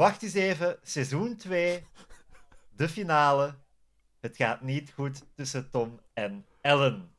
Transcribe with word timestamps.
Wacht 0.00 0.22
eens 0.22 0.34
even, 0.34 0.78
seizoen 0.82 1.36
2, 1.36 1.86
de 2.76 2.88
finale. 2.88 3.54
Het 4.20 4.36
gaat 4.36 4.60
niet 4.60 4.90
goed 4.90 5.24
tussen 5.34 5.70
Tom 5.70 6.00
en 6.12 6.46
Ellen. 6.60 7.14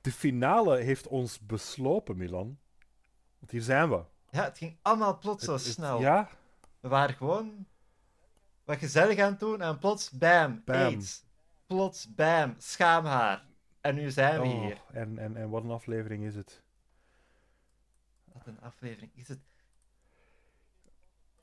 De 0.00 0.12
finale 0.12 0.76
heeft 0.76 1.06
ons 1.06 1.40
beslopen, 1.40 2.16
Milan. 2.16 2.58
Want 3.38 3.50
hier 3.50 3.62
zijn 3.62 3.88
we. 3.90 4.04
Ja, 4.30 4.44
het 4.44 4.58
ging 4.58 4.78
allemaal 4.82 5.18
plots 5.18 5.44
zo 5.44 5.52
het- 5.52 5.62
snel. 5.62 6.00
Ja, 6.00 6.28
We 6.80 6.88
waren 6.88 7.14
gewoon 7.14 7.66
wat 8.64 8.78
gezellig 8.78 9.18
aan 9.18 9.30
het 9.30 9.40
doen 9.40 9.60
en 9.60 9.78
plots 9.78 10.10
bam, 10.10 10.62
Bam. 10.64 10.76
AIDS. 10.76 11.24
Plots 11.66 12.14
bam, 12.14 12.54
schaamhaar. 12.58 13.46
En 13.80 13.94
nu 13.94 14.10
zijn 14.10 14.40
we 14.40 14.46
Oh, 14.46 14.60
hier. 14.62 14.82
en, 14.92 15.18
en, 15.18 15.36
en 15.36 15.50
wat 15.50 15.64
een 15.64 15.70
aflevering 15.70 16.24
is 16.24 16.34
het. 16.34 16.62
Wat 18.24 18.46
een 18.46 18.60
aflevering 18.60 19.10
is 19.14 19.28
het. 19.28 19.40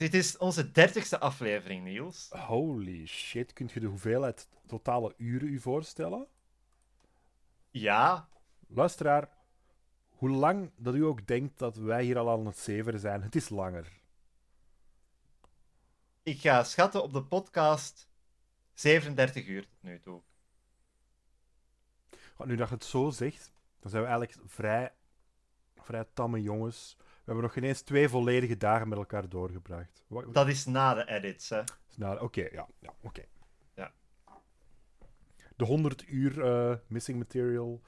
Dit 0.02 0.14
is 0.14 0.38
onze 0.38 0.72
dertigste 0.72 1.20
aflevering, 1.20 1.84
Niels. 1.84 2.30
Holy 2.30 3.06
shit, 3.06 3.54
kunt 3.54 3.72
je 3.72 3.80
de 3.80 3.88
hoeveelheid 3.88 4.48
totale 4.68 5.14
uren 5.18 5.48
u 5.48 5.60
voorstellen? 5.60 6.28
Ja, 7.70 8.30
Luisteraar, 8.68 9.30
hoe 10.10 10.30
lang 10.30 10.72
dat 10.76 10.96
u 10.96 11.04
ook 11.04 11.28
denkt 11.28 11.60
dat 11.60 11.76
wij 11.76 12.04
hier 12.04 12.18
al 12.18 12.30
aan 12.30 12.46
het 12.46 12.58
zeveren 12.58 13.00
zijn, 13.00 13.22
het 13.22 13.36
is 13.36 13.50
langer. 13.50 14.02
ik 16.24 16.40
ga 16.40 16.64
schatten 16.64 17.04
op 17.04 17.14
de 17.14 17.24
podcast 17.24 18.08
37 18.74 19.48
uur 19.48 19.62
tot 19.62 19.82
nu 19.82 20.00
toe. 20.00 20.22
Nu 22.46 22.56
dat 22.56 22.68
je 22.70 22.74
het 22.74 22.84
zo 22.84 23.10
zegt, 23.10 23.52
dan 23.80 23.92
zijn 23.92 24.04
we 24.04 24.10
eigenlijk 24.10 24.50
vrij, 24.52 24.94
vrij 25.76 26.06
tamme 26.14 26.42
jongens. 26.42 26.98
We 27.32 27.38
hebben 27.38 27.56
nog 27.56 27.64
geen 27.64 27.74
eens 27.74 27.82
twee 27.82 28.10
volledige 28.10 28.58
dagen 28.58 28.88
met 28.88 28.98
elkaar 28.98 29.30
doorgebracht. 29.30 30.04
Dat 30.32 30.48
is 30.48 30.66
na 30.66 30.94
de 30.94 31.08
edits, 31.08 31.50
hè. 31.50 31.62
Oké, 32.20 32.48
ja, 32.52 32.68
ja 32.80 32.94
oké. 33.02 33.24
Ja. 33.76 33.92
De 35.56 35.66
100 35.66 36.08
uur 36.08 36.46
eh, 36.46 36.78
missing 36.88 37.18
material, 37.18 37.82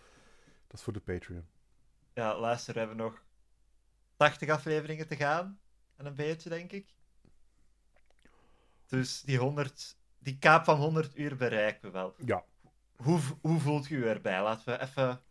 dat 0.68 0.78
is 0.78 0.84
voor 0.84 0.94
de 0.94 1.00
Patreon. 1.00 1.46
Ja, 2.14 2.40
luister, 2.40 2.74
we 2.74 2.80
hebben 2.80 2.98
nog 2.98 3.24
80 4.16 4.50
afleveringen 4.50 5.08
te 5.08 5.16
gaan. 5.16 5.60
En 5.96 6.06
een 6.06 6.16
beetje, 6.16 6.50
denk 6.50 6.72
ik. 6.72 6.94
Dus 8.88 9.22
die 9.22 9.38
100, 9.38 9.98
die 10.20 10.38
kaap 10.40 10.64
van 10.64 10.78
100 10.78 11.18
uur 11.18 11.36
bereiken 11.36 11.82
we 11.82 11.92
wel. 11.92 12.16
Ja. 12.26 12.44
Hoe, 12.96 13.20
hoe 13.42 13.60
voelt 13.60 13.90
u 13.90 14.08
erbij? 14.08 14.42
Laten 14.42 14.66
we 14.66 14.82
even 14.82 15.22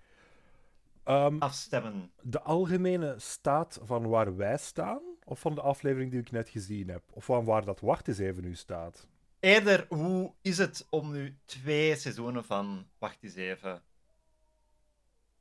Ehm, 1.05 1.39
afstemmen. 1.39 2.13
de 2.21 2.41
algemene 2.41 3.19
staat 3.19 3.79
van 3.83 4.09
waar 4.09 4.37
wij 4.37 4.59
staan, 4.59 5.03
of 5.25 5.41
van 5.41 5.55
de 5.55 5.61
aflevering 5.61 6.11
die 6.11 6.21
ik 6.21 6.31
net 6.31 6.49
gezien 6.49 6.89
heb, 6.89 7.03
of 7.11 7.25
van 7.25 7.45
waar 7.45 7.65
dat 7.65 7.81
wacht 7.81 8.09
eens 8.09 8.19
even 8.19 8.43
nu 8.43 8.55
staat. 8.55 9.09
Eerder, 9.41 9.87
hoe 9.89 10.35
is 10.41 10.59
het 10.59 10.87
om 10.91 11.13
nu 11.13 11.39
twee 11.45 11.97
seizoenen 11.97 12.45
van 12.45 12.87
Wacht 12.99 13.23
eens 13.23 13.35
even 13.35 13.83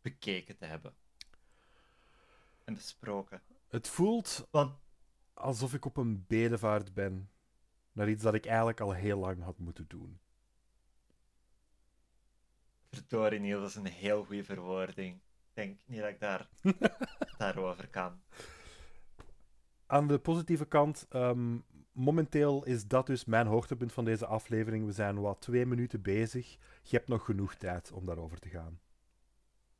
bekeken 0.01 0.57
te 0.57 0.65
hebben? 0.65 0.93
En 2.63 2.73
besproken. 2.73 3.41
Het 3.67 3.87
voelt 3.87 4.47
Want 4.51 4.73
alsof 5.33 5.73
ik 5.73 5.85
op 5.85 5.97
een 5.97 6.25
bedevaart 6.27 6.93
ben 6.93 7.29
naar 7.91 8.09
iets 8.09 8.23
dat 8.23 8.33
ik 8.33 8.45
eigenlijk 8.45 8.79
al 8.79 8.93
heel 8.93 9.17
lang 9.17 9.43
had 9.43 9.57
moeten 9.57 9.85
doen. 9.87 10.19
Verdorie, 12.91 13.39
Niels, 13.39 13.61
dat 13.61 13.69
is 13.69 13.75
een 13.75 13.97
heel 13.97 14.23
goede 14.23 14.43
verwoording. 14.43 15.19
Ik 15.53 15.57
denk 15.57 15.79
niet 15.85 15.99
dat 15.99 16.09
ik 16.09 16.19
daar, 16.19 16.49
daarover 17.37 17.87
kan. 17.87 18.21
Aan 19.85 20.07
de 20.07 20.19
positieve 20.19 20.65
kant, 20.65 21.05
ehm, 21.09 21.57
momenteel 21.91 22.65
is 22.65 22.87
dat 22.87 23.05
dus 23.05 23.25
mijn 23.25 23.47
hoogtepunt 23.47 23.93
van 23.93 24.05
deze 24.05 24.25
aflevering. 24.25 24.85
We 24.85 24.91
zijn 24.91 25.19
wat 25.19 25.41
twee 25.41 25.65
minuten 25.65 26.01
bezig. 26.01 26.57
Je 26.81 26.95
hebt 26.95 27.07
nog 27.07 27.25
genoeg 27.25 27.55
tijd 27.55 27.91
om 27.91 28.05
daarover 28.05 28.39
te 28.39 28.49
gaan. 28.49 28.79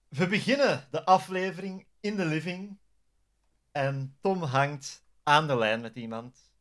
We 0.07 0.27
beginnen 0.27 0.87
de 0.91 1.05
aflevering 1.05 1.87
in 1.99 2.15
de 2.15 2.25
living. 2.25 2.77
En 3.71 4.17
Tom 4.19 4.43
hangt 4.43 5.05
aan 5.23 5.47
de 5.47 5.57
lijn 5.57 5.81
met 5.81 5.95
iemand. 5.95 6.51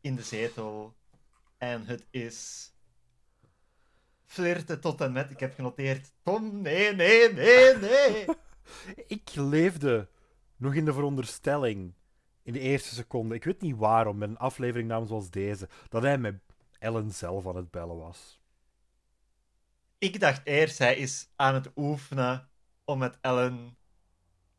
In 0.00 0.14
de 0.14 0.22
zetel. 0.22 0.96
En 1.58 1.86
het 1.86 2.06
is. 2.10 2.72
Flirten 4.28 4.80
tot 4.80 5.00
en 5.00 5.12
met. 5.12 5.30
Ik 5.30 5.40
heb 5.40 5.54
genoteerd. 5.54 6.12
Tom, 6.22 6.60
nee, 6.60 6.94
nee, 6.94 7.32
nee, 7.32 7.76
nee. 7.76 8.26
Ik 9.16 9.34
leefde 9.34 10.08
nog 10.56 10.74
in 10.74 10.84
de 10.84 10.92
veronderstelling, 10.92 11.94
in 12.42 12.52
de 12.52 12.58
eerste 12.58 12.94
seconde, 12.94 13.34
ik 13.34 13.44
weet 13.44 13.60
niet 13.60 13.76
waarom, 13.76 14.18
met 14.18 14.28
een 14.28 14.38
aflevering 14.38 14.88
namens 14.88 15.08
zoals 15.08 15.30
deze, 15.30 15.68
dat 15.88 16.02
hij 16.02 16.18
met 16.18 16.40
Ellen 16.78 17.10
zelf 17.10 17.46
aan 17.46 17.56
het 17.56 17.70
bellen 17.70 17.96
was. 17.96 18.40
Ik 19.98 20.20
dacht 20.20 20.46
eerst, 20.46 20.78
hij 20.78 20.96
is 20.96 21.28
aan 21.36 21.54
het 21.54 21.70
oefenen 21.76 22.48
om 22.84 22.98
met 22.98 23.18
Ellen. 23.20 23.76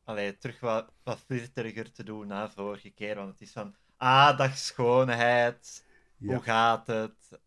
Allee, 0.04 0.38
terug 0.38 0.60
wat, 0.60 0.92
wat 1.04 1.20
flirteriger 1.20 1.92
te 1.92 2.04
doen 2.04 2.28
na 2.28 2.50
vorige 2.50 2.90
keer. 2.90 3.16
Want 3.16 3.30
het 3.30 3.42
is 3.42 3.52
van. 3.52 3.76
Ah, 3.98 4.38
dag 4.38 4.58
schoonheid. 4.58 5.86
Ja. 6.18 6.34
Hoe 6.34 6.44
gaat 6.44 6.88
het? 6.88 7.40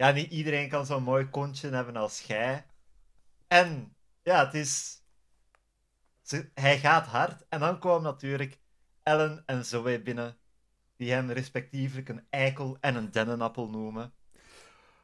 Ja, 0.00 0.10
niet 0.10 0.30
iedereen 0.30 0.68
kan 0.68 0.86
zo'n 0.86 1.02
mooi 1.02 1.28
kontje 1.28 1.70
hebben 1.70 1.96
als 1.96 2.20
jij. 2.20 2.66
En 3.48 3.94
ja, 4.22 4.44
het 4.44 4.54
is. 4.54 5.02
hij 6.54 6.78
gaat 6.78 7.06
hard. 7.06 7.48
En 7.48 7.60
dan 7.60 7.78
komen 7.78 8.02
natuurlijk 8.02 8.58
Ellen 9.02 9.42
en 9.46 9.64
Zoe 9.64 10.02
binnen. 10.02 10.38
Die 10.96 11.12
hem 11.12 11.30
respectievelijk 11.30 12.08
een 12.08 12.26
eikel 12.30 12.76
en 12.80 12.94
een 12.94 13.10
dennenappel 13.10 13.70
noemen. 13.70 14.12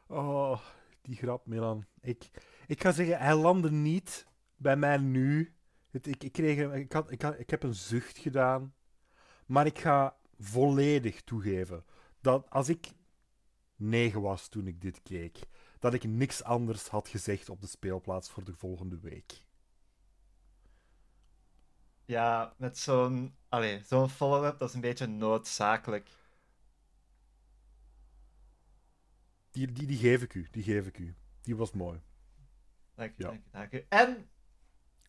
Oh, 0.07 0.59
die 1.01 1.15
grap, 1.15 1.45
Milan. 1.45 1.85
Ik, 2.01 2.29
ik 2.67 2.81
ga 2.81 2.91
zeggen, 2.91 3.19
hij 3.19 3.35
landde 3.35 3.71
niet 3.71 4.27
bij 4.55 4.75
mij 4.75 4.97
nu. 4.97 5.55
Ik, 5.91 6.23
ik, 6.23 6.31
kreeg, 6.31 6.73
ik, 6.73 6.91
had, 6.91 7.11
ik, 7.11 7.21
had, 7.21 7.39
ik 7.39 7.49
heb 7.49 7.63
een 7.63 7.75
zucht 7.75 8.17
gedaan. 8.17 8.73
Maar 9.45 9.65
ik 9.65 9.79
ga 9.79 10.17
volledig 10.39 11.21
toegeven 11.23 11.85
dat 12.21 12.49
als 12.49 12.69
ik 12.69 12.95
negen 13.77 14.21
was 14.21 14.47
toen 14.47 14.67
ik 14.67 14.81
dit 14.81 15.01
keek, 15.03 15.39
dat 15.79 15.93
ik 15.93 16.03
niks 16.03 16.43
anders 16.43 16.87
had 16.87 17.07
gezegd 17.07 17.49
op 17.49 17.61
de 17.61 17.67
speelplaats 17.67 18.29
voor 18.29 18.43
de 18.43 18.53
volgende 18.53 18.99
week. 18.99 19.45
Ja, 22.05 22.53
met 22.57 22.77
zo'n. 22.77 23.35
Allee, 23.49 23.83
zo'n 23.83 24.09
follow-up, 24.09 24.57
dat 24.59 24.69
is 24.69 24.75
een 24.75 24.81
beetje 24.81 25.07
noodzakelijk. 25.07 26.09
Die, 29.51 29.71
die, 29.71 29.87
die 29.87 29.97
geef 29.97 30.21
ik 30.21 30.33
u, 30.33 30.47
die 30.51 30.63
geef 30.63 30.87
ik 30.87 30.97
u. 30.97 31.15
Die 31.41 31.55
was 31.55 31.71
mooi. 31.71 32.01
Dank 32.95 33.11
u, 33.17 33.23
Ja. 33.23 33.27
dank 33.27 33.39
u, 33.39 33.49
dank 33.51 33.71
u. 33.73 33.85
En 33.89 34.29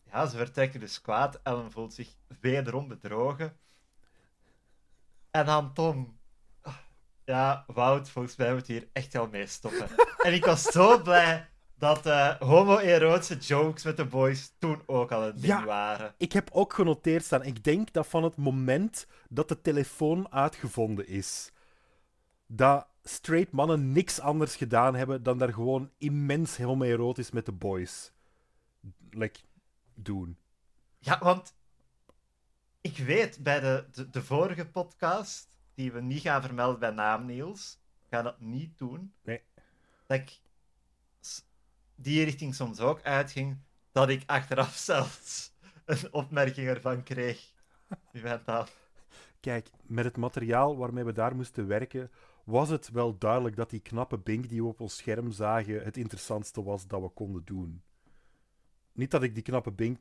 ja, 0.03 0.25
ze 0.27 0.37
vertrekken 0.37 0.79
dus 0.79 1.01
kwaad. 1.01 1.41
Ellen 1.43 1.71
voelt 1.71 1.93
zich 1.93 2.15
wederom 2.39 2.87
bedrogen. 2.87 3.57
En 5.31 5.45
dan 5.45 5.73
Tom. 5.73 5.97
Ah, 6.05 6.18
Ja, 7.29 7.63
Wout, 7.67 8.09
volgens 8.09 8.35
mij 8.35 8.53
moet 8.53 8.67
hier 8.67 8.87
echt 8.93 9.13
wel 9.13 9.27
mee 9.27 9.47
stoppen. 9.47 9.87
en 10.25 10.33
ik 10.33 10.45
was 10.45 10.61
zo 10.61 11.01
blij 11.01 11.49
dat 11.77 12.05
eh 12.05 12.35
homo-erotische 12.39 13.37
jokes 13.37 13.83
met 13.83 13.97
de 13.97 14.05
boys 14.05 14.53
toen 14.57 14.81
ook 14.85 15.11
al 15.11 15.23
een 15.27 15.33
ding 15.33 15.45
Ja. 15.45 15.63
waren. 15.65 16.13
Ik 16.17 16.31
heb 16.31 16.49
ook 16.51 16.73
genoteerd 16.73 17.23
staan. 17.23 17.43
Ik 17.43 17.63
denk 17.63 17.93
dat 17.93 18.07
van 18.07 18.23
het 18.23 18.35
moment 18.35 19.07
dat 19.29 19.47
de 19.47 19.61
telefoon 19.61 20.31
uitgevonden 20.31 21.07
is, 21.07 21.51
dat 22.47 22.87
straight 23.03 23.51
mannen 23.51 23.91
niks 23.91 24.19
anders 24.19 24.55
gedaan 24.55 24.95
hebben 24.95 25.23
dan 25.23 25.37
daar 25.37 25.53
gewoon 25.53 25.91
immens 25.97 26.57
homoerotisch 26.57 27.31
met 27.31 27.45
de 27.45 27.51
boys 27.51 28.11
like, 29.09 29.39
doen. 29.93 30.37
Ja, 30.99 31.19
want 31.19 31.53
ik 32.81 32.97
weet 32.97 33.43
bij 33.43 33.59
de, 33.59 33.87
de, 33.91 34.09
de 34.09 34.21
vorige 34.23 34.67
podcast, 34.67 35.58
die 35.79 35.91
we 35.91 36.01
niet 36.01 36.21
gaan 36.21 36.41
vermelden 36.41 36.79
bij 36.79 36.91
naam, 36.91 37.25
Niels, 37.25 37.79
ik 37.99 38.07
ga 38.09 38.21
dat 38.21 38.39
niet 38.39 38.77
doen. 38.77 39.13
Nee. 39.23 39.41
Dat 40.07 40.19
ik 40.19 40.39
die 41.95 42.23
richting 42.23 42.55
soms 42.55 42.79
ook 42.79 43.01
uitging, 43.01 43.57
dat 43.91 44.09
ik 44.09 44.23
achteraf 44.25 44.75
zelfs 44.91 45.53
een 45.85 46.13
opmerking 46.13 46.67
ervan 46.67 47.03
kreeg. 47.03 47.53
Wie 48.11 48.21
bent 48.21 48.45
dat? 48.45 48.71
Kijk, 49.39 49.69
met 49.81 50.05
het 50.05 50.17
materiaal 50.17 50.77
waarmee 50.77 51.03
we 51.03 51.11
daar 51.11 51.35
moesten 51.35 51.67
werken, 51.67 52.11
was 52.43 52.69
het 52.69 52.89
wel 52.89 53.17
duidelijk 53.17 53.55
dat 53.55 53.69
die 53.69 53.79
knappe 53.79 54.17
bink 54.17 54.49
die 54.49 54.61
we 54.61 54.67
op 54.67 54.79
ons 54.79 54.97
scherm 54.97 55.31
zagen 55.31 55.83
het 55.83 55.97
interessantste 55.97 56.63
was 56.63 56.87
dat 56.87 57.01
we 57.01 57.09
konden 57.09 57.41
doen. 57.45 57.83
Niet 58.91 59.11
dat 59.11 59.23
ik 59.23 59.33
die 59.33 59.43
knappe 59.43 59.71
bink 59.71 59.97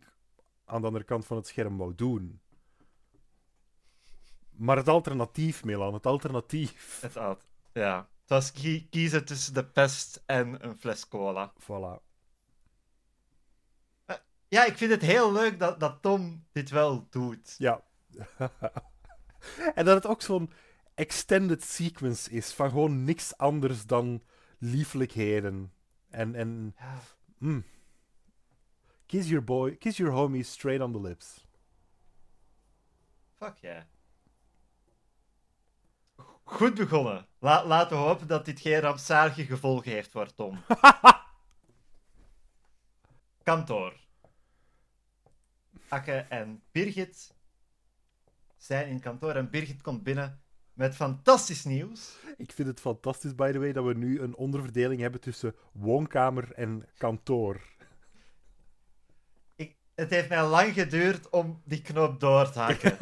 aan 0.65 0.81
de 0.81 0.87
andere 0.87 1.05
kant 1.05 1.27
van 1.27 1.37
het 1.37 1.47
scherm 1.47 1.77
wou 1.77 1.95
doen. 1.95 2.41
Maar 4.59 4.77
het 4.77 4.89
alternatief, 4.89 5.65
Milan, 5.65 5.95
het 5.95 6.07
alternatief. 6.07 6.99
Het 7.01 7.17
oud. 7.17 7.43
Ja. 7.73 7.97
Het 8.21 8.29
was 8.29 8.53
kie- 8.53 8.87
kiezen 8.91 9.25
tussen 9.25 9.55
de 9.55 9.65
pest 9.65 10.23
en 10.27 10.65
een 10.67 10.79
fles 10.79 11.09
cola. 11.09 11.53
Voilà. 11.63 12.07
Ja, 14.49 14.65
ik 14.65 14.77
vind 14.77 14.91
het 14.91 15.03
heel 15.03 15.33
leuk 15.33 15.59
dat, 15.59 15.81
dat 15.81 16.03
Tom 16.03 16.47
dit 16.53 16.71
wel 16.71 17.07
doet. 17.11 17.55
Ja. 17.59 17.83
En 19.75 19.85
dat 19.85 19.95
het 19.95 20.07
ook 20.07 20.23
zo'n 20.23 20.53
extended 20.95 21.65
sequence 21.65 22.31
is 22.31 22.53
van 22.53 22.69
gewoon 22.71 23.05
niks 23.05 23.37
anders 23.37 23.87
dan 23.87 24.23
lieflijkheden. 24.59 25.73
En, 26.11 26.35
en 26.35 26.75
Ja. 26.79 27.01
mm. 27.39 27.65
kiss 29.07 29.29
your 29.29 29.45
boy, 29.45 29.77
kiss 29.77 29.97
your 29.97 30.13
homie 30.13 30.43
straight 30.43 30.83
on 30.83 30.93
the 30.93 31.01
lips. 31.01 31.47
Fuck 33.35 33.57
yeah. 33.57 33.83
Goed 36.51 36.75
begonnen. 36.75 37.27
La- 37.39 37.67
laten 37.67 37.97
we 37.97 38.03
hopen 38.03 38.27
dat 38.27 38.45
dit 38.45 38.61
geen 38.61 38.81
rampzalige 38.81 39.45
gevolgen 39.45 39.93
heeft 39.93 40.11
voor 40.11 40.35
Tom. 40.35 40.59
Kantoor. 43.43 43.97
Akke 45.89 46.13
en 46.13 46.63
Birgit 46.73 47.35
zijn 48.57 48.89
in 48.89 49.01
kantoor 49.01 49.35
en 49.35 49.51
Birgit 49.51 49.83
komt 49.83 50.03
binnen 50.03 50.43
met 50.73 50.97
fantastisch 50.97 51.65
nieuws. 51.65 52.17
Ik 52.37 52.53
vind 52.53 52.69
het 52.69 52.81
fantastisch, 52.81 53.35
by 53.35 53.53
the 53.53 53.59
way, 53.59 53.73
dat 53.73 53.85
we 53.85 53.95
nu 53.95 54.21
een 54.21 54.37
onderverdeling 54.37 55.01
hebben 55.01 55.21
tussen 55.21 55.55
woonkamer 55.73 56.53
en 56.53 56.89
kantoor. 56.97 57.61
Het 59.99 60.11
heeft 60.11 60.29
mij 60.29 60.47
lang 60.47 60.73
geduurd 60.73 61.29
om 61.31 61.63
die 61.65 61.83
knoop 61.83 62.21
door 62.21 62.51
te 62.51 62.59
hakken. 62.59 62.97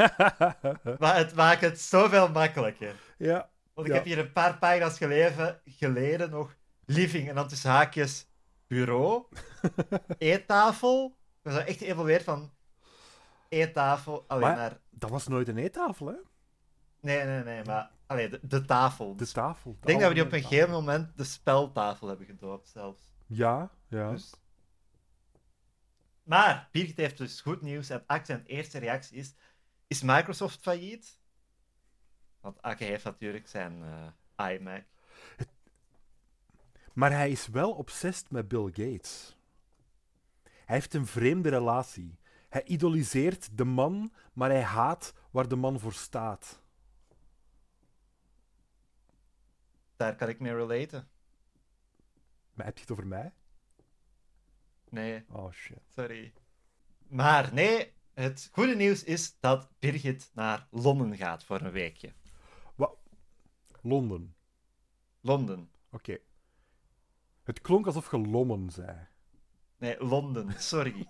maar 1.02 1.16
het 1.16 1.34
maakt 1.34 1.60
het 1.60 1.80
zoveel 1.80 2.28
makkelijker. 2.30 2.94
ja. 3.18 3.48
Want 3.74 3.86
ik 3.86 3.92
Ja. 3.94 3.98
heb 3.98 4.08
hier 4.08 4.18
een 4.18 4.32
paar 4.32 4.58
pagina's 4.58 4.96
geleden, 4.96 5.60
geleden 5.64 6.30
nog 6.30 6.54
living 6.84 7.28
en 7.28 7.34
dan 7.34 7.48
tussen 7.48 7.70
haakjes 7.70 8.26
bureau, 8.66 9.24
eettafel. 10.18 11.16
Ik 11.42 11.50
was 11.52 11.64
echt 11.64 11.78
geëvolueerd 11.78 12.22
van 12.22 12.52
eettafel 13.48 14.24
alleen 14.28 14.42
Maar- 14.42 14.56
naar... 14.56 14.78
Dat 14.90 15.10
was 15.10 15.26
nooit 15.28 15.48
een 15.48 15.58
eettafel, 15.58 16.06
hè? 16.06 16.14
Nee, 17.00 17.24
nee, 17.24 17.42
nee, 17.42 17.64
maar 17.64 17.90
alleen 18.06 18.30
de, 18.30 18.38
de 18.42 18.64
tafel. 18.64 19.16
De 19.16 19.26
tafel. 19.32 19.76
ik 19.80 19.86
denk 19.86 20.00
dat 20.00 20.08
we 20.08 20.14
die 20.14 20.24
op 20.24 20.32
een 20.32 20.42
gegeven 20.42 20.70
moment 20.70 21.16
de 21.16 21.24
speltafel 21.24 22.08
hebben 22.08 22.26
gedoopt 22.26 22.68
zelfs. 22.68 23.00
Ja, 23.26 23.70
ja. 23.88 24.10
Dus... 24.10 24.34
Maar 26.26 26.68
Birgit 26.72 26.96
heeft 26.96 27.18
dus 27.18 27.40
goed 27.40 27.62
nieuws 27.62 27.90
en 27.90 28.04
zijn 28.22 28.44
eerste 28.44 28.78
reactie 28.78 29.16
is, 29.16 29.34
is 29.86 30.02
Microsoft 30.02 30.60
failliet? 30.60 31.20
Want 32.40 32.62
Akke 32.62 32.84
heeft 32.84 33.04
natuurlijk 33.04 33.48
zijn 33.48 33.82
eh, 34.36 34.50
iMac. 34.52 34.84
Maar 36.92 37.10
hij 37.10 37.30
is 37.30 37.46
wel 37.46 37.72
obsessed 37.72 38.30
met 38.30 38.48
Bill 38.48 38.66
Gates. 38.66 39.36
Hij 40.42 40.76
heeft 40.76 40.94
een 40.94 41.06
vreemde 41.06 41.48
relatie. 41.48 42.18
Hij 42.48 42.64
idoliseert 42.64 43.58
de 43.58 43.64
man, 43.64 44.12
maar 44.32 44.50
hij 44.50 44.62
haat 44.62 45.14
waar 45.30 45.48
de 45.48 45.56
man 45.56 45.80
voor 45.80 45.92
staat. 45.92 46.62
Daar 49.96 50.16
kan 50.16 50.28
ik 50.28 50.40
mee 50.40 50.54
relaten. 50.54 51.08
Maar 52.52 52.66
heb 52.66 52.74
je 52.74 52.80
het 52.80 52.90
over 52.90 53.06
mij? 53.06 53.32
Nee, 54.96 55.24
Oh 55.32 55.52
shit. 55.52 55.78
sorry. 55.94 56.32
Maar 57.08 57.54
nee, 57.54 57.92
het 58.14 58.48
goede 58.52 58.74
nieuws 58.76 59.04
is 59.04 59.36
dat 59.40 59.68
Birgit 59.78 60.30
naar 60.34 60.66
Londen 60.70 61.16
gaat 61.16 61.44
voor 61.44 61.60
een 61.60 61.70
weekje. 61.72 62.12
Londen. 63.82 64.34
Londen. 65.20 65.70
Oké. 65.90 66.18
Het 67.42 67.60
klonk 67.60 67.86
alsof 67.86 68.10
je 68.10 68.18
Lommen 68.18 68.70
zei. 68.70 69.06
Nee, 69.78 70.04
Londen, 70.04 70.60
sorry. 70.60 70.94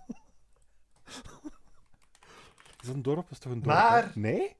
Is 2.80 2.86
dat 2.86 2.94
een 2.94 3.02
dorp? 3.02 3.30
Is 3.30 3.38
toch 3.38 3.52
een 3.52 3.62
dorp? 3.62 3.76
Maar- 3.76 4.04
hè? 4.04 4.20
Nee? 4.20 4.56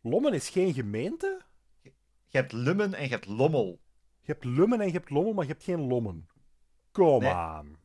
Lommen 0.00 0.32
is 0.32 0.48
geen 0.48 0.74
gemeente? 0.74 1.42
Je 2.26 2.38
hebt 2.38 2.52
Lummen 2.52 2.94
en 2.94 3.02
je 3.02 3.08
hebt 3.08 3.26
Lommel. 3.26 3.80
Je 4.20 4.32
hebt 4.32 4.44
Lummen 4.44 4.80
en 4.80 4.86
je 4.86 4.92
hebt 4.92 5.10
Lommel, 5.10 5.32
maar 5.32 5.44
je 5.44 5.50
hebt 5.50 5.64
geen 5.64 5.86
Lommen. 5.86 6.28
Kom 6.92 7.20
Nee. 7.22 7.32
aan. 7.32 7.76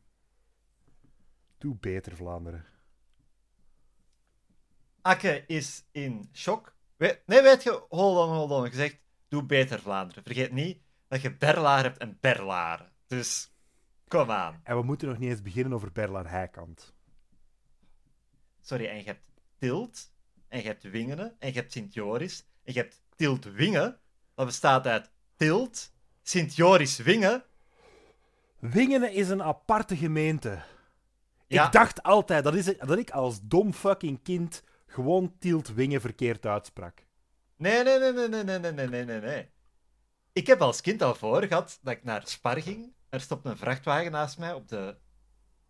Doe 1.58 1.74
beter, 1.80 2.16
Vlaanderen. 2.16 2.64
Akke 5.02 5.44
is 5.46 5.84
in 5.90 6.28
shock. 6.32 6.74
We- 6.96 7.20
nee, 7.26 7.42
weet 7.42 7.62
je, 7.62 7.84
hold 7.88 8.18
on, 8.28 8.34
hold 8.34 8.50
on. 8.50 8.64
Je 8.64 8.74
zegt, 8.74 8.98
doe 9.28 9.42
beter 9.44 9.80
Vlaanderen. 9.80 10.22
Vergeet 10.22 10.52
niet 10.52 10.80
dat 11.08 11.20
je 11.20 11.36
Berlaar 11.36 11.82
hebt 11.82 11.98
en 11.98 12.18
Berlaren. 12.20 12.92
Dus, 13.06 13.52
kom 14.08 14.30
aan. 14.30 14.60
En 14.62 14.76
we 14.76 14.82
moeten 14.82 15.08
nog 15.08 15.18
niet 15.18 15.30
eens 15.30 15.42
beginnen 15.42 15.72
over 15.72 15.92
Berlaar 15.92 16.30
Heikant. 16.30 16.94
Sorry, 18.60 18.86
en 18.86 18.96
je 18.96 19.04
hebt 19.04 19.22
Tilt, 19.58 20.12
en 20.48 20.58
je 20.58 20.66
hebt 20.66 20.82
Wingenen, 20.82 21.36
en 21.38 21.48
je 21.48 21.54
hebt 21.54 21.72
Sint-Joris, 21.72 22.46
en 22.64 22.72
je 22.72 22.78
hebt 22.80 23.02
Tilt-Wingen. 23.16 23.98
Dat 24.34 24.46
bestaat 24.46 24.86
uit 24.86 25.10
Tilt, 25.36 25.92
Sint-Joris-Wingen. 26.22 27.44
Wingenen 28.58 29.12
is 29.12 29.28
een 29.28 29.42
aparte 29.42 29.96
gemeente. 29.96 30.62
Ja, 31.46 31.66
Ik 31.66 31.72
dacht 31.72 32.02
altijd 32.02 32.44
dat, 32.44 32.54
is, 32.54 32.64
dat 32.64 32.98
ik 32.98 33.10
als 33.10 33.38
dom 33.42 33.72
fucking 33.72 34.22
kind 34.22 34.62
gewoon 34.86 35.38
Tielt 35.38 35.74
Wingen 35.74 36.00
verkeerd 36.00 36.46
uitsprak. 36.46 37.06
nee, 37.56 37.82
nee, 37.84 37.98
nee, 37.98 38.12
nee, 38.12 38.28
nee, 38.28 38.44
nee, 38.44 38.58
nee, 38.58 38.72
nee, 38.72 38.88
nee, 38.88 39.04
nee, 39.04 39.20
nee. 39.20 39.50
Ik 40.32 40.46
heb 40.46 40.60
als 40.60 40.80
kind 40.80 41.02
al 41.02 41.14
voor 41.14 41.42
gehad 41.42 41.78
dat 41.82 41.92
ik 41.92 42.04
naar 42.04 42.22
Spar 42.26 42.60
ging. 42.62 42.92
Er 43.08 43.20
stopt 43.20 43.46
een 43.46 43.56
vrachtwagen 43.56 44.10
naast 44.12 44.38
mij 44.38 44.52
op 44.52 44.68
de 44.68 44.96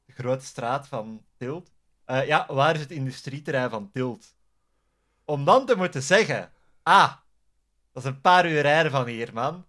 grote 0.06 0.44
straat 0.44 0.88
van 0.88 1.24
Tilt. 1.36 1.70
Eh, 2.04 2.26
ja, 2.26 2.46
waar 2.48 2.74
is 2.74 2.80
het 2.80 2.90
industrieterrein 2.90 3.70
van 3.70 3.90
Tilt? 3.90 4.34
Om 5.24 5.44
dan 5.44 5.66
te 5.66 5.76
moeten 5.76 6.02
zeggen, 6.02 6.52
ah, 6.82 7.12
dat 7.92 8.02
is 8.02 8.08
een 8.08 8.20
paar 8.20 8.50
uur 8.50 8.60
rijden 8.60 8.90
van 8.92 9.06
hier, 9.06 9.32
man. 9.32 9.66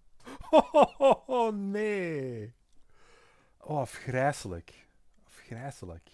Oh, 1.29 1.53
nee. 1.53 2.53
Oh, 3.57 3.77
afgrijselijk. 3.79 4.86
Afgrijselijk. 5.47 6.09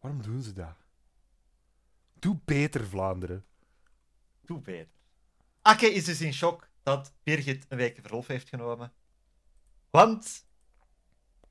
Waarom 0.00 0.22
doen 0.22 0.42
ze 0.42 0.52
dat? 0.52 0.76
Doe 2.12 2.38
beter, 2.44 2.86
Vlaanderen. 2.86 3.46
Doe 4.40 4.60
beter. 4.60 4.94
Akke 5.62 5.92
is 5.92 6.04
dus 6.04 6.20
in 6.20 6.32
shock 6.32 6.68
dat 6.82 7.12
Birgit 7.22 7.66
een 7.68 7.76
week 7.76 7.98
verlof 8.00 8.26
heeft 8.26 8.48
genomen. 8.48 8.92
Want, 9.90 10.46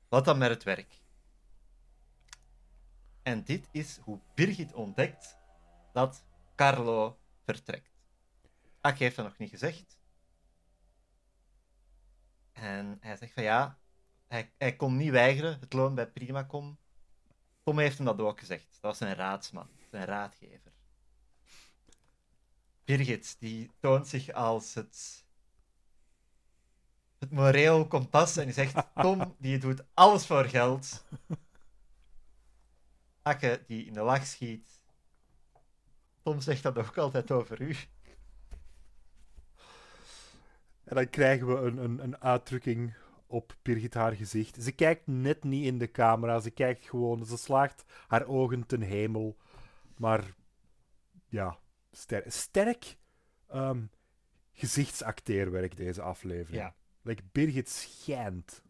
wat 0.08 0.24
dan 0.24 0.38
met 0.38 0.50
het 0.50 0.62
werk? 0.62 1.00
En 3.22 3.44
dit 3.44 3.68
is 3.70 3.96
hoe 3.96 4.20
Birgit 4.34 4.72
ontdekt 4.72 5.38
dat 5.92 6.24
Carlo 6.54 7.18
vertrekt. 7.44 7.90
Akke 8.80 9.02
heeft 9.02 9.16
dat 9.16 9.24
nog 9.24 9.38
niet 9.38 9.50
gezegd. 9.50 9.98
En 12.52 12.98
hij 13.00 13.16
zegt 13.16 13.32
van 13.32 13.42
ja, 13.42 13.78
hij, 14.26 14.52
hij 14.58 14.76
kon 14.76 14.96
niet 14.96 15.10
weigeren, 15.10 15.60
het 15.60 15.72
loon 15.72 15.94
bij 15.94 16.10
Primacom. 16.10 16.78
Tom 17.66 17.78
heeft 17.78 17.96
hem 17.96 18.06
dat 18.06 18.20
ook 18.20 18.38
gezegd. 18.38 18.66
Dat 18.70 18.80
was 18.80 18.98
zijn 18.98 19.14
raadsman, 19.14 19.68
zijn 19.90 20.04
raadgever. 20.04 20.72
Birgit, 22.84 23.36
die 23.38 23.70
toont 23.80 24.08
zich 24.08 24.32
als 24.32 24.74
het, 24.74 25.24
het 27.18 27.30
moreel 27.30 27.86
kompas 27.86 28.36
en 28.36 28.44
die 28.44 28.54
zegt: 28.54 28.86
Tom, 28.94 29.36
die 29.38 29.58
doet 29.58 29.84
alles 29.94 30.26
voor 30.26 30.44
geld. 30.44 31.04
Akke, 33.22 33.64
die 33.66 33.84
in 33.84 33.92
de 33.92 34.02
lach 34.02 34.26
schiet. 34.26 34.80
Tom 36.22 36.40
zegt 36.40 36.62
dat 36.62 36.78
ook 36.78 36.98
altijd 36.98 37.30
over 37.30 37.60
u. 37.60 37.76
En 40.84 40.94
dan 40.94 41.10
krijgen 41.10 41.46
we 41.46 41.66
een, 41.66 41.76
een, 41.76 42.02
een 42.02 42.20
uitdrukking 42.20 42.94
op 43.26 43.56
Birgit 43.62 43.94
haar 43.94 44.12
gezicht. 44.12 44.62
Ze 44.62 44.72
kijkt 44.72 45.06
net 45.06 45.44
niet 45.44 45.64
in 45.64 45.78
de 45.78 45.90
camera. 45.90 46.40
Ze 46.40 46.50
kijkt 46.50 46.84
gewoon. 46.84 47.26
Ze 47.26 47.36
slaagt 47.36 47.84
haar 48.06 48.26
ogen 48.26 48.66
ten 48.66 48.80
hemel. 48.80 49.36
Maar 49.96 50.34
ja, 51.28 51.58
sterk, 51.90 52.32
sterk 52.32 52.96
ehm, 53.46 53.84
gezichtsacteerwerk 54.52 55.76
deze 55.76 56.02
aflevering. 56.02 56.62
Ja. 56.62 56.74
Like 57.02 57.22
Birgit 57.32 57.68
schijnt. 57.68 58.62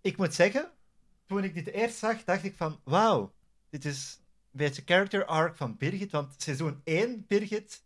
Ik 0.00 0.16
moet 0.16 0.34
zeggen, 0.34 0.72
toen 1.26 1.44
ik 1.44 1.54
dit 1.54 1.66
eerst 1.66 1.96
zag, 1.96 2.24
dacht 2.24 2.44
ik 2.44 2.56
van: 2.56 2.80
Wauw, 2.84 3.34
dit 3.68 3.84
is 3.84 4.20
een 4.20 4.58
beetje 4.58 4.82
character 4.84 5.24
arc 5.24 5.56
van 5.56 5.76
Birgit. 5.76 6.10
Want 6.10 6.34
seizoen 6.42 6.80
1, 6.84 7.26
Birgit, 7.26 7.84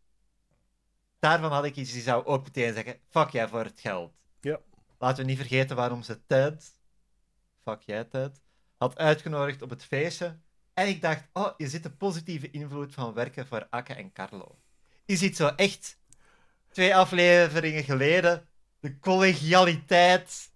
daarvan 1.22 1.52
had 1.52 1.64
ik 1.64 1.76
iets, 1.76 1.92
die 1.92 2.02
zou 2.02 2.24
ook 2.24 2.42
meteen 2.44 2.74
zeggen: 2.74 2.96
Fuck 3.10 3.28
jij 3.30 3.48
voor 3.48 3.64
het 3.64 3.80
geld. 3.80 4.12
Ja. 4.40 4.58
Laten 4.98 5.22
we 5.24 5.30
niet 5.30 5.38
vergeten 5.38 5.76
waarom 5.76 6.02
ze 6.02 6.26
Ted, 6.26 6.72
fuck 7.64 7.80
jij 7.80 8.04
Ted, 8.04 8.40
had 8.76 8.98
uitgenodigd 8.98 9.62
op 9.62 9.70
het 9.70 9.84
feestje. 9.84 10.38
En 10.74 10.88
ik 10.88 11.02
dacht, 11.02 11.24
oh, 11.32 11.48
je 11.56 11.68
zit 11.68 11.82
de 11.82 11.90
positieve 11.90 12.50
invloed 12.50 12.94
van 12.94 13.12
werken 13.14 13.46
voor 13.46 13.66
Akke 13.70 13.94
en 13.94 14.12
Carlo. 14.12 14.58
Je 15.04 15.16
ziet 15.16 15.36
zo 15.36 15.46
echt, 15.46 15.98
twee 16.70 16.96
afleveringen 16.96 17.84
geleden, 17.84 18.48
de 18.80 18.98
collegialiteit. 18.98 20.50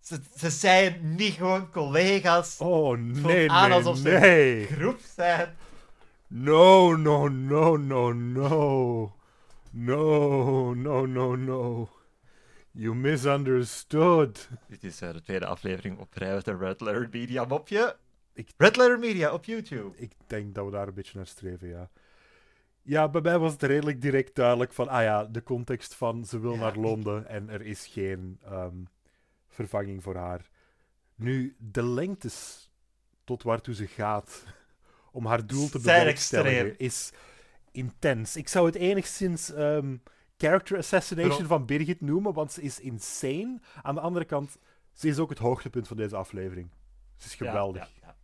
Ze, 0.00 0.20
ze 0.36 0.50
zijn 0.50 1.14
niet 1.14 1.34
gewoon 1.34 1.70
collega's, 1.70 2.56
Oh 2.58 2.98
nee, 2.98 3.50
aan 3.50 3.68
nee, 3.68 3.78
alsof 3.78 3.96
ze- 3.98 4.08
nee. 4.08 4.66
groep 4.66 5.00
zijn. 5.14 5.56
No, 6.26 6.96
no, 6.96 7.28
no, 7.28 7.76
no, 7.76 8.12
no. 8.12 9.16
No, 9.72 10.74
no, 10.74 11.06
no, 11.06 11.34
no. 11.36 11.88
You 12.70 12.94
misunderstood. 12.94 14.48
Dit 14.68 14.84
is 14.84 15.02
uh, 15.02 15.12
de 15.12 15.20
tweede 15.20 15.46
aflevering 15.46 15.98
op 15.98 16.14
rij 16.14 16.34
met 16.34 16.44
de 16.44 16.56
Red 16.56 16.80
Letter 16.80 17.08
Media 17.10 17.44
mopje. 17.44 17.96
Ik- 18.32 18.50
Red 18.56 18.76
Letter 18.76 18.98
Media 18.98 19.32
op 19.32 19.44
YouTube. 19.44 19.96
Ik 19.96 20.12
denk 20.26 20.54
dat 20.54 20.64
we 20.64 20.70
daar 20.70 20.88
een 20.88 20.94
beetje 20.94 21.16
naar 21.16 21.26
streven, 21.26 21.68
ja. 21.68 21.90
Ja, 22.82 23.08
bij 23.08 23.20
mij 23.20 23.38
was 23.38 23.52
het 23.52 23.62
redelijk 23.62 24.00
direct 24.02 24.34
duidelijk 24.34 24.72
van, 24.72 24.88
ah 24.88 25.02
ja, 25.02 25.24
de 25.24 25.42
context 25.42 25.94
van 25.94 26.24
ze 26.24 26.40
wil 26.40 26.52
Ja, 26.52 26.58
naar 26.58 26.74
ik- 26.74 26.80
Londen 26.80 27.26
en 27.28 27.48
er 27.48 27.62
is 27.62 27.86
geen 27.86 28.38
ehm, 28.44 28.76
vervanging 29.48 30.02
voor 30.02 30.16
haar. 30.16 30.48
Nu, 31.14 31.56
de 31.58 31.84
lengtes 31.84 32.70
tot 33.24 33.42
waartoe 33.42 33.74
ze 33.74 33.86
gaat 33.86 34.44
om 35.12 35.26
haar 35.26 35.46
doel 35.46 35.68
te 35.68 35.78
bewerkstelligen 35.78 36.58
extreem. 36.66 36.74
is 36.88 37.12
intens. 37.72 38.36
Ik 38.36 38.48
zou 38.48 38.66
het 38.66 38.74
enigszins 38.74 39.52
ehm, 39.52 39.96
character 40.36 40.78
assassination 40.78 41.36
Bro. 41.36 41.46
van 41.46 41.66
Birgit 41.66 42.00
noemen, 42.00 42.32
want 42.32 42.52
ze 42.52 42.62
is 42.62 42.80
insane. 42.80 43.60
Aan 43.82 43.94
de 43.94 44.00
andere 44.00 44.24
kant, 44.24 44.58
ze 44.92 45.08
is 45.08 45.18
ook 45.18 45.30
het 45.30 45.38
hoogtepunt 45.38 45.88
van 45.88 45.96
deze 45.96 46.16
aflevering. 46.16 46.70
Ze 47.16 47.26
is 47.26 47.34
Ja, 47.34 47.46
geweldig. 47.46 47.90
ja, 48.00 48.06
ja. 48.06 48.16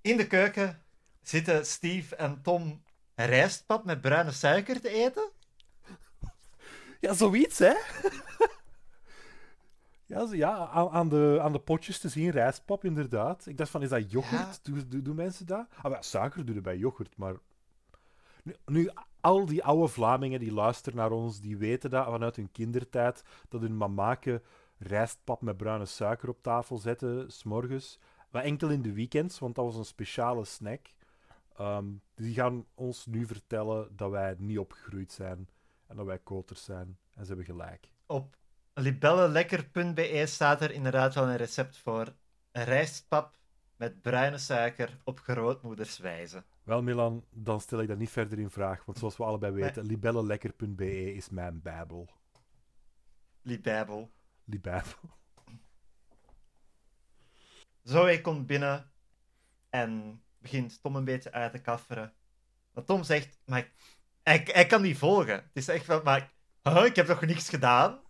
In 0.00 0.16
de 0.16 0.26
keuken 0.26 0.82
zitten 1.22 1.66
Steve 1.66 2.16
en 2.16 2.42
Tom 2.42 2.82
rijstpap 3.14 3.84
met 3.84 4.00
bruine 4.00 4.30
suiker 4.30 4.80
te 4.80 4.88
eten. 4.88 5.30
Ja, 7.00 7.12
zoiets, 7.14 7.58
hè? 7.58 7.72
ja, 10.06 10.26
zo- 10.26 10.34
ja 10.34 10.66
aan, 10.66 10.88
aan, 10.88 11.08
de, 11.08 11.38
aan 11.42 11.52
de 11.52 11.58
potjes 11.58 11.98
te 11.98 12.08
zien, 12.08 12.30
rijstpap, 12.30 12.84
inderdaad. 12.84 13.46
Ik 13.46 13.56
dacht 13.56 13.70
van, 13.70 13.82
is 13.82 13.88
dat 13.88 14.10
yoghurt? 14.10 14.64
Doen, 14.64 14.84
doen, 14.88 15.02
doen 15.02 15.16
mensen 15.16 15.46
dat? 15.46 15.66
Ah, 15.82 15.92
ja, 15.92 16.02
suiker 16.02 16.44
doen 16.46 16.56
er 16.56 16.62
bij 16.62 16.76
yoghurt, 16.76 17.16
maar... 17.16 17.34
Nu, 18.64 18.90
al 19.20 19.46
die 19.46 19.64
oude 19.64 19.88
Vlamingen 19.88 20.40
die 20.40 20.52
luisteren 20.52 20.98
naar 20.98 21.10
ons, 21.10 21.40
die 21.40 21.56
weten 21.56 21.90
dat 21.90 22.06
vanuit 22.06 22.36
hun 22.36 22.52
kindertijd, 22.52 23.22
dat 23.48 23.60
hun 23.60 23.76
mamaken 23.76 24.42
rijstpap 24.78 25.42
met 25.42 25.56
bruine 25.56 25.86
suiker 25.86 26.28
op 26.28 26.42
tafel 26.42 26.78
zetten, 26.78 27.30
s'morgens. 27.30 27.98
Maar 28.30 28.42
enkel 28.42 28.68
in 28.68 28.82
de 28.82 28.92
weekends, 28.92 29.38
want 29.38 29.54
dat 29.54 29.64
was 29.64 29.76
een 29.76 29.84
speciale 29.84 30.44
snack. 30.44 30.86
Ehm, 31.56 31.86
die 32.14 32.34
gaan 32.34 32.66
ons 32.74 33.06
nu 33.06 33.26
vertellen 33.26 33.96
dat 33.96 34.10
wij 34.10 34.34
niet 34.38 34.58
opgegroeid 34.58 35.12
zijn 35.12 35.48
en 35.86 35.96
dat 35.96 36.06
wij 36.06 36.18
koters 36.18 36.64
zijn. 36.64 36.98
En 37.14 37.22
ze 37.22 37.26
hebben 37.26 37.44
gelijk. 37.44 37.90
Op 38.06 38.36
libellelekker.be 38.74 40.22
staat 40.26 40.60
er 40.60 40.70
inderdaad 40.70 41.14
wel 41.14 41.28
een 41.28 41.36
recept 41.36 41.76
voor 41.76 42.14
rijstpap 42.52 43.36
met 43.76 44.02
bruine 44.02 44.38
suiker 44.38 44.98
op 45.04 45.20
grootmoederswijze. 45.20 46.44
Wel, 46.64 46.82
Milan, 46.82 47.24
dan 47.30 47.60
stel 47.60 47.80
ik 47.80 47.88
dat 47.88 47.98
niet 47.98 48.10
verder 48.10 48.38
in 48.38 48.50
vraag. 48.50 48.84
Want 48.84 48.98
zoals 48.98 49.16
we 49.16 49.24
allebei 49.24 49.52
Nee. 49.52 49.62
weten, 49.62 49.84
libellelekker.be 49.86 51.14
is 51.14 51.28
mijn 51.28 51.62
bijbel. 51.62 52.08
Libijbel. 53.42 54.10
Libijbel. 54.44 54.92
Zoe 57.82 58.20
komt 58.20 58.46
binnen 58.46 58.90
en 59.70 60.22
begint 60.38 60.82
Tom 60.82 60.96
een 60.96 61.04
beetje 61.04 61.32
uit 61.32 61.52
te 61.52 61.60
kafferen. 61.60 62.12
Maar 62.72 62.84
Tom 62.84 63.02
zegt, 63.02 63.38
maar 63.44 63.70
hij, 64.22 64.48
hij 64.52 64.66
kan 64.66 64.82
niet 64.82 64.98
volgen. 64.98 65.34
Het 65.34 65.50
is 65.52 65.68
echt 65.68 65.84
van, 65.84 66.00
maar 66.04 66.32
huh, 66.62 66.84
ik 66.84 66.96
heb 66.96 67.06
nog 67.06 67.20
niks 67.20 67.48
gedaan. 67.48 68.00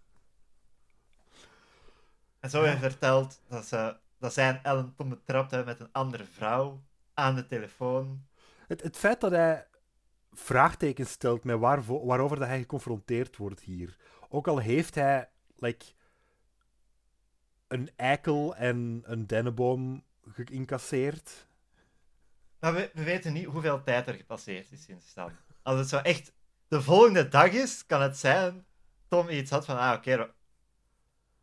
En 2.40 2.50
Zoe 2.50 2.66
Ja. 2.66 2.78
vertelt 2.78 3.40
dat, 3.48 3.66
ze, 3.66 3.96
dat 4.18 4.32
zij 4.32 4.48
en 4.48 4.62
Ellen 4.64 4.94
Tom 4.94 5.08
betrapt 5.08 5.50
hebben 5.50 5.68
met 5.78 5.80
een 5.80 5.92
andere 5.92 6.24
vrouw 6.24 6.82
aan 7.14 7.34
de 7.34 7.46
telefoon. 7.46 8.26
Het, 8.66 8.82
het 8.82 8.96
feit 8.96 9.20
dat 9.20 9.30
hij 9.30 9.66
vraagtekens 10.32 11.10
stelt 11.10 11.44
met 11.44 11.58
waarover 11.58 12.38
dat 12.38 12.48
hij 12.48 12.58
geconfronteerd 12.58 13.36
wordt 13.36 13.60
hier. 13.60 13.96
Ook 14.28 14.48
al 14.48 14.58
heeft 14.58 14.94
hij 14.94 15.28
like, 15.56 15.86
een 17.68 17.90
eikel 17.96 18.56
en 18.56 19.02
een 19.04 19.26
dennenboom 19.26 20.04
geïncasseerd. 20.28 21.46
Maar 22.58 22.74
we, 22.74 22.90
we 22.94 23.02
weten 23.02 23.32
niet 23.32 23.44
hoeveel 23.44 23.82
tijd 23.82 24.06
er 24.06 24.14
gepasseerd 24.14 24.72
is 24.72 24.84
sinds 24.84 25.14
dan. 25.14 25.32
Als 25.62 25.78
het 25.78 25.88
zo 25.88 25.96
echt 25.96 26.32
de 26.68 26.82
volgende 26.82 27.28
dag 27.28 27.50
is, 27.50 27.86
kan 27.86 28.02
het 28.02 28.18
zijn 28.18 28.66
Tom 29.08 29.28
iets 29.28 29.50
had 29.50 29.64
van, 29.64 29.78
ah 29.78 29.92
oké, 29.96 30.16
dat 30.16 30.30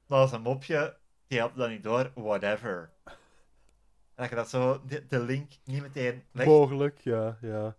was 0.05 0.31
een 0.31 0.41
mopje, 0.41 0.97
die 1.27 1.39
had 1.39 1.55
dat 1.55 1.69
niet 1.69 1.83
door, 1.83 2.11
whatever. 2.15 2.93
Dat 4.19 4.29
je 4.29 4.35
dat 4.35 4.49
zo, 4.49 4.81
de, 4.85 5.05
de 5.07 5.19
link 5.19 5.51
niet 5.63 5.81
meteen 5.81 6.23
legt. 6.31 6.49
Mogelijk, 6.49 6.99
ja, 6.99 7.37
ja. 7.41 7.77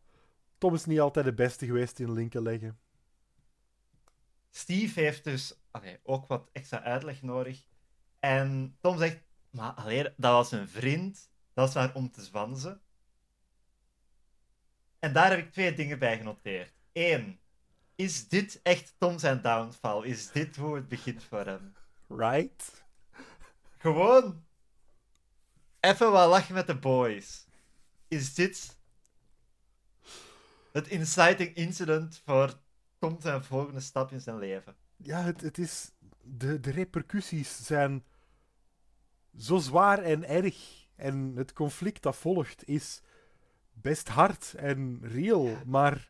Tom 0.59 0.75
is 0.75 0.85
niet 0.85 1.01
altijd 1.01 1.25
de 1.25 1.33
beste 1.33 1.67
geweest 1.67 1.99
in 1.99 2.13
linken 2.13 2.43
leggen. 2.43 2.79
Steve 4.51 5.01
heeft 5.01 5.25
dus 5.25 5.61
allee, 5.71 5.99
ook 6.03 6.27
wat 6.27 6.49
extra 6.53 6.83
uitleg 6.83 7.23
nodig. 7.23 7.65
En 8.19 8.77
Tom 8.81 8.99
zegt, 8.99 9.23
maar 9.51 9.73
alleen, 9.73 10.13
dat 10.17 10.33
was 10.33 10.53
een 10.53 10.69
vriend, 10.69 11.31
dat 11.53 11.65
was 11.65 11.75
maar 11.75 11.95
om 11.95 12.11
te 12.11 12.23
zwanzen. 12.23 12.81
En 14.99 15.13
daar 15.13 15.31
heb 15.31 15.39
ik 15.39 15.53
twee 15.53 15.75
dingen 15.75 15.99
bij 15.99 16.17
genoteerd. 16.17 16.73
Eén, 16.93 17.41
is 17.95 18.29
dit 18.29 18.61
echt 18.63 18.95
Tom 18.99 19.19
zijn 19.19 19.43
downfall? 19.43 20.05
Is 20.05 20.31
dit 20.31 20.57
hoe 20.57 20.75
het 20.75 20.89
begint 20.89 21.25
voor 21.25 21.45
hem? 21.45 21.75
Right? 22.09 22.85
Gewoon 23.79 24.45
even 25.81 26.11
wat 26.11 26.29
lachen 26.29 26.55
met 26.55 26.67
de 26.67 26.79
boys. 26.79 27.47
Is 28.09 28.35
dit 28.35 28.79
het 30.73 30.89
inciting 30.89 31.55
incident 31.55 32.23
voor 32.25 32.55
Tom 32.99 33.17
zijn 33.21 33.45
volgende 33.45 33.81
stap 33.81 34.13
in 34.13 34.21
zijn 34.21 34.39
leven? 34.39 34.77
Ja, 34.97 35.23
het, 35.23 35.41
het 35.41 35.59
is... 35.59 35.91
De, 36.23 36.61
de 36.61 36.71
repercussies 36.71 37.67
zijn 37.67 38.05
zo 39.39 39.59
zwaar 39.59 39.99
en 39.99 40.29
erg. 40.29 40.89
En 40.97 41.33
het 41.37 41.53
conflict 41.53 42.03
dat 42.03 42.17
volgt 42.17 42.69
is 42.69 43.01
best 43.73 44.09
hard 44.09 44.55
en 44.55 45.01
real, 45.03 45.57
maar... 45.67 46.09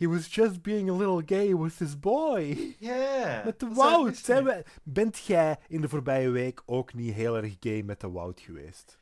He 0.00 0.08
was 0.08 0.34
just 0.34 0.62
being 0.62 0.88
a 0.88 0.94
little 0.94 1.22
gay 1.26 1.54
with 1.54 1.78
his 1.78 1.98
boy. 1.98 2.74
Ja. 2.78 3.42
Met 3.44 3.60
de 3.60 3.68
Wout. 3.68 4.16
Zijn 4.16 4.44
we... 4.44 4.64
Bent 4.82 5.18
jij 5.18 5.58
in 5.68 5.80
de 5.80 5.88
voorbije 5.88 6.30
week 6.30 6.62
ook 6.66 6.94
niet 6.94 7.14
heel 7.14 7.36
erg 7.36 7.56
gay 7.60 7.82
met 7.82 8.00
de 8.00 8.10
Wout 8.10 8.40
geweest? 8.40 8.98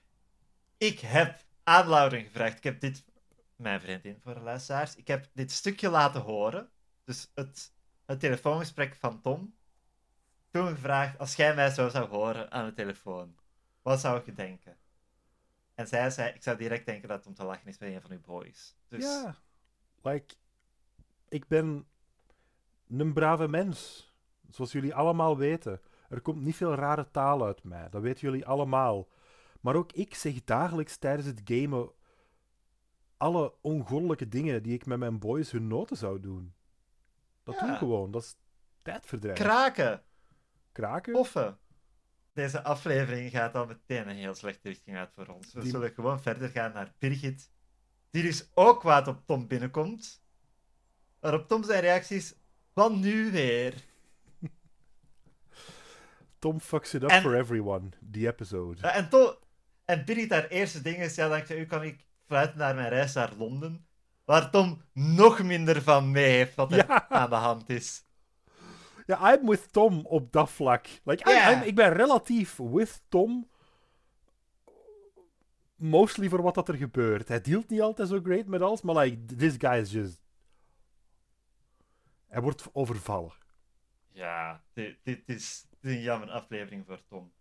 Ik 0.78 1.00
heb 1.00 1.44
aan 1.64 1.88
Lauren 1.88 2.22
gevraagd. 2.22 2.56
Ik 2.56 2.64
heb 2.64 2.80
dit, 2.80 3.04
mijn 3.56 3.80
vriendin 3.80 4.18
voor 4.22 4.34
de 4.34 4.40
luisteraars, 4.40 4.96
ik 4.96 5.06
heb 5.06 5.28
dit 5.32 5.52
stukje 5.52 5.88
laten 5.88 6.20
horen. 6.20 6.70
Dus 7.04 7.30
het, 7.34 7.72
het 8.06 8.20
telefoongesprek 8.20 8.94
van 8.94 9.20
Tom. 9.20 9.54
Toen 10.50 10.68
gevraagd, 10.68 11.18
als 11.18 11.36
jij 11.36 11.54
mij 11.54 11.70
zo 11.70 11.88
zou 11.88 12.08
horen 12.08 12.50
aan 12.50 12.66
de 12.66 12.72
telefoon, 12.72 13.36
wat 13.82 14.00
zou 14.00 14.22
je 14.24 14.32
denken? 14.32 14.76
En 15.74 15.86
zij 15.86 16.10
zei, 16.10 16.32
ik 16.34 16.42
zou 16.42 16.56
direct 16.56 16.86
denken 16.86 17.08
dat 17.08 17.18
het 17.18 17.26
om 17.26 17.34
te 17.34 17.44
lachen 17.44 17.68
is 17.68 17.78
met 17.78 17.90
een 17.92 18.00
van 18.00 18.10
uw 18.10 18.20
boys. 18.20 18.76
Dus 18.88 19.04
Ja. 19.04 19.36
Like, 20.02 20.34
ik 21.28 21.46
ben 21.48 21.86
een 22.88 23.12
brave 23.12 23.48
mens. 23.48 24.06
Zoals 24.50 24.72
jullie 24.72 24.94
allemaal 24.94 25.36
weten. 25.36 25.80
Er 26.08 26.20
komt 26.20 26.42
niet 26.42 26.56
veel 26.56 26.74
rare 26.74 27.10
taal 27.10 27.44
uit 27.44 27.62
mij. 27.64 27.88
Dat 27.88 28.02
weten 28.02 28.20
jullie 28.20 28.46
allemaal. 28.46 29.08
Maar 29.60 29.74
ook 29.74 29.92
ik 29.92 30.14
zeg 30.14 30.44
dagelijks 30.44 30.96
tijdens 30.96 31.26
het 31.26 31.40
gamen 31.44 31.90
alle 33.16 33.54
ongoddelijke 33.60 34.28
dingen 34.28 34.62
die 34.62 34.74
ik 34.74 34.86
met 34.86 34.98
mijn 34.98 35.18
boys 35.18 35.50
hun 35.50 35.66
noten 35.66 35.96
zou 35.96 36.20
doen. 36.20 36.54
Dat 37.42 37.54
Ja. 37.54 37.60
doe 37.60 37.70
ik 37.70 37.76
gewoon. 37.78 38.10
Dat 38.10 38.22
is 38.22 38.36
tijdverdrijf. 38.82 39.38
kraken, 39.38 40.02
Kraken? 40.72 41.12
poffen. 41.12 41.58
Deze 42.32 42.62
aflevering 42.64 43.30
gaat 43.30 43.54
al 43.54 43.66
meteen 43.66 44.08
een 44.08 44.16
heel 44.16 44.34
slechte 44.34 44.68
richting 44.68 44.96
uit 44.96 45.12
voor 45.12 45.26
ons. 45.26 45.52
We 45.52 45.60
Die- 45.60 45.70
zullen 45.70 45.90
gewoon 45.92 46.20
verder 46.22 46.48
gaan 46.48 46.72
naar 46.72 46.94
Birgit, 46.98 47.50
die 48.10 48.22
dus 48.22 48.50
ook 48.54 48.80
kwaad 48.80 49.08
op 49.08 49.22
Tom 49.26 49.46
binnenkomt. 49.46 50.22
Waarop 51.20 51.48
Tom 51.48 51.64
zijn 51.64 51.80
reacties, 51.80 52.34
wat 52.72 52.94
nu 52.94 53.30
weer? 53.30 53.74
Tom 56.38 56.60
fucks 56.60 56.94
it 56.94 57.02
up 57.02 57.08
En- 57.10 57.22
for 57.22 57.34
everyone. 57.34 57.88
Die 58.00 58.26
episode. 58.26 58.88
En, 58.88 59.08
Tom, 59.08 59.34
en 59.84 60.04
Birgit, 60.04 60.30
haar 60.30 60.46
eerste 60.48 60.82
ding 60.82 60.96
is, 60.96 61.14
ja, 61.14 61.28
dankzij 61.28 61.58
u 61.58 61.66
kan 61.66 61.82
ik 61.82 62.06
fluiten 62.26 62.58
naar 62.58 62.74
mijn 62.74 62.88
reis 62.88 63.12
naar 63.14 63.32
Londen. 63.38 63.86
Waar 64.24 64.50
Tom 64.50 64.82
nog 64.92 65.42
minder 65.42 65.82
van 65.82 66.10
mee 66.10 66.30
heeft 66.30 66.54
wat 66.54 66.72
er 66.72 66.86
Ja. 66.86 67.08
aan 67.08 67.30
de 67.30 67.36
hand 67.36 67.70
is. 67.70 68.04
Ja, 69.06 69.32
I'm 69.34 69.46
with 69.48 69.72
Tom 69.72 70.06
op 70.06 70.32
dat 70.32 70.50
vlak. 70.50 70.86
Like. 71.04 71.30
I'm- 71.30 71.62
ik 71.62 71.74
ben 71.74 71.92
relatief 71.92 72.56
with 72.56 73.02
Tom. 73.08 73.48
Mostly 75.76 76.28
voor 76.28 76.42
wat 76.42 76.54
dat 76.54 76.68
er 76.68 76.74
gebeurt. 76.74 77.28
Hij 77.28 77.40
dealt 77.40 77.68
niet 77.70 77.80
altijd 77.80 78.08
zo 78.08 78.20
great 78.22 78.46
met 78.46 78.62
alles, 78.62 78.82
maar 78.82 78.94
like, 78.96 79.34
this 79.36 79.54
guy 79.58 79.78
is 79.80 79.92
just... 79.92 80.20
Hij 82.28 82.40
wordt 82.42 82.66
overvallen. 82.72 83.32
Ja, 84.08 84.62
dit, 84.72 84.98
dit, 85.02 85.28
is, 85.28 85.66
dit 85.70 85.78
is 85.90 85.96
een 85.96 86.02
jammer 86.02 86.30
aflevering 86.30 86.86
voor 86.86 87.04
Tom. 87.04 87.32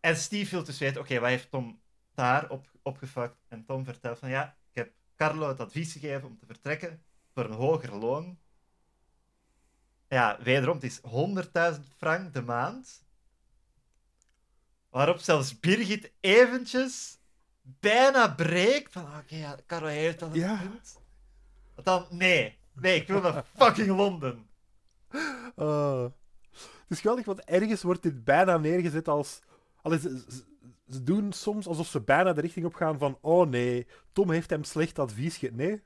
En 0.00 0.16
Steve 0.16 0.50
wil 0.50 0.64
dus 0.64 0.78
weten, 0.78 1.00
oké, 1.00 1.18
wat 1.18 1.28
heeft 1.28 1.50
Tom 1.50 1.80
daar 2.14 2.50
op, 2.50 2.66
opgefakt. 2.82 3.36
En 3.48 3.64
Tom 3.64 3.84
vertelt 3.84 4.18
van 4.18 4.28
ja, 4.28 4.56
ik 4.70 4.74
heb 4.74 4.92
Carlo 5.16 5.48
het 5.48 5.60
advies 5.60 5.92
gegeven 5.92 6.28
om 6.28 6.38
te 6.38 6.46
vertrekken 6.46 7.02
voor 7.34 7.44
een 7.44 7.52
hoger 7.52 7.94
loon. 7.94 8.38
Ja, 10.08 10.38
wederom, 10.42 10.74
het 10.74 10.84
is 10.84 11.00
100.000 11.76 11.80
frank 11.96 12.34
de 12.34 12.42
maand. 12.42 13.06
Waarop 14.88 15.18
zelfs 15.18 15.60
Birgit 15.60 16.12
eventjes 16.20 17.18
bijna 17.62 18.28
breekt 18.34 18.92
van 18.92 19.16
oké, 19.16 19.36
ja, 19.36 19.58
Carlo 19.66 19.86
heeft 19.86 20.18
dan 20.18 20.30
een 20.32 20.38
Ja. 20.38 20.56
punt. 20.56 20.97
Dan, 21.82 22.06
nee, 22.10 22.58
nee, 22.74 23.00
ik 23.00 23.06
wil 23.06 23.20
naar 23.20 23.44
fucking 23.56 23.88
Londen. 23.96 24.46
Ah. 25.54 26.04
Het 26.62 26.96
is 26.96 27.00
geweldig, 27.00 27.24
want 27.24 27.44
ergens 27.44 27.82
wordt 27.82 28.02
dit 28.02 28.24
bijna 28.24 28.56
neergezet 28.58 29.08
als... 29.08 29.40
Allee, 29.82 29.98
ze, 29.98 31.02
doen 31.02 31.32
soms 31.32 31.66
alsof 31.66 31.86
ze 31.86 32.00
bijna 32.00 32.32
de 32.32 32.40
richting 32.40 32.66
op 32.66 32.74
gaan 32.74 32.98
van 32.98 33.18
oh 33.20 33.48
nee, 33.48 33.86
Tom 34.12 34.30
heeft 34.30 34.50
hem 34.50 34.64
slecht 34.64 34.98
advies 34.98 35.36
gegeven. 35.36 35.56
Nee, 35.56 35.82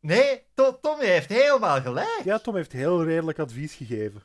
Nee, 0.00 0.42
To- 0.54 0.78
Tommy 0.80 1.04
heeft 1.04 1.28
helemaal 1.28 1.80
gelijk. 1.80 2.20
ja, 2.24 2.38
Tom 2.38 2.54
heeft 2.54 2.72
heel 2.72 3.04
redelijk 3.04 3.38
advies 3.38 3.74
gegeven. 3.74 4.22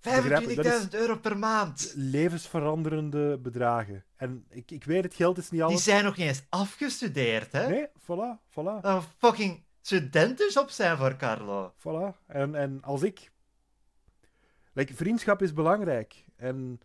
25.000 0.00 0.54
dat 0.54 0.66
is- 0.66 0.88
euro 0.90 1.16
per 1.18 1.38
maand. 1.38 1.92
Levensveranderende 1.96 3.38
bedragen. 3.38 4.04
En 4.16 4.44
ik, 4.50 4.70
ik 4.70 4.84
weet, 4.84 5.04
het 5.04 5.14
geld 5.14 5.38
is 5.38 5.50
niet 5.50 5.60
Die 5.60 5.62
alles. 5.68 5.84
zijn 5.84 6.04
nog 6.04 6.16
niet 6.16 6.26
eens 6.26 6.42
afgestudeerd, 6.48 7.52
hè? 7.52 7.68
Nee, 7.68 7.86
voilà, 7.86 8.38
voilà, 8.50 8.80
we 8.80 9.00
fucking 9.18 9.64
studenten 9.86 10.60
op 10.62 10.70
zijn 10.70 10.96
voor 10.96 11.16
Carlo. 11.16 11.72
voilà. 11.78 12.26
En, 12.26 12.54
en 12.54 12.82
als 12.82 13.02
ik... 13.02 13.32
Like, 14.72 14.94
vriendschap 14.94 15.42
is 15.42 15.52
belangrijk. 15.52 16.24
En 16.36 16.80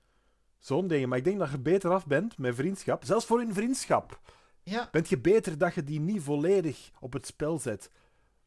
zo'n 0.57 0.87
dingen. 0.87 1.09
Maar 1.09 1.17
ik 1.17 1.23
denk 1.23 1.39
dat 1.39 1.51
je 1.51 1.59
beter 1.59 1.91
af 1.91 2.07
bent 2.07 2.37
met 2.37 2.55
vriendschap. 2.55 3.03
Zelfs 3.05 3.25
voor 3.25 3.39
een 3.39 3.53
vriendschap. 3.53 4.19
Ja, 4.63 4.87
Bent 4.91 5.09
je 5.09 5.19
beter 5.19 5.57
dat 5.57 5.73
je 5.73 5.83
die 5.83 5.99
niet 5.99 6.21
volledig 6.21 6.91
op 6.99 7.13
het 7.13 7.25
spel 7.25 7.59
zet. 7.59 7.91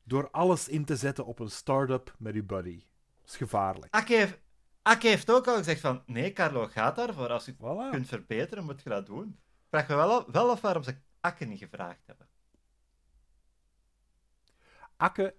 Door 0.04 0.30
alles 0.30 0.68
in 0.68 0.84
te 0.84 0.96
zetten 0.96 1.26
op 1.26 1.38
een 1.38 1.50
start-up 1.50 2.14
met 2.18 2.34
je 2.34 2.42
buddy. 2.42 2.78
Dat 3.20 3.30
is 3.30 3.36
gevaarlijk. 3.36 3.94
Akke 3.94 4.14
heeft, 4.14 4.38
Akke 4.82 5.08
heeft 5.08 5.30
ook 5.30 5.46
al 5.48 5.56
gezegd 5.56 5.80
van... 5.80 6.02
Nee, 6.06 6.32
Carlo, 6.32 6.66
gaat 6.66 6.96
daarvoor. 6.96 7.28
Als 7.28 7.44
je 7.44 7.50
het 7.50 7.60
Voilà. 7.60 7.90
kunt 7.90 8.08
verbeteren, 8.08 8.64
moet 8.64 8.82
je 8.82 8.88
dat 8.88 9.06
doen. 9.06 9.38
Vraag 9.68 9.88
me 9.88 9.94
wel, 9.94 10.30
wel 10.30 10.50
af 10.50 10.60
waarom 10.60 10.82
ze 10.82 10.96
Akke 11.20 11.44
niet 11.44 11.58
gevraagd 11.58 12.06
hebben. 12.06 12.26
Akke 15.02 15.34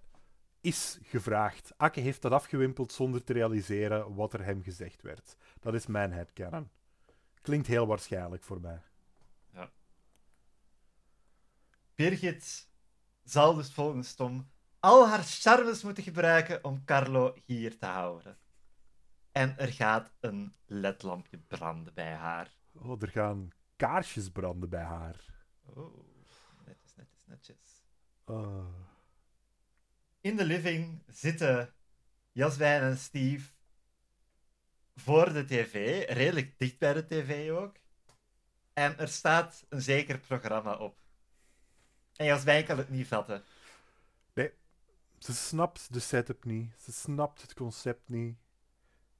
is 0.61 0.99
gevraagd. 1.03 1.73
Akke 1.77 1.99
heeft 1.99 2.21
dat 2.21 2.31
afgewimpeld 2.31 2.91
zonder 2.91 3.23
te 3.23 3.33
realiseren 3.33 4.15
wat 4.15 4.33
er 4.33 4.43
hem 4.43 4.63
gezegd 4.63 5.01
werd. 5.01 5.35
Dat 5.59 5.73
is 5.73 5.85
mijn 5.85 6.11
headcanon. 6.11 6.69
Klinkt 7.41 7.67
heel 7.67 7.87
waarschijnlijk 7.87 8.43
voor 8.43 8.61
mij. 8.61 8.81
Birgit 11.95 12.69
zal 13.23 13.53
dus 13.53 13.73
volgens 13.73 14.13
Tom 14.13 14.51
al 14.79 15.07
haar 15.07 15.23
charmes 15.23 15.83
moeten 15.83 16.03
gebruiken 16.03 16.63
om 16.63 16.85
Carlo 16.85 17.33
hier 17.45 17.77
te 17.77 17.85
houden. 17.85 18.37
En 19.31 19.57
er 19.57 19.73
gaat 19.73 20.11
een 20.19 20.53
ledlampje 20.65 21.37
branden 21.37 21.93
bij 21.93 22.13
haar. 22.13 22.57
Oh, 22.73 23.01
er 23.01 23.09
gaan 23.09 23.49
kaarsjes 23.75 24.29
branden 24.29 24.69
bij 24.69 24.83
haar. 24.83 25.25
Oh, 25.65 26.05
netjes, 26.65 26.95
netjes, 26.95 27.25
netjes. 27.25 27.85
Oh. 28.25 28.92
In 30.23 30.35
de 30.35 30.45
living 30.45 31.03
zitten 31.07 31.73
Jaswijn 32.31 32.81
en 32.81 32.97
Steve 32.97 33.51
voor 34.95 35.33
de 35.33 35.45
tv, 35.45 36.05
redelijk 36.09 36.59
dicht 36.59 36.77
bij 36.77 36.93
de 36.93 37.05
tv 37.05 37.51
ook. 37.51 37.75
En 38.73 38.97
er 38.97 39.07
staat 39.07 39.65
een 39.69 39.81
zeker 39.81 40.19
programma 40.19 40.77
op. 40.77 40.97
En 42.15 42.25
Jaswijn 42.25 42.65
kan 42.65 42.77
het 42.77 42.89
niet 42.89 43.07
vatten. 43.07 43.43
Ze 45.23 45.33
snapt 45.33 45.93
de 45.93 45.99
setup 45.99 46.45
niet. 46.45 46.71
Ze 46.83 46.91
snapt 46.91 47.41
het 47.41 47.53
concept 47.53 48.09
niet. 48.09 48.37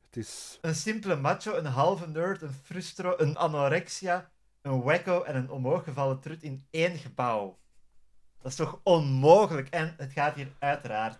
Het 0.05 0.17
is... 0.17 0.57
Een 0.61 0.75
simpele 0.75 1.15
macho, 1.15 1.55
een 1.55 1.65
halve 1.65 2.07
nerd, 2.07 2.41
een 2.41 2.53
frustro, 2.53 3.15
een 3.17 3.37
anorexia, 3.37 4.31
een 4.61 4.81
wacko 4.81 5.23
en 5.23 5.35
een 5.35 5.49
omhooggevallen 5.49 6.19
trut 6.19 6.43
in 6.43 6.67
één 6.69 6.97
gebouw. 6.97 7.59
Dat 8.43 8.51
is 8.51 8.57
toch 8.57 8.79
onmogelijk? 8.83 9.69
En 9.69 9.93
het 9.97 10.11
gaat 10.11 10.35
hier 10.35 10.51
uiteraard 10.59 11.19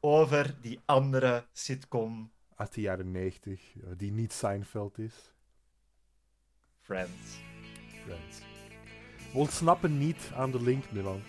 over 0.00 0.60
die 0.60 0.80
andere 0.84 1.46
sitcom 1.52 2.32
Uit 2.54 2.74
de 2.74 2.80
jaren 2.80 3.10
90, 3.10 3.72
die 3.96 4.12
niet 4.12 4.32
Seinfeld 4.32 4.98
is. 4.98 5.34
Friends. 6.80 7.38
Friends. 8.04 8.38
We 9.32 9.38
ontsnappen 9.38 9.98
niet 9.98 10.30
aan 10.34 10.50
de 10.50 10.62
link, 10.62 10.90
Milan. 10.90 11.22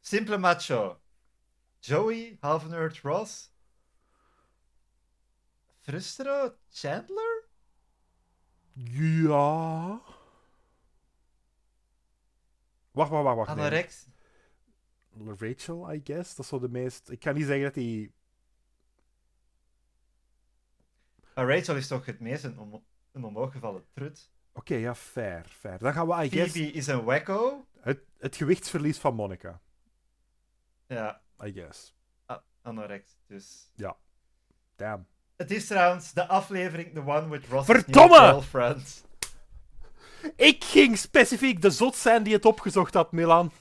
Simpele 0.00 0.38
macho. 0.38 1.00
Joey, 1.78 2.36
halve 2.40 2.68
nerd 2.68 2.98
Ross. 2.98 3.52
Frustro, 5.80 6.54
Chandler? 6.70 7.44
Ja. 8.72 10.00
Wacht, 12.90 13.10
wacht, 13.10 13.24
wacht, 13.24 13.36
wacht. 13.36 13.54
nee. 13.56 13.64
Anorex. 13.66 14.06
Rachel, 15.38 15.92
I 15.92 16.00
guess. 16.04 16.34
Dat 16.34 16.44
is 16.44 16.50
zo 16.50 16.58
de 16.58 16.68
meest. 16.68 17.10
Ik 17.10 17.20
kan 17.20 17.34
niet 17.34 17.46
zeggen 17.46 17.64
dat 17.64 17.74
hij. 17.74 18.12
Maar 21.34 21.48
Rachel 21.56 21.76
is 21.76 21.86
toch 21.86 22.06
het 22.06 22.20
meest 22.20 22.44
een, 22.44 22.58
om 22.58 22.84
een 23.12 23.24
omhooggevallen 23.24 23.84
trut. 23.92 24.30
Oké, 24.52 24.74
ja, 24.74 24.94
fair, 24.94 25.44
fair. 25.48 25.78
Dan 25.78 25.92
gaan 25.92 26.06
we, 26.08 26.24
I 26.24 26.28
guess. 26.30 26.52
Phoebe 26.52 26.72
is 26.72 26.86
een 26.86 27.04
wacko. 27.04 27.66
Het, 27.80 28.00
het 28.18 28.36
gewichtsverlies 28.36 28.98
van 28.98 29.14
Monica, 29.14 29.60
Ja, 30.86 31.22
I 31.44 31.52
guess. 31.52 31.94
a- 32.30 32.44
anorex. 32.62 33.18
Dus. 33.26 33.72
Damn. 34.76 35.06
Het 35.36 35.50
is 35.50 35.66
trouwens 35.66 36.12
de 36.12 36.26
aflevering 36.28 36.94
The 36.94 37.00
One 37.00 37.28
with 37.28 37.46
Ross' 37.46 37.66
Verdomme! 37.66 38.16
girlfriend. 38.16 39.04
Ik 40.36 40.64
ging 40.64 40.98
specifiek 40.98 41.62
de 41.62 41.70
zot 41.70 41.96
zijn 41.96 42.22
die 42.22 42.32
het 42.32 42.44
opgezocht 42.44 42.94
had, 42.94 43.12
Milan. 43.12 43.52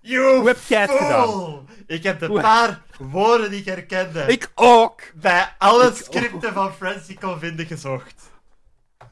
You 0.00 0.36
Hoe 0.36 0.46
heb 0.46 0.58
jij 0.68 0.80
het 0.80 0.90
gedaan? 0.90 1.68
Ik 1.86 2.02
heb 2.02 2.18
de 2.18 2.32
paar 2.32 2.82
woorden 2.98 3.50
die 3.50 3.60
ik 3.60 3.66
herkende 3.66 4.20
Ik 4.22 4.50
ook. 4.54 5.02
bij 5.14 5.54
alle 5.58 5.86
Ik 5.86 5.94
scripten 5.94 6.52
van 6.52 6.72
Friends 6.72 7.06
die 7.06 7.14
ik 7.14 7.20
kon 7.20 7.38
vinden 7.38 7.66
gezocht. 7.66 8.30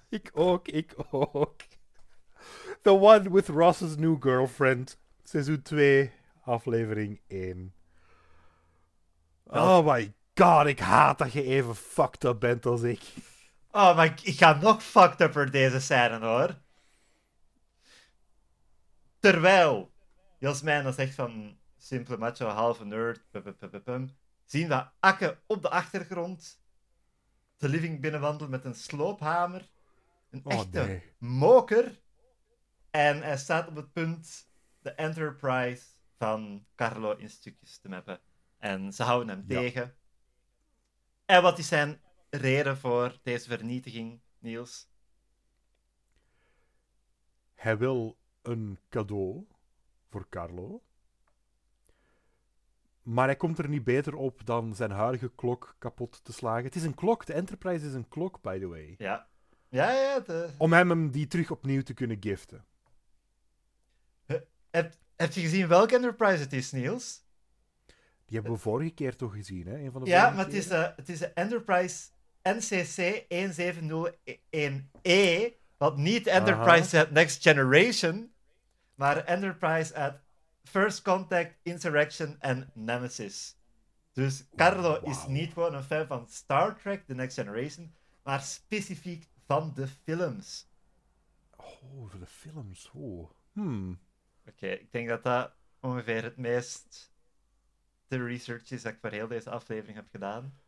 Ik 0.09 0.31
ook, 0.35 0.69
ik 0.69 0.95
ook. 1.11 1.61
The 2.83 2.91
one 2.91 3.31
with 3.31 3.49
Ross's 3.49 3.97
new 3.97 4.17
girlfriend. 4.21 4.99
Seizoen 5.25 5.63
2, 5.63 6.13
aflevering 6.45 7.21
1. 7.29 7.75
Oh 9.47 9.87
my 9.87 10.13
god, 10.35 10.67
ik 10.67 10.79
haat 10.79 11.19
dat 11.19 11.33
je 11.33 11.43
even 11.43 11.75
fucked 11.75 12.25
up 12.25 12.41
bent 12.41 12.67
als 12.67 12.83
ik. 12.83 13.01
Oh, 13.73 13.97
maar 13.97 14.07
ik, 14.07 14.21
ga 14.39 14.53
nog 14.61 14.83
fucked 14.83 15.21
upper 15.21 15.51
deze 15.51 15.81
scène 15.81 16.19
hoor. 16.19 16.59
Terwijl 19.19 19.93
Jasmijn 20.39 20.85
dan 20.85 20.93
zegt 20.93 21.15
van 21.15 21.59
simpele 21.77 22.17
macho, 22.17 22.47
halve 22.47 22.85
nerd, 22.85 23.31
pum, 23.31 23.43
pum, 23.43 23.57
pum, 23.57 23.71
pum, 23.71 23.83
pum, 23.83 24.17
zien 24.45 24.69
we 24.69 24.87
Akke 25.01 25.41
op 25.47 25.63
de 25.63 25.71
achtergrond 25.71 26.63
de 27.57 27.69
living 27.69 28.01
binnenwandelen 28.01 28.51
met 28.51 28.65
een 28.65 28.75
sloophamer. 28.75 29.71
Een 30.31 30.41
Oh, 30.45 30.53
echte 30.53 30.81
nee. 30.81 31.13
moker. 31.19 32.01
En 32.91 33.23
hij 33.23 33.37
staat 33.37 33.69
op 33.69 33.77
het 33.77 33.93
punt 33.93 34.49
de 34.79 34.91
Enterprise 34.91 35.85
van 36.19 36.67
Carlo 36.75 37.17
in 37.17 37.31
stukjes 37.31 37.79
te 37.79 37.89
mappen. 37.89 38.21
En 38.59 38.93
ze 38.93 39.03
houden 39.03 39.29
hem 39.29 39.45
Ja. 39.49 39.61
tegen. 39.61 39.97
En 41.27 41.43
wat 41.43 41.59
is 41.59 41.69
zijn 41.69 42.01
reden 42.31 42.77
voor 42.77 43.19
deze 43.23 43.49
vernietiging, 43.49 44.21
Niels? 44.39 44.89
Hij 47.55 47.79
wil 47.79 48.19
een 48.43 48.79
cadeau 48.89 49.47
voor 50.09 50.29
Carlo. 50.29 50.83
Maar 53.03 53.27
hij 53.27 53.37
komt 53.37 53.59
er 53.59 53.69
niet 53.69 53.85
beter 53.85 54.15
op 54.15 54.47
dan 54.47 54.75
zijn 54.75 54.91
huidige 54.91 55.31
klok 55.35 55.77
kapot 55.79 56.25
te 56.25 56.33
slagen. 56.33 56.65
Het 56.65 56.77
is 56.77 56.83
een 56.83 56.95
klok, 56.95 57.27
de 57.27 57.33
Enterprise 57.33 57.87
is 57.87 57.93
een 57.93 58.09
klok, 58.09 58.41
by 58.41 58.59
the 58.59 58.67
way. 58.67 58.95
Ja. 58.99 59.29
Ja, 59.69 59.91
ja. 59.91 60.21
De... 60.21 60.49
Om 60.59 60.73
hem 60.73 60.91
hem 60.91 61.11
die 61.11 61.27
terug 61.27 61.51
opnieuw 61.51 61.83
te 61.83 61.95
kunnen 61.95 62.17
giften. 62.21 62.65
Heb, 64.71 64.95
heb 65.17 65.33
je 65.33 65.41
gezien 65.41 65.69
welke 65.69 65.95
Enterprise 65.95 66.43
het 66.43 66.53
is, 66.53 66.73
Niels? 66.73 67.25
Die 68.27 68.39
hebben 68.39 68.53
we 68.53 68.59
vorige 68.59 68.91
keer 68.91 69.17
toch 69.17 69.33
gezien, 69.33 69.67
hè? 69.67 69.79
Een 69.79 69.93
van 69.93 70.05
de 70.05 70.11
Ja, 70.11 70.31
maar 70.31 70.45
het 70.45 70.55
is, 70.55 70.69
de, 70.69 70.93
het 70.97 71.09
is 71.09 71.19
de 71.19 71.27
Enterprise 71.27 72.09
NCC 72.43 73.25
1701E. 73.29 75.53
Wat 75.77 75.97
niet 75.97 76.27
Enterprise 76.27 76.97
uit 76.97 77.11
Next 77.11 77.43
Generation, 77.43 78.33
maar 78.95 79.25
Enterprise 79.25 79.95
uit 79.95 80.21
First 80.65 81.03
Contact, 81.03 81.59
Insurrection 81.63 82.37
en 82.41 82.71
Nemesis. 82.75 83.57
Dus 84.13 84.45
Carlo 84.57 85.01
is 85.01 85.27
niet 85.27 85.53
gewoon 85.53 85.75
een 85.75 85.83
fan 85.83 86.07
van 86.07 86.29
Star 86.29 86.81
Trek, 86.81 87.07
The 87.07 87.15
Next 87.15 87.37
Generation, 87.37 87.95
maar 88.23 88.41
specifiek 88.41 89.29
van 89.47 89.73
de 89.75 89.87
films. 89.87 90.69
Oh, 91.57 91.67
voor 91.67 92.19
de 92.19 92.27
films. 92.27 92.91
Oh. 92.95 93.31
Hmm. 93.53 94.01
Oké, 94.49 94.67
ik 94.67 94.93
denk 94.93 95.09
dat 95.09 95.23
dat 95.23 95.53
ongeveer 95.81 96.23
het 96.23 96.37
meest 96.37 97.13
de 98.09 98.25
research 98.25 98.71
is 98.71 98.83
dat 98.83 98.93
ik 98.93 98.99
voor 99.01 99.11
heel 99.11 99.29
deze 99.29 99.51
aflevering 99.51 99.97
heb 99.97 100.09
gedaan. 100.11 100.59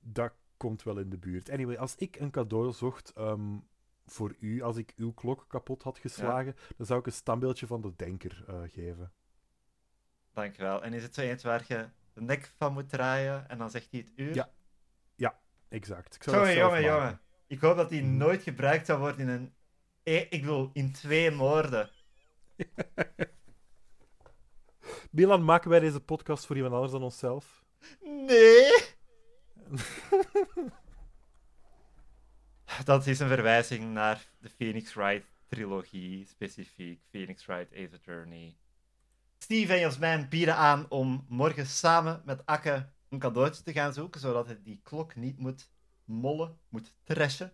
Dat 0.00 0.32
komt 0.56 0.82
wel 0.82 0.98
in 0.98 1.10
de 1.10 1.18
buurt. 1.18 1.50
Anyway, 1.50 1.76
als 1.76 1.94
ik 1.96 2.16
een 2.16 2.30
cadeau 2.30 2.72
zocht 2.72 3.12
ehm, 3.12 3.56
voor 4.06 4.34
u, 4.40 4.62
als 4.62 4.76
ik 4.76 4.92
uw 4.96 5.12
klok 5.12 5.44
kapot 5.48 5.82
had 5.82 5.98
geslagen, 5.98 6.56
dan 6.76 6.86
zou 6.86 7.00
ik 7.00 7.06
een 7.06 7.12
standbeeldje 7.12 7.66
van 7.66 7.80
de 7.80 7.92
denker 7.96 8.44
eh, 8.48 8.60
geven. 8.66 9.12
Dankjewel. 10.32 10.82
En 10.82 10.92
is 10.92 11.02
het 11.02 11.14
zo 11.14 11.20
eentje 11.20 11.48
waar 11.48 11.64
je 11.68 11.88
de 12.12 12.20
nek 12.20 12.52
van 12.56 12.72
moet 12.72 12.88
draaien 12.88 13.48
en 13.48 13.58
dan 13.58 13.70
zegt 13.70 13.90
hij 13.90 14.00
het 14.00 14.12
uur? 14.16 14.34
Ja. 14.34 14.50
Exact. 15.68 16.14
Ik 16.14 16.22
zou 16.22 16.36
Jongen, 16.36 16.54
jongen, 16.56 16.70
maken. 16.82 16.96
jongen. 16.96 17.20
Ik 17.46 17.60
hoop 17.60 17.76
dat 17.76 17.88
die 17.88 18.02
Mhm. 18.02 18.16
nooit 18.16 18.42
gebruikt 18.42 18.86
zou 18.86 18.98
worden 18.98 19.20
in 19.20 19.28
een... 19.28 19.54
eh, 20.02 20.20
Ik 20.20 20.30
bedoel, 20.40 20.70
in 20.72 20.92
twee 20.92 21.30
moorden. 21.30 21.90
Milan, 25.10 25.44
maken 25.44 25.70
wij 25.70 25.80
deze 25.80 26.00
podcast 26.00 26.46
voor 26.46 26.56
iemand 26.56 26.74
anders 26.74 26.92
dan 26.92 27.02
onszelf? 27.02 27.64
Nee! 28.00 28.94
Dat 32.84 33.06
is 33.06 33.18
een 33.18 33.28
verwijzing 33.28 33.92
naar 33.92 34.26
de 34.38 34.48
Phoenix 34.48 34.94
Wright 34.94 35.26
trilogie, 35.46 36.26
specifiek 36.26 37.00
Phoenix 37.10 37.46
Wright 37.46 37.72
Ace 37.72 37.94
Attorney. 37.94 38.56
Steve 39.38 39.72
en 39.72 39.80
Jasmijn 39.80 40.28
bieden 40.28 40.56
aan 40.56 40.90
om 40.90 41.24
morgen 41.28 41.66
samen 41.66 42.22
met 42.24 42.46
Akke 42.46 42.88
een 43.08 43.18
cadeautje 43.18 43.62
te 43.62 43.72
gaan 43.72 43.92
zoeken, 43.92 44.20
zodat 44.20 44.46
hij 44.46 44.60
die 44.62 44.80
klok 44.82 45.14
niet 45.14 45.38
moet 45.38 45.70
mollen, 46.04 46.58
moet 46.68 46.94
trashen. 47.04 47.52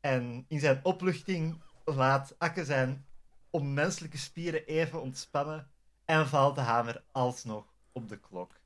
En 0.00 0.44
in 0.48 0.60
zijn 0.60 0.80
opluchting 0.82 1.62
laat 1.84 2.34
Akke 2.38 2.64
zijn 2.64 3.06
onmenselijke 3.50 4.18
spieren 4.18 4.66
even 4.66 5.00
ontspannen 5.00 5.70
en 6.04 6.28
valt 6.28 6.54
de 6.54 6.60
hamer 6.60 7.04
alsnog 7.12 7.74
op 7.92 8.08
de 8.08 8.18
klok. 8.18 8.59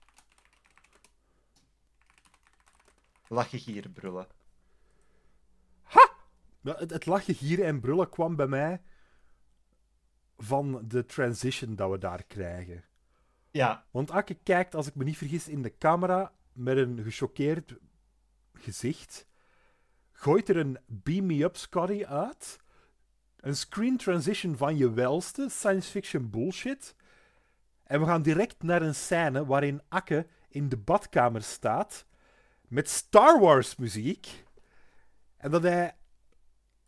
Lachen 3.34 3.58
gieren 3.58 3.92
brullen. 3.92 4.26
Ja, 6.64 6.76
het, 6.76 6.90
het 6.90 7.06
lachen, 7.06 7.34
gieren 7.34 7.64
en 7.64 7.80
brullen 7.80 8.08
kwam 8.08 8.36
bij 8.36 8.46
mij 8.46 8.82
van 10.36 10.84
de 10.88 11.04
transition 11.04 11.74
dat 11.74 11.90
we 11.90 11.98
daar 11.98 12.22
krijgen. 12.24 12.84
Ja, 13.50 13.86
Want 13.90 14.10
Akke 14.10 14.34
kijkt, 14.34 14.74
als 14.74 14.86
ik 14.86 14.94
me 14.94 15.04
niet 15.04 15.16
vergis, 15.16 15.48
in 15.48 15.62
de 15.62 15.78
camera 15.78 16.32
met 16.52 16.76
een 16.76 17.02
gechoqueerd 17.02 17.74
gezicht. 18.52 19.26
Gooit 20.12 20.48
er 20.48 20.56
een 20.56 20.78
Beam 20.86 21.26
Me 21.26 21.42
Up 21.42 21.56
Scotty 21.56 22.04
uit. 22.04 22.58
Een 23.36 23.56
screen 23.56 23.96
transition 23.96 24.56
van 24.56 24.76
je 24.76 24.92
welste 24.92 25.48
science 25.50 25.90
fiction 25.90 26.30
bullshit. 26.30 26.94
En 27.84 28.00
we 28.00 28.06
gaan 28.06 28.22
direct 28.22 28.62
naar 28.62 28.82
een 28.82 28.94
scène 28.94 29.46
waarin 29.46 29.82
Akke 29.88 30.26
in 30.48 30.68
de 30.68 30.76
badkamer 30.76 31.42
staat 31.42 32.06
met 32.74 32.88
Star 32.88 33.40
Wars 33.40 33.76
muziek. 33.76 34.44
En 35.36 35.50
dat 35.50 35.62
hij. 35.62 35.96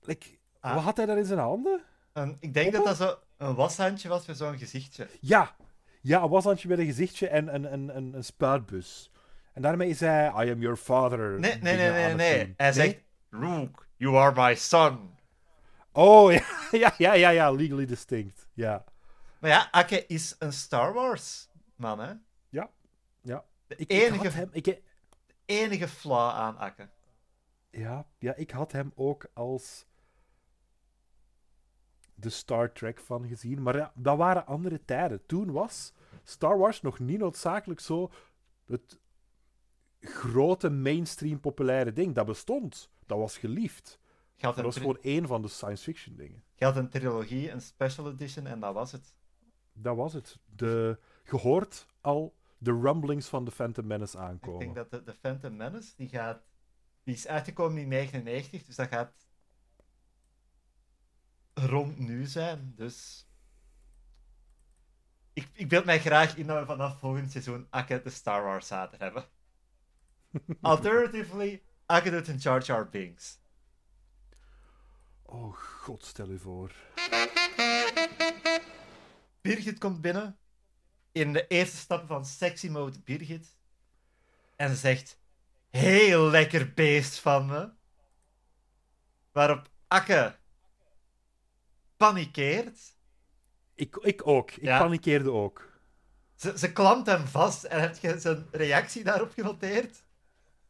Like, 0.01 0.35
Ah. 0.61 0.75
Wat 0.75 0.83
had 0.83 0.96
hij 0.96 1.07
daar 1.07 1.18
in 1.18 1.25
zijn 1.25 1.38
handen? 1.38 1.83
en 2.12 2.37
ik 2.40 2.55
denk 2.55 2.72
dat 2.72 2.85
dat 2.85 2.96
zo 2.96 3.18
een 3.37 3.55
washandje 3.55 4.09
was 4.09 4.27
met 4.27 4.37
zo'n 4.37 4.59
gezichtje. 4.59 5.09
Ja, 5.20 5.57
ja, 6.01 6.22
een 6.22 6.29
washandje 6.29 6.68
met 6.68 6.79
een 6.79 6.87
gezichtje 6.87 7.29
en 7.29 7.55
een, 7.55 7.72
een, 7.72 7.96
een, 7.96 8.14
een 8.14 8.25
spuitbus. 8.25 9.11
En 9.53 9.62
daarmee 9.62 9.88
is 9.88 10.01
hij 10.01 10.27
I 10.27 10.51
am 10.51 10.61
your 10.61 10.77
father. 10.77 11.40
Nee, 11.40 11.59
nee, 11.61 11.77
nee, 11.77 11.90
nee, 11.90 12.14
nee. 12.14 12.55
Hij 12.57 12.72
zegt, 12.72 12.96
Luke, 13.31 13.83
you 13.96 14.16
are 14.16 14.42
my 14.42 14.55
son. 14.55 15.14
Oh, 15.92 16.33
ja, 16.35 16.40
ja, 16.70 16.94
ja, 16.99 17.12
ja, 17.14 17.29
ja, 17.29 17.51
legally 17.51 17.87
distinct. 17.87 18.46
Ja. 18.53 18.85
Maar 19.38 19.51
ja, 19.51 19.68
Akke 19.70 20.07
is 20.07 20.37
een 20.38 20.53
Star 20.53 20.92
Wars 20.92 21.49
man, 21.77 21.99
hè? 21.99 22.12
Ja, 22.49 22.70
ja. 23.20 23.44
De 23.66 23.77
Ik, 23.77 23.90
enige, 23.90 24.14
ik 24.14 24.22
had 24.22 24.33
hem, 24.33 24.49
ik, 24.53 24.81
enige 25.47 25.89
flaw 25.89 26.31
aan 26.31 26.59
Akke. 26.59 26.89
ja, 27.71 28.07
ja, 28.19 28.35
ik 28.35 28.51
had 28.51 28.73
hem 28.73 28.93
ook 28.95 29.27
als 29.35 29.87
de 32.15 32.31
Star 32.31 32.73
Trek 32.73 33.01
van 33.01 33.29
gezien. 33.29 33.63
Maar 33.63 33.77
ja, 33.77 33.93
dat 33.95 34.17
waren 34.17 34.47
andere 34.47 34.85
tijden. 34.85 35.27
Toen 35.27 35.53
was 35.53 35.93
Star 36.25 36.59
Wars 36.59 36.81
nog 36.81 36.99
niet 36.99 37.19
noodzakelijk 37.19 37.81
zo 37.81 38.11
het 38.67 38.99
grote 40.01 40.71
mainstream 40.71 41.41
populaire 41.41 41.93
ding. 41.93 42.15
Dat 42.15 42.27
bestond. 42.27 42.91
Dat 43.07 43.19
was 43.19 43.39
geliefd. 43.39 43.99
Dat 44.37 44.61
was 44.61 44.77
gewoon 44.77 44.99
één 45.01 45.27
van 45.27 45.43
de 45.43 45.49
science 45.49 45.83
fiction 45.83 46.17
dingen. 46.17 46.45
je 46.55 46.65
had 46.65 46.77
een 46.77 46.89
trilogie, 46.89 47.51
een 47.51 47.61
special 47.61 48.11
edition, 48.11 48.47
en 48.47 48.61
dat 48.61 48.75
was 48.75 48.93
het. 48.93 49.15
Dat 49.73 49.97
was 49.97 50.13
het. 50.13 50.39
De, 50.57 50.99
gehoord 51.25 51.87
al 52.01 52.35
de 52.59 52.71
rumblings 52.73 53.29
van 53.29 53.45
de 53.45 53.51
Phantom 53.51 53.87
Menace 53.87 54.16
Ik 54.16 54.23
aankomen. 54.23 54.59
denk 54.59 54.75
dat 54.75 54.90
de, 54.90 55.03
de 55.03 55.14
Phantom 55.14 55.57
Menace, 55.57 55.92
die 55.97 56.09
gaat... 56.09 56.45
Die 57.03 57.14
is 57.14 57.27
uitgekomen 57.27 57.83
in 57.83 57.88
99, 57.88 58.62
dus 58.62 58.77
dat 58.77 58.88
gaat 58.88 59.12
rond 61.55 61.99
nu 61.99 62.25
zijn. 62.25 62.73
Dus... 62.77 63.29
Ik, 65.33 65.49
ik 65.53 65.69
beeld 65.69 65.85
mij 65.85 66.01
graag 66.01 66.37
in 66.37 66.47
dat 66.47 66.59
we 66.59 66.66
vanaf 66.66 66.99
volgend 66.99 67.31
seizoen 67.31 67.66
Akke 67.71 68.03
de 68.03 68.11
Star 68.11 68.42
Wars 68.42 68.66
zater 68.66 68.99
hebben. 68.99 69.25
Alternatively, 70.61 71.62
Akke 71.87 72.11
doet 72.11 72.29
een 72.29 72.37
Jar 72.37 72.62
Jar 72.62 72.88
Binks. 72.88 73.40
Oh 75.23 75.55
god, 75.57 76.05
stel 76.05 76.29
u 76.29 76.38
voor. 76.38 76.73
Birgit 79.40 79.79
komt 79.79 80.01
binnen 80.01 80.38
in 81.16 81.33
de 81.33 81.46
eerste 81.46 81.76
stappen 81.76 82.09
van 82.09 82.24
sexy 82.24 82.68
mode 82.68 82.98
Birgit 83.00 83.57
en 84.57 84.68
ze 84.68 84.76
zegt: 84.76 85.18
Heel 85.70 86.31
lekker 86.31 86.72
beest 86.74 87.18
van 87.18 87.46
me. 87.46 87.70
Waarop 89.33 89.68
Akke 89.88 90.37
panikeert. 91.96 92.79
Ik, 93.74 93.96
ik 93.96 94.26
ook. 94.26 94.50
Ik 94.50 94.62
Ja. 94.62 94.79
panikeerde 94.79 95.31
ook. 95.31 95.72
Ze, 96.35 96.59
ze 96.59 96.72
klampt 96.72 97.07
hem 97.07 97.26
vast 97.26 97.64
en 97.64 97.81
heb 97.81 97.96
je 97.96 98.18
zijn 98.18 98.46
reactie 98.50 99.05
daarop 99.05 99.33
genoteerd? 99.33 100.02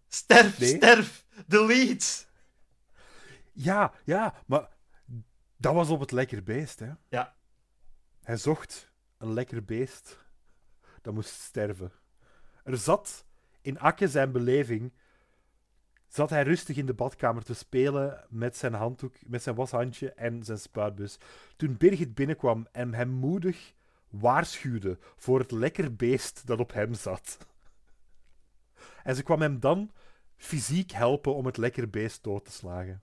Sterf, 0.08 0.58
Nee. 0.58 0.76
sterf, 0.76 1.24
delete. 1.46 2.24
Ja, 3.52 3.92
ja, 4.04 4.34
maar 4.46 4.68
dat 5.56 5.74
was 5.74 5.88
op 5.88 6.00
het 6.00 6.10
lekker 6.10 6.42
beest, 6.42 6.78
hè. 6.78 6.90
Ja, 7.08 7.34
Hij 8.22 8.36
zocht 8.36 8.90
een 9.18 9.32
lekker 9.32 9.64
beest 9.64 10.24
dat 11.06 11.14
moest 11.14 11.40
sterven. 11.40 11.92
Er 12.64 12.76
zat 12.76 13.24
in 13.60 13.78
Akke 13.78 14.08
zijn 14.08 14.32
beleving, 14.32 14.92
zat 16.08 16.30
hij 16.30 16.42
rustig 16.42 16.76
in 16.76 16.86
de 16.86 16.94
badkamer 16.94 17.44
te 17.44 17.54
spelen 17.54 18.24
met 18.28 18.56
zijn 18.56 18.74
handdoek, 18.74 19.14
met 19.26 19.42
zijn 19.42 19.54
washandje 19.54 20.12
en 20.12 20.44
zijn 20.44 20.58
spuitbus. 20.58 21.18
Toen 21.56 21.76
Birgit 21.76 22.14
binnenkwam 22.14 22.66
en 22.72 22.94
hem 22.94 23.08
moedig 23.08 23.74
waarschuwde 24.08 24.98
voor 25.16 25.38
het 25.38 25.50
lekker 25.50 25.96
beest 25.96 26.46
dat 26.46 26.60
op 26.60 26.72
hem 26.72 26.94
zat. 26.94 27.38
En 29.02 29.16
ze 29.16 29.22
kwam 29.22 29.40
hem 29.40 29.60
dan 29.60 29.90
fysiek 30.36 30.90
helpen 30.90 31.34
om 31.34 31.46
het 31.46 31.56
lekker 31.56 31.90
beest 31.90 32.22
dood 32.22 32.44
te 32.44 32.52
slagen. 32.52 33.02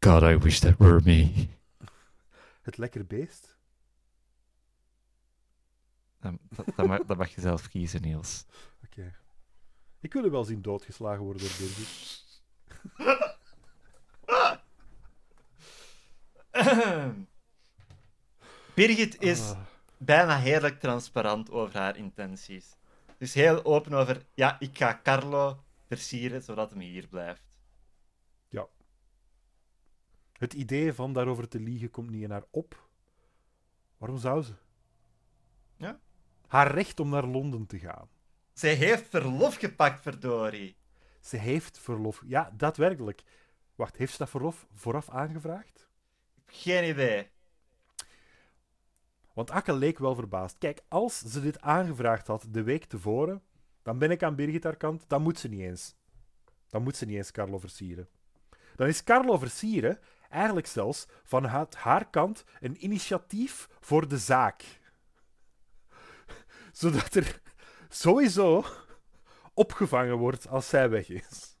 God, 0.00 0.22
I 0.22 0.38
wish 0.38 0.58
that 0.58 0.76
were 0.78 1.00
me. 1.04 1.48
Het 2.62 2.76
lekker 2.76 3.06
beest? 3.06 3.53
Dan, 6.24 6.38
dan, 6.76 6.86
mag, 6.86 7.04
dan 7.04 7.16
mag 7.16 7.34
je 7.34 7.40
zelf 7.40 7.68
kiezen, 7.68 8.02
Niels. 8.02 8.44
Oké. 8.84 9.14
Ik 10.00 10.12
wil 10.12 10.24
u 10.24 10.30
wel 10.30 10.44
zien 10.44 10.62
doodgeslagen 10.62 11.24
worden 11.24 11.42
door 11.42 11.50
Birgit. 11.58 12.22
Birgit 18.74 19.22
is 19.22 19.40
Ah. 19.40 19.60
bijna 19.96 20.38
heerlijk 20.38 20.80
transparant 20.80 21.50
over 21.50 21.78
haar 21.78 21.96
intenties. 21.96 22.76
Dus 23.18 23.34
heel 23.34 23.64
open 23.64 23.92
over, 23.92 24.26
ja, 24.34 24.60
ik 24.60 24.78
ga 24.78 25.00
Carlo 25.02 25.64
versieren 25.86 26.42
zodat 26.42 26.70
hem 26.70 26.80
hier 26.80 27.08
blijft. 27.08 27.42
Het 30.34 30.52
idee 30.52 30.92
van 30.92 31.12
daarover 31.12 31.48
te 31.48 31.60
liegen 31.60 31.90
komt 31.90 32.10
niet 32.10 32.22
in 32.22 32.30
haar 32.30 32.44
op. 32.50 32.88
Waarom 33.96 34.18
zou 34.18 34.42
ze? 34.42 34.54
Ja. 35.76 36.00
Haar 36.54 36.70
recht 36.74 37.00
om 37.00 37.08
naar 37.08 37.26
Londen 37.26 37.66
te 37.66 37.78
gaan. 37.78 38.08
Zij 38.52 38.74
heeft 38.74 39.08
verlof 39.08 39.56
gepakt, 39.56 40.02
verdorie. 40.02 40.76
Ze 41.20 41.36
heeft 41.36 41.78
verlof. 41.78 42.22
Ja, 42.26 42.52
daadwerkelijk. 42.56 43.22
Wacht, 43.74 43.96
heeft 43.96 44.12
ze 44.12 44.18
dat 44.18 44.30
verlof 44.30 44.66
vooraf 44.74 45.10
aangevraagd? 45.10 45.88
Geen 46.46 46.88
idee. 46.88 47.28
Want 49.32 49.50
Akke 49.50 49.72
leek 49.72 49.98
wel 49.98 50.14
verbaasd. 50.14 50.58
Kijk, 50.58 50.80
als 50.88 51.18
ze 51.18 51.40
dit 51.40 51.60
aangevraagd 51.60 52.26
had 52.26 52.46
de 52.48 52.62
week 52.62 52.84
tevoren, 52.84 53.42
dan 53.82 53.98
ben 53.98 54.10
ik 54.10 54.22
aan 54.22 54.34
Birgit 54.34 54.64
haar 54.64 54.76
kant. 54.76 55.04
Dan 55.08 55.22
moet 55.22 55.38
ze 55.38 55.48
niet 55.48 55.60
eens. 55.60 55.94
Dan 56.68 56.82
moet 56.82 56.96
ze 56.96 57.06
niet 57.06 57.16
eens 57.16 57.30
Carlo 57.30 57.58
versieren. 57.58 58.08
dan 58.76 58.86
is 58.86 59.04
Carlo 59.04 59.38
Versieren 59.38 59.98
eigenlijk 60.30 60.66
zelfs 60.66 61.06
vanuit 61.22 61.74
haar 61.74 62.10
kant 62.10 62.44
een 62.60 62.84
initiatief 62.84 63.68
voor 63.80 64.08
de 64.08 64.18
zaak. 64.18 64.82
Zodat 66.74 67.14
er 67.14 67.40
sowieso 67.88 68.64
opgevangen 69.54 70.16
wordt 70.16 70.48
als 70.48 70.68
zij 70.68 70.90
weg 70.90 71.08
is. 71.08 71.56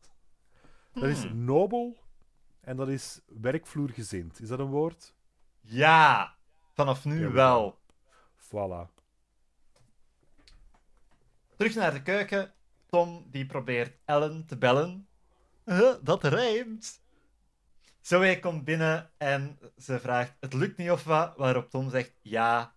Dat 0.92 1.04
is 1.04 1.22
Hmm. 1.22 1.44
nobel 1.44 1.98
en 2.60 2.76
dat 2.76 2.88
is 2.88 3.20
werkvloergezind. 3.26 4.40
Is 4.40 4.48
dat 4.48 4.58
een 4.58 4.70
woord? 4.70 5.14
Ja, 5.60 6.34
vanaf 6.72 7.04
nu 7.04 7.20
Ja, 7.20 7.30
wel. 7.30 7.78
Voilà. 8.38 8.92
Terug 11.56 11.74
naar 11.74 11.92
de 11.92 12.02
keuken. 12.02 12.52
Tom 12.86 13.26
die 13.30 13.46
probeert 13.46 13.98
Ellen 14.04 14.46
te 14.46 14.56
bellen. 14.58 15.08
Huh, 15.64 15.94
dat 16.02 16.24
rijmt. 16.24 17.02
Zoe 18.00 18.38
komt 18.40 18.64
binnen 18.64 19.10
en 19.16 19.58
ze 19.78 20.00
vraagt: 20.00 20.36
Het 20.40 20.52
lukt 20.52 20.76
niet 20.76 20.90
of 20.90 21.04
wat? 21.04 21.36
Waarop 21.36 21.70
Tom 21.70 21.90
zegt 21.90 22.12
ja, 22.22 22.74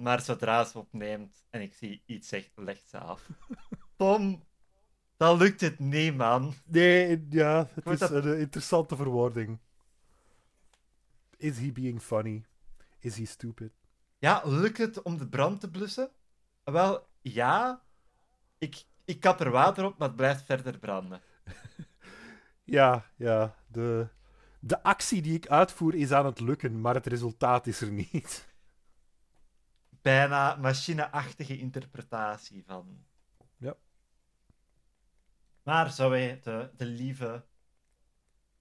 maar 0.00 0.20
zodra 0.20 0.64
ze 0.64 0.78
opneemt 0.78 1.44
en 1.50 1.60
ik 1.60 1.74
zie 1.74 2.02
iets 2.06 2.28
zegt, 2.28 2.50
legt 2.54 2.88
ze 2.88 2.98
af. 2.98 3.28
Tom, 3.96 4.44
dan 5.16 5.36
lukt 5.38 5.60
het 5.60 5.78
niet, 5.78 6.16
man. 6.16 6.54
Nee, 6.64 7.26
ja, 7.30 7.68
het 7.74 7.84
Moet 7.84 7.94
is 7.94 7.98
dat- 8.00 8.24
een 8.24 8.38
interessante 8.38 8.96
verwoording. 8.96 9.58
Is 11.36 11.58
he 11.58 11.72
being 11.72 12.02
funny? 12.02 12.44
Is 12.98 13.16
he 13.16 13.24
stupid? 13.24 13.72
Ja, 14.18 14.42
lukt 14.44 14.78
het 14.78 15.02
om 15.02 15.18
de 15.18 15.28
brand 15.28 15.60
te 15.60 15.70
blussen? 15.70 16.10
Wel, 16.64 17.06
ja. 17.20 17.82
Ik, 18.58 18.84
ik 19.04 19.20
kap 19.20 19.40
er 19.40 19.50
water 19.50 19.84
op, 19.84 19.98
maar 19.98 20.08
het 20.08 20.16
blijft 20.16 20.44
verder 20.44 20.78
branden. 20.78 21.20
Ja, 22.64 23.04
ja. 23.16 23.54
De, 23.66 24.08
de 24.60 24.82
actie 24.82 25.22
die 25.22 25.34
ik 25.34 25.48
uitvoer 25.48 25.94
is 25.94 26.12
aan 26.12 26.26
het 26.26 26.40
lukken, 26.40 26.80
maar 26.80 26.94
het 26.94 27.06
resultaat 27.06 27.66
is 27.66 27.80
er 27.80 27.90
niet. 27.90 28.48
Bijna 30.02 30.56
machineachtige 30.56 31.58
interpretatie 31.58 32.64
van. 32.64 33.04
Ja. 33.56 33.76
Maar 35.62 35.90
Zoe, 35.90 36.40
de, 36.42 36.70
de 36.76 36.84
lieve 36.86 37.46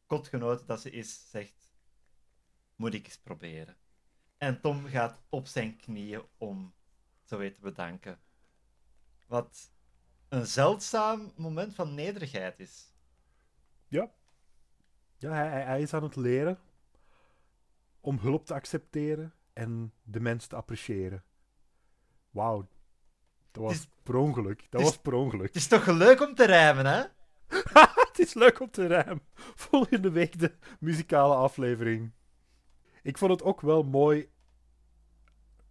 kotgenoot 0.05 0.67
dat 0.67 0.81
ze 0.81 0.89
is, 0.89 1.29
zegt: 1.29 1.71
Moet 2.75 2.93
ik 2.93 3.05
eens 3.05 3.17
proberen. 3.19 3.77
En 4.37 4.61
Tom 4.61 4.85
gaat 4.85 5.21
op 5.29 5.47
zijn 5.47 5.75
knieën 5.77 6.21
om 6.37 6.73
Zoe 7.23 7.51
te 7.53 7.59
bedanken. 7.61 8.19
Wat 9.27 9.71
een 10.29 10.45
zeldzaam 10.47 11.33
moment 11.35 11.75
van 11.75 11.93
nederigheid 11.95 12.59
is. 12.59 12.93
Ja. 13.87 14.11
Ja, 15.17 15.31
hij, 15.31 15.47
hij- 15.49 15.63
hij 15.63 15.81
is 15.81 15.93
aan 15.93 16.03
het 16.03 16.15
leren 16.15 16.59
om 17.99 18.17
hulp 18.19 18.45
te 18.45 18.53
accepteren 18.53 19.33
en 19.53 19.93
de 20.03 20.19
mens 20.19 20.47
te 20.47 20.55
appreciëren. 20.55 21.23
Wauw. 22.31 22.67
Dat 23.51 23.63
was 23.63 23.73
is- 23.73 23.87
per 24.03 24.15
ongeluk. 24.15 24.67
Dat 24.69 24.81
is- 24.81 24.87
was 24.87 24.97
per 24.97 25.13
ongeluk. 25.13 25.47
Het 25.47 25.55
is 25.55 25.67
toch 25.67 25.85
leuk 25.85 26.21
om 26.21 26.35
te 26.35 26.45
rijmen, 26.45 26.85
hè? 26.85 27.03
Het 28.09 28.19
is 28.19 28.33
leuk 28.33 28.59
om 28.59 28.71
te 28.71 28.85
rijmen. 28.87 29.21
Volgende 29.69 30.11
week 30.11 30.39
de 30.39 30.51
muzikale 30.79 31.35
aflevering. 31.35 32.11
Ik 33.03 33.17
vond 33.17 33.31
het 33.31 33.43
ook 33.43 33.61
wel 33.61 33.83
mooi 33.83 34.29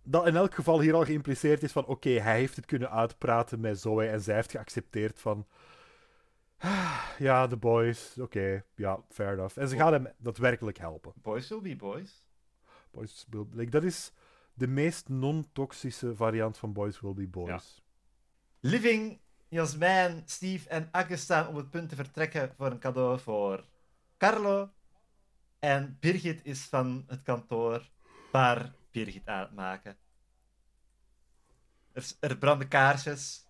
dat 0.02 0.26
in 0.26 0.36
elk 0.36 0.54
geval 0.54 0.80
hier 0.80 0.94
al 0.94 1.04
geïmpliceerd 1.04 1.62
is 1.62 1.72
van 1.72 1.86
oké, 1.86 2.08
hij 2.10 2.38
heeft 2.38 2.56
het 2.56 2.66
kunnen 2.66 2.90
uitpraten 2.90 3.60
met 3.60 3.80
Zoe 3.80 4.06
en 4.06 4.20
zij 4.20 4.34
heeft 4.34 4.50
geaccepteerd 4.50 5.20
van 5.20 5.46
"Ah, 6.58 7.04
ja, 7.18 7.46
de 7.46 7.56
boys, 7.56 8.16
oké, 8.20 8.64
ja, 8.74 9.02
fair 9.08 9.32
enough. 9.32 9.58
En 9.58 9.68
ze 9.68 9.76
gaan 9.76 9.92
hem 9.92 10.08
daadwerkelijk 10.16 10.78
helpen. 10.78 11.12
Boys 11.22 11.48
will 11.48 11.60
be 11.60 11.76
boys. 11.76 12.26
Boys 12.90 13.26
will, 13.30 13.44
like, 13.52 13.70
dat 13.70 13.84
is 13.84 14.12
de 14.58 14.66
meest 14.66 15.08
non-toxische 15.08 16.16
variant 16.16 16.58
van 16.58 16.72
Boys 16.72 17.00
Will 17.00 17.14
Be 17.14 17.26
Boys. 17.26 17.82
Living, 18.60 19.20
Jasmijn, 19.48 20.22
Steve 20.26 20.68
en 20.68 20.88
Agge 20.90 21.16
staan 21.16 21.46
op 21.46 21.54
het 21.54 21.70
punt 21.70 21.88
te 21.88 21.94
vertrekken 21.94 22.54
voor 22.56 22.70
een 22.70 22.78
cadeau 22.78 23.18
voor 23.18 23.64
Carlo. 24.16 24.70
En 25.58 25.96
Birgit 26.00 26.44
is 26.44 26.64
van 26.64 27.04
het 27.06 27.22
kantoor 27.22 27.90
waar 28.32 28.74
Birgit 28.90 29.26
aan 29.26 29.40
het 29.40 29.54
maken. 29.54 29.96
Er, 31.92 32.12
er 32.20 32.38
branden 32.38 32.68
kaarsjes. 32.68 33.46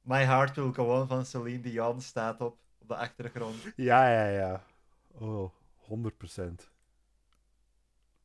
My 0.00 0.24
Heart 0.24 0.56
Will 0.56 0.72
Go 0.72 1.00
On 1.00 1.08
van 1.08 1.26
Celine 1.26 1.60
Dion 1.60 2.00
staat 2.00 2.40
op, 2.40 2.58
op 2.78 2.88
de 2.88 2.96
achtergrond. 2.96 3.72
Ja, 3.76 4.08
ja, 4.10 4.28
ja. 4.28 4.64
Oh, 5.12 5.52
100%. 5.78 6.72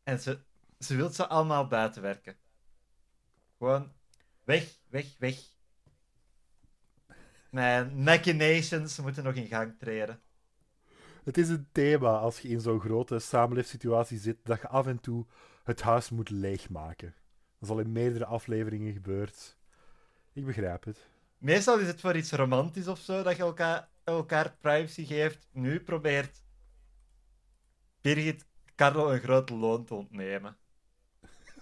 En 0.03 0.19
ze, 0.19 0.39
ze 0.79 0.95
wil 0.95 1.09
ze 1.09 1.27
allemaal 1.27 1.67
buiten 1.67 2.01
werken. 2.01 2.35
Gewoon 3.57 3.91
weg, 4.43 4.77
weg, 4.87 5.15
weg. 5.17 5.37
Mijn 7.49 8.03
machinations 8.03 8.99
moeten 8.99 9.23
nog 9.23 9.33
in 9.33 9.47
gang 9.47 9.79
treden. 9.79 10.21
Het 11.23 11.37
is 11.37 11.49
een 11.49 11.67
thema 11.71 12.17
als 12.17 12.39
je 12.39 12.47
in 12.47 12.61
zo'n 12.61 12.79
grote 12.79 13.19
samenleefsituatie 13.19 14.17
zit, 14.17 14.37
dat 14.43 14.61
je 14.61 14.67
af 14.67 14.87
en 14.87 14.99
toe 14.99 15.25
het 15.63 15.81
huis 15.81 16.09
moet 16.09 16.29
leegmaken. 16.29 17.15
Dat 17.59 17.69
is 17.69 17.75
al 17.75 17.79
in 17.79 17.91
meerdere 17.91 18.25
afleveringen 18.25 18.93
gebeurd. 18.93 19.57
Ik 20.33 20.45
begrijp 20.45 20.83
het. 20.83 21.07
Meestal 21.37 21.79
is 21.79 21.87
het 21.87 21.99
voor 21.99 22.15
iets 22.15 22.31
romantisch 22.31 22.87
of 22.87 22.99
zo 22.99 23.23
dat 23.23 23.35
je 23.35 23.43
elkaar, 23.43 23.89
elkaar 24.03 24.55
privacy 24.61 25.05
geeft. 25.05 25.47
Nu 25.51 25.79
probeert 25.79 26.43
Birgit 28.01 28.45
Carlo 28.75 29.09
een 29.09 29.19
groot 29.19 29.49
loon 29.49 29.85
te 29.85 29.93
ontnemen. 29.93 30.57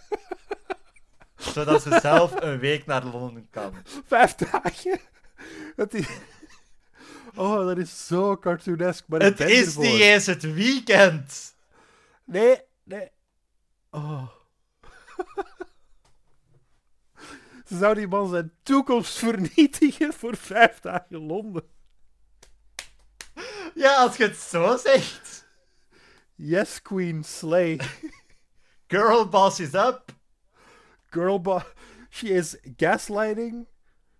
Zodat 1.53 1.81
ze 1.81 1.99
zelf 2.01 2.41
een 2.41 2.59
week 2.59 2.85
naar 2.85 3.05
Londen 3.05 3.47
kan. 3.49 3.73
Vijf 4.05 4.35
dagen! 4.35 4.99
Het 5.75 5.93
is... 5.93 6.07
Oh, 7.35 7.65
dat 7.65 7.77
is 7.77 8.07
zo 8.07 8.37
cartoonesk, 8.37 9.07
maar 9.07 9.21
Het 9.21 9.39
is 9.39 9.65
ervoor. 9.65 9.83
niet 9.83 9.99
eens 9.99 10.25
het 10.25 10.53
weekend! 10.53 11.55
Nee, 12.25 12.61
nee. 12.83 13.11
Oh. 13.91 14.27
Ze 17.67 17.77
zou 17.77 17.95
die 17.95 18.07
man 18.07 18.29
zijn 18.29 18.51
toekomst 18.63 19.17
vernietigen 19.17 20.13
voor 20.13 20.37
vijf 20.37 20.79
dagen 20.79 21.17
Londen. 21.25 21.63
Ja, 23.75 23.95
als 23.95 24.17
je 24.17 24.23
het 24.23 24.37
zo 24.37 24.77
zegt. 24.77 25.45
Yes, 26.35 26.81
Queen 26.81 27.23
Slay. 27.23 27.79
Girl 28.87 29.25
boss 29.25 29.59
is 29.59 29.73
up. 29.73 30.11
Girl 31.11 31.39
She 32.09 32.33
is 32.33 32.57
gaslighting. 32.77 33.65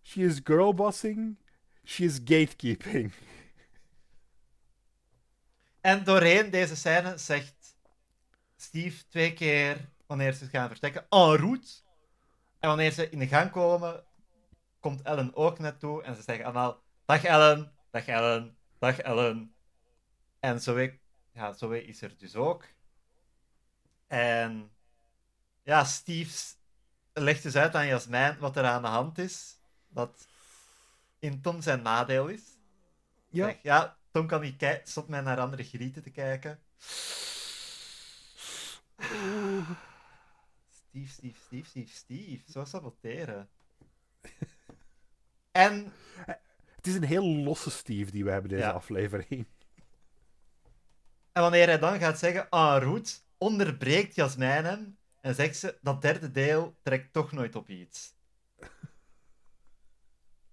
She 0.03 0.23
is 0.23 0.39
girlbossing. 0.39 1.38
She 1.84 2.03
is 2.03 2.19
gatekeeping. 2.19 3.13
En 5.82 6.03
doorheen 6.03 6.49
deze 6.49 6.75
scène 6.75 7.17
zegt 7.17 7.75
Steve 8.56 9.08
twee 9.08 9.34
keer 9.34 9.89
wanneer 10.06 10.34
ze 10.34 10.45
gaan 10.45 10.67
vertrekken, 10.67 11.06
en 11.10 11.36
route. 11.38 11.67
En 12.60 12.67
wanneer 12.69 12.91
ze 12.91 13.10
in 13.10 13.19
de 13.19 13.27
gang 13.27 13.51
komen, 13.51 14.03
komt 14.80 15.01
Ellen 15.01 15.36
ook 15.36 15.60
naartoe 15.60 16.03
en 16.03 16.15
ze 16.15 16.21
zeggen 16.21 16.45
allemaal, 16.45 16.84
dag 17.06 17.23
Ellen, 17.23 17.71
dag 17.91 18.08
Ellen, 18.08 18.58
dag 18.80 18.99
Ellen. 18.99 19.56
En 20.39 20.62
Zoe, 20.62 20.99
ja, 21.32 21.53
Zoe 21.53 21.86
is 21.86 22.01
er 22.01 22.17
dus 22.17 22.36
ook. 22.36 22.65
En 24.08 24.72
ja, 25.63 25.84
Steve 25.84 26.56
legt 27.13 27.43
dus 27.43 27.56
uit 27.56 27.76
aan 27.76 27.88
Jasmijn 27.88 28.38
wat 28.39 28.56
er 28.58 28.63
aan 28.65 28.82
de 28.82 28.88
hand 28.88 29.17
is. 29.17 29.56
Dat 29.88 30.28
in 31.20 31.41
Tom 31.41 31.62
zijn 31.62 31.82
nadeel 31.82 32.28
is. 32.28 32.41
Ja. 33.30 33.46
Zeg, 33.46 33.58
ja, 33.62 33.98
Tom 34.12 34.28
kan 34.28 34.41
niet 34.41 34.58
kijken, 34.58 34.88
stop 34.88 35.08
mij 35.08 35.22
naar 35.22 35.39
andere 35.39 35.63
grieten 35.63 36.02
te 36.04 36.10
kijken. 36.10 36.60
Steve, 40.70 41.12
Steve, 41.12 41.39
Steve, 41.46 41.65
Steve, 41.70 41.91
Steve. 41.96 42.52
Zo 42.52 42.65
saboteren. 42.65 43.50
en, 45.52 45.93
Het 46.76 46.88
is 46.88 46.96
een 46.96 47.04
heel 47.04 47.26
losse 47.26 47.70
Steve 47.70 48.12
die 48.12 48.24
we 48.24 48.32
hebben 48.32 48.50
deze 48.50 48.63
Ja. 48.63 48.72
aflevering. 48.72 49.48
en 51.32 51.41
wanneer 51.41 51.67
hij 51.67 51.80
dan 51.80 52.00
gaat 52.00 52.20
zeggen, 52.20 52.50
en 52.50 52.80
route, 52.80 53.13
onderbreekt 53.38 54.15
Jasmijn 54.15 54.65
hem 54.65 54.97
en 55.21 55.36
zegt 55.36 55.58
ze, 55.58 55.78
dat 55.82 56.02
derde 56.02 56.32
deel 56.32 56.76
trekt 56.82 57.13
toch 57.13 57.32
nooit 57.32 57.56
op 57.56 57.69
iets. 57.69 58.15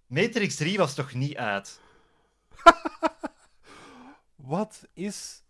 Matrix 0.07 0.57
3 0.57 0.79
was 0.79 0.95
toch 0.95 1.15
niet 1.15 1.37
uit? 1.37 1.81
Wat 4.35 4.89
is 4.93 5.43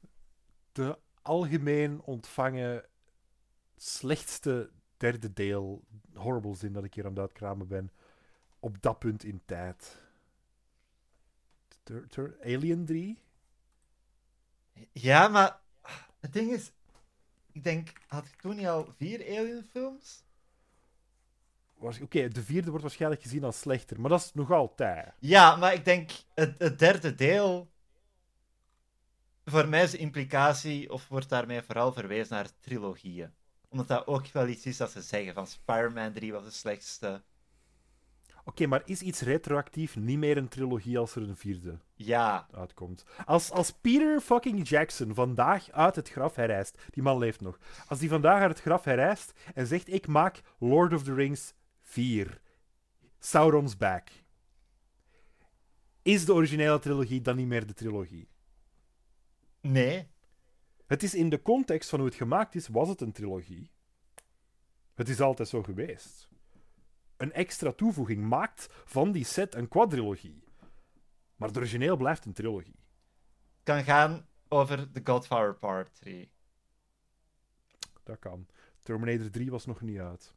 de 0.73 0.99
algemeen 1.23 2.01
ontvangen 2.01 2.85
slechtste 3.77 4.71
derde 4.97 5.33
deel, 5.33 5.85
horrible 6.15 6.55
zin 6.55 6.73
dat 6.73 6.85
ik 6.85 6.95
hier 6.95 7.05
aan 7.05 7.11
het 7.11 7.21
uitkramen 7.21 7.69
ben, 7.69 7.91
op 8.59 8.83
dat 8.83 8.99
punt 8.99 9.25
in 9.25 9.43
tijd? 9.45 10.03
Alien 12.43 12.85
3? 12.85 13.19
Ja, 14.93 15.29
maar 15.29 15.61
het 16.21 16.33
ding 16.33 16.51
is, 16.51 16.73
ik 17.55 17.65
denk, 17.65 17.93
had 18.07 18.27
ik 18.27 18.41
toen 18.41 18.57
niet 18.57 18.67
al 18.67 18.95
vier 18.97 19.21
Alien-films? 19.21 20.23
Oké, 22.03 22.29
de 22.29 22.43
vierde 22.43 22.69
wordt 22.69 22.83
waarschijnlijk 22.83 23.23
gezien 23.23 23.45
als 23.45 23.59
slechter, 23.59 24.01
maar 24.01 24.11
dat 24.11 24.21
is 24.21 24.33
nog 24.35 24.51
altijd. 24.51 25.13
Ja, 25.19 25.57
maar 25.57 25.75
ik 25.75 25.85
denk 25.85 26.11
het, 26.35 26.55
het 26.59 26.79
derde 26.79 27.15
deel. 27.15 27.71
Voor 29.45 29.69
mij 29.69 29.83
is 29.83 29.91
de 29.91 29.99
implicatie, 29.99 30.93
of 30.93 31.09
wordt 31.09 31.29
daarmee 31.29 31.63
vooral 31.63 31.93
verwezen 31.93 32.35
naar 32.35 32.49
trilogieën. 32.61 33.35
Omdat 33.69 33.89
dat 33.89 34.07
ook 34.07 34.27
wel 34.27 34.47
iets 34.47 34.67
is 34.67 34.77
dat 34.77 34.91
ze 34.91 35.03
zeggen: 35.03 35.35
van 35.35 35.47
Spider-Man 35.47 36.13
3 36.13 36.33
was 36.33 36.45
de 36.45 36.51
slechtste. 36.51 37.23
Oké, 38.45 38.67
maar 38.67 38.83
is 38.85 39.03
iets 39.03 39.21
retroactief 39.21 39.97
niet 39.97 40.19
meer 40.19 40.37
een 40.37 40.49
trilogie 40.49 40.99
als 40.99 41.15
er 41.15 41.23
een 41.23 41.37
vierde 41.37 41.79
Ja, 41.95 42.47
uitkomt? 42.53 43.05
Als, 43.25 43.51
als 43.51 43.73
Peter 43.73 44.21
fucking 44.21 44.69
Jackson 44.69 45.15
vandaag 45.15 45.71
uit 45.71 45.97
het 45.97 46.11
graf 46.11 46.35
herrijst, 46.35 46.79
die 46.91 47.03
man 47.03 47.19
leeft 47.19 47.41
nog. 47.41 47.59
Als 47.89 47.99
die 47.99 48.09
vandaag 48.09 48.41
uit 48.41 48.51
het 48.51 48.61
graf 48.61 48.85
herrijst 48.85 49.33
en 49.55 49.67
zegt: 49.67 49.93
Ik 49.93 50.07
maak 50.07 50.41
Lord 50.59 50.93
of 50.93 51.03
the 51.03 51.15
Rings 51.15 51.55
4. 51.83 52.41
Sauron's 53.19 53.77
Back. 53.77 54.09
Is 56.03 56.25
de 56.25 56.35
originele 56.35 56.79
trilogie 56.79 57.21
dan 57.21 57.37
niet 57.37 57.47
meer 57.47 57.67
de 57.67 57.75
trilogie? 57.75 58.29
nee. 59.61 60.13
Het 60.87 61.03
is 61.03 61.15
in 61.15 61.29
de 61.29 61.43
context 61.43 61.89
van 61.89 61.99
hoe 61.99 62.09
het 62.09 62.17
gemaakt 62.17 62.55
is, 62.55 62.69
was 62.69 62.89
het 62.89 63.01
een 63.01 63.13
trilogie. 63.13 63.71
Het 64.95 65.09
is 65.09 65.21
altijd 65.21 65.49
zo 65.49 65.63
geweest. 65.63 66.29
Een 67.25 67.33
extra 67.33 67.73
toevoeging 67.73 68.29
maakt 68.29 68.67
van 68.85 69.13
die 69.13 69.25
set 69.25 69.55
een 69.55 69.69
quadrilogie. 69.69 70.43
Maar 71.37 71.49
het 71.49 71.57
origineel 71.57 71.97
blijft 71.97 72.25
een 72.25 72.33
trilogie. 72.33 72.79
Kan 73.63 73.85
gaan 73.85 74.27
over 74.49 74.93
The 74.93 75.01
Godfather 75.05 75.55
Part 75.55 75.95
3. 75.95 76.31
Dat 78.03 78.19
kan. 78.19 78.47
Terminator 78.83 79.31
3 79.31 79.51
was 79.51 79.67
nog 79.67 79.81
niet 79.81 79.99
uit. 79.99 80.35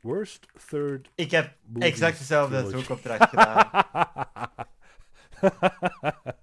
Worst 0.00 0.46
third. 0.68 1.10
Ik 1.14 1.30
heb 1.30 1.56
exact 1.78 2.18
dezelfde 2.18 2.70
zoekopdracht 2.70 3.28
gedaan. 3.28 3.70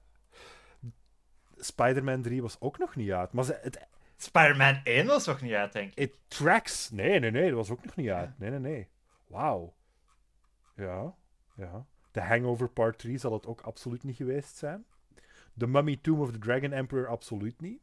Spider-Man 1.58 2.21
3 2.21 2.41
was 2.41 2.60
ook 2.60 2.78
nog 2.78 2.95
niet 2.95 3.12
uit. 3.12 3.32
Maar 3.32 3.43
ze- 3.43 3.60
het, 3.62 3.88
Spider-Man 4.15 4.82
1 4.84 5.06
was 5.06 5.25
nog 5.25 5.41
niet 5.41 5.54
uit, 5.54 5.73
denk 5.73 5.93
ik. 5.93 5.99
it 5.99 6.13
tracks. 6.28 6.89
Nee, 6.89 7.19
nee, 7.19 7.32
nee, 7.32 7.47
dat 7.47 7.58
was 7.58 7.69
ook 7.69 7.86
nog 7.86 7.95
niet 7.95 8.10
uit. 8.10 8.39
Nee, 8.39 8.49
nee, 8.49 8.60
nee. 8.60 8.88
Wauw. 9.28 9.75
Ja, 10.75 11.15
ja. 11.56 11.86
The 12.12 12.21
Hangover 12.21 12.69
Part 12.69 12.97
3 12.97 13.17
zal 13.17 13.34
het 13.34 13.45
ook 13.45 13.62
absoluut 13.62 14.04
niet 14.04 14.15
geweest 14.15 14.58
zijn. 14.58 14.86
The 15.58 15.67
Mummy 15.67 15.97
Tomb 16.01 16.21
of 16.21 16.32
the 16.32 16.39
Dragon 16.39 16.71
Emperor 16.71 17.08
absoluut 17.08 17.62
niet. 17.62 17.82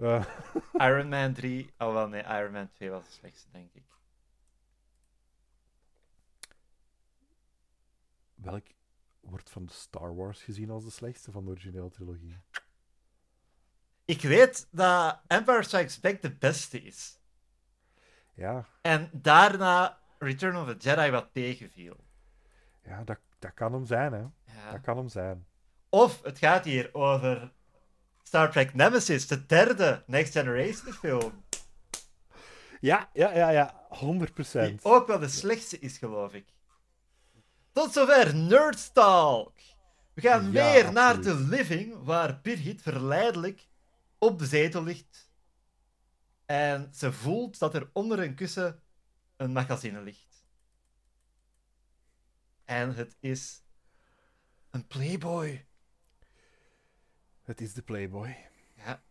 Eh, 0.00 0.24
Iron 0.88 1.08
Man 1.08 1.32
3, 1.32 1.70
oh 1.78 1.92
wel 1.92 2.08
nee, 2.08 2.22
Iron 2.22 2.52
Man 2.52 2.70
2 2.72 2.90
was 2.90 3.04
de 3.04 3.10
slechtste, 3.10 3.48
denk 3.50 3.72
ik. 3.72 3.82
welk 8.44 8.66
wordt 9.20 9.50
van 9.50 9.68
Star 9.68 10.16
Wars 10.16 10.42
gezien 10.42 10.70
als 10.70 10.84
de 10.84 10.90
slechtste 10.90 11.30
van 11.30 11.44
de 11.44 11.50
originele 11.50 11.90
trilogie? 11.90 12.36
Ik 14.04 14.22
weet 14.22 14.66
dat 14.70 15.20
Empire 15.26 15.62
Strikes 15.62 16.00
Back 16.00 16.22
de 16.22 16.30
beste 16.30 16.82
is. 16.82 17.18
Ja, 18.34 18.64
En 18.82 19.08
daarna 19.12 19.98
Return 20.18 20.56
of 20.56 20.66
the 20.66 20.76
Jedi 20.78 21.10
wat 21.10 21.28
tegenviel. 21.32 21.96
ja 22.82 23.04
dat, 23.04 23.18
dat 23.38 23.54
kan 23.54 23.72
hem 23.72 23.86
zijn, 23.86 24.12
hè. 24.12 24.18
Ja. 24.18 24.70
Dat 24.70 24.80
kan 24.80 24.96
hem 24.96 25.08
zijn. 25.08 25.46
Of 25.88 26.22
het 26.22 26.38
gaat 26.38 26.64
hier 26.64 26.94
over 26.94 27.52
Star 28.22 28.50
Trek 28.50 28.74
Nemesis, 28.74 29.26
de 29.26 29.46
derde 29.46 30.02
Next 30.06 30.32
Generation 30.32 30.92
film. 30.92 31.44
Ja, 32.80 33.08
ja, 33.12 33.32
ja, 33.34 33.48
ja. 33.48 33.86
100%. 33.90 33.96
Die 34.52 34.78
ook 34.82 35.06
wel 35.06 35.18
de 35.18 35.28
slechtste 35.28 35.78
is, 35.78 35.98
geloof 35.98 36.32
ik. 36.34 36.46
Tot 37.72 37.92
zover 37.92 38.34
Nerdstalk. 38.36 39.52
We 40.14 40.20
gaan 40.20 40.52
Ja, 40.52 40.72
weer 40.72 40.92
naar 40.92 41.20
de 41.22 41.34
living, 41.34 42.04
waar 42.04 42.40
Birgit 42.42 42.82
verleidelijk 42.82 43.66
op 44.24 44.38
de 44.38 44.46
zetel 44.46 44.82
ligt. 44.82 45.30
En 46.44 46.94
ze 46.94 47.12
voelt 47.12 47.58
dat 47.58 47.74
er 47.74 47.90
onder 47.92 48.18
een 48.18 48.34
kussen 48.34 48.82
een 49.36 49.52
magazine 49.52 50.00
ligt. 50.00 50.46
En 52.64 52.94
het 52.94 53.16
is 53.20 53.62
een 54.70 54.86
Playboy. 54.86 55.66
Het 57.42 57.60
is 57.60 57.72
de 57.72 57.82
Playboy. 57.82 58.36
Ja. 58.76 59.04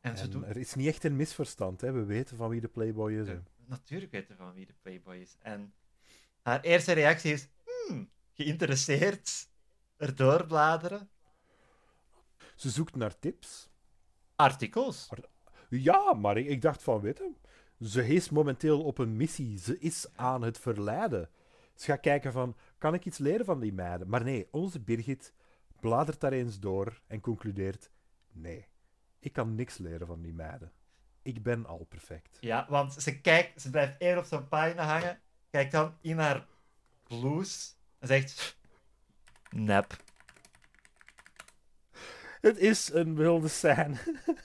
En 0.00 0.16
ze 0.16 0.22
En 0.22 0.30
doet... 0.30 0.44
er 0.44 0.56
is 0.56 0.74
niet 0.74 0.86
echt 0.86 1.04
een 1.04 1.16
misverstand, 1.16 1.80
hè. 1.80 1.92
We 1.92 2.04
weten 2.04 2.36
van 2.36 2.48
wie 2.48 2.60
de 2.60 2.68
Playboy 2.68 3.12
is. 3.12 3.28
hè. 3.28 3.40
natuurlijk 3.56 4.12
weten 4.12 4.36
van 4.36 4.52
wie 4.52 4.66
de 4.66 4.74
Playboy 4.82 5.16
is. 5.16 5.36
En 5.38 5.74
haar 6.42 6.60
eerste 6.60 6.92
reactie 6.92 7.32
is: 7.32 7.48
hmm, 7.64 8.10
geïnteresseerd, 8.32 9.48
erdoor 9.96 10.46
bladeren. 10.46 11.10
Ze 12.54 12.70
zoekt 12.70 12.94
naar 12.94 13.18
tips. 13.18 13.70
Artikels. 14.36 15.08
Ja, 15.68 16.14
maar 16.14 16.36
ik, 16.36 16.46
ik 16.46 16.62
dacht 16.62 16.82
van, 16.82 17.00
weet 17.00 17.18
je, 17.18 17.32
ze 17.86 18.06
is 18.06 18.30
momenteel 18.30 18.82
op 18.82 18.98
een 18.98 19.16
missie. 19.16 19.58
Ze 19.58 19.78
is 19.78 20.06
aan 20.14 20.42
het 20.42 20.58
verleiden. 20.58 21.30
Ze 21.74 21.84
gaat 21.84 22.00
kijken 22.00 22.32
van, 22.32 22.56
kan 22.78 22.94
ik 22.94 23.04
iets 23.04 23.18
leren 23.18 23.44
van 23.44 23.60
die 23.60 23.72
meiden? 23.72 24.08
Maar 24.08 24.24
nee, 24.24 24.48
onze 24.50 24.80
Birgit 24.80 25.32
bladert 25.80 26.20
daar 26.20 26.32
eens 26.32 26.60
door 26.60 27.00
en 27.06 27.20
concludeert, 27.20 27.90
nee, 28.32 28.66
ik 29.18 29.32
kan 29.32 29.54
niks 29.54 29.78
leren 29.78 30.06
van 30.06 30.22
die 30.22 30.34
meiden. 30.34 30.72
Ik 31.22 31.42
ben 31.42 31.66
al 31.66 31.86
perfect. 31.88 32.36
Ja, 32.40 32.66
want 32.68 32.92
ze 32.92 33.20
kijkt, 33.20 33.60
ze 33.62 33.70
blijft 33.70 34.00
even 34.00 34.18
op 34.18 34.24
zo'n 34.24 34.48
pagina 34.48 34.84
hangen, 34.84 35.20
kijkt 35.50 35.72
dan 35.72 35.96
in 36.00 36.18
haar 36.18 36.46
blouse 37.02 37.72
en 37.98 38.08
zegt: 38.08 38.58
Nep. 39.50 40.04
Het 42.40 42.56
is 42.58 42.92
een 42.92 43.14
wilde 43.14 43.48
scène. 43.48 43.96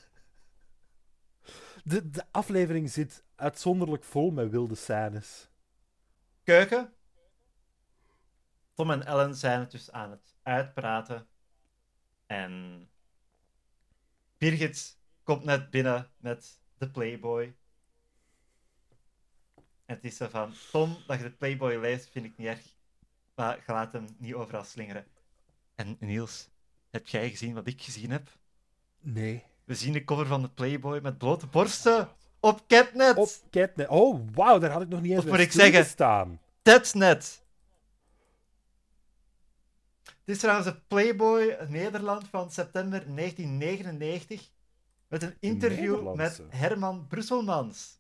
De, 1.84 2.10
de 2.10 2.26
aflevering 2.32 2.90
zit 2.90 3.24
uitzonderlijk 3.36 4.04
vol 4.04 4.32
met 4.32 4.50
wilde 4.50 4.76
scènes. 4.76 5.50
Keuken. 6.44 6.94
Tom 8.74 8.92
en 8.92 9.06
Ellen 9.06 9.36
zijn 9.36 9.60
het 9.60 9.72
dus 9.72 9.92
aan 9.92 10.12
het 10.12 10.36
uitpraten. 10.44 11.28
En 12.26 12.90
Birgit 14.38 14.98
komt 15.24 15.44
net 15.44 15.70
binnen 15.70 16.12
met 16.18 16.60
de 16.78 16.92
Playboy. 16.92 17.56
En 19.86 19.96
het 19.96 20.04
is 20.04 20.18
zo 20.18 20.28
van, 20.28 20.54
Tom, 20.72 20.98
dat 21.08 21.18
je 21.18 21.24
de 21.24 21.32
Playboy 21.32 21.76
leest, 21.76 22.10
vind 22.10 22.26
ik 22.26 22.38
niet 22.38 22.48
erg. 22.48 22.76
Maar 23.36 23.64
je 23.66 23.72
laat 23.72 23.94
hem 23.94 24.08
niet 24.18 24.34
overal 24.34 24.64
slingeren. 24.64 25.06
En 25.76 25.98
Niels, 26.00 26.50
heb 26.92 27.08
jij 27.08 27.30
gezien 27.30 27.54
wat 27.54 27.68
ik 27.68 27.82
gezien 27.82 28.12
heb? 28.12 28.30
Nee. 29.00 29.44
We 29.64 29.76
zien 29.76 29.94
de 29.94 30.04
cover 30.04 30.26
van 30.26 30.42
de 30.42 30.50
Playboy 30.50 31.00
met 31.02 31.18
blote 31.18 31.48
borsten 31.48 32.10
op 32.40 32.64
Catnet. 32.68 33.18
Op 33.18 33.30
Catnet. 33.50 33.88
Oh, 33.88 34.28
wauw, 34.34 34.60
daar 34.60 34.72
had 34.72 34.82
ik 34.82 34.88
nog 34.90 35.02
niet 35.02 35.12
eens 35.12 35.24
Of 35.24 35.30
moet 35.30 35.40
ik 35.40 35.52
zeggen-. 35.52 36.40
Tetsnet. 36.62 37.44
Het 40.04 40.36
is 40.36 40.40
trouwens 40.40 40.68
de 40.68 40.80
Playboy 40.88 41.58
Nederland 41.68 42.28
van 42.28 42.52
september 42.52 43.16
1999. 43.16 44.50
Met 45.08 45.24
een 45.24 45.36
interview 45.40 46.14
met. 46.14 46.42
Herman 46.50 47.08
Brusselmans. 47.08 48.00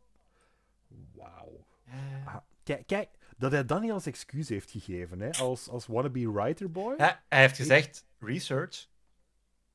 Wauw. 1.15 1.65
Eh, 1.85 2.27
Ah, 2.27 2.35
kijk, 2.63 2.87
kijk, 2.87 3.09
dat 3.37 3.51
hij 3.51 3.65
dat 3.65 3.81
niet 3.81 3.91
als 3.91 4.05
excuus 4.05 4.49
heeft 4.49 4.71
gegeven, 4.71 5.19
hè, 5.19 5.31
als, 5.31 5.67
als 5.69 5.85
wannabe 5.87 6.31
writer 6.31 6.71
boy. 6.71 6.93
ja, 6.97 7.23
hij 7.29 7.39
heeft 7.39 7.55
gezegd: 7.55 8.05
research. 8.19 8.87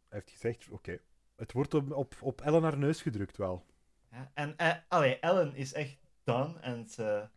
Hij 0.08 0.18
heeft 0.18 0.30
gezegd, 0.30 0.68
oké, 0.68 0.98
het 1.36 1.52
wordt 1.52 1.74
op, 1.74 1.92
op, 1.92 2.14
op 2.20 2.40
Ellen 2.40 2.62
haar 2.62 2.78
neus 2.78 3.02
gedrukt 3.02 3.36
wel. 3.36 3.66
Ja, 4.10 4.30
en 4.34 4.56
eh, 4.56 4.74
allee, 4.88 5.18
Ellen 5.18 5.54
is 5.54 5.72
echt 5.72 5.96
done 6.24 6.58
en 6.60 6.86
ze, 6.86 7.28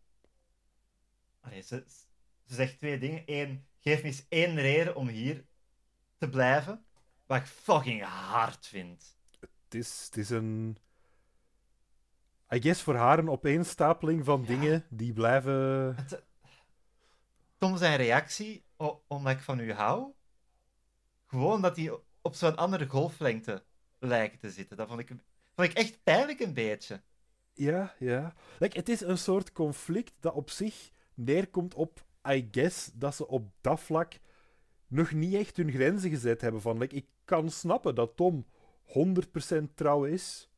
allee, 1.39 1.61
ze. 1.61 1.83
Ze 2.45 2.55
zegt 2.55 2.77
twee 2.77 2.99
dingen. 2.99 3.23
Eén, 3.25 3.67
geef 3.79 4.01
me 4.01 4.07
eens 4.07 4.25
één 4.29 4.55
reden 4.55 4.95
om 4.95 5.07
hier 5.07 5.45
te 6.17 6.29
blijven. 6.29 6.85
Wat 7.25 7.37
ik 7.39 7.45
fucking 7.45 8.03
hard 8.03 8.67
vind. 8.67 9.17
Het 9.39 9.73
is, 9.73 10.05
het 10.05 10.17
is 10.17 10.29
een... 10.29 10.77
I 12.53 12.61
guess 12.61 12.81
voor 12.81 12.95
haar 12.95 13.19
een 13.19 13.29
opeenstapeling 13.29 14.25
van 14.25 14.41
Ja. 14.41 14.47
dingen 14.47 14.85
die 14.89 15.13
blijven... 15.13 15.53
Het, 15.95 16.13
eh, 16.13 16.19
Tom 17.57 17.77
zijn 17.77 17.97
reactie, 17.97 18.65
omdat 19.07 19.33
ik 19.33 19.39
van 19.39 19.59
u 19.59 19.73
hou, 19.73 20.13
gewoon 21.25 21.61
dat 21.61 21.75
hij 21.75 21.99
op 22.29 22.35
zo'n 22.35 22.55
andere 22.55 22.87
golflengte 22.87 23.63
lijkt 23.99 24.39
te 24.39 24.49
zitten. 24.49 24.77
Dat 24.77 24.87
vond 24.87 24.99
ik, 24.99 25.07
vond 25.55 25.69
ik 25.69 25.73
echt 25.77 26.03
pijnlijk 26.03 26.39
een 26.39 26.53
beetje. 26.53 27.01
Ja, 27.53 27.93
ja. 27.99 28.33
Like, 28.59 28.77
het 28.77 28.89
is 28.89 29.01
een 29.01 29.17
soort 29.17 29.51
conflict 29.51 30.13
dat 30.19 30.33
op 30.33 30.49
zich 30.49 30.89
neerkomt 31.13 31.73
op, 31.73 32.05
I 32.29 32.47
guess, 32.51 32.91
dat 32.93 33.15
ze 33.15 33.27
op 33.27 33.51
dat 33.61 33.79
vlak 33.79 34.13
nog 34.87 35.11
niet 35.11 35.33
echt 35.33 35.57
hun 35.57 35.71
grenzen 35.71 36.09
gezet 36.09 36.41
hebben. 36.41 36.61
Van, 36.61 36.77
like, 36.77 36.95
ik 36.95 37.05
kan 37.25 37.49
snappen 37.49 37.95
dat 37.95 38.15
Tom 38.15 38.45
100% 38.85 39.73
trouw 39.75 40.03
is 40.03 40.49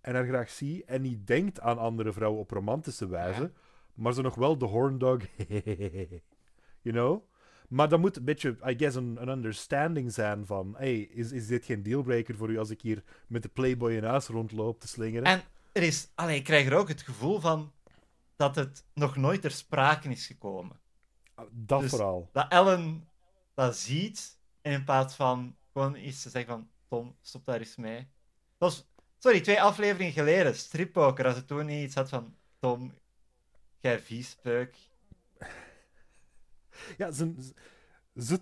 en 0.00 0.14
haar 0.14 0.26
graag 0.26 0.50
zie 0.50 0.84
en 0.84 1.02
niet 1.02 1.26
denkt 1.26 1.60
aan 1.60 1.78
andere 1.78 2.12
vrouwen 2.12 2.40
op 2.40 2.50
romantische 2.50 3.08
wijze, 3.08 3.42
Ja. 3.42 3.50
maar 3.94 4.12
ze 4.12 4.22
nog 4.22 4.34
wel 4.34 4.58
de 4.58 4.64
horndog, 4.66 5.22
you 6.82 6.96
know? 6.96 7.22
Maar 7.70 7.88
dat 7.88 8.00
moet 8.00 8.16
een 8.16 8.24
beetje, 8.24 8.56
I 8.66 8.74
guess, 8.78 8.96
een, 8.96 9.18
een 9.20 9.28
understanding 9.28 10.12
zijn 10.12 10.46
van, 10.46 10.74
hey, 10.76 10.98
is, 11.00 11.32
is 11.32 11.46
dit 11.46 11.64
geen 11.64 11.82
dealbreaker 11.82 12.36
voor 12.36 12.50
u 12.50 12.58
als 12.58 12.70
ik 12.70 12.80
hier 12.80 13.02
met 13.26 13.42
de 13.42 13.48
Playboy 13.48 13.92
in 13.92 14.04
huis 14.04 14.26
rondloop 14.26 14.80
te 14.80 14.88
slingeren? 14.88 15.24
En 15.24 15.42
er 15.72 15.82
is, 15.82 16.08
allee, 16.14 16.36
ik 16.36 16.44
krijg 16.44 16.66
er 16.66 16.76
ook 16.76 16.88
het 16.88 17.02
gevoel 17.02 17.40
van 17.40 17.72
dat 18.36 18.54
het 18.54 18.84
nog 18.94 19.16
nooit 19.16 19.40
ter 19.40 19.50
sprake 19.50 20.08
is 20.08 20.26
gekomen. 20.26 20.80
dat 21.50 21.80
dus- 21.80 21.90
vooral. 21.90 22.28
Dat 22.32 22.46
Ellen 22.48 23.08
dat 23.54 23.76
ziet 23.76 24.38
en 24.62 24.72
in 24.72 24.84
plaats 24.84 25.14
van 25.14 25.56
gewoon 25.72 25.96
iets 25.96 26.22
te 26.22 26.30
zeggen 26.30 26.52
van 26.52 26.68
Tom, 26.88 27.16
stop 27.20 27.44
daar 27.44 27.58
eens 27.58 27.76
mee. 27.76 27.98
Dat 28.58 28.72
was, 28.72 28.88
sorry, 29.18 29.40
twee 29.40 29.62
afleveringen 29.62 30.12
geleden, 30.12 30.54
strippoker, 30.54 31.26
als 31.26 31.36
het 31.36 31.46
toen 31.46 31.66
niet 31.66 31.84
iets 31.84 31.94
had 31.94 32.08
van 32.08 32.34
Tom, 32.58 32.94
jij 33.80 34.00
viespeuk. 34.00 34.76
Ja, 36.96 37.10
ze, 37.10 37.34
ze- 37.38 37.54
ze 38.24 38.38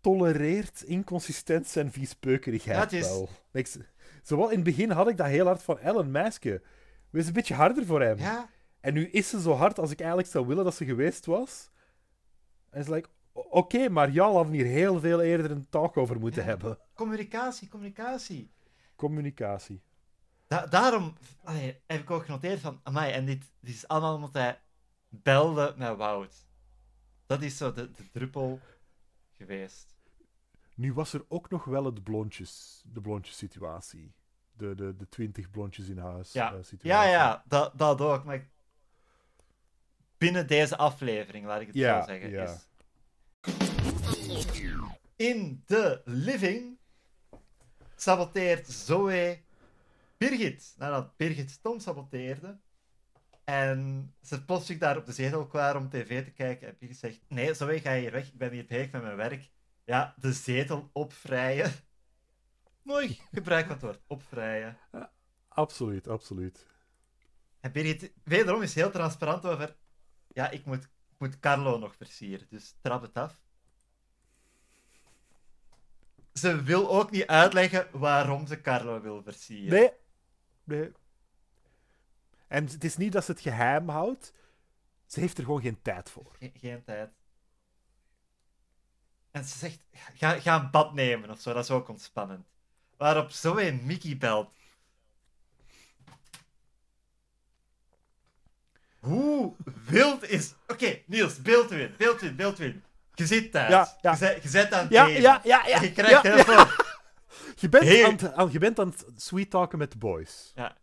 tolereert 0.00 0.82
inconsistentie 0.82 1.80
en 1.82 1.90
viespeukerigheid 1.90 2.76
Ja, 2.76 2.82
het 2.82 2.92
is- 2.92 3.06
wel. 3.08 3.28
Like, 3.50 3.68
ze- 3.68 3.84
zowel 4.22 4.48
in 4.48 4.54
het 4.54 4.64
begin 4.64 4.90
had 4.90 5.08
ik 5.08 5.16
dat 5.16 5.26
heel 5.26 5.46
hard 5.46 5.62
van 5.62 5.78
Ellen, 5.78 6.10
meisje. 6.10 6.62
Wees 7.10 7.26
een 7.26 7.32
beetje 7.32 7.54
harder 7.54 7.86
voor 7.86 8.02
hem. 8.02 8.18
Ja, 8.18 8.48
En 8.80 8.94
nu 8.94 9.08
is 9.08 9.28
ze 9.28 9.40
zo 9.40 9.52
hard 9.52 9.78
als 9.78 9.90
ik 9.90 9.98
eigenlijk 10.00 10.28
zou 10.30 10.46
willen 10.46 10.64
dat 10.64 10.74
ze 10.74 10.84
geweest 10.84 11.26
was. 11.26 11.70
En 12.70 12.80
is 12.80 12.88
like, 12.88 13.08
oké, 13.32 13.88
maar 13.88 14.10
jou 14.10 14.34
hadden 14.34 14.52
hier 14.52 14.64
heel 14.64 15.00
veel 15.00 15.20
eerder 15.20 15.50
een 15.50 15.66
talk 15.68 15.96
over 15.96 16.18
moeten 16.20 16.42
Ja. 16.42 16.48
hebben. 16.48 16.78
communicatie, 16.94 17.68
communicatie. 17.68 18.50
Communicatie. 18.96 19.82
Da- 20.46 20.66
daarom 20.66 21.16
allee, 21.44 21.80
heb 21.86 22.00
ik 22.00 22.10
ook 22.10 22.24
genoteerd 22.24 22.60
van, 22.60 22.80
amai, 22.82 23.12
en 23.12 23.24
dit, 23.26 23.44
dit 23.60 23.74
is 23.74 23.88
allemaal 23.88 24.14
omdat 24.14 24.32
hij 24.32 24.60
belde 25.08 25.74
met 25.76 25.96
Wout. 25.96 26.46
Dat 27.26 27.42
is 27.42 27.56
zo 27.56 27.72
de, 27.72 27.90
de 27.90 28.10
druppel 28.12 28.60
geweest. 29.36 29.94
Nu 30.74 30.92
was 30.92 31.12
er 31.12 31.24
ook 31.28 31.50
nog 31.50 31.64
wel 31.64 31.84
het 31.84 32.02
blondjes, 32.02 32.82
de 32.92 33.00
blondjes 33.00 33.36
situatie. 33.36 34.12
De, 34.52 34.74
de, 34.74 34.96
de 34.96 35.08
twintig 35.08 35.50
blondjes 35.50 35.88
in 35.88 35.98
huis 35.98 36.32
Ja, 36.32 36.46
eh, 36.46 36.52
situatie. 36.62 36.88
ja, 36.88 37.02
ja 37.04 37.42
dat, 37.46 37.78
dat 37.78 38.00
ook. 38.00 38.24
Maar 38.24 38.48
binnen 40.18 40.46
deze 40.46 40.76
aflevering, 40.76 41.46
laat 41.46 41.60
ik 41.60 41.66
het 41.66 41.76
Ja, 41.76 42.00
zo 42.00 42.06
zeggen. 42.06 42.30
ja. 42.30 42.42
Is... 42.44 42.68
In 45.16 45.62
de 45.66 46.02
living 46.04 46.78
saboteert 47.96 48.68
Zoe 48.68 49.40
Birgit. 50.16 50.74
Nadat 50.78 51.16
Birgit 51.16 51.62
Tom 51.62 51.80
saboteerde. 51.80 52.58
En 53.52 54.14
ze 54.22 54.44
post 54.44 54.66
zich 54.66 54.78
daar 54.78 54.96
op 54.96 55.06
de 55.06 55.12
zetel 55.12 55.46
klaar 55.46 55.76
om 55.76 55.88
tv 55.88 56.24
te 56.24 56.30
kijken. 56.30 56.68
En 56.68 56.76
Birgit 56.78 56.98
zegt: 56.98 57.20
Nee, 57.28 57.54
Zoe, 57.54 57.80
ga 57.80 57.94
hier 57.94 58.10
weg. 58.10 58.26
Ik 58.26 58.38
ben 58.38 58.52
hier 58.52 58.66
bezig 58.66 58.90
met 58.90 59.02
mijn 59.02 59.16
werk. 59.16 59.50
Ja, 59.84 60.14
de 60.16 60.32
zetel 60.32 60.90
opvrijen. 60.92 61.72
Mooi 62.82 63.18
gebruik 63.32 63.64
van 63.66 63.74
het 63.74 63.82
woord 63.82 64.02
opvrijen. 64.06 64.78
Absoluut, 65.48 66.08
absoluut. 66.08 66.66
En 67.60 67.72
Birgit, 67.72 68.12
wederom 68.24 68.62
is 68.62 68.74
heel 68.74 68.90
transparant 68.90 69.46
over. 69.46 69.76
Ja, 70.28 70.50
ik 70.50 70.64
moet, 70.64 70.84
ik 70.84 71.18
moet 71.18 71.38
Carlo 71.38 71.78
nog 71.78 71.96
versieren, 71.96 72.46
dus 72.48 72.74
trap 72.80 73.02
het 73.02 73.14
af. 73.14 73.40
Ze 76.32 76.62
wil 76.62 76.90
ook 76.90 77.10
niet 77.10 77.26
uitleggen 77.26 77.88
waarom 77.92 78.46
ze 78.46 78.60
Carlo 78.60 79.00
wil 79.00 79.22
versieren. 79.22 79.78
Nee. 79.78 79.90
Nee. 80.64 80.92
En 82.52 82.66
het 82.66 82.84
is 82.84 82.96
niet 82.96 83.12
dat 83.12 83.24
ze 83.24 83.30
het 83.32 83.40
geheim 83.40 83.88
houdt. 83.88 84.32
Ze 85.06 85.20
heeft 85.20 85.38
er 85.38 85.44
gewoon 85.44 85.60
geen 85.60 85.82
tijd 85.82 86.10
voor. 86.10 86.32
Ge- 86.38 86.52
geen 86.54 86.84
tijd. 86.84 87.10
En 89.30 89.44
ze 89.44 89.58
zegt: 89.58 89.78
ga, 89.92 90.40
ga 90.40 90.60
een 90.60 90.70
bad 90.70 90.94
nemen 90.94 91.30
of 91.30 91.40
zo, 91.40 91.52
dat 91.52 91.64
is 91.64 91.70
ook 91.70 91.88
ontspannend. 91.88 92.46
Waarop 92.96 93.30
Zoe 93.30 93.72
Mickey 93.72 94.16
belt. 94.16 94.50
Hoe 98.98 99.54
wild 99.86 100.22
is. 100.28 100.54
Oké, 100.66 100.98
Niels, 101.06 101.36
in, 101.80 101.94
beeld 101.98 102.22
u 102.22 102.26
in, 102.26 102.36
beeld 102.36 102.60
u 102.60 102.64
in. 102.64 102.82
Je 103.14 103.26
zit 103.26 103.52
thuis. 103.52 103.70
Ja, 103.70 103.98
ja. 104.00 104.16
Je, 104.28 104.38
je 104.42 104.48
zet 104.48 104.72
aan 104.72 104.80
het 104.82 104.90
Ja, 104.92 105.06
ja, 105.06 105.40
ja, 105.44 105.66
ja. 105.66 105.80
Je 105.80 105.92
krijgt 105.92 106.22
heel 106.22 106.44
veel. 106.44 106.66
Je 107.56 107.68
bent, 107.68 107.84
Hey. 107.84 108.04
aan 108.04 108.12
het, 108.12 108.32
aan- 108.32 108.50
je 108.52 108.58
bent 108.58 108.78
aan 108.78 108.88
het 108.88 109.22
sweet 109.22 109.50
talken 109.50 109.78
met 109.78 109.92
de 109.92 109.98
boys. 109.98 110.52
Ja. 110.54 110.76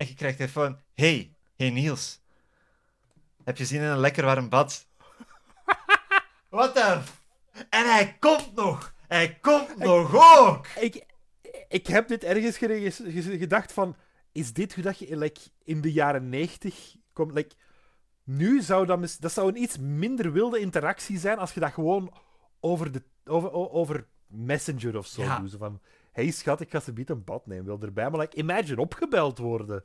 En 0.00 0.06
je 0.06 0.14
krijgt 0.14 0.36
telefoon. 0.36 0.78
Hey, 0.94 1.34
hey 1.56 1.70
Niels. 1.70 2.20
Heb 3.44 3.56
je 3.56 3.64
zin 3.64 3.80
in 3.80 3.86
een 3.86 3.98
lekker 3.98 4.24
warm 4.24 4.48
bad? 4.48 4.86
Wat 6.48 6.74
dan? 6.74 7.02
En 7.70 7.92
hij 7.92 8.16
komt 8.18 8.54
nog. 8.54 8.94
Hij 9.08 9.38
komt 9.40 9.76
nog 9.76 10.38
ook. 10.38 10.66
Ik, 10.66 11.06
ik 11.68 11.86
heb 11.86 12.08
dit 12.08 12.24
ergens 12.24 12.56
gedacht 13.38 13.72
van... 13.72 13.96
Is 14.32 14.52
dit 14.52 14.74
hoe 14.74 14.82
dat 14.82 14.98
je 14.98 15.16
like, 15.16 15.40
in 15.64 15.80
de 15.80 15.92
jaren 15.92 16.28
90 16.28 16.94
komt? 17.12 17.32
Like, 17.32 17.54
nu 18.24 18.62
zou 18.62 18.86
dat... 18.86 19.16
Dat 19.20 19.32
zou 19.32 19.48
een 19.48 19.62
iets 19.62 19.78
minder 19.78 20.32
wilde 20.32 20.58
interactie 20.60 21.18
zijn 21.18 21.38
als 21.38 21.52
je 21.52 21.60
dat 21.60 21.72
gewoon 21.72 22.12
over, 22.60 22.92
de, 22.92 23.02
over, 23.24 23.52
over 23.52 24.06
Messenger 24.26 24.96
of 24.98 25.06
zo 25.06 25.22
Ja. 25.22 25.38
doet. 25.38 25.54
Van... 25.58 25.80
Hey 26.20 26.30
schat, 26.30 26.60
ik 26.60 26.70
ga 26.70 26.80
ze 26.80 26.92
een 27.04 27.24
bad 27.24 27.46
nemen. 27.46 27.64
Wil 27.64 27.78
erbij? 27.80 28.10
Maar 28.10 28.20
like, 28.20 28.36
imagine 28.36 28.80
opgebeld 28.80 29.38
worden. 29.38 29.84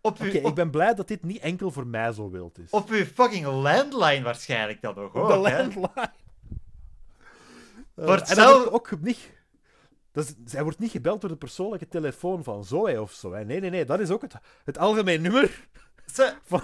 Op 0.00 0.18
uw, 0.18 0.28
Oké, 0.28 0.36
ik 0.38 0.46
op, 0.46 0.54
ben 0.54 0.70
blij 0.70 0.94
dat 0.94 1.08
dit 1.08 1.22
niet 1.22 1.40
enkel 1.40 1.70
voor 1.70 1.86
mij 1.86 2.12
zo 2.12 2.30
wild 2.30 2.58
is. 2.58 2.70
op 2.70 2.88
uw 2.90 3.04
fucking 3.04 3.46
landline 3.46 4.22
waarschijnlijk 4.22 4.80
dan 4.80 4.94
nog 4.94 5.14
Op 5.14 5.16
ook, 5.22 5.28
de 5.28 5.36
landline. 5.36 6.10
Eh, 7.94 8.04
Wordt 8.04 8.28
en 8.28 8.36
dan 8.36 8.44
zelf- 8.44 8.68
wordt 8.68 8.92
ook 8.92 9.00
niet... 9.00 9.30
Dat 10.12 10.24
is, 10.24 10.34
zij 10.44 10.62
wordt 10.62 10.78
niet 10.78 10.90
gebeld 10.90 11.20
door 11.20 11.30
de 11.30 11.36
persoonlijke 11.36 11.88
telefoon 11.88 12.44
van 12.44 12.64
Zoe 12.64 13.00
of 13.00 13.12
zo. 13.12 13.32
Hè. 13.32 13.44
Nee, 13.44 13.60
nee, 13.60 13.70
nee. 13.70 13.84
Dat 13.84 14.00
is 14.00 14.10
ook 14.10 14.22
het, 14.22 14.34
het 14.64 14.78
algemeen 14.78 15.22
nummer 15.22 15.68
Ze, 16.14 16.34
van... 16.42 16.62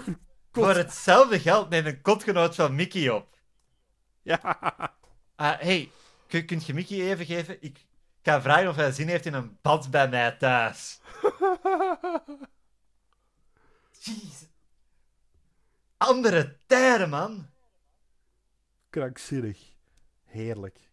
voor 0.51 0.75
hetzelfde 0.75 1.39
geld 1.39 1.69
neemt 1.69 1.85
een 1.85 2.01
kotgenoot 2.01 2.55
van 2.55 2.75
Mickey 2.75 3.09
op. 3.09 3.27
Ja. 4.21 4.39
Ah, 5.35 5.59
hey, 5.59 5.91
kun, 6.27 6.45
kunt 6.45 6.65
je 6.65 6.73
Mickey 6.73 7.11
even 7.11 7.25
geven? 7.25 7.57
Ik 7.61 7.87
ga 8.21 8.41
vragen 8.41 8.69
of 8.69 8.75
hij 8.75 8.91
zin 8.91 9.07
heeft 9.07 9.25
in 9.25 9.33
een 9.33 9.57
bad 9.61 9.91
bij 9.91 10.09
mij 10.09 10.31
thuis. 10.31 11.01
Jeez. 13.99 14.45
Andere 15.97 16.57
tijden, 16.67 17.09
man. 17.09 17.49
Krankzinnig. 18.89 19.75
Heerlijk. 20.25 20.89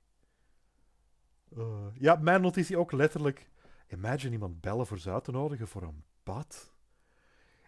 Eh, 1.56 1.86
ja, 1.98 2.14
mijn 2.14 2.40
notitie 2.40 2.78
ook 2.78 2.92
letterlijk. 2.92 3.48
Imagine 3.88 4.32
iemand 4.32 4.60
bellen 4.60 4.86
voor 4.86 4.98
ze 4.98 5.10
uit 5.10 5.24
te 5.24 5.30
nodigen 5.30 5.68
voor 5.68 5.82
een 5.82 6.04
bad. 6.22 6.74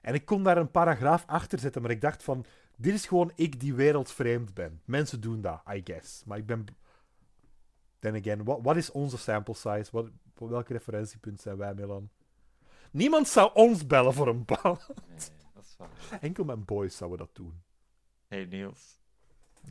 En 0.00 0.14
ik 0.14 0.24
kon 0.24 0.42
daar 0.42 0.56
een 0.56 0.70
paragraaf 0.70 1.24
achter 1.26 1.58
zetten, 1.58 1.82
maar 1.82 1.90
ik 1.90 2.00
dacht 2.00 2.22
van... 2.22 2.44
Dit 2.76 2.94
is 2.94 3.06
gewoon 3.06 3.32
ik 3.34 3.60
die 3.60 3.74
wereldvreemd 3.74 4.54
ben. 4.54 4.80
Mensen 4.84 5.20
doen 5.20 5.40
dat, 5.40 5.62
I 5.74 5.80
guess. 5.84 6.24
Maar 6.24 6.38
ik 6.38 6.46
ben... 6.46 6.66
Then 7.98 8.14
again, 8.14 8.44
wat, 8.44 8.58
wat 8.62 8.76
is 8.76 8.90
onze 8.90 9.18
sample 9.18 9.54
size? 9.54 9.88
Wat, 9.90 10.10
op 10.38 10.48
welk 10.48 10.68
referentiepunt 10.68 11.40
zijn 11.40 11.56
wij, 11.56 11.74
Milan? 11.74 12.10
Niemand 12.90 13.28
zou 13.28 13.50
ons 13.54 13.86
bellen 13.86 14.14
voor 14.14 14.28
een 14.28 14.44
bad. 14.44 14.88
Nee, 15.06 15.18
dat 15.54 15.64
is 15.64 15.76
waar. 15.76 16.20
Enkel 16.20 16.44
mijn 16.44 16.64
boys 16.64 16.96
zouden 16.96 17.18
dat 17.18 17.34
doen. 17.34 17.62
Hey, 18.26 18.44
Niels. 18.44 19.00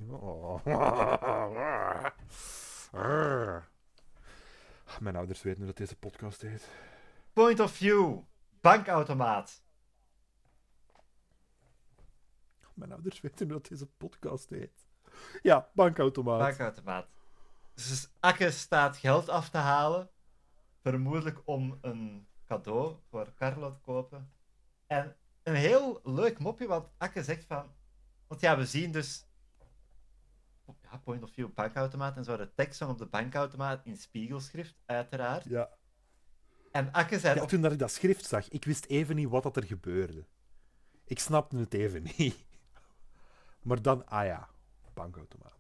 Oh. 0.10 0.66
Mijn 5.00 5.16
ouders 5.16 5.42
weten 5.42 5.58
hoe 5.58 5.68
dat 5.68 5.78
deze 5.78 5.96
podcast 5.96 6.42
heet. 6.42 6.68
Point 7.34 7.60
of 7.60 7.72
view. 7.72 8.20
Bankautomaat. 8.62 9.62
Mijn 12.74 12.92
ouders 12.92 13.22
weten 13.22 13.46
hoe 13.46 13.60
dat 13.60 13.68
deze 13.68 13.88
podcast 13.88 14.50
heet. 14.50 14.86
Ja, 15.42 15.70
bankautomaat. 15.74 16.40
Bankautomaat. 16.40 17.08
Dus 17.78 18.10
Akke 18.20 18.52
staat 18.52 18.98
geld 18.98 19.30
af 19.30 19.50
te 19.50 19.58
halen. 19.58 20.10
Vermoedelijk 20.82 21.42
om 21.46 21.78
een 21.82 22.28
cadeau 22.46 22.96
voor 23.10 23.34
Carlo 23.36 23.72
te 23.72 23.80
kopen. 23.80 24.32
En 24.88 25.16
een 25.44 25.56
heel 25.56 26.02
leuk 26.04 26.40
mopje, 26.40 26.68
want 26.68 26.88
Akke 26.98 27.24
zegt 27.24 27.46
van... 27.46 27.76
Want 28.28 28.42
ja, 28.42 28.58
we 28.58 28.66
zien 28.66 28.92
dus... 28.92 29.26
Ja, 30.82 30.98
point 30.98 31.24
of 31.24 31.32
view 31.32 31.54
bankautomaat 31.54 32.18
en 32.18 32.24
zo. 32.24 32.38
De 32.38 32.54
tekst 32.54 32.78
van 32.78 32.90
op 32.90 32.98
de 32.98 33.06
bankautomaat 33.06 33.86
in 33.86 33.98
spiegelschrift, 33.98 34.76
uiteraard. 34.86 35.44
Ja. 35.44 35.70
En 36.72 36.92
Akke 36.92 37.20
zei... 37.20 37.40
ja, 37.40 37.46
toen 37.46 37.62
dat 37.62 37.72
ik 37.72 37.80
dat 37.80 37.92
schrift 37.92 38.26
zag, 38.26 38.50
ik 38.50 38.66
wist 38.66 38.86
even 38.86 39.16
niet 39.16 39.30
wat 39.30 39.44
dat 39.44 39.56
er 39.56 39.64
gebeurde. 39.64 40.26
Ik 41.06 41.20
snapte 41.20 41.58
het 41.58 41.74
even 41.74 42.04
niet. 42.18 42.46
Maar 43.62 43.82
dan, 43.82 44.08
ah 44.08 44.26
ja, 44.26 44.50
bankautomaat. 44.94 45.57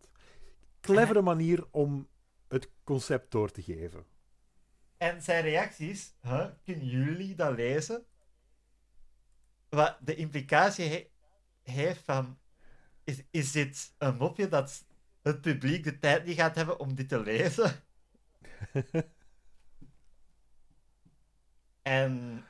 Clevere 0.93 1.21
manier 1.21 1.67
om 1.71 2.07
het 2.47 2.69
concept 2.83 3.31
door 3.31 3.51
te 3.51 3.61
geven. 3.61 4.05
En 4.97 5.21
zijn 5.21 5.43
reactie 5.43 5.89
is: 5.89 6.13
huh, 6.21 6.47
kunnen 6.63 6.85
jullie 6.85 7.35
dat 7.35 7.55
lezen? 7.55 8.05
Wat 9.69 9.97
de 10.01 10.15
implicatie 10.15 10.85
he- 10.89 11.09
heeft 11.71 12.01
van: 12.03 12.39
is, 13.03 13.23
is 13.31 13.51
dit 13.51 13.93
een 13.97 14.15
mopje 14.17 14.47
dat 14.47 14.85
het 15.21 15.41
publiek 15.41 15.83
de 15.83 15.99
tijd 15.99 16.25
niet 16.25 16.35
gaat 16.37 16.55
hebben 16.55 16.79
om 16.79 16.95
dit 16.95 17.09
te 17.09 17.19
lezen? 17.19 17.71
en 21.81 22.43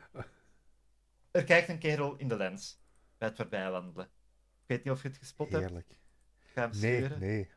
er 1.32 1.44
kijkt 1.44 1.70
een 1.70 1.80
kerel 1.80 2.16
in 2.16 2.28
de 2.28 2.38
lens 2.38 2.80
bij 3.18 3.28
het 3.28 3.38
voorbijwandelen. 3.38 4.06
Ik 4.06 4.68
weet 4.76 4.84
niet 4.84 4.94
of 4.94 5.02
je 5.02 5.08
het 5.08 5.18
gespot 5.18 5.52
hebt. 5.52 5.64
Heerlijk. 5.64 6.00
Ga 6.40 6.62
hem 6.62 6.80
Nee, 6.80 6.96
sturen. 6.98 7.20
nee. 7.20 7.50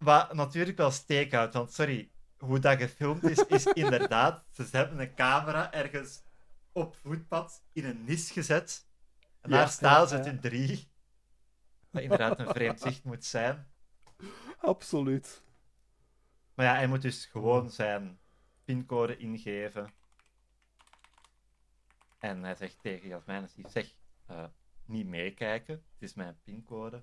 Wat 0.00 0.32
natuurlijk 0.32 0.76
wel 0.76 0.90
steek 0.90 1.32
houdt, 1.32 1.54
want 1.54 1.72
sorry, 1.72 2.10
hoe 2.38 2.58
dat 2.58 2.78
gefilmd 2.78 3.22
is, 3.22 3.38
is 3.38 3.64
inderdaad. 3.84 4.44
Ze 4.52 4.66
hebben 4.70 4.98
een 5.00 5.14
camera 5.14 5.72
ergens 5.72 6.22
op 6.72 6.96
voetpad 6.96 7.62
in 7.72 7.84
een 7.84 8.04
nis 8.04 8.30
gezet. 8.30 8.86
En 9.40 9.50
Ja, 9.50 9.56
daar 9.56 9.68
staan 9.68 10.00
ja, 10.00 10.06
ze 10.06 10.16
ja. 10.16 10.22
ten 10.22 10.40
drie. 10.40 10.88
Wat 11.90 12.02
inderdaad 12.02 12.38
een 12.38 12.48
vreemd 12.48 12.80
zicht 12.80 13.04
moet 13.04 13.24
zijn. 13.24 13.72
Absoluut. 14.58 15.42
Maar 16.54 16.66
ja, 16.66 16.74
hij 16.74 16.86
moet 16.86 17.02
dus 17.02 17.26
gewoon 17.26 17.70
zijn 17.70 18.18
pincode 18.64 19.16
ingeven. 19.16 19.92
En 22.18 22.42
hij 22.42 22.54
zegt 22.54 22.80
tegen 22.80 23.08
Jasmijn, 23.08 23.48
zeg, 23.68 23.94
eh, 24.26 24.44
niet 24.84 25.06
meekijken, 25.06 25.74
het 25.74 26.02
is 26.02 26.14
mijn 26.14 26.40
pincode. 26.44 27.02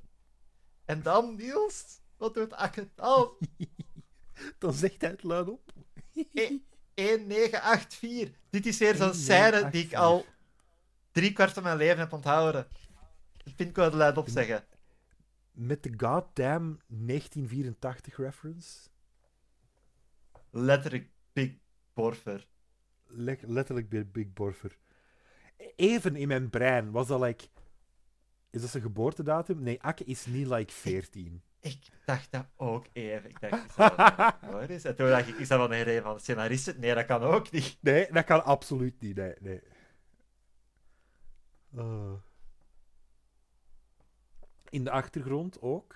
En 0.86 1.02
dan, 1.02 1.36
Niels, 1.36 2.02
wat 2.18 2.34
doet 2.34 2.54
Akke 2.54 2.90
dan? 2.96 3.32
Dan 4.58 4.74
zegt 4.74 5.02
hij 5.02 5.10
het 5.10 5.24
luid 5.24 5.50
op. 5.50 5.72
E- 6.14 6.58
1984. 6.94 8.30
Dit 8.50 8.66
is 8.66 8.78
weer 8.78 8.96
zo'n 8.96 9.14
scène 9.14 9.70
die 9.70 9.84
ik 9.84 9.92
1984. 9.92 10.00
al 10.00 10.26
drie 11.12 11.34
kwart 11.34 11.52
van 11.54 11.64
mijn 11.64 11.78
leven 11.78 12.00
heb 12.00 12.14
onthouden. 12.14 12.68
De 13.44 13.54
pincode 13.56 13.96
luid 13.96 14.18
opzeggen. 14.18 14.66
Met 15.52 15.84
de 15.84 15.94
goddamn 15.98 16.80
1984 16.88 18.18
reference. 18.18 18.90
Letterlijk 20.50 21.10
Big 21.34 21.52
Borfer. 21.94 22.48
Le- 23.06 23.38
letterlijk 23.42 24.12
Big 24.12 24.34
Borfer. 24.34 24.78
Even 25.76 26.16
in 26.16 26.28
mijn 26.28 26.50
brein 26.50 26.92
was 26.92 27.08
dat 27.08 27.22
like... 27.22 27.48
Is 28.50 28.62
dat 28.62 28.70
zijn 28.70 28.84
geboortedatum? 28.84 29.62
Nee, 29.62 29.82
Akke 29.82 30.04
is 30.04 30.26
niet 30.26 30.48
like 30.48 30.74
14. 30.74 31.42
Ik 31.60 31.80
dacht 32.06 32.32
dat 32.32 32.46
ook 32.56 32.86
even. 32.94 33.30
Ik 33.30 33.40
dacht, 33.40 33.70
is 34.70 34.82
dat? 34.82 34.92
En 34.92 34.96
toen 34.96 35.10
dacht 35.10 35.28
ik, 35.28 35.36
is 35.36 35.48
dat 35.48 35.60
van 35.60 35.72
een 35.72 35.84
reden 35.84 36.04
van 36.04 36.14
de 36.16 36.22
scenaristen? 36.22 36.80
Nee, 36.80 36.94
dat 36.96 37.06
kan 37.06 37.22
ook 37.22 37.52
niet. 37.52 37.78
Nee, 37.82 38.12
dat 38.12 38.24
kan 38.26 38.44
absoluut 38.44 39.02
niet. 39.02 39.16
Nee, 39.16 39.34
nee. 39.40 39.62
Eh. 41.76 42.14
In 44.70 44.84
de 44.84 44.92
achtergrond 44.92 45.62
ook. 45.62 45.96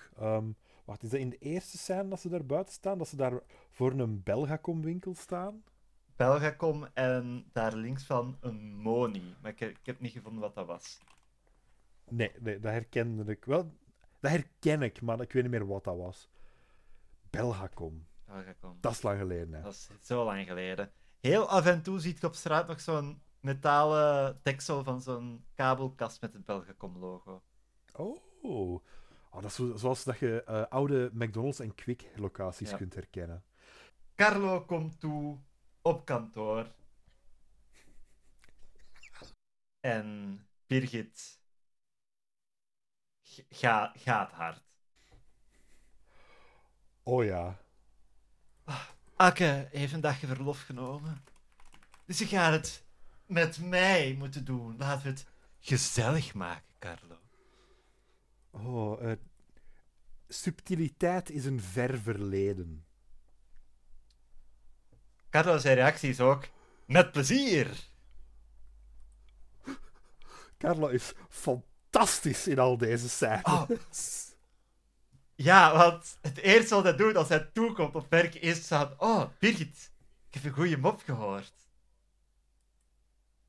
wacht, 0.84 1.02
is 1.02 1.10
dat 1.10 1.20
in 1.20 1.30
de 1.30 1.38
eerste 1.38 1.78
scène 1.78 2.08
dat 2.08 2.20
ze 2.20 2.28
daar 2.28 2.46
buiten 2.46 2.74
staan? 2.74 2.98
Dat 2.98 3.08
ze 3.08 3.16
daar 3.16 3.40
voor 3.70 3.90
een 3.92 4.22
Belgacom-winkel 4.22 5.14
staan? 5.14 5.62
Belgacom 6.16 6.86
en 6.94 7.44
daar 7.52 7.74
links 7.76 8.04
van 8.04 8.36
een 8.40 8.74
Moni. 8.74 9.34
Maar 9.42 9.50
ik, 9.50 9.58
heb- 9.58 9.70
ik 9.70 9.86
heb 9.86 10.00
niet 10.00 10.12
gevonden 10.12 10.40
wat 10.40 10.54
dat 10.54 10.66
was. 10.66 10.98
Nee, 12.08 12.30
nee, 12.40 12.60
dat 12.60 12.72
herkende 12.72 13.32
ik 13.32 13.44
wel. 13.44 13.72
Dat 14.22 14.30
herken 14.30 14.82
ik, 14.82 15.00
maar 15.00 15.20
ik 15.20 15.32
weet 15.32 15.42
niet 15.42 15.52
meer 15.52 15.66
wat 15.66 15.84
dat 15.84 15.96
was. 15.96 16.28
Belgacom. 17.30 18.06
Belgacom. 18.26 18.76
Dat 18.80 18.92
is 18.92 19.02
lang 19.02 19.18
geleden, 19.18 19.52
hè. 19.54 19.62
Dat 19.62 19.72
is 19.72 19.88
zo 20.02 20.24
lang 20.24 20.46
geleden. 20.46 20.92
Heel 21.20 21.48
af 21.48 21.66
en 21.66 21.82
toe 21.82 21.98
ziet 22.00 22.20
je 22.20 22.26
op 22.26 22.34
straat 22.34 22.66
nog 22.68 22.80
zo'n 22.80 23.22
metalen 23.40 24.40
deksel 24.42 24.84
van 24.84 25.00
zo'n 25.02 25.44
kabelkast 25.54 26.20
met 26.20 26.32
het 26.32 26.44
Belgacom-logo. 26.44 27.42
Oh. 27.92 28.16
Oh, 28.42 28.82
dat 29.30 29.44
is 29.44 29.54
zo- 29.54 29.76
zoals 29.76 30.04
dat 30.04 30.18
je 30.18 30.42
eh, 30.44 30.62
oude 30.68 31.10
McDonald's 31.12 31.58
en 31.60 31.74
Quick 31.74 32.10
locaties 32.16 32.70
Ja. 32.70 32.76
kunt 32.76 32.94
herkennen. 32.94 33.44
Carlo 34.14 34.64
komt 34.64 35.00
toe 35.00 35.38
op 35.82 36.04
kantoor. 36.04 36.72
En 39.80 40.38
Birgit 40.66 41.40
ga- 43.50 43.92
gaat 43.96 44.30
hard. 44.30 44.62
Oh 47.02 47.24
ja. 47.24 47.60
Akke 49.16 49.68
heeft 49.70 49.92
een 49.92 50.00
dagje 50.00 50.26
verlof 50.26 50.62
genomen. 50.62 51.24
Dus 52.04 52.18
je 52.18 52.26
gaat 52.26 52.52
het 52.52 52.84
met 53.26 53.58
mij 53.58 54.14
moeten 54.18 54.44
doen. 54.44 54.76
Laten 54.76 55.02
we 55.02 55.08
het 55.08 55.26
gezellig 55.60 56.34
maken, 56.34 56.74
Carlo. 56.78 57.18
Oh, 58.50 59.10
eh, 59.10 59.16
subtiliteit 60.28 61.30
is 61.30 61.44
een 61.44 61.60
ver 61.60 61.98
verleden. 61.98 62.84
Carlo, 65.30 65.58
zijn 65.58 65.74
reactie 65.74 66.10
is 66.10 66.20
ook 66.20 66.48
met 66.86 67.12
plezier. 67.12 67.88
Carlo 70.58 70.88
is 70.88 71.12
fantastisch 71.28 71.70
in 72.46 72.58
al 72.58 72.76
deze 72.76 73.08
scènes. 73.08 73.42
Oh. 73.44 73.70
Ja, 75.34 75.76
want 75.76 76.18
het 76.20 76.38
eerste 76.38 76.74
wat 76.74 76.84
hij 76.84 76.96
doet 76.96 77.16
als 77.16 77.28
hij 77.28 77.50
toekomt 77.52 77.94
op 77.94 78.06
werk 78.08 78.34
is 78.34 78.66
van... 78.66 78.94
Oh, 78.98 79.24
Birgit, 79.38 79.90
ik 80.28 80.34
heb 80.34 80.44
een 80.44 80.52
goede 80.52 80.78
mop 80.78 81.02
gehoord. 81.04 81.52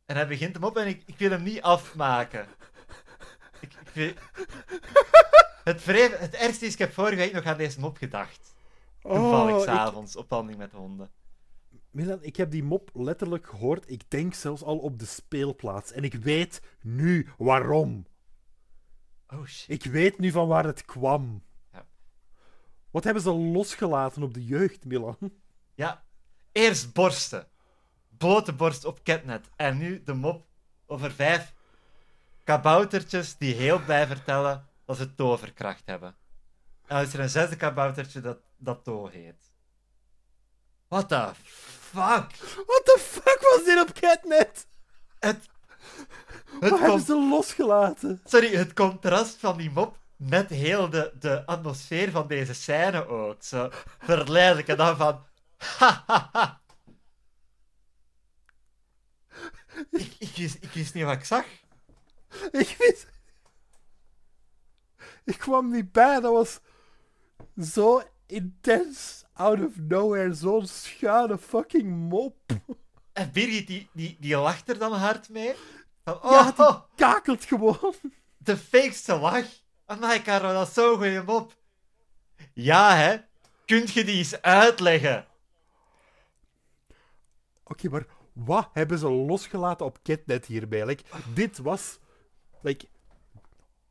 En 0.05 0.15
hij 0.15 0.27
begint 0.27 0.53
hem 0.53 0.63
op 0.63 0.77
en 0.77 0.87
ik, 0.87 1.03
ik 1.05 1.17
wil 1.17 1.29
hem 1.29 1.43
niet 1.43 1.61
afmaken. 1.61 2.47
Ik, 3.59 3.73
ik 3.73 3.89
wil... 3.93 4.13
het, 5.63 5.85
het 6.19 6.33
ergste 6.33 6.65
is, 6.65 6.73
ik 6.73 6.79
heb 6.79 6.93
vorige 6.93 7.15
week 7.15 7.33
nog 7.33 7.43
aan 7.45 7.57
deze 7.57 7.79
mop 7.79 7.97
gedacht. 7.97 8.53
Toevallig 9.01 9.53
Oh, 9.53 9.59
ik- 9.59 9.65
s'avonds 9.65 10.15
op 10.15 10.29
wandeling 10.29 10.59
met 10.59 10.71
de 10.71 10.77
honden. 10.77 11.11
Milan, 11.91 12.23
ik 12.23 12.35
heb 12.35 12.51
die 12.51 12.63
mop 12.63 12.89
letterlijk 12.93 13.47
gehoord. 13.47 13.89
Ik 13.89 14.03
denk 14.07 14.33
zelfs 14.33 14.63
al 14.63 14.77
op 14.77 14.99
de 14.99 15.05
speelplaats. 15.05 15.91
En 15.91 16.03
ik 16.03 16.13
weet 16.13 16.61
nu 16.81 17.29
waarom. 17.37 18.05
Oh 19.34 19.45
shit. 19.45 19.69
Ik 19.69 19.91
weet 19.91 20.19
nu 20.19 20.31
van 20.31 20.47
waar 20.47 20.65
het 20.65 20.86
kwam. 20.86 21.43
Ja. 21.71 21.86
Wat 22.91 23.03
hebben 23.03 23.23
ze 23.23 23.31
losgelaten 23.31 24.23
op 24.23 24.34
de 24.34 24.45
jeugd, 24.45 24.86
Milan? 24.86 25.17
Ja, 25.75 26.03
eerst 26.51 26.93
borsten. 26.93 27.47
Blote 28.17 28.53
borst 28.53 28.86
op 28.86 29.03
Catnet. 29.03 29.49
En 29.55 29.77
nu 29.77 30.03
de 30.03 30.13
mop 30.13 30.45
over 30.86 31.11
vijf 31.11 31.53
kaboutertjes 32.43 33.38
die 33.38 33.53
heel 33.53 33.79
blij 33.79 34.07
vertellen 34.07 34.67
dat 34.86 34.97
ze 34.97 35.15
toverkracht 35.15 35.84
hebben. 35.86 36.15
En 36.86 36.95
dan 36.95 37.01
is 37.01 37.13
er 37.13 37.19
een 37.19 37.29
zesde 37.29 37.55
kaboutertje 37.55 38.21
dat, 38.21 38.39
dat 38.57 38.84
To 38.84 39.07
heet. 39.07 39.51
What 40.88 41.09
the 41.09 41.31
fuck? 41.43 42.31
What 42.65 42.81
the 42.86 42.97
fuck 42.99 43.39
was 43.41 43.63
dit 43.65 43.81
op 43.81 43.93
Catnet? 43.93 44.67
Het, 45.19 45.49
het, 46.60 46.70
Wat 46.70 46.80
hebben 46.80 46.99
ze 46.99 47.16
losgelaten? 47.30 48.22
sorry, 48.26 48.56
het 48.56 48.74
contrast 48.74 49.36
van 49.39 49.58
die 49.58 49.72
mop 49.72 49.97
met 50.16 50.49
heel 50.49 50.89
de, 50.89 51.14
de 51.20 51.45
atmosfeer 51.45 52.12
van 52.12 52.28
deze 52.28 52.54
scène 52.54 53.08
ook. 53.08 53.43
Zo 53.43 53.70
verleidelijk. 53.99 54.68
En 54.68 54.78
dan 54.78 54.97
van... 54.97 55.26
Ha, 55.58 56.04
ha, 56.06 56.30
ha. 56.32 56.62
Ik, 59.91 60.16
ik, 60.20 60.32
wist, 60.36 60.58
ik 60.60 60.70
wist 60.72 60.93
niet 60.93 61.04
wat 61.04 61.14
ik 61.14 61.26
zag. 61.26 61.45
Ik 62.51 62.76
wist... 62.78 63.08
Ik 65.26 65.38
kwam 65.38 65.72
niet 65.72 65.91
bij. 65.91 66.20
Dat 66.20 66.34
was 66.34 66.60
zo 67.76 68.01
intens 68.26 69.24
out 69.34 69.66
of 69.66 69.78
nowhere. 69.78 70.34
Zo'n 70.34 70.68
schuine 70.68 71.38
fucking 71.38 72.10
mop. 72.10 72.36
En 73.14 73.32
Birgit, 73.32 73.68
die, 73.68 73.89
die, 73.93 74.18
die 74.20 74.38
lacht 74.38 74.70
er 74.70 74.78
dan 74.78 74.93
hard 74.93 75.30
mee. 75.30 75.56
Van, 76.04 76.22
oh, 76.22 76.32
Ja, 76.32 76.51
die 76.51 76.82
kakelt 76.95 77.45
gewoon. 77.45 77.93
de 78.38 78.58
fakeste 78.58 79.16
lach. 79.16 79.45
Amai, 79.86 80.22
Caro, 80.22 80.54
dat 80.54 80.68
is 80.68 80.74
zo'n 80.74 80.95
goeie 80.95 81.22
mop. 81.24 81.54
Ja, 82.54 82.95
hè. 82.95 83.18
Kunt 83.66 83.93
je 83.93 84.04
die 84.04 84.16
eens 84.18 84.41
uitleggen? 84.41 85.28
Oké, 87.64 87.89
maar 87.89 88.06
wat 88.34 88.70
hebben 88.74 88.97
ze 88.97 89.10
losgelaten 89.10 89.86
op 89.86 89.99
Catnet 90.04 90.45
hierbij? 90.45 90.86
Like, 90.86 91.04
dit 91.34 91.58
was 91.58 91.99
like, 92.62 92.88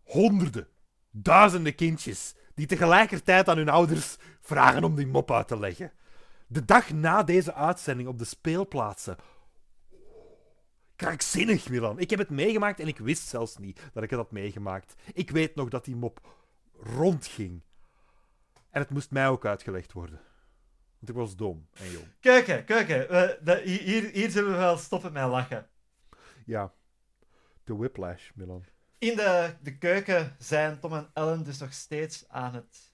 honderden, 0.03 0.69
duizenden 1.11 1.75
kindjes 1.75 2.35
die 2.55 2.67
tegelijkertijd 2.67 3.49
aan 3.49 3.57
hun 3.57 3.69
ouders 3.69 4.17
vragen 4.41 4.85
om 4.85 4.95
die 4.95 5.07
mop 5.07 5.31
uit 5.31 5.49
te 5.49 5.59
leggen. 5.59 5.93
De 6.47 6.65
dag 6.65 6.91
na 6.91 7.23
deze 7.23 7.55
uitzending 7.55 8.09
op 8.09 8.19
de 8.19 8.25
speelplaatsen. 8.25 9.17
Krankzinnig, 11.03 11.69
Milan. 11.69 11.99
Ik 11.99 12.11
heb 12.11 12.19
het 12.19 12.31
meegemaakt 12.31 12.81
en 12.81 12.87
ik 12.89 12.99
wist 12.99 13.29
zelfs 13.29 13.57
niet 13.57 13.81
dat 13.93 14.03
ik 14.03 14.11
het 14.11 14.19
had 14.19 14.31
meegemaakt. 14.33 14.95
Ik 15.13 15.31
weet 15.31 15.55
nog 15.55 15.69
dat 15.69 15.85
die 15.85 15.97
mop 15.97 16.35
rondging. 16.83 17.63
En 18.71 18.81
het 18.81 18.91
moest 18.91 19.11
mij 19.11 19.29
ook 19.29 19.45
uitgelegd 19.47 19.93
worden. 19.93 20.21
Want 20.99 21.09
ik 21.09 21.15
was 21.15 21.37
dom 21.37 21.67
en 21.73 21.91
jong. 21.91 22.07
Keuken, 22.21 22.65
keuken. 22.65 22.99
We- 23.09 23.39
de- 23.43 23.61
hier, 23.65 24.11
hier 24.11 24.31
zullen 24.31 24.51
we 24.53 24.57
wel 24.57 24.77
stoppen 24.77 25.13
met 25.13 25.29
lachen. 25.29 25.69
Ja. 26.47 26.73
De 27.65 27.75
whiplash, 27.77 28.31
Milan. 28.35 28.65
In 28.99 29.17
de, 29.17 29.55
de 29.61 29.79
keuken 29.79 30.37
zijn 30.39 30.79
Tom 30.81 30.93
en 30.93 31.11
Ellen 31.13 31.45
dus 31.45 31.59
nog 31.59 31.73
steeds 31.73 32.29
aan 32.29 32.55
het, 32.55 32.93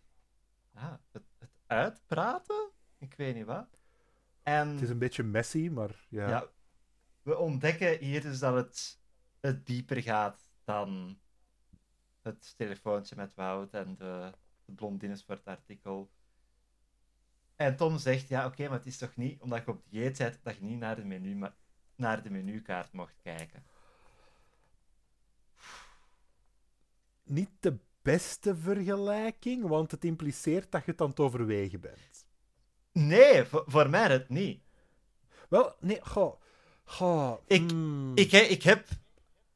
ja, 0.74 1.00
het, 1.12 1.22
het 1.38 1.50
uitpraten. 1.66 2.70
Ik 2.98 3.14
weet 3.16 3.34
niet 3.34 3.44
wat. 3.46 3.66
En 4.42 4.68
Het 4.68 4.82
is 4.82 4.90
een 4.90 4.98
beetje 4.98 5.22
messy, 5.22 5.68
maar 5.72 6.06
ja. 6.08 6.28
ja. 6.28 6.46
We 7.28 7.38
ontdekken 7.38 7.98
hier 7.98 8.20
dus 8.20 8.38
dat 8.38 8.54
het, 8.54 9.00
het 9.40 9.66
dieper 9.66 10.02
gaat 10.02 10.50
dan 10.64 11.18
het 12.22 12.54
telefoontje 12.56 13.16
met 13.16 13.34
Wout 13.34 13.74
en 13.74 13.96
de, 13.96 14.32
de 14.64 14.72
blondines 14.72 15.24
voor 15.24 15.34
het 15.34 15.44
artikel. 15.44 16.10
En 17.56 17.76
Tom 17.76 17.98
zegt, 17.98 18.28
ja 18.28 18.46
oké, 18.46 18.68
maar 18.68 18.78
het 18.78 18.86
is 18.86 18.98
toch 18.98 19.16
niet 19.16 19.40
omdat 19.40 19.64
je 19.64 19.70
op 19.70 19.82
dieet 19.88 20.18
bent 20.18 20.38
dat 20.42 20.56
je 20.56 20.62
niet 20.62 20.78
naar 20.78 20.96
de, 20.96 21.04
menu, 21.04 21.34
ma- 21.34 21.56
naar 21.94 22.22
de 22.22 22.30
menukaart 22.30 22.92
mocht 22.92 23.16
kijken. 23.22 23.64
Niet 27.24 27.50
de 27.60 27.78
beste 28.02 28.56
vergelijking, 28.56 29.66
want 29.66 29.90
het 29.90 30.04
impliceert 30.04 30.72
dat 30.72 30.84
je 30.84 30.90
het 30.90 31.00
aan 31.00 31.08
het 31.08 31.20
overwegen 31.20 31.80
bent. 31.80 32.26
Nee, 32.92 33.44
voor, 33.44 33.64
voor 33.66 33.90
mij 33.90 34.08
het 34.08 34.28
niet. 34.28 34.62
Wel, 35.48 35.76
nee, 35.80 36.04
goh. 36.04 36.40
Goh 36.88 37.38
Ik- 37.46 37.70
hmm. 37.70 38.12
Ik, 38.14 38.32
ik 38.32 38.62
heb 38.62 38.86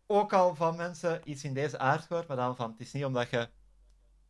ook 0.07 0.33
al 0.33 0.55
van 0.55 0.76
mensen 0.76 1.20
iets 1.24 1.45
in 1.45 1.55
deze 1.55 1.78
aard 1.78 2.05
gehoord, 2.05 2.26
maar 2.28 2.37
dan 2.37 2.57
van 2.57 2.70
het 2.70 2.80
is 2.80 2.93
niet 2.93 3.05
omdat 3.05 3.30
je 3.30 3.49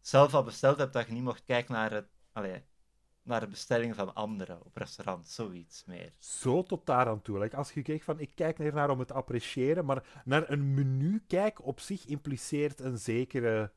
zelf 0.00 0.34
al 0.34 0.42
besteld 0.44 0.78
hebt 0.78 0.92
dat 0.92 1.06
je 1.06 1.12
niet 1.12 1.22
mocht 1.22 1.44
kijken 1.44 1.74
naar, 1.74 1.90
het, 1.90 2.06
allee, 2.32 2.64
naar 3.22 3.40
de 3.40 3.46
bestellingen 3.46 3.94
van 3.94 4.14
anderen 4.14 4.64
op 4.64 4.76
restaurant, 4.76 5.28
zoiets 5.28 5.84
meer. 5.84 6.12
Zo 6.18 6.62
tot 6.62 6.86
daar 6.86 7.06
aan 7.08 7.22
toe. 7.22 7.38
Like, 7.38 7.56
als 7.56 7.72
je 7.72 7.82
kijkt 7.82 8.04
van, 8.04 8.20
ik 8.20 8.34
kijk 8.34 8.58
naar 8.58 8.90
om 8.90 8.98
het 8.98 9.08
te 9.08 9.14
appreciëren, 9.14 9.84
maar 9.84 10.22
naar 10.24 10.50
een 10.50 10.74
menu 10.74 11.24
kijk 11.26 11.64
op 11.64 11.80
zich 11.80 12.04
impliceert 12.06 12.80
een 12.80 12.98
zekere 12.98 13.72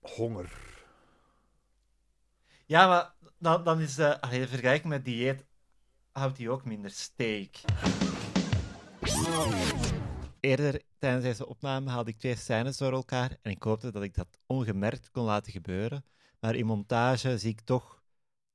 honger. 0.00 0.74
Ja, 2.66 2.88
maar 2.88 3.14
dan, 3.38 3.64
dan 3.64 3.80
is 3.80 3.94
de, 3.94 4.20
allee, 4.20 4.40
de 4.40 4.48
vergelijking 4.48 4.88
met 4.92 5.04
dieet 5.04 5.44
houdt 6.18 6.38
hij 6.38 6.48
ook 6.48 6.64
minder 6.64 6.90
steek. 6.90 7.60
Eerder 10.40 10.82
tijdens 10.98 11.24
deze 11.24 11.46
opname 11.46 11.90
haalde 11.90 12.10
ik 12.10 12.18
twee 12.18 12.36
scènes 12.36 12.76
door 12.76 12.92
elkaar 12.92 13.36
en 13.42 13.50
ik 13.50 13.62
hoopte 13.62 13.90
dat 13.90 14.02
ik 14.02 14.14
dat 14.14 14.38
ongemerkt 14.46 15.10
kon 15.10 15.24
laten 15.24 15.52
gebeuren. 15.52 16.04
Maar 16.40 16.54
in 16.54 16.66
montage 16.66 17.38
zie 17.38 17.50
ik 17.50 17.60
toch 17.60 18.02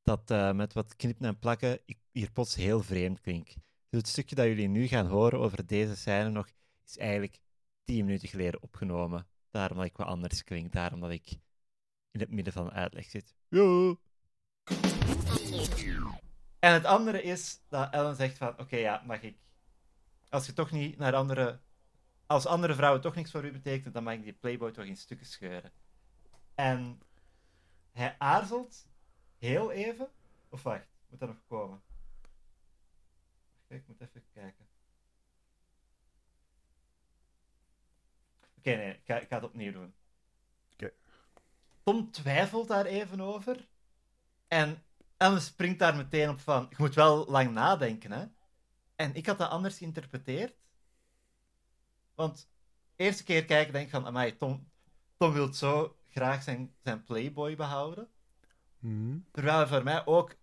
dat 0.03 0.31
eh, 0.31 0.51
met 0.51 0.73
wat 0.73 0.95
knippen 0.95 1.25
en 1.25 1.39
plakken 1.39 1.79
ik 1.85 1.97
hier 2.11 2.31
plots 2.31 2.55
heel 2.55 2.83
vreemd 2.83 3.21
klink. 3.21 3.47
Dus 3.89 3.99
het 3.99 4.07
stukje 4.07 4.35
dat 4.35 4.45
jullie 4.45 4.67
nu 4.67 4.87
gaan 4.87 5.07
horen 5.07 5.39
over 5.39 5.65
deze 5.65 5.95
scène 5.95 6.29
nog, 6.29 6.47
is 6.87 6.97
eigenlijk 6.97 7.39
tien 7.83 8.05
minuten 8.05 8.27
geleden 8.27 8.61
opgenomen. 8.61 9.27
Daarom 9.49 9.77
dat 9.77 9.85
ik 9.85 9.97
wat 9.97 10.07
anders 10.07 10.43
klink, 10.43 10.71
daarom 10.71 10.99
dat 10.99 11.11
ik 11.11 11.31
in 12.11 12.19
het 12.19 12.31
midden 12.31 12.53
van 12.53 12.65
een 12.65 12.71
uitleg 12.71 13.09
zit. 13.09 13.35
Ja. 13.49 13.95
En 16.61 16.73
het 16.73 16.85
andere 16.85 17.21
is 17.23 17.59
dat 17.67 17.93
Ellen 17.93 18.15
zegt 18.15 18.37
van, 18.37 18.59
oké, 18.59 18.75
ja, 18.75 19.01
mag 19.05 19.21
ik... 19.21 19.37
Als 20.29 20.45
je 20.45 20.53
toch 20.53 20.71
niet 20.71 20.97
naar 20.97 21.15
andere... 21.15 21.59
Als 22.25 22.45
andere 22.45 22.75
vrouwen 22.75 23.01
toch 23.01 23.15
niks 23.15 23.31
voor 23.31 23.45
u 23.45 23.51
betekenen, 23.51 23.93
dan 23.93 24.03
mag 24.03 24.13
ik 24.13 24.23
die 24.23 24.33
Playboy 24.33 24.71
toch 24.71 24.85
in 24.85 24.97
stukken 24.97 25.27
scheuren. 25.27 25.71
En 26.55 27.01
hij 27.91 28.15
aarzelt 28.17 28.87
heel 29.37 29.71
even. 29.71 30.09
Of 30.49 30.63
wacht, 30.63 30.87
moet 31.07 31.19
dat 31.19 31.29
nog 31.29 31.37
komen? 31.47 31.81
Ik 33.67 33.87
moet 33.87 34.01
even 34.01 34.23
kijken. 34.33 34.67
Oké, 38.57 38.75
nee, 38.75 38.93
ik 38.93 39.01
ga, 39.05 39.19
ik 39.19 39.27
ga 39.27 39.35
het 39.35 39.43
opnieuw 39.43 39.71
doen. 39.71 39.93
Oké. 40.73 40.91
Tom 41.83 42.11
twijfelt 42.11 42.67
daar 42.67 42.85
even 42.85 43.21
over. 43.21 43.67
En 44.47 44.83
Ellen 45.21 45.41
springt 45.41 45.79
daar 45.79 45.95
meteen 45.95 46.29
op 46.29 46.39
van, 46.39 46.67
je 46.69 46.75
moet 46.77 46.95
wel 46.95 47.25
lang 47.25 47.51
nadenken, 47.51 48.11
hè. 48.11 48.25
En 48.95 49.15
ik 49.15 49.25
had 49.25 49.37
dat 49.37 49.49
anders 49.49 49.77
geïnterpreteerd. 49.77 50.55
Want 52.15 52.49
eerste 52.95 53.23
keer 53.23 53.45
kijken 53.45 53.73
denk 53.73 53.85
ik 53.85 53.91
van, 53.91 54.05
amai, 54.05 54.37
Tom, 54.37 54.71
Tom 55.17 55.31
wil 55.31 55.53
zo 55.53 55.97
graag 56.09 56.43
zijn, 56.43 56.75
zijn 56.83 57.03
Playboy 57.03 57.55
behouden. 57.55 58.09
Hmm. 58.79 59.25
Terwijl 59.31 59.59
er 59.59 59.67
voor 59.67 59.83
mij 59.83 60.05
ook, 60.05 60.35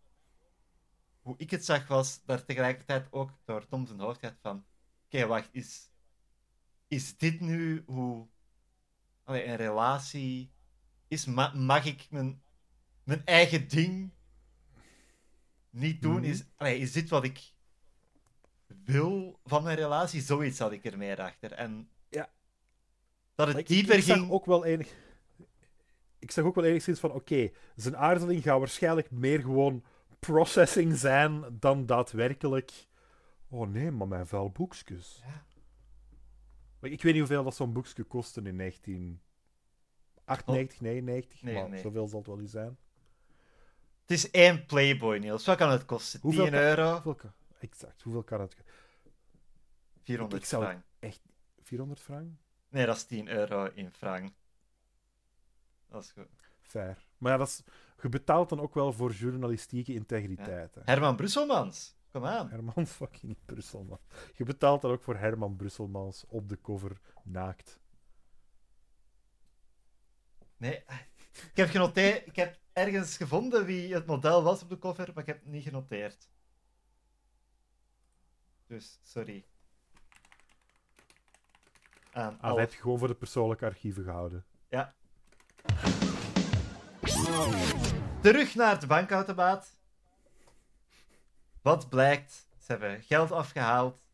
hoe 1.22 1.34
ik 1.36 1.50
het 1.50 1.64
zag, 1.64 1.86
was 1.86 2.24
daar 2.24 2.44
tegelijkertijd 2.44 3.06
ook 3.10 3.30
door 3.44 3.66
Tom 3.66 3.86
zijn 3.86 4.00
hoofd 4.00 4.20
gaat 4.20 4.38
van, 4.42 4.64
oké, 5.04 5.26
wacht, 5.26 5.48
is, 5.52 5.90
is 6.88 7.16
dit 7.16 7.40
nu 7.40 7.82
hoe 7.86 8.28
allee, 9.24 9.46
een 9.46 9.56
relatie 9.56 10.52
is? 11.08 11.24
Ma- 11.24 11.54
mag 11.54 11.84
ik 11.84 12.06
mijn, 12.10 12.42
mijn 13.02 13.24
eigen 13.24 13.68
ding 13.68 14.16
niet 15.78 16.02
doen? 16.02 16.14
Mhm. 16.20 16.24
Is, 16.24 16.44
allee, 16.56 16.78
is 16.78 16.92
dit 16.92 17.08
wat 17.08 17.24
ik 17.24 17.52
wil 18.84 19.40
van 19.44 19.62
mijn 19.62 19.76
relatie? 19.76 20.20
Zoiets 20.20 20.58
had 20.58 20.72
ik 20.72 20.84
er 20.84 20.98
meer 20.98 21.20
achter. 21.20 21.52
En 21.52 21.88
Ja. 22.08 22.30
dat 23.34 23.46
het 23.46 23.56
Ik, 23.56 23.62
ik, 23.62 23.68
dieper 23.76 23.96
ik 23.96 24.02
zag 24.02 24.16
ging... 24.16 24.30
ook 24.30 24.46
wel 24.46 24.64
enig... 24.64 24.94
Ik 26.18 26.30
zag 26.30 26.44
ook 26.44 26.54
wel 26.54 26.64
enigszins 26.64 27.00
van, 27.00 27.12
oké, 27.12 27.50
zijn 27.76 27.96
aarzeling 27.96 28.42
gaat 28.42 28.58
waarschijnlijk 28.58 29.10
meer 29.10 29.40
gewoon 29.40 29.84
processing 30.18 30.96
zijn 30.96 31.44
dan 31.60 31.86
daadwerkelijk... 31.86 32.86
Oh 33.48 33.68
nee, 33.68 33.90
maar 33.90 34.08
mijn 34.08 34.26
vuil 34.26 34.50
boekjes. 34.50 35.22
Ja. 35.26 35.44
Maar 36.78 36.90
ik 36.90 37.02
weet 37.02 37.12
niet 37.12 37.22
hoeveel 37.22 37.44
dat 37.44 37.56
zo'n 37.56 37.72
boekje 37.72 38.04
kostte 38.04 38.42
in 38.42 38.56
1998, 38.56 40.80
99, 40.80 41.42
Nee, 41.42 41.54
maar 41.54 41.68
nee. 41.68 41.80
zoveel 41.80 42.08
zal 42.08 42.18
het 42.18 42.26
wel 42.28 42.36
niet 42.36 42.50
zijn. 42.50 42.78
Het 44.08 44.16
is 44.16 44.30
één 44.30 44.66
Playboy, 44.66 45.18
Niels. 45.18 45.44
Wat 45.46 45.56
kan 45.56 45.70
het 45.70 45.84
kosten? 45.84 46.20
Hoeveel 46.20 46.42
10 46.44 46.52
kan- 46.52 46.62
euro? 46.62 46.92
Hoeveel 46.92 47.14
kan... 47.14 47.32
Exact, 47.60 48.02
hoeveel 48.02 48.22
kan 48.22 48.40
het? 48.40 48.56
400 50.02 50.42
Ik 50.42 50.48
zou- 50.48 50.64
frank. 50.64 50.82
400 51.62 52.00
frank? 52.00 52.30
Nee, 52.68 52.86
dat 52.86 52.96
is 52.96 53.04
10 53.04 53.28
euro 53.28 53.64
in 53.64 53.92
frank. 53.92 54.32
Dat 55.88 56.02
is 56.02 56.10
goed. 56.10 56.26
Fair. 56.60 57.06
Maar 57.18 57.32
ja, 57.32 57.38
dat 57.38 57.48
is... 57.48 57.62
je 58.02 58.08
betaalt 58.08 58.48
dan 58.48 58.60
ook 58.60 58.74
wel 58.74 58.92
voor 58.92 59.12
journalistieke 59.12 59.94
integriteit. 59.94 60.74
hè. 60.74 60.80
Herman 60.84 61.16
Brusselmans, 61.16 61.96
kom 62.12 62.24
aan. 62.24 62.50
Herman 62.50 62.86
fucking 62.86 63.36
Brusselman. 63.44 64.00
Je 64.34 64.44
betaalt 64.44 64.82
dan 64.82 64.90
ook 64.90 65.02
voor 65.02 65.16
Herman 65.16 65.56
Brusselmans 65.56 66.24
op 66.28 66.48
de 66.48 66.60
cover 66.60 67.00
naakt. 67.22 67.78
Nee, 70.56 70.84
ik 71.32 71.56
heb 71.56 71.68
genoteerd. 71.68 72.26
Ik 72.26 72.36
heb 72.36 72.58
ergens 72.72 73.16
gevonden 73.16 73.64
wie 73.64 73.94
het 73.94 74.06
model 74.06 74.42
was 74.42 74.62
op 74.62 74.68
de 74.68 74.78
cover, 74.78 75.10
maar 75.14 75.22
ik 75.22 75.26
heb 75.28 75.40
het 75.40 75.52
niet 75.52 75.62
genoteerd. 75.62 76.30
Dus, 78.66 78.98
sorry. 79.02 79.44
Aan 82.12 82.24
Ah, 82.26 82.30
dat 82.32 82.50
alle- 82.50 82.60
heb 82.60 82.72
je 82.72 82.80
gewoon 82.80 82.98
voor 82.98 83.08
de 83.08 83.14
persoonlijke 83.14 83.64
archieven 83.64 84.04
gehouden. 84.04 84.44
Ja. 84.68 84.94
Terug 88.20 88.54
naar 88.54 88.80
de 88.80 88.86
bankautomaat. 88.86 89.76
Wat 91.62 91.88
blijkt? 91.88 92.48
Ze 92.58 92.72
hebben 92.72 93.02
geld 93.02 93.32
afgehaald. 93.32 94.06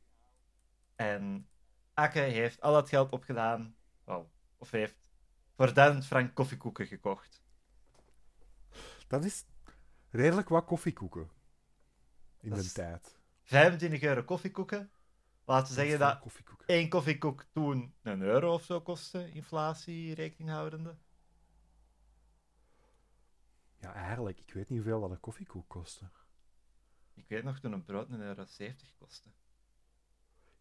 En 0.97 1.49
Akke 1.95 2.19
heeft 2.19 2.61
al 2.61 2.73
dat 2.73 2.89
geld 2.89 3.11
opgedaan. 3.11 3.77
Wel, 4.05 4.31
of 4.59 4.71
heeft 4.71 4.97
voor 5.57 5.75
1000 5.75 6.07
frank 6.07 6.35
koffiekoeken 6.35 6.87
gekocht. 6.87 7.43
Dat 9.07 9.25
is 9.25 9.45
redelijk 10.11 10.49
wat 10.49 10.65
koffiekoeken. 10.65 11.31
In 12.41 12.51
de 12.51 12.73
tijd. 12.73 13.19
25 13.43 14.03
euro 14.03 14.23
koffiekoeken. 14.23 14.91
Laten 15.45 15.69
we 15.69 15.81
zeggen 15.81 15.99
dat 15.99 16.23
één 16.67 16.89
koffiekoek 16.89 17.45
toen 17.53 17.95
een 18.03 18.23
euro 18.23 18.55
of 18.55 18.65
zo 18.65 18.81
kostte, 18.81 19.33
inflatie 19.33 20.15
rekening 20.15 20.51
houdende. 20.51 20.97
Ja, 23.77 23.95
eigenlijk. 23.95 24.39
Ik 24.39 24.55
weet 24.55 24.69
niet 24.69 24.79
hoeveel 24.79 25.01
dat 25.01 25.11
een 25.11 25.21
koffiekoek 25.21 25.69
kostte. 25.69 26.11
Ik 27.15 27.29
weet 27.29 27.45
nog 27.45 27.61
toen 27.61 27.73
een 27.73 27.85
brood 27.85 28.11
een 28.11 28.21
euro 28.21 28.45
70 28.45 28.95
kostte. 28.95 29.29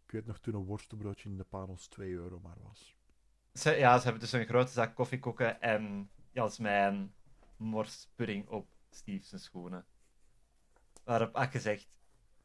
Ik 0.06 0.12
weet 0.12 0.26
nog 0.26 0.40
toen 0.40 0.54
een 0.54 0.66
worstenbroodje 0.66 1.30
in 1.30 1.38
de 1.38 1.44
Panos 1.44 1.88
2 1.88 2.12
euro 2.12 2.40
maar 2.40 2.62
was. 2.62 2.96
Ze, 3.54 3.72
ja, 3.72 3.98
ze 3.98 4.04
hebben 4.04 4.22
dus 4.22 4.32
een 4.32 4.46
grote 4.46 4.72
zak 4.72 4.96
koffiekoeken 4.96 5.62
en 5.62 6.10
Jasmijn 6.32 7.14
morspudding 7.58 8.48
op 8.48 8.68
Steve 8.90 9.26
zijn 9.26 9.42
schoenen. 9.42 9.86
Waarop 11.04 11.36
Akke 11.36 11.60
zegt, 11.60 11.88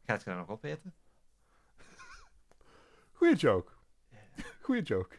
gaat 0.04 0.22
je 0.22 0.30
dat 0.30 0.38
nog 0.38 0.48
opeten? 0.48 0.94
Goeie 3.12 3.36
joke. 3.36 3.72
Goeie 4.62 4.82
joke. 4.82 5.16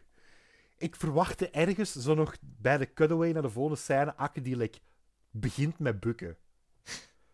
Ik 0.78 0.96
verwachtte 0.96 1.50
ergens 1.50 1.96
zo 1.96 2.14
nog 2.14 2.36
bij 2.42 2.78
de 2.78 2.94
cutaway 2.94 3.32
naar 3.32 3.42
de 3.42 3.50
volgende 3.50 3.80
scène 3.80 4.16
Akke 4.16 4.42
die 4.42 4.58
like, 4.58 4.80
begint 5.32 5.80
met 5.80 6.00
bukken. 6.00 6.38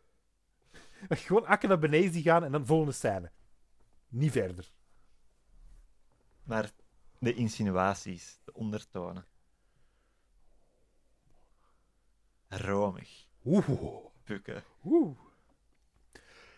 Gewoon 1.09 1.45
akken 1.45 1.69
naar 1.69 1.79
beneden 1.79 2.11
die 2.11 2.23
gaan 2.23 2.43
en 2.43 2.51
dan 2.51 2.65
volgende 2.65 2.93
scène. 2.93 3.31
Niet 4.07 4.31
verder. 4.31 4.71
Maar 6.43 6.71
de 7.19 7.33
insinuaties, 7.33 8.39
ondertonen. 8.55 9.25
Romig, 12.47 13.27
Oeh. 13.45 14.05
bukken. 14.23 14.63
Oeh. 14.85 15.17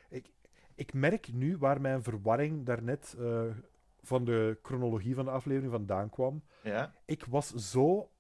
Ik, 0.09 0.29
ik 0.75 0.93
merk 0.93 1.33
nu 1.33 1.57
waar 1.57 1.81
mijn 1.81 2.03
verwarring 2.03 2.65
daarnet 2.65 3.15
eh 3.19 3.49
van 4.07 4.25
de 4.25 4.57
chronologie 4.61 5.15
van 5.15 5.25
de 5.25 5.31
aflevering 5.31 5.71
vandaan 5.71 6.09
kwam. 6.09 6.43
Ja? 6.63 6.93
Ik 7.05 7.25
was 7.25 7.53
zo 7.53 8.11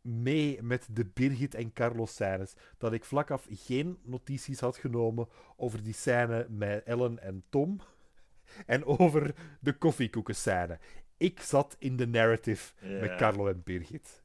mee 0.00 0.62
met 0.62 0.88
de 0.90 1.06
Birgit 1.06 1.54
en 1.54 1.72
Carlos 1.72 2.12
scènes 2.14 2.54
dat 2.78 2.92
ik 2.92 3.04
vlak 3.04 3.30
af 3.30 3.46
geen 3.50 3.98
notities 4.02 4.60
had 4.60 4.76
genomen 4.76 5.28
over 5.56 5.82
die 5.82 5.94
scène 5.94 6.46
met 6.48 6.84
Ellen 6.84 7.22
en 7.22 7.44
Tom 7.48 7.80
en 8.66 8.84
over 8.84 9.34
de 9.60 9.72
koffiekoeken 9.72 10.34
scène. 10.34 10.78
Ik 11.20 11.40
zat 11.40 11.76
in 11.78 11.96
de 11.96 12.06
narrative 12.06 12.72
met 13.00 13.16
Carlo 13.16 13.46
en 13.46 13.62
Birgit. 13.62 14.22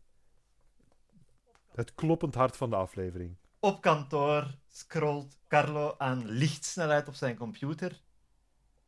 Het 1.72 1.96
kloppend 1.96 2.36
hart 2.36 2.58
van 2.58 2.70
de 2.70 2.76
aflevering. 2.76 3.36
Op 3.60 3.82
kantoor 3.82 4.56
scrolt 4.70 5.38
Carlo 5.48 5.96
aan 5.98 6.26
lichtsnelheid 6.26 7.08
op 7.08 7.14
zijn 7.14 7.38
computer. 7.38 8.02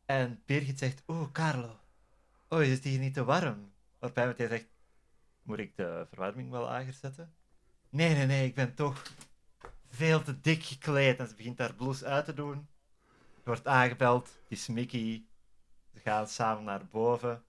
En 0.05 0.41
Birgit 0.45 0.79
zegt: 0.79 1.03
Oeh, 1.07 1.31
Carlo. 1.31 1.79
Oh, 2.49 2.61
is 2.61 2.69
het 2.69 2.83
hier 2.83 2.99
niet 2.99 3.13
te 3.13 3.23
warm? 3.23 3.71
Waarbij 3.99 4.33
hij 4.37 4.47
zegt: 4.47 4.67
Moet 5.41 5.59
ik 5.59 5.75
de 5.75 6.05
verwarming 6.09 6.51
wel 6.51 6.61
lager 6.61 6.93
zetten? 6.93 7.35
Nee, 7.89 8.15
nee, 8.15 8.25
nee, 8.25 8.47
ik 8.47 8.55
ben 8.55 8.73
toch 8.73 9.03
veel 9.85 10.21
te 10.21 10.39
dik 10.39 10.63
gekleed. 10.63 11.19
En 11.19 11.27
ze 11.27 11.35
begint 11.35 11.59
haar 11.59 11.73
blouse 11.73 12.05
uit 12.05 12.25
te 12.25 12.33
doen. 12.33 12.67
Wordt 13.43 13.67
aangebeld. 13.67 14.25
Het 14.25 14.57
is 14.57 14.67
Mickey. 14.67 15.25
Ze 15.93 15.99
gaan 15.99 16.27
samen 16.27 16.63
naar 16.63 16.87
boven. 16.87 17.45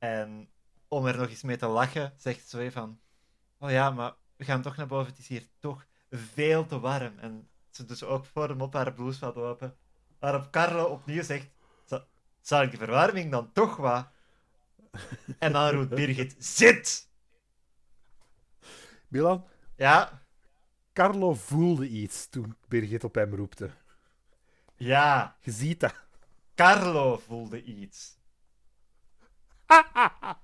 En 0.00 0.48
om 0.88 1.06
er 1.06 1.16
nog 1.16 1.28
eens 1.28 1.42
mee 1.42 1.56
te 1.56 1.66
lachen, 1.66 2.12
zegt 2.16 2.48
ze 2.48 2.56
weer 2.56 2.72
van... 2.72 3.00
Oh 3.58 3.70
ja, 3.70 3.90
maar 3.90 4.14
we 4.36 4.44
gaan 4.44 4.62
toch 4.62 4.76
naar 4.76 4.86
boven. 4.86 5.10
Het 5.10 5.18
is 5.18 5.28
hier 5.28 5.46
toch 5.58 5.86
veel 6.10 6.66
te 6.66 6.80
warm. 6.80 7.18
En 7.18 7.48
ze 7.70 7.84
dus 7.84 8.02
ook 8.02 8.26
voor 8.26 8.48
hem 8.48 8.60
op 8.60 8.72
haar 8.74 8.92
blouse 8.92 9.20
wat 9.20 9.36
open. 9.36 9.76
Waarop 10.18 10.50
Carlo 10.50 10.84
opnieuw 10.84 11.22
zegt... 11.22 11.48
"Zal- 11.84 12.04
Zal 12.40 12.62
ik 12.62 12.70
de 12.70 12.76
verwarming 12.76 13.30
dan 13.30 13.52
toch 13.52 13.76
wat? 13.76 14.08
En 15.38 15.52
dan 15.52 15.70
roept 15.70 15.94
Birgit... 15.94 16.36
Zit! 16.38 17.08
Milan, 19.08 19.46
Ja, 19.76 20.22
Carlo 20.92 21.34
voelde 21.34 21.88
iets 21.88 22.28
toen 22.28 22.56
Birgit 22.68 23.04
op 23.04 23.14
hem 23.14 23.34
roepte. 23.34 23.70
ja. 24.76 25.36
Je 25.40 25.50
ziet 25.50 25.80
dat. 25.80 25.94
Carlo 26.54 27.16
voelde 27.18 27.62
iets. 27.62 28.18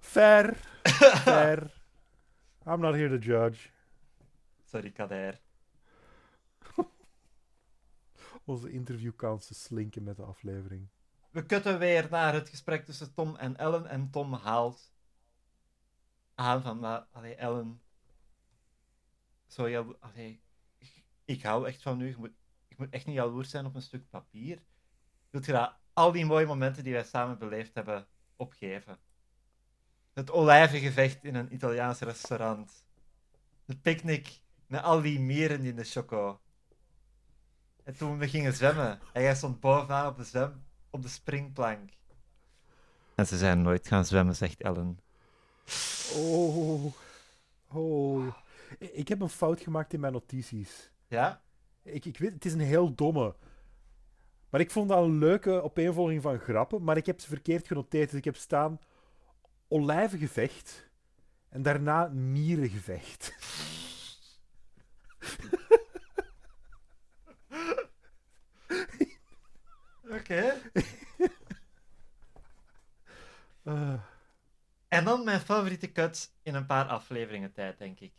Fair. 0.00 0.54
Fair. 1.24 1.70
I'm 2.66 2.80
not 2.80 2.94
here 2.94 3.08
to 3.08 3.18
judge. 3.18 3.72
Sorry, 4.64 4.90
Kader. 4.90 5.38
Onze 8.44 8.70
interviewkansen 8.70 9.54
slinken 9.54 10.02
met 10.02 10.16
de 10.16 10.22
aflevering. 10.22 10.88
We 11.30 11.46
kutten 11.46 11.78
weer 11.78 12.06
naar 12.10 12.32
het 12.32 12.48
gesprek 12.48 12.84
tussen 12.84 13.14
Tom 13.14 13.36
en 13.36 13.56
Ellen. 13.56 13.86
En 13.86 14.10
Tom 14.10 14.32
haalt 14.32 14.92
aan 16.34 16.62
van, 16.62 17.10
allee, 17.12 17.34
Ellen. 17.34 17.80
Zo, 19.46 19.96
allee, 20.00 20.40
ik, 20.78 21.04
ik 21.24 21.42
hou 21.42 21.66
echt 21.66 21.82
van 21.82 22.00
u. 22.00 22.06
Je 22.06 22.16
moet, 22.16 22.32
ik 22.68 22.78
moet 22.78 22.90
echt 22.90 23.06
niet 23.06 23.14
jaloers 23.14 23.50
zijn 23.50 23.66
op 23.66 23.74
een 23.74 23.82
stuk 23.82 24.10
papier. 24.10 24.62
Wilt 25.34 25.46
je 25.46 25.52
dat, 25.52 25.74
al 25.92 26.12
die 26.12 26.24
mooie 26.26 26.46
momenten 26.46 26.84
die 26.84 26.92
wij 26.92 27.04
samen 27.04 27.38
beleefd 27.38 27.74
hebben, 27.74 28.06
opgeven? 28.36 28.98
Het 30.12 30.30
olijvengevecht 30.30 31.24
in 31.24 31.34
een 31.34 31.54
Italiaans 31.54 31.98
restaurant. 32.00 32.84
De 33.64 33.76
picknick 33.76 34.40
met 34.66 34.82
al 34.82 35.00
die 35.02 35.20
mieren 35.20 35.60
in 35.64 35.76
de 35.76 35.84
choco. 35.84 36.40
En 37.84 37.96
toen 37.96 38.18
we 38.18 38.28
gingen 38.28 38.52
zwemmen, 38.54 39.00
en 39.12 39.22
jij 39.22 39.34
stond 39.34 39.60
bovenaan 39.60 40.06
op 40.06 40.16
de, 40.16 40.24
zwem, 40.24 40.64
op 40.90 41.02
de 41.02 41.08
springplank. 41.08 41.90
En 43.14 43.26
ze 43.26 43.38
zijn 43.38 43.62
nooit 43.62 43.88
gaan 43.88 44.04
zwemmen, 44.04 44.36
zegt 44.36 44.60
Ellen. 44.62 44.98
Oh. 46.16 46.92
Oh. 47.68 48.26
Ik- 48.78 48.90
Ik 48.92 49.08
heb 49.08 49.20
een 49.20 49.28
fout 49.28 49.60
gemaakt 49.60 49.92
in 49.92 50.00
mijn 50.00 50.12
notities. 50.12 50.90
Ja? 51.08 51.42
Ik, 51.82 52.04
ik 52.04 52.18
weet, 52.18 52.32
het 52.32 52.44
is 52.44 52.52
een 52.52 52.60
heel 52.60 52.94
domme. 52.94 53.34
Maar 54.54 54.62
ik 54.62 54.70
vond 54.70 54.88
dat 54.88 54.98
een 54.98 55.18
leuke 55.18 55.62
opeenvolging 55.62 56.22
van 56.22 56.38
grappen. 56.38 56.84
Maar 56.84 56.96
ik 56.96 57.06
heb 57.06 57.20
ze 57.20 57.28
verkeerd 57.28 57.66
genoteerd. 57.66 58.10
Dus 58.10 58.18
ik 58.18 58.24
heb 58.24 58.36
staan 58.36 58.78
olijvengevecht. 59.68 60.88
En 61.48 61.62
daarna 61.62 62.08
mierengevecht. 62.08 63.34
Oké. 70.18 70.54
En 74.88 75.04
dan 75.04 75.24
mijn 75.24 75.40
favoriete 75.40 75.92
cut 75.92 76.32
in 76.42 76.54
een 76.54 76.66
paar 76.66 76.86
afleveringen 76.86 77.52
tijd, 77.52 77.78
denk 77.78 78.00
ik. 78.00 78.12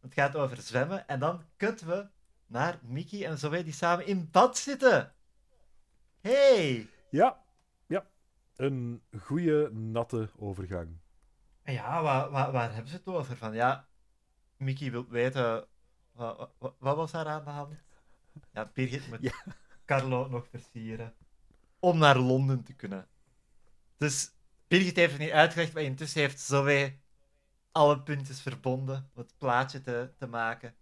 Het 0.00 0.14
gaat 0.14 0.36
over 0.36 0.56
zwemmen 0.56 1.08
en 1.08 1.18
dan 1.18 1.42
kutten 1.56 1.86
we 1.86 2.06
naar 2.46 2.78
Mickey 2.82 3.26
en 3.26 3.38
Zoe 3.38 3.64
die 3.64 3.72
samen 3.72 4.06
in 4.06 4.30
bad 4.30 4.58
zitten. 4.58 5.12
Hey! 6.20 6.88
ja. 7.10 7.44
Ja. 7.86 8.06
Een 8.56 9.02
goede, 9.20 9.70
natte 9.72 10.30
overgang. 10.36 10.98
Ja, 11.64 12.02
waar, 12.02 12.30
waar, 12.30 12.52
waar 12.52 12.72
hebben 12.72 12.90
ze 12.90 12.96
het 12.96 13.06
over? 13.06 13.36
Van 13.36 13.54
ja, 13.54 13.88
Mickey 14.56 14.90
wil 14.90 15.08
weten, 15.08 15.66
wat, 16.12 16.50
wat, 16.58 16.74
wat 16.78 16.96
was 16.96 17.10
daar 17.10 17.26
aan 17.26 17.44
de 17.44 17.50
hand? 17.50 17.74
Ja, 18.52 18.70
Birgit 18.74 19.08
moet 19.08 19.22
Ja. 19.22 19.32
Carlo 19.84 20.28
nog 20.28 20.48
versieren 20.48 21.14
om 21.78 21.98
naar 21.98 22.18
Londen 22.18 22.62
te 22.62 22.74
kunnen. 22.74 23.08
Dus 23.96 24.30
Birgit 24.68 24.96
heeft 24.96 25.12
het 25.12 25.20
niet 25.20 25.30
uitgelegd, 25.30 25.72
maar 25.72 25.82
intussen 25.82 26.20
heeft 26.20 26.40
Zoe 26.40 26.98
alle 27.72 28.02
puntjes 28.02 28.40
verbonden 28.40 29.10
om 29.14 29.22
het 29.22 29.34
plaatje 29.38 29.80
te, 29.80 30.12
te 30.16 30.26
maken. 30.26 30.74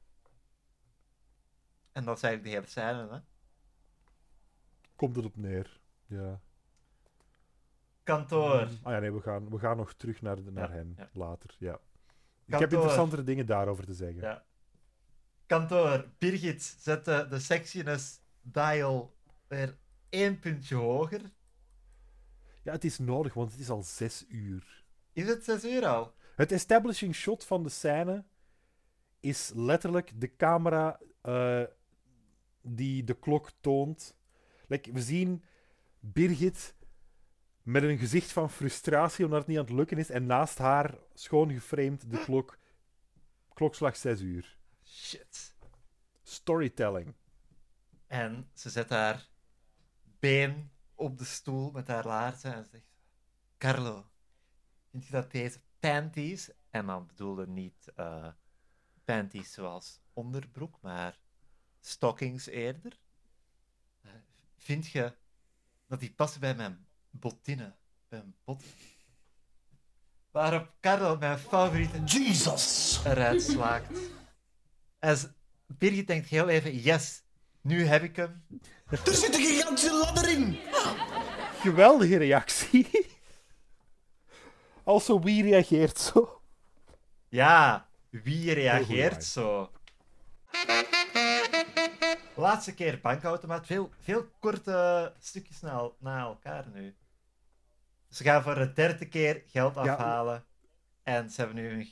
En 1.92 2.04
dat 2.04 2.16
is 2.16 2.22
eigenlijk 2.22 2.42
de 2.42 2.50
hele 2.50 2.70
scène, 2.70 3.14
hè? 3.14 3.18
Komt 4.96 5.16
het 5.16 5.24
op 5.24 5.36
neer. 5.36 5.80
Ja. 6.06 6.40
Kantoor. 8.02 8.60
Ah 8.82 8.92
ja, 8.92 8.98
nee, 8.98 9.12
we 9.12 9.20
gaan, 9.20 9.50
we 9.50 9.58
gaan 9.58 9.76
nog 9.76 9.92
terug 9.92 10.22
naar, 10.22 10.36
de, 10.44 10.50
naar 10.50 10.68
Ja, 10.68 10.74
hen 10.74 10.94
ja. 10.96 11.08
later. 11.12 11.56
Ja. 11.58 11.72
Ik 11.72 11.80
Kantoor. 12.46 12.60
heb 12.60 12.72
interessantere 12.72 13.22
dingen 13.24 13.46
daarover 13.46 13.84
te 13.84 13.94
zeggen. 13.94 14.22
Ja. 14.22 14.44
Kantoor. 15.46 16.08
Birgit 16.18 16.62
zette 16.62 17.26
de 17.30 17.38
sexiness 17.38 18.20
dial 18.42 19.16
weer 19.48 19.76
één 20.08 20.38
puntje 20.38 20.74
hoger. 20.74 21.20
Ja, 22.62 22.72
het 22.72 22.84
is 22.84 22.98
nodig, 22.98 23.34
want 23.34 23.50
het 23.52 23.60
is 23.60 23.70
al 23.70 23.82
zes 23.82 24.24
uur. 24.28 24.84
Is 25.12 25.28
het 25.28 25.44
zes 25.44 25.64
uur 25.64 25.86
al? 25.86 26.14
Het 26.36 26.52
establishing 26.52 27.14
shot 27.14 27.44
van 27.44 27.62
de 27.62 27.68
scène 27.68 28.24
is 29.20 29.52
letterlijk 29.54 30.20
de 30.20 30.36
camera 30.36 31.00
eh, 31.22 31.62
die 32.62 33.04
de 33.04 33.14
klok 33.14 33.50
toont. 33.60 34.15
Like, 34.66 34.92
we 34.92 35.02
zien 35.02 35.44
Birgit 36.00 36.74
met 37.62 37.82
een 37.82 37.98
gezicht 37.98 38.32
van 38.32 38.50
frustratie 38.50 39.24
omdat 39.24 39.38
het 39.38 39.48
niet 39.48 39.58
aan 39.58 39.64
het 39.64 39.72
lukken 39.72 39.98
is 39.98 40.10
en 40.10 40.26
naast 40.26 40.58
haar 40.58 40.98
schoon 41.14 41.52
geframed 41.52 42.10
de 42.10 42.24
klok. 42.24 42.58
Klokslag 43.54 43.96
6 43.96 44.20
uur. 44.20 44.58
Shit. 44.84 45.54
Storytelling. 46.22 47.14
En 48.06 48.50
ze 48.54 48.70
zet 48.70 48.88
haar 48.90 49.28
been 50.18 50.70
op 50.94 51.18
de 51.18 51.24
stoel 51.24 51.70
met 51.70 51.88
haar 51.88 52.06
laarzen 52.06 52.54
en 52.54 52.66
zegt: 52.70 52.90
Carlo, 53.58 54.06
vind 54.90 55.06
je 55.06 55.12
dat 55.12 55.30
deze 55.30 55.60
panties, 55.80 56.50
en 56.70 56.86
dan 56.86 57.06
bedoelde 57.06 57.46
niet 57.46 57.92
eh, 57.94 58.28
panties 59.04 59.52
zoals 59.52 60.00
onderbroek, 60.12 60.80
maar 60.80 61.20
stockings 61.80 62.46
eerder, 62.46 62.98
vind 64.56 64.86
je 64.86 65.12
dat 65.88 66.00
die 66.00 66.12
passen 66.12 66.40
bij 66.40 66.54
mijn 66.54 66.86
botinnen, 67.10 67.76
bij 68.08 68.18
mijn 68.18 68.36
botten? 68.44 68.68
Waarop 70.30 70.72
Carlo 70.80 71.16
mijn 71.16 71.38
favoriete 71.38 72.02
Jesus! 72.04 73.00
eruit 73.04 73.42
slaakt. 73.42 73.98
En 74.98 75.34
Birgit 75.66 76.06
denkt 76.06 76.28
heel 76.28 76.48
even: 76.48 76.78
yes, 76.78 77.22
nu 77.60 77.84
heb 77.86 78.02
ik 78.02 78.16
hem. 78.16 78.44
Er 78.88 79.14
zit 79.14 79.34
een 79.34 79.40
gigantische 79.40 79.92
ladder 79.92 80.28
in! 80.28 80.58
Geweldige 81.60 82.16
reactie. 82.16 82.88
Also, 84.84 85.20
wie 85.20 85.42
reageert 85.42 85.98
zo? 85.98 86.40
Ja, 87.28 87.88
wie 88.10 88.52
reageert 88.52 89.24
zo? 89.24 89.70
Laatste 92.36 92.74
keer 92.74 93.00
bankautomaat. 93.02 93.66
Veel, 93.66 93.90
veel 94.00 94.26
korte 94.38 95.12
stukjes 95.18 95.60
na, 95.60 95.90
na 95.98 96.20
elkaar 96.20 96.64
nu. 96.74 96.94
Ze 98.08 98.22
gaan 98.24 98.42
voor 98.42 98.54
de 98.54 98.72
derde 98.72 99.08
keer 99.08 99.42
geld 99.46 99.74
Ja. 99.74 99.80
afhalen. 99.94 100.44
En 101.02 101.30
ze 101.30 101.40
hebben 101.40 101.56
nu... 101.62 101.88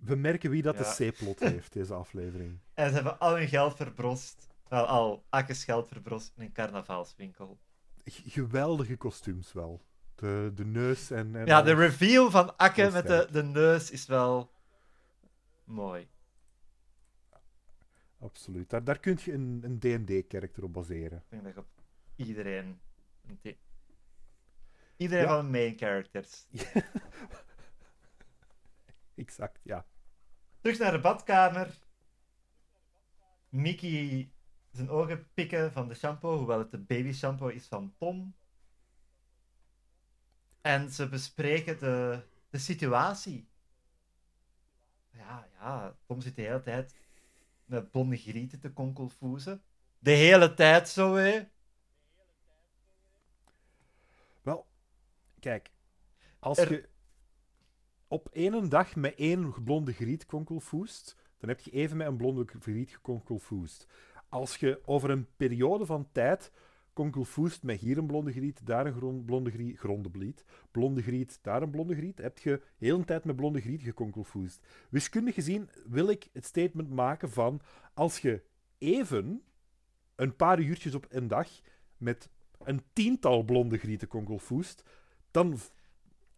We 0.00 0.14
merken 0.16 0.50
wie 0.50 0.62
dat 0.62 0.74
Ja. 0.78 0.94
de 0.96 1.10
C-plot 1.12 1.38
heeft, 1.50 1.72
deze 1.72 1.94
aflevering. 1.94 2.58
En 2.74 2.88
ze 2.88 2.94
hebben 2.94 3.18
al 3.18 3.36
hun 3.36 3.48
geld 3.48 3.76
verbrost. 3.76 4.48
Wel, 4.68 4.86
al 4.86 5.24
Akkes 5.28 5.64
geld 5.64 5.88
verbrost 5.88 6.32
in 6.36 6.42
een 6.42 6.52
carnavalswinkel. 6.52 7.58
G- 8.04 8.20
Geweldige 8.32 8.96
kostuums 8.96 9.52
wel. 9.52 9.80
De, 10.14 10.52
de 10.54 10.64
neus 10.64 11.10
en... 11.10 11.36
en 11.36 11.46
Ja, 11.46 11.62
de 11.62 11.74
reveal 11.74 12.30
van 12.30 12.56
Akke 12.56 12.90
met 12.92 13.06
de, 13.06 13.28
de 13.30 13.42
neus 13.42 13.90
is 13.90 14.06
wel... 14.06 14.50
Mooi. 15.64 16.08
Absoluut. 18.20 18.70
Daar, 18.70 18.84
daar 18.84 18.98
kun 18.98 19.18
je 19.24 19.32
een, 19.32 19.60
een 19.62 19.78
D&D-karakter 19.78 20.64
op 20.64 20.72
baseren. 20.72 21.18
Ik 21.18 21.24
denk 21.30 21.44
dat 21.44 21.54
je 21.54 21.60
op 21.60 21.66
iedereen... 22.16 22.80
Iedereen 24.96 25.24
Ja. 25.24 25.28
van 25.36 25.44
de 25.44 25.50
main 25.50 25.78
characters. 25.78 26.46
Exact, 29.14 29.60
ja. 29.62 29.86
Terug 30.60 30.78
naar 30.78 30.92
de 30.92 31.00
badkamer. 31.00 31.78
Mickey 33.48 34.30
zijn 34.70 34.90
ogen 34.90 35.28
pikken 35.34 35.72
van 35.72 35.88
de 35.88 35.94
shampoo, 35.94 36.36
hoewel 36.36 36.58
het 36.58 36.70
de 36.70 36.78
baby 36.78 37.12
shampoo 37.12 37.48
is 37.48 37.66
van 37.66 37.94
Tom. 37.98 38.34
En 40.60 40.90
ze 40.90 41.08
bespreken 41.08 41.78
de, 41.78 42.22
de 42.50 42.58
situatie. 42.58 43.48
Ja, 45.10 45.48
ja, 45.52 45.96
Tom 46.06 46.20
zit 46.20 46.36
de 46.36 46.42
hele 46.42 46.62
tijd 46.62 46.94
met 47.70 47.90
blonde 47.90 48.16
grieten 48.16 48.60
te 48.60 48.72
konkelfoezen. 48.72 49.62
De 49.98 50.10
hele 50.10 50.54
tijd 50.54 50.88
zo, 50.88 51.14
hè. 51.14 51.40
Wel, 54.42 54.66
kijk. 55.40 55.70
Als 56.38 56.58
Er- 56.58 56.70
je 56.72 56.88
op 58.08 58.28
één 58.32 58.68
dag 58.68 58.96
met 58.96 59.14
één 59.14 59.62
blonde 59.64 59.92
griet 59.92 60.26
konkelfoest, 60.26 61.16
dan 61.38 61.48
heb 61.48 61.60
je 61.60 61.70
even 61.70 61.96
met 61.96 62.06
een 62.06 62.16
blonde 62.16 62.44
griet 62.60 62.90
gekonkelfoest. 62.90 63.86
Als 64.28 64.56
je 64.56 64.80
over 64.84 65.10
een 65.10 65.28
periode 65.36 65.86
van 65.86 66.08
tijd 66.12 66.52
konkelfoest 67.04 67.62
met 67.62 67.80
hier 67.80 67.98
een 67.98 68.06
blonde 68.06 68.32
griet, 68.32 68.66
daar 68.66 68.86
een 68.86 68.92
gron- 68.94 69.24
blonde 69.24 69.50
griet, 69.50 69.78
grondebliet, 69.78 70.44
blonde 70.70 71.02
griet, 71.02 71.38
daar 71.42 71.62
een 71.62 71.70
blonde 71.70 71.94
griet, 71.94 72.18
heb 72.18 72.38
je 72.38 72.60
heel 72.78 72.98
een 72.98 73.04
tijd 73.04 73.24
met 73.24 73.36
blonde 73.36 73.60
griet 73.60 73.82
gekonkelfoest. 73.82 74.60
Wiskundig 74.90 75.34
gezien 75.34 75.68
wil 75.86 76.08
ik 76.08 76.28
het 76.32 76.44
statement 76.44 76.90
maken 76.90 77.30
van 77.30 77.60
als 77.94 78.18
je 78.18 78.42
even 78.78 79.42
een 80.14 80.36
paar 80.36 80.60
uurtjes 80.60 80.94
op 80.94 81.06
een 81.08 81.28
dag 81.28 81.48
met 81.96 82.28
een 82.64 82.82
tiental 82.92 83.42
blonde 83.42 83.78
grieten 83.78 84.08
konkelfoest, 84.08 84.82
dan 85.30 85.58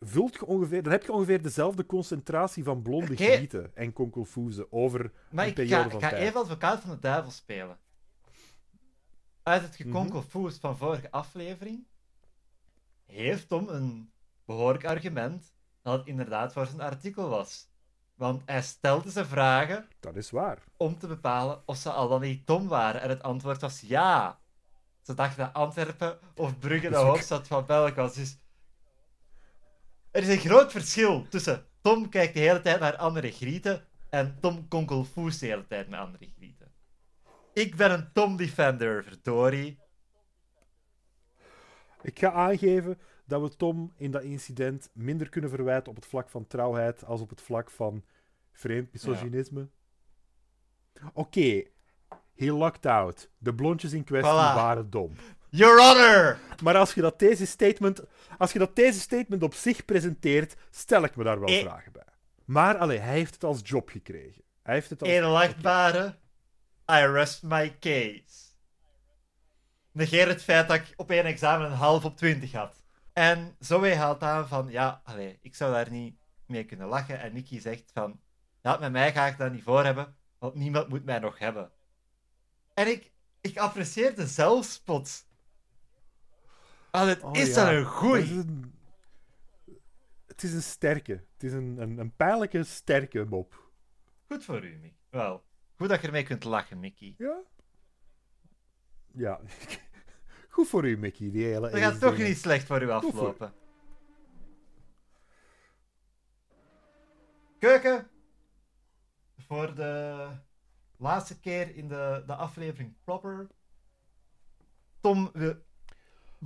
vult 0.01 0.35
je 0.35 0.47
ongeveer, 0.47 0.83
dan 0.83 0.93
heb 0.93 1.03
je 1.03 1.13
ongeveer 1.13 1.43
dezelfde 1.43 1.87
concentratie 1.87 2.65
van 2.65 2.83
blonde 2.83 3.17
grieten 3.17 3.71
en 3.77 3.93
konkelfoezen 3.93 4.73
over 4.73 5.13
Maar 5.31 5.45
een 5.45 5.51
ik 5.51 5.57
periode 5.57 5.83
ga, 5.85 5.91
van 5.91 6.01
ga 6.01 6.09
tijd. 6.09 6.23
even 6.23 6.41
advocaat 6.41 6.81
van 6.81 6.91
de 6.91 6.99
duivel 7.01 7.31
spelen. 7.31 7.79
Uit 9.43 9.63
het 9.63 9.79
Mhm. 9.79 9.83
gekonkelfoes 9.83 10.57
van 10.59 10.77
vorige 10.77 11.11
aflevering 11.11 11.87
heeft 13.07 13.49
Tom 13.49 13.69
een 13.69 14.13
behoorlijk 14.45 14.85
argument 14.85 15.53
dat 15.83 15.99
het 15.99 16.07
inderdaad 16.07 16.53
voor 16.53 16.67
zijn 16.67 16.81
artikel 16.81 17.29
was. 17.29 17.71
Want 18.15 18.43
hij 18.47 18.63
stelde 18.63 19.11
ze 19.11 19.25
vragen 19.27 19.89
Dat 20.01 20.17
is 20.17 20.31
waar. 20.31 20.59
om 20.77 20.99
te 20.99 21.07
bepalen 21.07 21.63
of 21.67 21.77
ze 21.77 21.91
al 21.91 22.09
dan 22.09 22.21
niet 22.21 22.47
Tom 22.47 22.69
waren. 22.69 23.01
En 23.01 23.09
het 23.09 23.23
antwoord 23.23 23.61
was 23.61 23.81
ja. 23.81 24.41
Ze 25.03 25.15
dachten 25.15 25.39
dat 25.45 25.53
Antwerpen 25.55 26.19
of 26.35 26.59
Brugge 26.59 26.89
de 26.89 26.97
hoofdstad 26.97 27.47
van 27.47 27.67
België 27.67 27.95
was. 27.95 28.15
Dus 28.15 28.37
er 30.11 30.23
is 30.23 30.29
een 30.29 30.39
groot 30.39 30.71
verschil 30.73 31.29
tussen 31.29 31.67
Tom 31.81 32.09
kijkt 32.09 32.35
de 32.35 32.41
hele 32.41 32.61
tijd 32.61 32.81
naar 32.81 32.97
andere 32.97 33.31
grieten 33.33 33.85
en 34.11 34.37
Tom 34.41 34.69
konkelfoest 34.69 35.41
de 35.41 35.47
hele 35.47 35.67
tijd 35.67 35.89
met 35.89 36.01
andere 36.01 36.31
grieten. 36.37 36.62
Ik 37.53 37.77
ben 37.77 37.91
een 37.91 38.13
Tom-defender, 38.13 39.05
verdorie. 39.05 39.79
Ik 42.03 42.19
ga 42.19 42.33
aangeven 42.33 42.99
dat 43.25 43.41
we 43.43 43.57
Tom 43.57 43.93
in 43.97 44.11
dat 44.11 44.23
incident 44.23 44.91
minder 44.93 45.29
kunnen 45.29 45.51
verwijten 45.51 45.89
op 45.91 45.97
het 45.97 46.07
vlak 46.07 46.29
van 46.29 46.47
trouwheid 46.47 47.05
als 47.05 47.21
op 47.21 47.31
het 47.31 47.41
vlak 47.41 47.71
van 47.71 48.05
vreemd 48.53 48.93
misogynisme. 48.93 49.69
Oké, 51.13 51.63
he 52.35 52.47
locked 52.53 52.87
out. 52.87 53.31
De 53.39 53.55
blondjes 53.55 53.93
in 53.93 54.05
kwestie 54.05 54.33
Voilà. 54.33 54.55
waren 54.55 54.91
dom. 54.91 55.13
Your 55.49 55.81
Honor! 55.83 56.39
Maar 56.63 56.77
als 56.77 56.95
je, 56.95 57.01
dat 57.01 57.19
deze 57.19 57.47
statement, 57.47 58.03
als 58.39 58.53
je 58.53 58.59
dat 58.59 58.77
deze 58.77 59.01
statement 59.01 59.43
op 59.43 59.55
zich 59.55 59.85
presenteert, 59.85 60.55
stel 60.71 61.03
ik 61.05 61.17
me 61.17 61.25
daar 61.25 61.41
wel 61.41 61.49
Eh. 61.49 61.61
vragen 61.61 61.93
bij. 61.93 62.03
Maar 62.45 62.77
allee, 62.79 62.99
hij 62.99 63.15
heeft 63.15 63.35
het 63.35 63.45
als 63.45 63.61
job 63.63 63.89
gekregen. 63.89 64.43
Hij 64.63 64.75
heeft 64.75 64.91
het 64.91 65.01
als... 65.03 65.11
Edelachtbare, 65.11 66.15
I 66.91 67.05
rest 67.07 67.43
my 67.43 67.79
case. 67.79 68.51
Negeer 69.93 70.29
het 70.29 70.43
feit 70.43 70.69
dat 70.69 70.77
ik 70.77 70.93
op 70.97 71.11
één 71.11 71.25
examen 71.25 71.67
een 71.67 71.77
half 71.77 72.05
op 72.05 72.17
20 72.17 72.53
had. 72.53 72.83
En 73.13 73.57
Zoe 73.59 73.95
haalt 73.95 74.23
aan 74.23 74.49
van, 74.49 74.71
ja, 74.71 75.03
ik 75.41 75.55
zou 75.55 75.73
daar 75.73 75.91
niet 75.91 76.17
mee 76.47 76.65
kunnen 76.65 76.87
lachen. 76.89 77.21
En 77.21 77.33
Nicky 77.33 77.61
zegt 77.61 77.91
van, 77.93 78.21
ja, 78.63 78.77
met 78.77 78.93
mij 78.93 79.13
ga 79.13 79.27
ik 79.27 79.39
dat 79.39 79.53
niet 79.53 79.63
voor 79.63 79.85
hebben, 79.85 80.17
want 80.39 80.55
niemand 80.55 80.89
moet 80.89 81.05
mij 81.05 81.19
nog 81.19 81.39
hebben. 81.39 81.71
En 82.75 82.87
ik, 82.87 83.13
ik 83.41 83.59
apprecieer 83.59 84.15
de 84.15 84.27
zelfspot. 84.27 85.27
Het 86.91 87.23
Oh, 87.23 87.37
is 87.37 87.55
ja. 87.55 87.71
een 87.73 87.77
Het 87.77 87.87
is 87.87 87.93
goeie. 87.93 88.31
een, 88.31 88.75
het 90.27 90.43
is 90.43 90.53
een 90.53 90.63
sterke. 90.63 91.13
Het 91.13 91.43
is 91.43 91.53
een, 91.53 91.77
een, 91.79 91.99
een 91.99 92.17
pijnlijke 92.17 92.65
sterke 92.65 93.25
mop. 93.25 93.71
Goed 94.29 94.45
voor 94.45 94.65
u, 94.65 94.71
Mickey. 94.79 94.97
Wel, 95.11 95.45
goed 95.83 95.91
dat 95.91 96.01
je 96.01 96.07
ermee 96.07 96.25
kunt 96.25 96.45
lachen, 96.45 96.81
Mickey. 96.81 97.15
Ja? 97.19 97.43
Ja. 99.13 99.41
Goed 100.49 100.69
voor 100.69 100.89
u, 100.89 100.99
Mickey. 100.99 101.31
Die 101.31 101.45
hele 101.45 101.71
Dat 101.71 101.81
gaat 101.81 102.01
toch 102.01 102.17
niet 102.17 102.37
slecht 102.37 102.67
voor 102.67 102.83
u 102.83 102.91
aflopen. 102.91 103.55
Keuken. 107.59 108.11
Voor 109.37 109.75
de 109.75 110.29
laatste 110.97 111.41
keer 111.41 111.77
in 111.77 111.89
de, 111.89 112.23
de 112.27 112.35
aflevering 112.35 112.95
proper. 113.05 113.49
Tom 115.01 115.31
wil... 115.33 115.55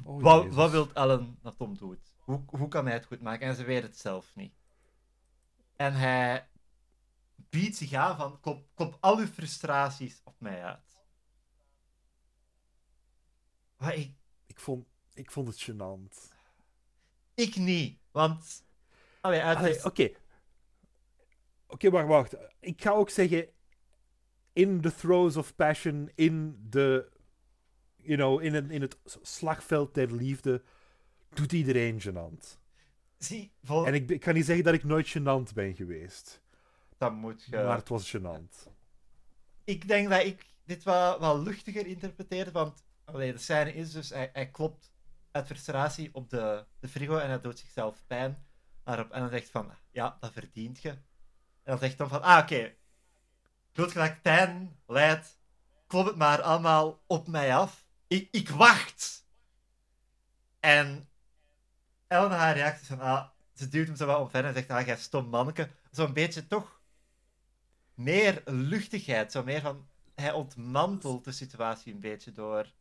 Oh, 0.04 0.22
wat, 0.22 0.54
wat 0.54 0.70
wil 0.70 0.92
Ellen 0.92 1.38
dat 1.42 1.56
Tom 1.56 1.76
doet? 1.76 2.14
Hoe, 2.18 2.42
hoe 2.46 2.68
kan 2.68 2.84
hij 2.84 2.94
het 2.94 3.06
goed 3.06 3.20
maken? 3.20 3.46
En 3.46 3.54
ze 3.54 3.64
weet 3.64 3.82
het 3.82 3.98
zelf 3.98 4.34
niet. 4.34 4.54
En 5.76 5.94
hij 5.94 6.48
biedt 7.60 7.76
zich 7.76 7.92
aan 7.92 8.16
van... 8.16 8.40
Klop, 8.40 8.68
klop 8.74 8.96
al 9.00 9.18
uw 9.18 9.26
frustraties 9.26 10.20
op 10.24 10.34
mij 10.38 10.62
uit. 10.64 11.04
Maar 13.76 13.94
ik, 13.94 14.14
Ik 14.46 14.60
vond, 14.60 14.86
ik 15.14 15.30
vond 15.30 15.48
het 15.48 15.70
gênant. 15.70 16.34
Ik 17.34 17.56
niet, 17.56 17.98
want. 18.10 18.64
Allee, 19.20 19.40
uit 19.42 19.58
Allee, 19.58 19.84
Oké. 19.84 20.10
Oké, 21.66 21.90
wacht, 21.90 22.06
wacht. 22.06 22.36
Ik 22.60 22.82
ga 22.82 22.90
ook 22.90 23.10
zeggen... 23.10 23.48
In 24.52 24.80
the 24.80 24.94
throes 24.94 25.36
of 25.36 25.54
passion, 25.54 26.10
in 26.14 26.56
de... 26.70 27.12
You 27.96 28.16
know, 28.16 28.42
in, 28.42 28.54
het- 28.54 28.70
in 28.70 28.80
het 28.80 28.96
slagveld 29.22 29.94
der 29.94 30.12
liefde... 30.14 30.62
Doet 31.28 31.52
iedereen 31.52 32.00
gênant. 32.00 32.58
Zie, 33.18 33.52
vol... 33.62 33.86
En 33.86 33.94
ik, 33.94 34.10
ik 34.10 34.20
kan 34.20 34.34
niet 34.34 34.44
zeggen 34.44 34.64
dat 34.64 34.74
ik 34.74 34.84
nooit 34.84 35.18
gênant 35.18 35.52
ben 35.54 35.74
geweest. 35.74 36.42
Dan 36.96 37.14
moet 37.14 37.44
je. 37.44 37.56
Maar 37.56 37.76
het 37.76 37.88
was 37.88 38.16
gênant. 38.16 38.68
Ik 39.64 39.88
denk 39.88 40.08
dat 40.08 40.24
ik 40.24 40.46
dit 40.64 40.82
wel, 40.82 41.20
wel 41.20 41.42
luchtiger 41.42 41.86
interpreteer, 41.86 42.52
want 42.52 42.84
allee, 43.04 43.32
de 43.32 43.38
scène 43.38 43.74
is 43.74 43.92
dus: 43.92 44.10
hij, 44.10 44.30
hij 44.32 44.50
klopt 44.50 44.92
uit 45.30 45.46
frustratie 45.46 46.10
op 46.12 46.30
de, 46.30 46.66
de 46.80 46.88
frigo 46.88 47.18
en 47.18 47.28
hij 47.28 47.40
doet 47.40 47.58
zichzelf 47.58 48.04
pijn. 48.06 48.46
Waarop 48.84 49.10
en 49.10 49.20
dan 49.20 49.30
zegt 49.30 49.50
van: 49.50 49.72
ja, 49.90 50.16
dat 50.20 50.32
verdient 50.32 50.82
je. 50.82 50.88
En 50.88 51.02
dan 51.62 51.78
zegt 51.78 51.96
Tom 51.96 52.08
van: 52.08 52.22
ah, 52.22 52.38
oké. 52.42 52.74
Wilt 53.72 53.92
je 53.92 53.98
dat 53.98 54.08
ik 54.08 54.22
pijn 54.22 54.80
leid? 54.86 55.38
Klop 55.86 56.06
het 56.06 56.16
maar 56.16 56.42
allemaal 56.42 57.02
op 57.06 57.28
mij 57.28 57.56
af. 57.56 57.86
Ik, 58.06 58.28
ik 58.30 58.48
wacht! 58.48 59.26
En 60.60 61.08
Ellen 62.06 62.30
haar 62.30 62.54
reactie 62.54 62.86
van: 62.86 63.00
ah, 63.00 63.28
ze 63.54 63.68
duwt 63.68 63.86
hem 63.86 63.96
zo 63.96 64.06
wat 64.06 64.20
omver 64.20 64.44
en 64.44 64.54
zegt: 64.54 64.70
ah, 64.70 64.86
jij 64.86 64.96
stom 64.96 65.28
manneke. 65.28 65.70
Zo'n 65.90 66.12
beetje 66.12 66.46
toch 66.46 66.75
meer 67.96 68.42
luchtigheid. 68.44 69.32
Zo 69.32 69.42
meer 69.44 69.60
van, 69.60 69.86
hij 70.14 70.32
ontmantelt 70.32 71.24
de 71.24 71.32
situatie 71.32 71.92
een 71.94 72.00
beetje 72.00 72.32
door. 72.32 72.72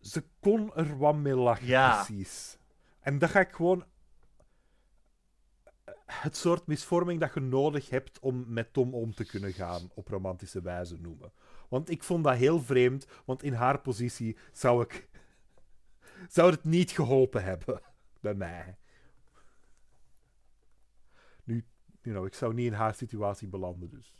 Ze 0.00 0.24
kon 0.40 0.74
er 0.74 0.98
wat 0.98 1.16
mee 1.16 1.34
lachen, 1.34 1.66
Ja. 1.66 1.94
precies. 2.04 2.58
En 3.00 3.18
dat 3.18 3.30
ga 3.30 3.40
ik 3.40 3.52
gewoon... 3.52 3.84
het 6.04 6.36
soort 6.36 6.66
misvorming 6.66 7.20
dat 7.20 7.34
je 7.34 7.40
nodig 7.40 7.90
hebt 7.90 8.18
om 8.18 8.44
met 8.48 8.72
Tom 8.72 8.94
om 8.94 9.14
te 9.14 9.24
kunnen 9.24 9.52
gaan, 9.52 9.90
op 9.94 10.08
romantische 10.08 10.60
wijze 10.60 10.96
noemen. 11.00 11.32
Want 11.68 11.90
ik 11.90 12.02
vond 12.02 12.24
dat 12.24 12.36
heel 12.36 12.60
vreemd, 12.62 13.06
want 13.24 13.42
in 13.42 13.52
haar 13.52 13.80
positie 13.80 14.36
zou 14.52 14.82
ik. 14.82 15.08
zou 16.28 16.50
het 16.50 16.64
niet 16.64 16.90
geholpen 16.90 17.44
hebben 17.44 17.80
bij 18.20 18.34
mij. 18.34 18.76
Nu, 21.44 21.64
you 22.06 22.16
know, 22.16 22.26
ik 22.26 22.34
zou 22.34 22.54
niet 22.54 22.66
in 22.66 22.72
haar 22.72 22.94
situatie 22.94 23.48
belanden, 23.48 23.90
dus. 23.90 24.14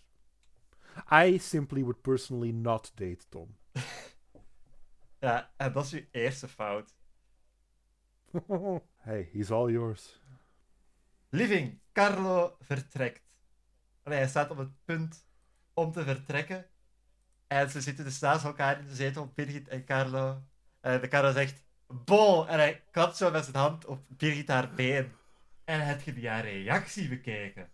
I 1.12 1.38
simply 1.38 1.80
would 1.80 2.00
personally 2.00 2.50
not 2.50 2.92
date 2.94 3.28
Tom. 3.28 3.56
Ja, 5.18 5.50
en 5.56 5.72
dat 5.72 5.84
is 5.84 5.92
uw 5.92 6.04
eerste 6.10 6.48
fout. 6.48 6.94
hey, 8.96 9.28
he's 9.32 9.50
all 9.50 9.70
yours. 9.70 10.20
Living, 11.28 11.80
Carlo 11.92 12.56
vertrekt. 12.60 13.22
Allee, 14.02 14.18
hij 14.18 14.28
staat 14.28 14.50
op 14.50 14.56
het 14.56 14.84
punt 14.84 15.26
om 15.74 15.92
te 15.92 16.04
vertrekken. 16.04 16.66
En 17.46 17.70
ze 17.70 17.80
zitten 17.80 18.04
dus 18.04 18.18
naast 18.18 18.44
elkaar 18.44 18.78
in 18.80 18.86
de 18.86 18.94
zetel, 18.94 19.32
Birgit 19.34 19.68
en 19.68 19.84
Carlo. 19.84 20.42
En 20.80 21.00
de 21.00 21.08
Carlo 21.08 21.32
zegt, 21.32 21.64
bon! 21.86 22.48
En 22.48 22.58
hij 22.58 22.84
klapt 22.90 23.16
zo 23.16 23.30
met 23.30 23.44
zijn 23.44 23.56
hand 23.56 23.84
op 23.84 24.04
Birgit 24.08 24.48
haar 24.48 24.74
been. 24.74 25.12
En 25.64 25.86
heb 25.86 26.00
je 26.00 26.12
die 26.12 26.28
haar 26.28 26.44
reactie 26.44 27.08
bekeken? 27.08 27.70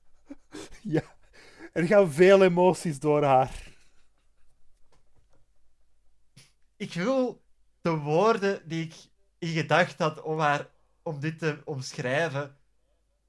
Ja, 0.82 1.03
er 1.72 1.86
gaan 1.86 2.12
veel 2.12 2.42
emoties 2.42 2.98
door 2.98 3.22
haar. 3.24 3.70
Ik 6.76 6.92
wil 6.94 7.42
de 7.80 7.96
woorden 7.96 8.68
die 8.68 8.84
ik 8.84 8.94
in 9.38 9.48
gedacht 9.48 9.98
had 9.98 10.22
om, 10.22 10.38
haar, 10.38 10.66
om 11.03 11.20
dit 11.20 11.38
te 11.38 11.61
omschrijven, 11.64 12.57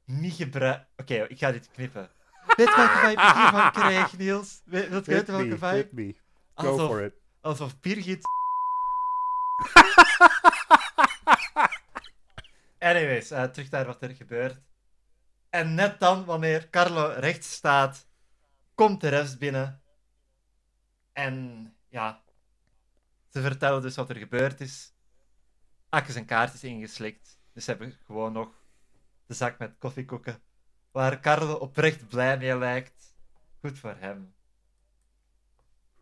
niet 0.06 0.34
gebruiken. 0.34 0.88
Oké, 0.98 1.14
ik 1.14 1.38
ga 1.40 1.52
dit 1.52 1.72
knippen. 1.72 2.10
Weet 2.56 2.76
welke 2.76 2.98
vibe 2.98 3.12
ik 3.22 3.34
hiervan 3.36 3.72
krijg, 3.72 4.18
Niels? 4.18 4.62
Weet, 4.66 4.90
wilt 4.90 5.06
weten 5.06 5.34
welke 5.34 5.48
me, 5.48 5.56
vibe? 5.58 5.76
hit 5.76 5.92
me. 5.92 6.16
Go 6.56 6.68
Alsof- 6.68 6.90
for 6.90 7.02
it. 7.04 7.14
Alsof 7.42 7.80
Birgit. 7.80 8.22
Anyways, 12.80 13.32
eh, 13.32 13.44
terug 13.44 13.70
naar 13.72 13.86
wat 13.86 14.02
er 14.02 14.16
gebeurt. 14.16 14.62
En 15.54 15.74
net 15.74 16.00
dan, 16.00 16.26
wanneer 16.26 16.70
Carlo 16.70 17.14
rechts 17.18 17.52
staat, 17.52 18.08
komt 18.76 19.02
de 19.02 19.10
rest 19.10 19.40
binnen. 19.40 19.82
En 21.12 21.68
ja, 21.88 22.24
ze 23.30 23.42
vertellen 23.42 23.82
dus 23.82 23.96
wat 23.96 24.10
er 24.10 24.16
gebeurd 24.16 24.62
is. 24.62 24.94
Akke 25.90 26.12
zijn 26.12 26.26
kaart 26.26 26.54
is 26.54 26.64
ingeslikt. 26.64 27.40
Dus 27.52 27.64
ze 27.64 27.70
hebben 27.70 27.98
gewoon 28.06 28.34
nog 28.34 28.64
de 29.26 29.34
zak 29.34 29.58
met 29.60 29.76
koffiekoeken. 29.78 30.42
Waar 30.92 31.20
Carlo 31.20 31.54
oprecht 31.54 32.08
blij 32.08 32.38
mee 32.38 32.58
lijkt. 32.58 33.16
Goed 33.60 33.80
voor 33.80 33.96
hem. 33.96 34.34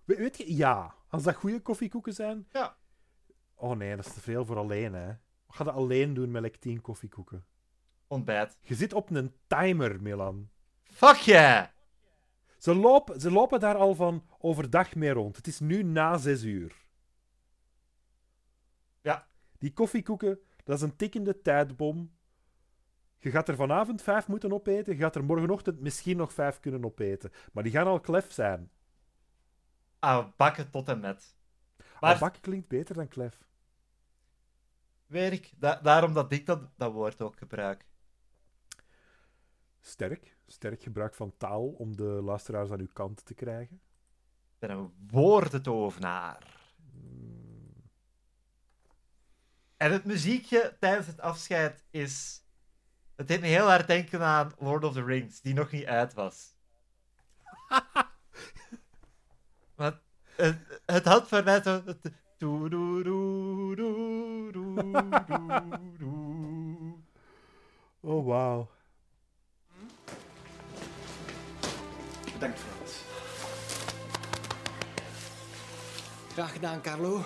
We- 0.04 0.16
weet 0.16 0.38
je, 0.38 0.56
ja. 0.56 0.96
Als 1.08 1.24
dat 1.24 1.36
goede 1.36 1.62
koffiekoeken 1.62 2.14
zijn. 2.14 2.48
Ja. 2.52 2.78
Oh 3.56 3.78
nee, 3.78 3.96
dat 3.96 4.06
is 4.06 4.14
te 4.14 4.22
veel 4.22 4.46
voor 4.46 4.58
alleen, 4.58 4.94
hè. 4.94 5.08
We 5.48 5.54
gaan 5.54 5.66
dat 5.66 5.76
alleen 5.76 6.14
doen 6.14 6.32
met 6.32 6.42
like 6.42 6.60
10 6.60 6.82
koffiekoeken. 6.82 7.46
Ontbijt. 8.12 8.58
Je 8.62 8.76
zit 8.76 8.94
op 8.94 9.10
een 9.10 9.34
timer, 9.48 10.02
Milan. 10.02 10.50
Fuck 10.84 11.16
yeah! 11.16 11.68
Ze 12.58 12.76
lopen, 12.76 13.20
ze 13.20 13.32
lopen 13.32 13.60
daar 13.60 13.76
al 13.76 13.96
van 13.96 14.26
overdag 14.38 14.96
mee 14.96 15.10
rond. 15.12 15.36
Het 15.36 15.48
is 15.48 15.60
nu 15.60 15.84
na 15.84 16.18
6 16.18 16.44
uur. 16.44 16.86
Ja. 19.02 19.28
Die 19.58 19.74
koffiekoeken, 19.74 20.40
dat 20.64 20.76
is 20.78 20.82
een 20.82 20.96
tikkende 20.96 21.42
tijdbom. 21.42 22.16
Je 23.18 23.32
gaat 23.32 23.48
er 23.48 23.56
vanavond 23.56 24.02
vijf 24.02 24.28
moeten 24.28 24.54
opeten. 24.54 24.94
Je 24.94 25.00
gaat 25.00 25.16
er 25.16 25.24
morgenochtend 25.24 25.80
misschien 25.80 26.18
nog 26.18 26.34
vijf 26.34 26.60
kunnen 26.60 26.86
opeten. 26.86 27.32
Maar 27.52 27.64
die 27.64 27.72
gaan 27.72 27.88
al 27.88 28.00
klef 28.00 28.32
zijn. 28.32 28.72
Ah, 30.00 30.28
bakken 30.38 30.70
tot 30.72 30.88
en 30.90 31.00
met. 31.00 31.36
Maar 31.78 31.88
Maar 32.00 32.20
bakken 32.20 32.42
klinkt 32.42 32.68
beter 32.68 32.96
dan 32.96 33.08
klef. 33.08 33.40
weet 35.06 35.32
ik, 35.32 35.52
da- 35.58 35.80
daarom 35.82 36.14
dat 36.14 36.32
ik 36.32 36.46
dat, 36.46 36.70
dat 36.78 36.92
woord 36.94 37.22
ook 37.22 37.38
gebruik. 37.38 37.90
Sterk. 39.82 40.38
Sterk 40.48 40.84
gebruik 40.84 41.16
van 41.16 41.38
taal 41.38 41.68
om 41.68 41.96
de 41.96 42.04
luisteraars 42.04 42.72
aan 42.72 42.80
uw 42.80 42.92
kant 42.94 43.26
te 43.26 43.34
krijgen. 43.34 43.82
Ik 44.54 44.60
ben 44.60 44.70
een 44.70 44.94
woordentovenaar. 45.08 46.60
En 49.78 49.92
het 49.92 50.06
muziekje 50.06 50.78
tijdens 50.80 51.08
het 51.08 51.20
afscheid 51.20 51.84
is... 51.90 52.44
Het 53.16 53.28
deed 53.28 53.42
me 53.42 53.48
heel 53.48 53.68
hard 53.68 53.88
denken 53.88 54.22
aan 54.22 54.52
Lord 54.58 54.84
of 54.84 54.94
the 54.94 55.04
Rings, 55.04 55.42
die 55.42 55.54
nog 55.54 55.72
niet 55.72 55.86
uit 55.86 56.14
was. 56.14 56.56
Want 59.76 59.96
het, 60.36 60.82
het 60.86 61.06
had 61.06 61.28
voor 61.28 61.44
mij 61.44 61.62
zo... 61.62 61.82
het-. 61.86 62.12
Oh, 68.00 68.26
wauw. 68.26 68.70
Bedankt 72.42 72.60
voor 72.62 72.78
alles. 72.80 73.04
Graag 76.32 76.52
gedaan, 76.52 76.82
Carlo. 76.82 77.26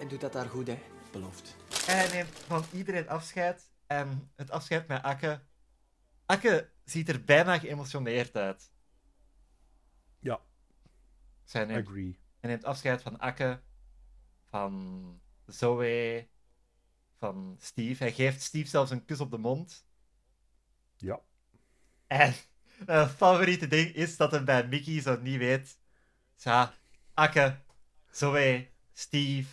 En 0.00 0.08
doe 0.08 0.18
dat 0.18 0.32
daar 0.32 0.48
goed, 0.48 0.66
hè. 0.66 0.78
Beloofd. 1.12 1.56
En 1.86 1.96
hij 1.96 2.08
neemt 2.08 2.38
van 2.38 2.64
iedereen 2.72 3.08
afscheid. 3.08 3.70
En 3.86 4.30
het 4.36 4.50
afscheid 4.50 4.88
met 4.88 5.02
Akke. 5.02 5.42
Akke 6.26 6.70
ziet 6.84 7.08
er 7.08 7.24
bijna 7.24 7.58
geëmotioneerd 7.58 8.36
uit. 8.36 8.72
Ja, 10.18 10.40
Zij 11.44 11.64
neemt, 11.64 11.86
agree. 11.86 12.18
hij 12.40 12.50
neemt 12.50 12.64
afscheid 12.64 13.02
van 13.02 13.18
Akke, 13.18 13.62
van 14.44 15.20
Zoe, 15.46 16.28
van 17.18 17.56
Steve. 17.60 18.02
Hij 18.02 18.12
geeft 18.12 18.42
Steve 18.42 18.68
zelfs 18.68 18.90
een 18.90 19.04
kus 19.04 19.20
op 19.20 19.30
de 19.30 19.38
mond. 19.38 19.86
Ja. 20.96 21.20
En 22.06 22.34
mijn 22.86 23.08
favoriete 23.08 23.66
ding 23.66 23.94
is 23.94 24.16
dat 24.16 24.30
hij 24.30 24.44
bij 24.44 24.66
Mickey 24.66 25.00
zo 25.00 25.18
niet 25.20 25.38
weet. 25.38 25.78
Ja, 26.36 26.72
Akke, 27.14 27.56
Zoe, 28.10 28.68
Steve. 28.92 29.48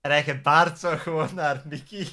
En 0.00 0.10
hij 0.10 0.22
gebaart 0.22 0.78
zo 0.78 0.96
gewoon 0.96 1.34
naar 1.34 1.62
Mickey. 1.68 2.08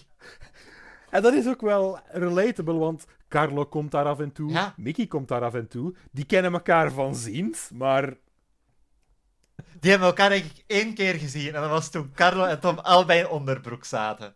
En 1.10 1.22
dat 1.22 1.34
is 1.34 1.48
ook 1.48 1.62
wel 1.62 2.00
relatable, 2.12 2.74
want 2.78 3.06
Carlo 3.28 3.66
komt 3.66 3.92
daar 3.92 4.06
af 4.06 4.20
en 4.20 4.32
toe. 4.32 4.52
Ja. 4.52 4.74
Mickey 4.78 5.08
komt 5.08 5.28
daar 5.28 5.44
af 5.44 5.54
en 5.54 5.68
toe. 5.68 5.96
Die 6.12 6.26
kennen 6.26 6.54
elkaar 6.54 6.92
van 6.92 7.16
ziens, 7.16 7.70
maar 7.74 8.14
Die 9.80 9.90
hebben 9.90 10.08
elkaar 10.08 10.32
eigenlijk 10.32 10.64
één 10.68 10.94
keer 10.94 11.14
gezien. 11.14 11.56
En 11.56 11.62
dat 11.62 11.70
was 11.70 11.90
toen 11.90 12.12
Carlo 12.14 12.44
en 12.46 12.60
Tom 12.60 12.78
allebei 12.80 13.20
in 13.20 13.28
onderbroek 13.28 13.86
zaten. 13.86 14.36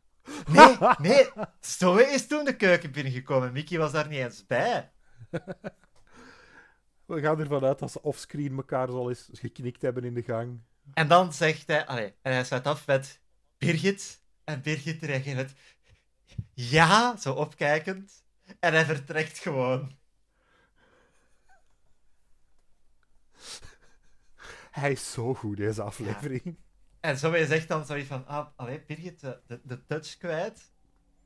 Nee, 0.52 0.78
nee. 1.10 1.30
Zoe 1.60 2.04
is 2.04 2.28
toen 2.28 2.46
de 2.46 2.56
keuken 2.56 2.92
binnengekomen. 2.92 3.52
Mickey 3.52 3.78
was 3.78 3.92
daar 3.92 4.08
niet 4.08 4.20
eens 4.20 4.46
bij. 4.46 4.92
we 7.06 7.22
gaan 7.22 7.40
ervan 7.40 7.64
uit 7.64 7.80
dat 7.80 7.92
ze 7.92 8.02
offscreen 8.02 8.56
elkaar 8.56 8.88
al 8.88 9.10
eens 9.10 9.30
geknikt 9.32 9.82
hebben 9.82 10.04
in 10.04 10.14
de 10.14 10.24
gang. 10.24 10.60
En 10.94 11.08
dan 11.08 11.34
zegt 11.34 11.68
hij... 11.68 11.86
Allee, 11.86 12.14
en 12.22 12.34
hij 12.34 12.44
sluit 12.44 12.68
af 12.68 12.88
met 12.88 13.22
Birgit. 13.58 14.22
En 14.44 14.62
Birgit 14.62 15.04
reageert 15.04 15.36
met... 15.36 15.54
Ja, 16.54 17.18
zo 17.18 17.34
opkijkend. 17.34 18.24
En 18.60 18.74
hij 18.74 18.86
vertrekt 18.86 19.38
gewoon. 19.38 19.92
Hij 24.72 24.92
is 24.92 25.12
zo 25.12 25.34
goed, 25.34 25.58
deze 25.58 25.82
aflevering. 25.82 26.58
En 27.00 27.18
Zoe 27.18 27.46
zegt 27.46 27.68
dan 27.68 27.86
zoiets 27.86 28.08
van... 28.08 28.28
Ah, 28.28 28.48
allee, 28.56 28.84
Birgit, 28.88 29.20
de, 29.20 29.40
de, 29.48 29.62
de 29.64 29.86
touch 29.86 30.18
kwijt. 30.18 30.72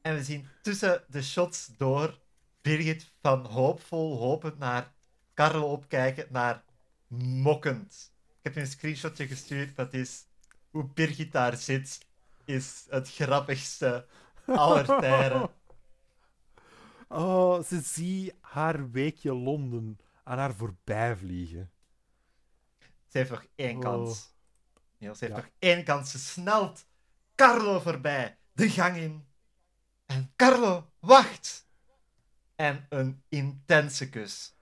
En 0.01 0.15
we 0.15 0.23
zien 0.23 0.47
tussen 0.61 1.03
de 1.07 1.23
shots 1.23 1.67
door 1.77 2.19
Birgit 2.67 3.11
van 3.21 3.45
hoopvol 3.45 4.17
hopend 4.17 4.57
naar 4.57 4.93
Carlo 5.33 5.71
opkijken, 5.71 6.27
naar 6.29 6.63
mokkend. 7.17 8.11
Ik 8.27 8.43
heb 8.43 8.53
je 8.53 8.59
een 8.59 8.67
screenshotje 8.67 9.27
gestuurd, 9.27 9.75
dat 9.75 9.93
is 9.93 10.25
hoe 10.71 10.85
Birgit 10.93 11.31
daar 11.31 11.57
zit, 11.57 12.05
is 12.45 12.85
het 12.89 13.09
grappigste 13.11 14.05
aller 14.45 14.85
tijden. 15.01 15.49
Oh, 17.07 17.63
ze 17.63 17.81
zie 17.81 18.33
haar 18.41 18.91
weekje 18.91 19.33
Londen 19.33 19.99
aan 20.23 20.37
haar 20.37 20.53
voorbij 20.55 21.15
vliegen. 21.17 21.71
Ze 23.07 23.17
heeft 23.17 23.29
nog 23.29 23.45
één 23.55 23.75
Oh. 23.75 23.81
kans. 23.81 24.33
Niels, 24.97 25.17
ze 25.17 25.25
heeft 25.25 25.37
Ja. 25.37 25.43
nog 25.43 25.51
één 25.59 25.83
kans. 25.83 26.11
Ze 26.11 26.19
snelt 26.19 26.85
Carlo 27.35 27.79
voorbij, 27.79 28.37
de 28.51 28.69
gang 28.69 28.95
in. 28.97 29.25
En 30.05 30.31
Carlo 30.35 30.89
wacht. 30.99 31.66
En 32.57 32.85
een 32.89 33.23
intense 33.29 34.09
kus. 34.09 34.55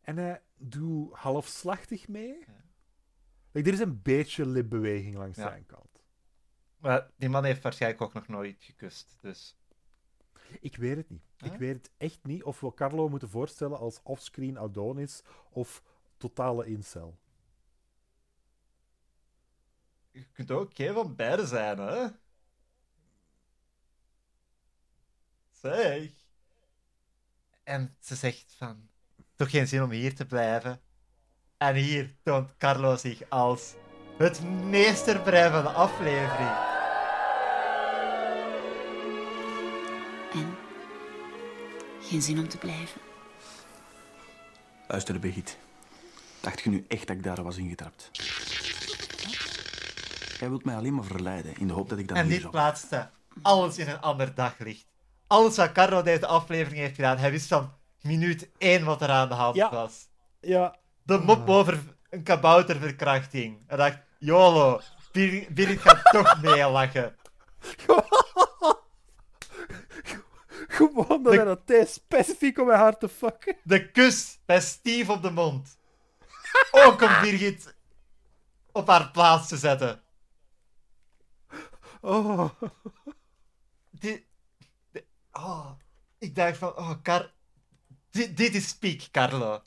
En 0.00 0.16
hij 0.16 0.42
doet 0.56 1.14
halfslachtig 1.14 2.08
mee. 2.08 2.44
Like, 3.50 3.68
er 3.68 3.74
is 3.74 3.80
een 3.80 4.02
beetje 4.02 4.46
lipbeweging 4.46 5.14
langs 5.14 5.38
Ja. 5.38 5.48
zijn 5.48 5.66
kant. 5.66 6.02
Maar 6.76 7.10
die 7.16 7.28
man 7.28 7.44
heeft 7.44 7.62
waarschijnlijk 7.62 8.02
ook 8.02 8.12
nog 8.12 8.28
nooit 8.28 8.62
gekust. 8.64 9.16
Dus 9.20 9.56
Ik 10.60 10.76
weet 10.76 10.96
het 10.96 11.10
niet. 11.10 11.22
Ik 11.36 11.52
weet 11.52 11.74
het 11.76 11.90
echt 11.96 12.24
niet 12.24 12.42
of 12.42 12.60
we 12.60 12.74
Carlo 12.74 13.08
moeten 13.08 13.28
voorstellen 13.28 13.78
als 13.78 14.00
offscreen 14.02 14.58
Adonis 14.58 15.22
of 15.50 15.82
totale 16.16 16.66
incel. 16.66 17.18
Je 20.10 20.24
kunt 20.32 20.50
ook 20.50 20.74
geen 20.74 20.94
van 20.94 21.14
beide 21.16 21.46
zijn, 21.46 21.78
hè? 21.78 22.06
Zeg. 25.64 26.10
En 27.62 27.96
ze 28.00 28.14
zegt 28.14 28.54
van... 28.58 28.88
Toch 29.36 29.50
geen 29.50 29.68
zin 29.68 29.82
om 29.82 29.90
hier 29.90 30.14
te 30.14 30.26
blijven. 30.26 30.80
En 31.56 31.74
hier 31.74 32.14
toont 32.22 32.56
Carlo 32.58 32.96
zich 32.96 33.22
als 33.28 33.74
het 34.18 34.42
meesterbrein 34.42 35.50
van 35.50 35.62
de 35.62 35.68
aflevering. 35.68 36.56
En? 40.32 40.56
Geen 42.00 42.22
zin 42.22 42.38
om 42.38 42.48
te 42.48 42.58
blijven. 42.58 43.00
Luister, 44.88 45.20
Birgit. 45.20 45.58
Dacht 46.40 46.60
je 46.60 46.70
nu 46.70 46.84
echt 46.88 47.06
dat 47.06 47.16
ik 47.16 47.22
daar 47.22 47.42
was 47.42 47.56
ingetrapt? 47.56 48.10
Jij 50.38 50.48
wilt 50.48 50.64
mij 50.64 50.76
alleen 50.76 50.94
maar 50.94 51.04
verleiden 51.04 51.56
in 51.56 51.66
de 51.66 51.72
hoop 51.72 51.88
dat 51.88 51.98
ik 51.98 52.08
dat 52.08 52.16
En 52.16 52.28
dit 52.28 52.50
plaatste 52.50 53.10
alles 53.42 53.78
in 53.78 53.88
een 53.88 54.00
ander 54.00 54.34
daglicht. 54.34 54.93
Alles 55.34 55.56
wat 55.56 55.72
Carlo 55.72 56.02
deze 56.02 56.26
aflevering 56.26 56.80
heeft 56.80 56.94
gedaan, 56.94 57.18
hij 57.18 57.30
wist 57.30 57.46
van 57.48 57.72
minuut 58.00 58.48
1 58.58 58.84
wat 58.84 59.02
er 59.02 59.08
aan 59.08 59.28
de 59.28 59.34
hand 59.34 59.56
Ja. 59.56 59.70
was. 59.70 60.08
Ja, 60.40 60.76
De 61.02 61.18
mop 61.18 61.48
over 61.48 61.80
een 62.10 62.22
kabouterverkrachting. 62.22 63.64
Hij 63.66 63.76
dacht, 63.76 63.98
YOLO, 64.18 64.80
Bir- 65.12 65.46
Birgit 65.52 65.80
gaat 65.80 66.04
toch 66.12 66.40
meelachen. 66.42 67.16
gewoon 70.68 71.22
dat 71.22 71.32
De- 71.32 71.36
hij 71.38 71.44
dat 71.44 71.66
deed 71.66 71.88
specifiek 71.88 72.58
om 72.58 72.66
mijn 72.66 72.78
haar 72.78 72.98
te 72.98 73.08
fucken. 73.08 73.56
De 73.62 73.90
kus 73.90 74.38
bij 74.46 74.60
Steve 74.60 75.12
op 75.12 75.22
de 75.22 75.30
mond. 75.30 75.78
Ook 76.70 77.02
om 77.02 77.20
Birgit 77.20 77.74
op 78.72 78.88
haar 78.88 79.10
plaats 79.10 79.48
te 79.48 79.56
zetten. 79.56 80.02
Oh. 82.00 82.50
Dit- 83.90 84.24
oh, 85.36 85.70
ik 86.18 86.34
dacht 86.34 86.56
van, 86.56 86.76
oh, 86.76 87.02
Car... 87.02 87.32
Dit, 88.10 88.36
dit 88.36 88.54
is 88.54 88.74
peak, 88.74 89.08
Carlo. 89.10 89.62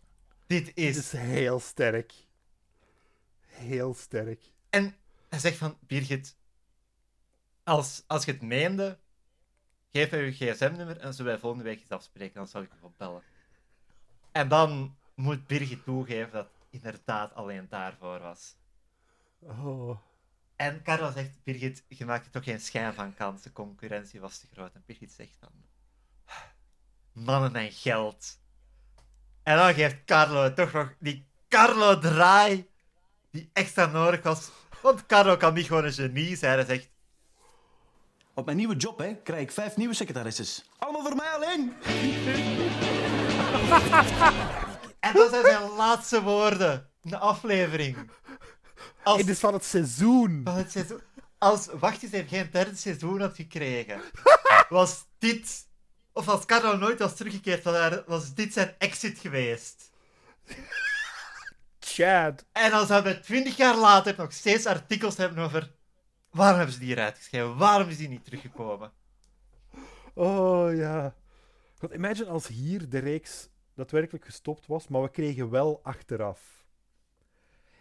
Dit 0.47 0.65
Dit 0.65 0.78
is... 0.78 0.97
is 0.97 1.11
heel 1.11 1.59
sterk. 1.59 2.13
Heel 3.45 3.93
sterk. 3.93 4.51
En 4.70 4.95
hij 5.30 5.39
zegt 5.39 5.57
van, 5.57 5.78
Birgit, 5.80 6.38
als, 7.63 8.03
als 8.07 8.26
je 8.26 8.32
het 8.32 8.41
meende, 8.41 8.99
geef 9.91 10.11
mij 10.11 10.26
je 10.26 10.32
gsm-nummer 10.32 10.97
en 10.97 11.13
zullen 11.13 11.32
wij 11.32 11.39
volgende 11.39 11.63
week 11.65 11.80
eens 11.80 11.89
afspreken, 11.89 12.36
dan 12.36 12.47
zal 12.47 12.61
ik 12.61 12.72
je 12.72 12.86
opbellen. 12.86 13.24
En 14.32 14.47
dan 14.47 14.97
moet 15.15 15.47
Birgit 15.47 15.84
toegeven 15.84 16.32
dat 16.32 16.45
het 16.45 16.68
inderdaad 16.70 17.34
alleen 17.34 17.68
daarvoor 17.70 18.20
was. 18.20 18.55
Oh. 19.39 19.97
En 20.58 20.84
Carlo 20.84 21.12
zegt, 21.12 21.43
Birgit, 21.43 21.84
je 21.88 22.05
maakt 22.05 22.26
er 22.26 22.32
toch 22.32 22.43
geen 22.43 22.60
schijn 22.60 22.93
van 22.93 23.14
kans, 23.14 23.41
de 23.41 23.51
concurrentie 23.51 24.20
was 24.20 24.38
te 24.38 24.47
groot. 24.53 24.74
En 24.74 24.84
Birgit 24.86 25.12
zegt 25.12 25.38
van, 25.39 25.49
mannen 27.12 27.55
en 27.55 27.72
geld. 27.72 28.39
En 29.43 29.58
dan 29.58 29.74
geeft 29.74 30.05
Carlo 30.05 30.53
toch 30.53 30.72
nog 30.72 30.93
die 30.99 31.26
Carlo-draai 31.47 32.70
die 33.32 33.49
extra 33.53 33.86
nodig 33.86 34.24
was. 34.24 34.49
Want 34.82 35.05
Carlo 35.05 35.38
kan 35.38 35.53
niet 35.53 35.68
gewoon 35.68 35.86
een 35.86 35.93
genie 35.93 36.36
zijn. 36.36 36.58
Hij 36.58 36.66
zegt, 36.66 36.89
Op 38.34 38.45
mijn 38.45 38.58
nieuwe 38.58 38.76
job 38.76 38.99
hè, 38.99 39.16
krijg 39.16 39.41
ik 39.41 39.51
vijf 39.51 39.76
nieuwe 39.76 39.93
secretaresses. 39.93 40.70
Allemaal 40.78 41.01
voor 41.01 41.16
mij 41.16 41.30
alleen. 41.30 41.74
en 44.99 45.14
dat 45.14 45.30
zijn 45.30 45.45
zijn 45.45 45.70
laatste 45.70 46.22
woorden 46.22 46.89
in 47.03 47.10
de 47.10 47.18
aflevering. 47.18 48.12
Als, 49.08 49.20
Het 49.20 49.30
is 49.30 49.39
van 49.39 49.53
het 49.53 49.64
seizoen. 49.66 50.41
van 50.43 50.55
het 50.55 50.72
seizoen, 50.72 51.01
als 51.38 51.68
Wachtjes 51.80 52.12
heeft 52.12 52.30
geen 52.30 52.49
derde 52.51 52.76
seizoen 52.76 53.22
had 53.22 53.36
gekregen, 53.36 54.01
was 54.70 55.05
dit... 55.18 55.66
Of 56.14 56.28
als 56.28 56.45
Carlo 56.45 56.78
nooit 56.78 56.99
was 56.99 57.16
teruggekeerd, 57.16 57.64
was- 57.64 58.01
was 58.05 58.34
dit 58.34 58.53
zijn 58.53 58.76
exit 58.78 59.20
geweest. 59.20 59.89
Chad. 61.80 62.45
En 62.51 62.72
dan 62.72 62.88
zouden 62.88 63.14
we 63.14 63.20
twintig 63.20 63.58
jaar 63.58 63.76
later 63.78 64.14
nog 64.18 64.34
steeds 64.34 64.66
artikels 64.66 65.18
hebben 65.18 65.43
over... 65.43 65.72
Waarom 66.32 66.58
hebben 66.58 66.74
ze 66.76 66.80
die 66.82 66.91
eruit 66.91 67.18
geschreven? 67.18 67.58
Waarom 67.58 67.89
is 67.89 67.97
die 67.97 68.10
niet 68.10 68.24
teruggekomen? 68.26 68.91
Oh 70.14 70.76
ja. 70.76 71.16
God, 71.80 71.93
imagine 71.93 72.30
als 72.30 72.47
hier 72.47 72.89
de 72.89 72.97
reeks 72.99 73.47
daadwerkelijk 73.76 74.26
gestopt 74.26 74.68
was, 74.68 74.88
maar 74.88 75.01
we 75.01 75.10
kregen 75.10 75.49
wel 75.49 75.80
achteraf. 75.84 76.39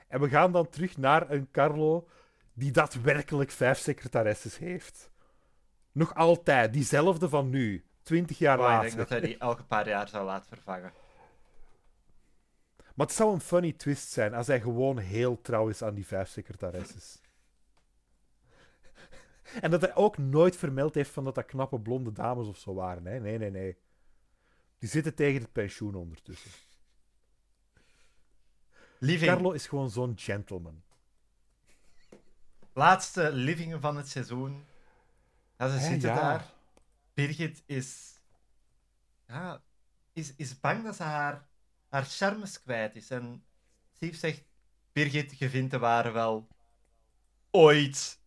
En 0.09 0.21
we 0.21 0.29
gaan 0.29 0.53
dan 0.53 0.69
terug 0.69 0.97
naar 0.97 1.31
een 1.31 1.51
Carlo 1.51 2.09
die 2.53 2.71
daadwerkelijk 2.71 3.51
vijf 3.51 3.79
secretaresses 3.79 4.59
heeft. 4.59 5.11
Nog 5.93 6.15
altijd, 6.15 6.73
diezelfde 6.73 7.29
van 7.29 7.51
nu, 7.51 7.85
twintig 8.03 8.39
jaar 8.39 8.59
Maar 8.59 8.67
ik 8.67 8.73
later. 8.73 8.87
denk 8.87 8.99
dat 9.09 9.09
hij 9.09 9.29
die 9.29 9.39
elke 9.39 9.65
paar 9.65 9.89
jaar 9.89 10.09
zou 10.09 10.25
laten 10.25 10.49
vervangen. 10.49 10.93
Maar 12.95 13.07
het 13.07 13.17
zou 13.17 13.33
een 13.33 13.41
funny 13.41 13.73
twist 13.73 14.09
zijn 14.09 14.35
als 14.35 14.47
hij 14.47 14.61
gewoon 14.61 14.99
heel 14.99 15.41
trouw 15.41 15.69
is 15.69 15.83
aan 15.83 15.95
die 15.95 16.07
vijf 16.07 16.29
secretaresses. 16.29 17.21
En 19.61 19.71
dat 19.71 19.81
hij 19.81 19.95
ook 19.95 20.19
nooit 20.19 20.57
vermeld 20.57 20.95
heeft 20.95 21.11
van 21.11 21.25
dat 21.25 21.35
dat 21.35 21.47
knappe 21.47 21.81
blonde 21.81 22.13
dames 22.13 22.47
of 22.47 22.59
zo 22.59 22.75
waren. 22.75 23.07
Hè? 23.07 23.21
Nee, 23.21 23.39
nee, 23.39 23.51
nee. 23.51 23.77
Die 24.79 24.89
zitten 24.89 25.15
tegen 25.15 25.43
het 25.43 25.53
pensioen 25.53 25.95
ondertussen. 25.95 26.51
Living. 28.99 29.31
Carlo 29.31 29.53
is 29.53 29.67
gewoon 29.67 29.91
zo'n 29.91 30.13
gentleman. 30.17 30.83
Laatste 32.73 33.33
living 33.33 33.81
van 33.81 33.97
het 33.97 34.09
seizoen. 34.09 34.65
Ja, 35.59 35.69
ze 35.69 35.79
zitten 35.79 36.09
ja. 36.09 36.15
daar. 36.15 36.45
Birgit 37.15 37.63
is... 37.67 38.21
Ja, 39.29 39.63
is, 40.13 40.33
is 40.37 40.61
bang 40.61 40.85
dat 40.85 40.97
ze 40.97 41.03
haar, 41.03 41.47
haar 41.89 42.05
charmes 42.05 42.63
kwijt 42.63 42.97
is. 42.97 43.11
En 43.11 43.45
Steve 43.95 44.17
zegt... 44.17 44.43
Birgit, 44.93 45.39
je 45.39 45.51
vindt 45.51 45.71
de 45.71 45.79
ware 45.79 46.11
wel... 46.11 46.47
Ooit. 47.51 48.19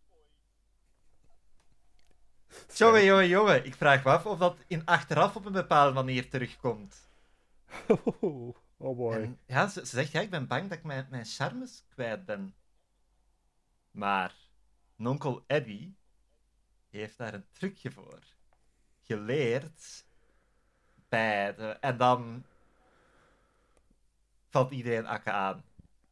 Jongen, 2.74 3.04
jongen, 3.04 3.28
jongen. 3.28 3.64
Ik 3.64 3.74
vraag 3.74 4.04
me 4.04 4.10
af 4.10 4.26
of 4.26 4.38
dat 4.38 4.56
in 4.66 4.86
achteraf 4.86 5.36
op 5.36 5.44
een 5.44 5.52
bepaalde 5.52 5.92
manier 5.92 6.30
terugkomt. 6.30 7.09
Oh, 8.20 8.56
oh 8.76 8.96
boy. 8.96 9.14
En 9.14 9.38
ja, 9.46 9.68
ze, 9.68 9.80
ze 9.80 9.86
zegt, 9.96 10.12
ja, 10.12 10.20
ik 10.20 10.30
ben 10.30 10.46
bang 10.46 10.68
dat 10.68 10.78
ik 10.78 10.84
mijn, 10.84 11.06
mijn 11.10 11.24
charmes 11.24 11.84
kwijt 11.88 12.24
ben. 12.24 12.54
Maar 13.90 14.34
nonkel 14.96 15.44
Eddie 15.46 15.96
heeft 16.90 17.18
daar 17.18 17.34
een 17.34 17.46
trucje 17.52 17.90
voor. 17.90 18.18
Geleerd 19.02 20.04
bij 21.08 21.54
de... 21.54 21.68
En 21.68 21.96
dan 21.96 22.44
valt 24.48 24.70
iedereen 24.72 25.06
akken 25.06 25.32
aan 25.32 25.64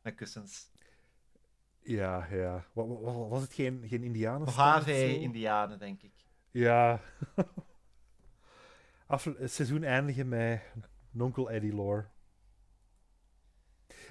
met 0.03 0.15
kussens. 0.15 0.71
Ja, 1.83 2.27
ja. 2.31 2.65
Wa- 2.73 2.87
wa- 2.87 3.01
wa- 3.01 3.29
Was 3.29 3.43
het 3.43 3.53
geen, 3.53 3.85
geen 3.89 4.03
Indianen? 4.03 4.41
Mojave-Indianen, 4.45 5.79
denk 5.79 6.03
ik. 6.03 6.13
Ja. 6.51 7.01
Af, 9.07 9.25
het 9.25 9.53
seizoen 9.53 9.83
eindigen 9.83 10.29
met 10.29 10.63
Nonkel 11.11 11.51
Eddie 11.51 11.75
lore. 11.75 12.09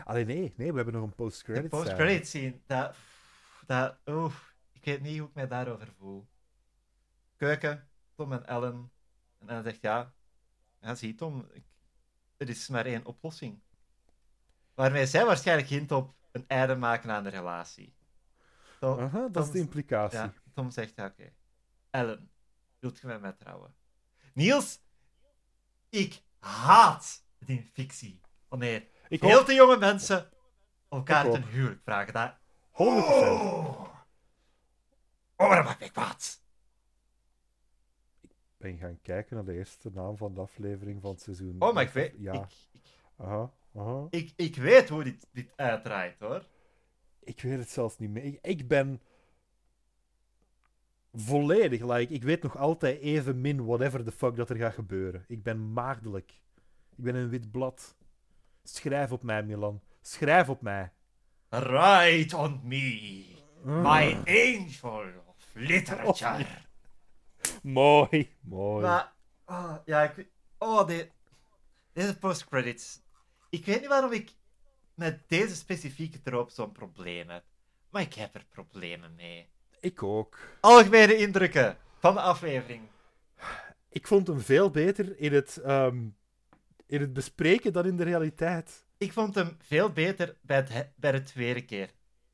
Allee, 0.03 0.25
nee, 0.25 0.53
nee, 0.57 0.69
we 0.71 0.75
hebben 0.75 0.93
nog 0.93 1.03
een 1.03 1.15
post-credit 1.15 1.69
post-credit 1.69 2.27
scene, 2.27 2.59
dat... 2.65 2.95
dat 3.65 3.97
oeh, 4.05 4.33
ik 4.71 4.85
weet 4.85 5.01
niet 5.01 5.19
hoe 5.19 5.27
ik 5.27 5.33
mij 5.33 5.47
daarover 5.47 5.87
voel. 5.97 6.27
Keuken, 7.35 7.89
Tom 8.15 8.33
en 8.33 8.45
Ellen. 8.47 8.91
En 9.37 9.49
Ellen 9.49 9.63
zegt, 9.63 9.81
ja, 9.81 10.13
ja 10.79 10.95
zie 10.95 11.15
Tom, 11.15 11.47
ik, 11.51 11.63
er 12.37 12.49
is 12.49 12.67
maar 12.67 12.85
één 12.85 13.05
oplossing. 13.05 13.61
Waarmee 14.73 15.05
zij 15.05 15.25
waarschijnlijk 15.25 15.67
hint 15.67 15.91
op 15.91 16.15
een 16.31 16.47
einde 16.47 16.75
maken 16.75 17.11
aan 17.11 17.23
de 17.23 17.29
relatie. 17.29 17.95
Tom, 18.79 18.99
Aha, 18.99 19.27
dat 19.27 19.45
is 19.45 19.51
de 19.51 19.59
implicatie. 19.59 20.17
ja, 20.19 20.33
Tom 20.53 20.71
zegt, 20.71 20.95
ja, 20.95 21.05
oké. 21.05 21.33
Ellen, 21.89 22.31
wilt 22.79 22.99
je 22.99 23.07
met 23.07 23.21
mij 23.21 23.33
trouwen? 23.33 23.75
Niels, 24.33 24.79
ik 25.89 26.21
haat 26.47 27.23
het 27.39 27.49
in 27.49 27.63
fictie. 27.73 28.21
Wanneer 28.47 28.87
Ik 29.07 29.19
veel 29.19 29.39
ook. 29.39 29.45
te 29.45 29.53
jonge 29.53 29.77
mensen 29.77 30.29
elkaar 30.89 31.29
ten 31.31 31.43
huwelijk 31.43 31.81
vragen. 31.83 32.13
Dat... 32.13 32.35
100%. 32.71 32.73
Oh, 32.73 33.87
oh 35.35 35.55
dat 35.55 35.63
maakt 35.63 35.91
kwaad. 35.91 36.41
Ik 38.21 38.31
ben 38.57 38.77
gaan 38.77 38.99
kijken 39.01 39.35
naar 39.35 39.45
de 39.45 39.53
eerste 39.53 39.89
naam 39.93 40.17
van 40.17 40.33
de 40.33 40.41
aflevering 40.41 41.01
van 41.01 41.11
het 41.11 41.21
seizoen. 41.21 41.55
Oh, 41.59 41.73
maar 41.73 41.83
ik 41.83 41.89
weet, 41.89 42.13
Ja, 42.17 42.33
ik, 42.33 42.41
ik, 42.71 42.81
aha, 43.17 43.51
aha. 43.75 44.07
ik, 44.09 44.33
ik 44.35 44.55
weet 44.55 44.89
hoe 44.89 45.03
dit, 45.03 45.27
dit 45.31 45.51
uitdraait, 45.55 46.19
hoor. 46.19 46.45
Ik 47.19 47.41
weet 47.41 47.59
het 47.59 47.69
zelfs 47.69 47.97
niet 47.97 48.09
meer. 48.09 48.23
Ik, 48.23 48.39
ik 48.41 48.67
ben 48.67 49.01
Volledig. 51.19 51.81
Like, 51.81 52.13
ik 52.13 52.23
weet 52.23 52.43
nog 52.43 52.57
altijd 52.57 52.99
even 52.99 53.41
min 53.41 53.65
whatever 53.65 54.03
the 54.03 54.11
fuck 54.11 54.35
dat 54.35 54.49
er 54.49 54.55
gaat 54.55 54.73
gebeuren. 54.73 55.25
Ik 55.27 55.43
ben 55.43 55.73
maagdelijk. 55.73 56.31
Ik 56.95 57.03
ben 57.03 57.15
een 57.15 57.29
wit 57.29 57.51
blad. 57.51 57.95
Schrijf 58.63 59.11
op 59.11 59.23
mij, 59.23 59.43
Milan. 59.43 59.81
Schrijf 60.01 60.49
op 60.49 60.61
mij. 60.61 60.91
Write 61.49 62.37
on 62.37 62.59
me, 62.63 63.25
my 63.63 64.17
angel 64.25 65.03
of 65.25 65.49
literature. 65.53 66.45
Mooi. 67.61 68.35
Mooi. 68.41 68.81
Maar, 68.81 69.13
oh, 69.45 69.75
ja, 69.85 70.03
ik 70.03 70.27
Oh, 70.57 70.87
de, 70.87 71.09
deze 71.93 72.17
postcredits. 72.17 73.01
Ik 73.49 73.65
weet 73.65 73.79
niet 73.79 73.89
waarom 73.89 74.11
ik 74.11 74.35
met 74.93 75.29
deze 75.29 75.55
specifieke 75.55 76.21
troop 76.21 76.49
zo'n 76.49 76.71
probleem 76.71 77.29
heb. 77.29 77.43
Maar 77.89 78.01
ik 78.01 78.13
heb 78.13 78.35
er 78.35 78.45
problemen 78.49 79.15
mee. 79.15 79.49
Ik 79.79 80.03
ook. 80.03 80.37
Algemene 80.59 81.15
indrukken 81.17 81.77
van 81.99 82.13
de 82.13 82.21
aflevering. 82.21 82.81
Ik 83.89 84.07
vond 84.07 84.27
hem 84.27 84.39
veel 84.39 84.69
beter 84.71 85.19
in 85.19 85.33
het, 85.33 85.57
ehm, 85.57 85.97
in 86.85 87.01
het 87.01 87.13
bespreken 87.13 87.73
dan 87.73 87.85
in 87.85 87.97
de 87.97 88.03
realiteit. 88.03 88.85
Ik 88.97 89.13
vond 89.13 89.35
hem 89.35 89.57
veel 89.61 89.91
beter 89.91 90.35
bij, 90.41 90.55
het, 90.57 90.69
he- 90.69 90.89
bij 90.95 91.11
de 91.11 91.23
tweede 91.23 91.65
keer. 91.65 91.89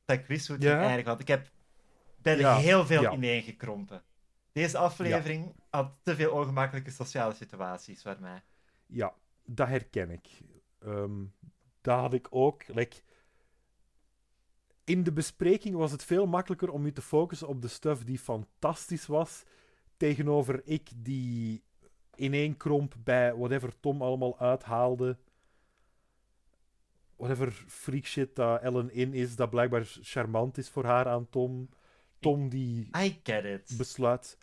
Dat 0.05 0.17
ik 0.17 0.25
wist 0.25 0.47
hoe 0.47 0.55
het 0.55 0.65
Ja? 0.65 0.79
eindigen. 0.79 1.05
Want 1.05 1.19
ik 1.19 1.27
heb 1.27 1.49
ben 2.17 2.37
Ja, 2.37 2.57
heel 2.57 2.85
veel 2.85 3.01
ja. 3.01 3.11
ineengekrompen. 3.11 4.03
Deze 4.51 4.77
aflevering 4.77 5.55
had 5.69 5.91
te 6.01 6.15
veel 6.15 6.31
ongemakkelijke 6.31 6.91
sociale 6.91 7.33
situaties 7.33 8.01
voor 8.01 8.17
mij. 8.19 8.41
Ja, 8.85 9.13
dat 9.45 9.67
herken 9.67 10.09
ik. 10.11 10.27
Ehm 10.79 11.11
dat 11.81 11.99
had 11.99 12.13
ik 12.13 12.27
ook. 12.29 12.67
Like, 12.67 12.97
in 14.83 15.03
de 15.03 15.11
bespreking 15.11 15.75
was 15.75 15.91
het 15.91 16.03
veel 16.03 16.25
makkelijker 16.25 16.69
om 16.69 16.85
je 16.85 16.91
te 16.91 17.01
focussen 17.01 17.47
op 17.47 17.61
de 17.61 17.67
stuff 17.67 18.03
die 18.03 18.19
fantastisch 18.19 19.05
was, 19.05 19.43
tegenover 19.97 20.61
ik 20.65 20.89
die 20.95 21.63
ineenkromp 22.15 22.95
bij 23.03 23.35
whatever 23.35 23.79
Tom 23.79 24.01
allemaal 24.01 24.39
uithaalde. 24.39 25.17
Whatever 27.15 27.51
freak 27.67 28.05
shit 28.05 28.35
dat 28.35 28.61
Ellen 28.61 28.91
in 28.91 29.13
is, 29.13 29.35
dat 29.35 29.49
blijkbaar 29.49 29.83
charmant 30.01 30.57
is 30.57 30.69
voor 30.69 30.85
haar 30.85 31.07
aan 31.07 31.29
Tom. 31.29 31.69
Tom 32.19 32.49
die 32.49 32.89
I 32.97 33.19
get 33.23 33.43
it. 33.45 33.77
besluit. 33.77 34.37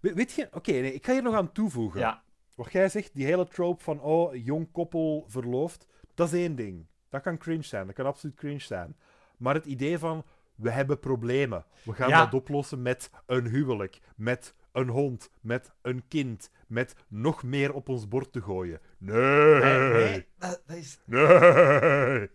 We- 0.00 0.14
weet 0.14 0.32
je, 0.32 0.48
oké, 0.52 0.70
nee, 0.72 0.94
ik 0.94 1.04
ga 1.06 1.12
hier 1.12 1.22
nog 1.22 1.34
aan 1.34 1.52
toevoegen. 1.52 2.00
Ja, 2.00 2.22
Wat 2.54 2.72
jij 2.72 2.88
zegt, 2.88 3.14
die 3.14 3.24
hele 3.26 3.46
trope 3.48 3.82
van 3.82 4.00
oh, 4.00 4.44
jong 4.44 4.68
koppel 4.72 5.24
verloofd, 5.28 5.86
dat 6.14 6.32
is 6.32 6.40
één 6.40 6.54
ding. 6.54 6.86
Dat 7.08 7.22
kan 7.22 7.38
cringe 7.38 7.62
zijn, 7.62 7.86
dat 7.86 7.94
kan 7.94 8.06
absoluut 8.06 8.36
cringe 8.36 8.58
zijn. 8.58 8.96
Maar 9.42 9.54
het 9.54 9.66
idee 9.66 9.98
van 9.98 10.24
we 10.54 10.70
hebben 10.70 10.98
problemen, 10.98 11.64
we 11.82 11.92
gaan 11.92 12.08
Ja. 12.08 12.24
dat 12.24 12.34
oplossen 12.34 12.82
met 12.82 13.10
een 13.26 13.46
huwelijk, 13.46 14.00
met 14.16 14.54
een 14.72 14.88
hond, 14.88 15.30
met 15.40 15.72
een 15.82 16.08
kind, 16.08 16.50
met 16.66 16.94
nog 17.08 17.42
meer 17.42 17.72
op 17.72 17.88
ons 17.88 18.08
bord 18.08 18.32
te 18.32 18.42
gooien. 18.42 18.80
Nee, 18.98 19.60
nee, 19.60 19.92
nee, 19.92 20.26
dat, 20.38 20.62
dat 20.66 20.76
is... 20.76 20.98
nee. 21.04 22.30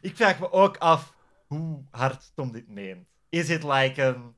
Ik 0.00 0.16
vraag 0.16 0.38
me 0.40 0.52
ook 0.52 0.76
af 0.76 1.14
hoe 1.46 1.84
hard 1.90 2.32
Tom 2.34 2.52
dit 2.52 2.68
meent. 2.68 3.06
Is 3.28 3.48
het 3.48 3.62
like 3.62 4.02
een 4.02 4.34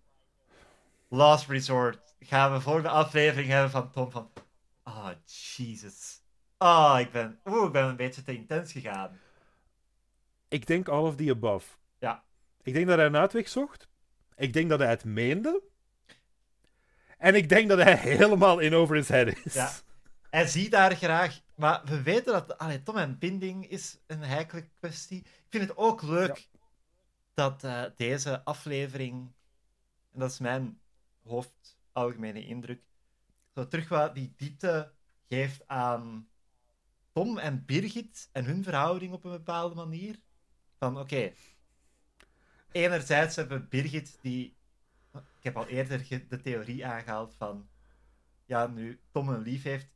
last 1.09 1.49
resort? 1.49 2.15
Gaan 2.21 2.53
we 2.53 2.61
volgende 2.61 2.89
aflevering 2.89 3.49
hebben 3.49 3.71
van 3.71 3.91
Tom 3.91 4.11
van... 4.11 4.31
Oh, 4.85 5.09
Jesus. 5.57 6.23
Oh, 6.59 6.97
ik 7.01 7.11
ben, 7.13 7.41
oeh, 7.45 7.67
ik 7.67 7.73
ben 7.73 7.85
een 7.85 7.97
beetje 7.97 8.23
te 8.23 8.35
intens 8.35 8.73
gegaan. 8.73 9.19
Ik 10.49 10.67
denk 10.67 10.89
all 10.89 11.03
of 11.03 11.17
the 11.17 11.31
above. 11.31 11.77
Ik 12.63 12.73
denk 12.73 12.87
dat 12.87 12.97
hij 12.97 13.07
een 13.07 13.17
uitweg 13.17 13.49
zocht. 13.49 13.89
Ik 14.37 14.53
denk 14.53 14.69
dat 14.69 14.79
hij 14.79 14.89
het 14.89 15.05
meende. 15.05 15.63
En 17.19 17.35
ik 17.35 17.49
denk 17.49 17.69
dat 17.69 17.79
hij 17.79 17.97
helemaal 17.97 18.59
in 18.59 18.75
over 18.75 18.97
his 18.97 19.09
head 19.09 19.37
is. 19.45 19.55
Ja. 19.55 19.73
Hij 20.31 20.47
ziet 20.47 20.71
daar 20.71 20.97
graag... 20.97 21.41
Maar 21.55 21.83
we 21.85 22.03
weten 22.03 22.33
dat 22.33 22.59
allee, 22.59 22.83
Tom 22.83 22.97
en 22.97 23.19
binding 23.19 23.69
is 23.69 23.99
een 24.07 24.23
heikele 24.23 24.69
kwestie. 24.79 25.19
Ik 25.19 25.47
vind 25.49 25.69
het 25.69 25.77
ook 25.77 26.03
leuk 26.03 26.49
dat 27.35 27.65
eh, 27.65 27.85
deze 27.97 28.45
aflevering... 28.45 29.33
En 30.13 30.21
dat 30.21 30.31
is 30.31 30.39
mijn 30.39 30.81
hoofdalgemene 31.23 32.47
indruk. 32.47 32.83
Zo 33.55 33.69
terug 33.69 33.89
wat 33.89 34.15
die 34.15 34.33
diepte 34.37 34.93
geeft 35.29 35.69
aan 35.69 36.29
Tom 37.13 37.39
en 37.39 37.65
Birgit 37.65 38.29
en 38.33 38.45
hun 38.45 38.63
verhouding 38.63 39.13
op 39.13 39.25
een 39.25 39.31
bepaalde 39.31 39.75
manier. 39.75 40.21
Van, 40.79 40.99
oké... 40.99 41.33
enerzijds 42.73 43.37
hebben 43.37 43.61
we 43.61 43.67
Birgit 43.67 44.19
die... 44.23 44.57
Ik 45.13 45.45
heb 45.45 45.57
al 45.57 45.67
eerder 45.67 46.27
de 46.29 46.41
theorie 46.41 46.87
aangehaald 46.87 47.35
van... 47.35 47.69
Ja, 48.45 48.67
nu 48.67 49.01
Tom 49.11 49.29
een 49.29 49.43
lief 49.43 49.63
heeft, 49.63 49.87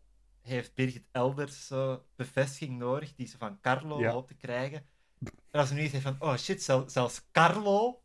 heeft 0.40 0.74
Birgit 0.74 1.06
elders 1.10 1.66
zo 1.66 2.06
bevestiging 2.16 2.78
nodig 2.78 3.14
die 3.14 3.26
ze 3.26 3.38
van 3.38 3.60
Carlo 3.60 4.00
Ja. 4.00 4.10
hoopt 4.12 4.28
te 4.28 4.34
krijgen. 4.34 4.86
En 5.50 5.60
als 5.60 5.68
ze 5.68 5.74
nu 5.74 5.86
zegt 5.88 6.02
van, 6.02 6.16
oh 6.18 6.36
shit, 6.36 6.62
zel- 6.62 6.88
zelfs 6.88 7.28
Carlo... 7.32 8.02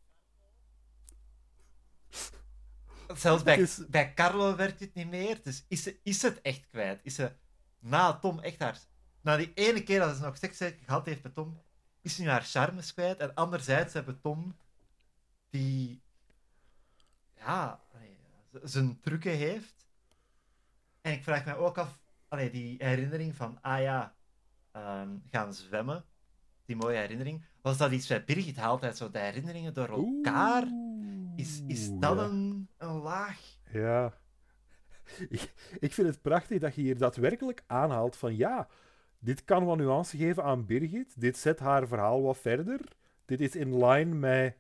Zelfs 3.16 3.44
bij, 3.44 3.58
is- 3.58 3.88
bij 3.90 4.14
Carlo 4.14 4.56
werkt 4.56 4.80
het 4.80 4.94
niet 4.94 5.10
meer. 5.10 5.44
Dus 5.44 5.66
is 5.68 5.84
ze, 5.84 6.00
is 6.04 6.22
het 6.22 6.42
echt 6.42 6.68
kwijt? 6.68 7.00
Is 7.04 7.16
ze 7.16 7.32
na 7.80 8.14
Tom 8.14 8.40
echt 8.40 8.60
haar... 8.60 8.80
Na 9.22 9.38
die 9.38 9.54
ene 9.54 9.84
keer 9.84 10.00
dat 10.00 10.16
ze 10.16 10.22
nog 10.22 10.38
seks 10.38 10.58
gehad 10.58 11.06
heeft 11.06 11.24
met 11.24 11.34
Tom, 11.34 11.62
is 12.08 12.18
nu 12.18 12.28
haar 12.28 12.44
charmes 12.44 12.94
kwijt. 12.94 13.20
En 13.20 13.34
anderzijds 13.34 13.94
hebben 13.94 14.22
Tom 14.22 14.56
die... 15.50 16.02
Ja, 17.34 17.82
allee, 17.94 18.18
zijn 18.64 19.00
trucken 19.00 19.32
heeft. 19.32 19.86
En 21.02 21.12
ik 21.14 21.24
vraag 21.24 21.46
me 21.46 21.56
ook 21.56 21.78
af, 21.78 22.00
allee, 22.28 22.50
die 22.50 22.76
herinnering 22.84 23.36
van, 23.36 23.58
ah 23.62 23.82
ja, 23.82 24.16
ehm, 24.72 25.10
gaan 25.32 25.54
zwemmen, 25.54 26.06
die 26.66 26.76
mooie 26.76 26.98
herinnering, 26.98 27.46
was 27.62 27.78
dat 27.78 27.92
iets 27.92 28.08
bij 28.08 28.24
Birgit 28.24 28.56
haalt 28.56 28.84
uit 28.84 28.98
zo 28.98 29.10
de 29.12 29.20
herinneringen 29.20 29.74
door 29.74 29.90
elkaar? 29.90 30.68
Is, 31.36 31.62
is 31.68 31.90
dat 32.00 32.18
ja. 32.18 32.24
een, 32.24 32.70
een 32.78 32.98
laag? 32.98 33.40
Ja. 33.72 34.14
Ik, 35.30 35.54
ik 35.86 35.94
vind 35.94 36.08
het 36.08 36.22
prachtig 36.22 36.60
dat 36.60 36.76
je 36.76 36.82
hier 36.82 36.98
daadwerkelijk 36.98 37.64
aanhaalt 37.68 38.16
van 38.16 38.36
ja, 38.36 38.68
dit 39.28 39.46
kan 39.46 39.66
wat 39.66 39.78
nuance 39.78 40.18
geven 40.18 40.44
aan 40.44 40.66
Birgit. 40.66 41.14
Dit 41.16 41.38
zet 41.38 41.60
haar 41.60 41.88
verhaal 41.88 42.22
wat 42.22 42.38
verder. 42.38 42.80
Dit 43.26 43.42
is 43.42 43.56
in 43.56 43.86
line 43.86 44.16
met 44.16 44.56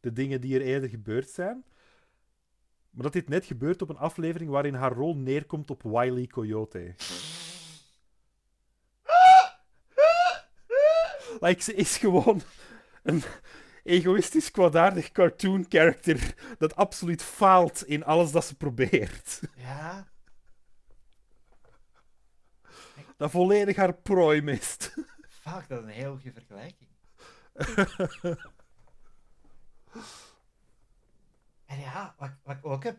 de 0.00 0.12
dingen 0.12 0.40
die 0.40 0.54
er 0.54 0.60
eerder 0.60 0.88
gebeurd 0.88 1.30
zijn. 1.30 1.64
Maar 2.90 3.02
dat 3.02 3.12
dit 3.12 3.28
net 3.28 3.44
gebeurt 3.44 3.82
op 3.82 3.88
een 3.88 3.96
aflevering 3.96 4.50
waarin 4.50 4.74
haar 4.74 4.92
rol 4.92 5.16
neerkomt 5.16 5.70
op 5.70 5.82
Wile 5.82 6.20
E. 6.20 6.26
Coyote. 6.26 6.78
like, 11.44 11.62
ze 11.62 11.74
is 11.74 11.96
gewoon 11.96 12.42
een 13.02 13.22
egoïstisch, 13.84 14.50
kwaadaardig 14.50 15.12
cartoon 15.12 15.66
character 15.68 16.34
dat 16.58 16.76
absoluut 16.76 17.22
faalt 17.22 17.86
in 17.86 18.04
alles 18.04 18.32
dat 18.32 18.44
ze 18.44 18.56
probeert. 18.56 19.40
Ja, 19.56 20.08
Dat 23.20 23.30
volledig 23.30 23.76
haar 23.76 23.94
prooi 23.94 24.42
mist. 24.42 24.94
fuck, 25.42 25.68
dat 25.68 25.78
is 25.78 25.84
een 25.84 25.88
heel 25.88 26.12
goede 26.14 26.32
vergelijking. 26.32 26.88
en 31.66 31.78
ja, 31.80 32.14
wat, 32.18 32.30
wat 32.42 32.56
ik 32.56 32.66
ook 32.66 32.84
heb, 32.84 32.98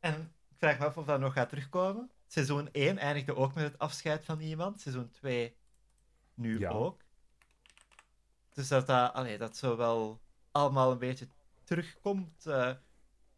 en 0.00 0.14
ik 0.48 0.56
vraag 0.58 0.78
me 0.78 0.84
af 0.86 0.96
of 0.96 1.06
dat 1.06 1.20
nog 1.20 1.32
gaat 1.32 1.48
terugkomen. 1.48 2.10
Seizoen 2.26 2.68
1 2.72 2.98
eindigde 2.98 3.36
ook 3.36 3.54
met 3.54 3.64
het 3.64 3.78
afscheid 3.78 4.24
van 4.24 4.40
iemand. 4.40 4.80
Seizoen 4.80 5.10
2 5.10 5.56
nu 6.34 6.58
Ja. 6.58 6.70
ook. 6.70 7.00
Dus 8.54 8.68
dat 8.68 8.86
dat, 8.86 9.12
allee, 9.12 9.38
dat 9.38 9.56
zo 9.56 9.76
wel 9.76 10.20
allemaal 10.50 10.90
een 10.92 10.98
beetje 10.98 11.28
terugkomt. 11.64 12.46
eh. 12.46 12.72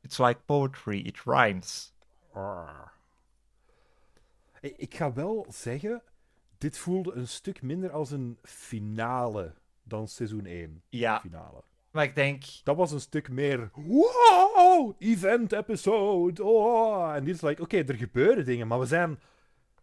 It's 0.01 0.19
like 0.19 0.41
poetry, 0.41 0.99
it 1.01 1.21
rhymes. 1.25 1.93
Ik 4.61 4.77
ik 4.77 4.95
ga 4.95 5.13
wel 5.13 5.47
zeggen, 5.49 6.03
dit 6.61 6.79
voelde 6.79 7.13
een 7.13 7.29
stuk 7.29 7.63
minder 7.63 7.91
als 7.93 8.11
een 8.11 8.39
finale 8.43 9.55
dan 9.83 10.09
seizoen 10.09 10.47
1 10.47 10.83
ja, 10.89 11.21
finale. 11.21 11.63
maar 11.91 12.05
ik 12.05 12.15
denk, 12.15 12.45
Dat 12.65 12.77
was 12.77 12.93
een 12.93 13.01
stuk 13.01 13.29
meer 13.29 13.71
wow, 13.75 14.95
event 14.99 15.53
episode. 15.53 16.45
Oh. 16.45 17.15
En 17.15 17.25
dit 17.25 17.35
is 17.35 17.41
like, 17.41 17.63
oké, 17.63 17.77
er 17.77 17.95
gebeuren 17.95 18.45
dingen, 18.45 18.67
maar 18.67 18.79
we 18.81 18.87
zijn, 18.87 19.21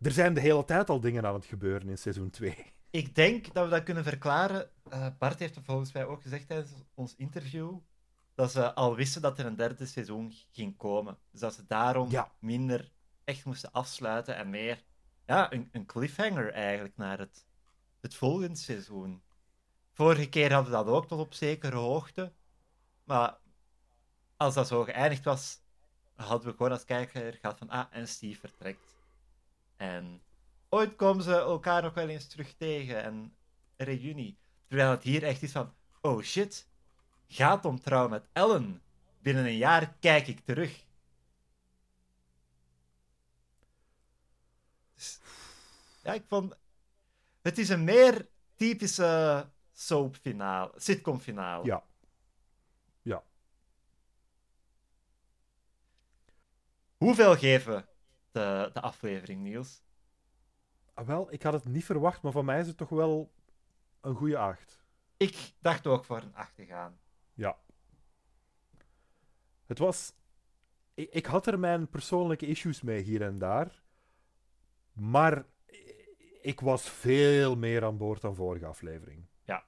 er 0.02 0.12
zijn 0.12 0.34
de 0.34 0.40
hele 0.42 0.66
tijd 0.66 0.90
al 0.90 1.00
dingen 1.00 1.26
aan 1.26 1.34
het 1.34 1.46
gebeuren 1.46 1.90
in 1.90 1.98
seizoen 1.98 2.30
2. 2.30 2.56
Ik 2.90 3.16
denk 3.16 3.54
dat 3.54 3.64
we 3.64 3.70
dat 3.70 3.84
kunnen 3.84 4.04
verklaren. 4.04 4.70
Eh, 4.90 5.08
Bart 5.20 5.40
heeft 5.40 5.56
het 5.56 5.66
volgens 5.66 5.92
mij 5.94 6.06
ook 6.06 6.22
gezegd 6.22 6.48
tijdens 6.48 6.72
ons 6.94 7.16
interview. 7.16 7.78
Dat 8.36 8.52
ze 8.52 8.74
al 8.74 8.96
wisten 8.96 9.22
dat 9.22 9.40
er 9.40 9.46
een 9.46 9.56
derde 9.56 9.86
seizoen 9.86 10.34
ging 10.52 10.78
komen. 10.78 11.18
Dus 11.32 11.40
dat 11.40 11.54
ze 11.54 11.66
daarom 11.68 12.10
Ja. 12.12 12.32
minder 12.40 12.92
echt 13.24 13.46
moesten 13.46 13.72
afsluiten 13.72 14.36
en 14.36 14.50
meer 14.50 14.84
ja, 15.28 15.54
een, 15.54 15.70
een 15.72 15.86
cliffhanger 15.86 16.52
eigenlijk 16.54 16.98
naar 16.98 17.20
het, 17.20 17.46
het 18.00 18.16
volgende 18.16 18.56
seizoen. 18.58 19.22
Vorige 19.92 20.30
keer 20.30 20.54
hadden 20.54 20.72
we 20.72 20.78
dat 20.78 20.88
ook 20.88 21.08
tot 21.08 21.20
op 21.20 21.34
zekere 21.34 21.76
hoogte. 21.76 22.34
Maar 23.04 23.38
als 24.38 24.54
dat 24.54 24.68
zo 24.68 24.84
geëindigd 24.84 25.24
was, 25.24 25.62
hadden 26.16 26.48
we 26.48 26.56
gewoon 26.56 26.72
als 26.72 26.86
kijker 26.86 27.34
gehad 27.34 27.58
van, 27.58 27.70
ah, 27.70 27.86
en 27.90 28.08
Steve 28.08 28.40
vertrekt. 28.40 28.96
En 29.76 30.22
ooit 30.70 30.96
komen 30.96 31.24
ze 31.24 31.36
elkaar 31.36 31.82
nog 31.82 31.94
wel 31.94 32.08
eens 32.08 32.28
terug 32.28 32.54
tegen 32.54 33.04
en 33.04 33.36
reunie. 33.76 34.38
Terwijl 34.68 34.90
het 34.90 35.04
hier 35.04 35.24
echt 35.24 35.44
is 35.44 35.52
van, 35.52 35.74
oh 36.02 36.22
shit, 36.22 36.68
gaat 37.28 37.66
om 37.66 37.80
trouw 37.80 38.08
met 38.08 38.28
Ellen. 38.34 38.82
Binnen 39.22 39.46
een 39.46 39.58
jaar 39.58 39.96
kijk 40.00 40.28
ik 40.28 40.40
terug. 40.40 40.86
Ja, 46.08 46.14
ik 46.14 46.26
vond... 46.28 46.58
Het 47.42 47.58
is 47.58 47.70
een 47.70 47.84
meer 47.84 48.30
typische 48.56 49.46
soapfinale, 49.72 50.72
sitcom-finale. 50.76 51.66
Ja. 51.66 51.84
Ja. 53.02 53.24
Hoeveel 56.98 57.36
geven 57.36 57.88
de, 58.32 58.70
de 58.74 58.82
aflevering, 58.82 59.42
Niels? 59.42 59.82
Ah, 60.94 61.08
wel, 61.08 61.34
ik 61.34 61.44
had 61.44 61.54
het 61.54 61.66
niet 61.66 61.86
verwacht, 61.86 62.22
maar 62.22 62.32
van 62.32 62.46
mij 62.46 62.60
is 62.60 62.68
het 62.68 62.78
toch 62.78 62.90
wel 62.90 63.34
een 64.02 64.16
goede 64.16 64.38
8. 64.38 64.86
Ik 65.18 65.54
dacht 65.60 65.88
ook 65.88 66.06
voor 66.06 66.22
een 66.22 66.36
8 66.36 66.56
te 66.56 66.66
gaan. 66.66 67.00
Ja. 67.34 67.58
Het 69.66 69.78
was. 69.78 70.14
Ik, 70.94 71.10
ik 71.10 71.26
had 71.26 71.48
er 71.48 71.60
mijn 71.60 71.90
persoonlijke 71.90 72.46
issues 72.46 72.82
mee 72.82 73.02
hier 73.02 73.22
en 73.22 73.38
daar. 73.38 73.82
Maar 74.94 75.46
ik 76.48 76.60
was 76.60 76.90
veel 76.90 77.56
meer 77.56 77.84
aan 77.86 77.98
boord 77.98 78.22
dan 78.22 78.36
vorige 78.36 78.66
aflevering. 78.66 79.26
Ja. 79.44 79.66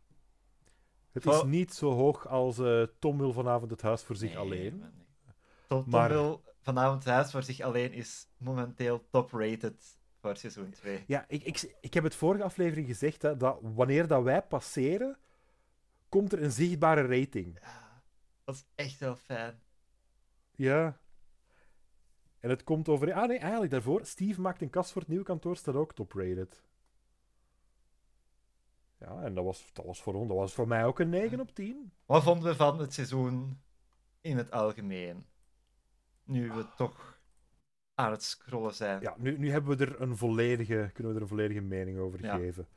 Het 1.11 1.25
is 1.25 1.43
niet 1.43 1.73
zo 1.73 1.91
hoog 1.91 2.27
als 2.27 2.59
eh, 2.59 2.83
Tom 2.99 3.17
wil 3.17 3.33
vanavond 3.33 3.71
het 3.71 3.81
huis 3.81 4.03
voor 4.03 4.15
zich 4.15 4.29
Nee, 4.29 4.37
alleen. 4.37 4.77
maar 4.79 4.91
nee. 4.95 5.33
Tom, 5.67 5.81
Tom 5.81 5.89
Maar- 5.91 6.09
wil 6.09 6.43
vanavond 6.61 7.03
het 7.03 7.13
huis 7.13 7.31
voor 7.31 7.43
zich 7.43 7.59
alleen 7.61 7.93
is 7.93 8.27
momenteel 8.37 9.07
top-rated 9.09 9.97
voor 10.21 10.35
seizoen 10.35 10.69
2. 10.69 11.03
Ja, 11.07 11.25
ik, 11.27 11.43
ik, 11.43 11.75
ik 11.81 11.93
heb 11.93 12.03
het 12.03 12.15
vorige 12.15 12.43
aflevering 12.43 12.87
gezegd 12.87 13.21
hè, 13.21 13.37
dat 13.37 13.59
wanneer 13.61 14.07
dat 14.07 14.23
wij 14.23 14.41
passeren, 14.41 15.17
komt 16.09 16.33
er 16.33 16.43
een 16.43 16.51
zichtbare 16.51 17.01
rating. 17.19 17.59
Ja, 17.61 18.01
dat 18.43 18.55
is 18.55 18.65
echt 18.75 18.99
wel 18.99 19.15
fijn. 19.15 19.61
Ja. 20.55 20.99
En 22.39 22.49
het 22.49 22.63
komt 22.63 22.89
over. 22.89 23.13
Ah 23.13 23.27
nee, 23.27 23.37
eigenlijk 23.37 23.71
daarvoor. 23.71 24.05
Steve 24.05 24.41
maakt 24.41 24.61
een 24.61 24.69
kast 24.69 24.91
voor 24.91 25.01
het 25.01 25.09
nieuwe 25.09 25.25
kantoor, 25.25 25.55
staat 25.57 25.75
ook 25.75 25.93
top-rated. 25.93 26.63
Ja, 28.99 29.21
en 29.21 29.33
dat 29.33 29.43
was, 29.43 29.69
dat, 29.73 29.85
was 29.85 30.01
voor, 30.01 30.13
ons- 30.13 30.27
dat 30.27 30.37
was 30.37 30.53
voor 30.53 30.67
mij 30.67 30.85
ook 30.85 30.99
een 30.99 31.09
9 31.09 31.39
op 31.39 31.55
10. 31.55 31.91
Wat 32.05 32.23
vonden 32.23 32.49
we 32.49 32.55
van 32.55 32.79
het 32.79 32.93
seizoen 32.93 33.61
in 34.21 34.37
het 34.37 34.51
algemeen? 34.51 35.25
Nu 36.23 36.51
we 36.51 36.65
toch 36.77 37.19
aan 37.95 38.11
het 38.11 38.23
scrollen 38.23 38.73
zijn. 38.73 39.01
Ja, 39.01 39.15
nu, 39.17 39.37
nu 39.37 39.51
hebben 39.51 39.77
we 39.77 39.85
er 39.85 40.01
een 40.01 40.17
volledige, 40.17 40.89
kunnen 40.93 41.11
we 41.11 41.17
er 41.17 41.23
een 41.23 41.29
volledige 41.29 41.61
mening 41.61 41.97
over 41.97 42.23
Ja. 42.23 42.35
geven. 42.37 42.67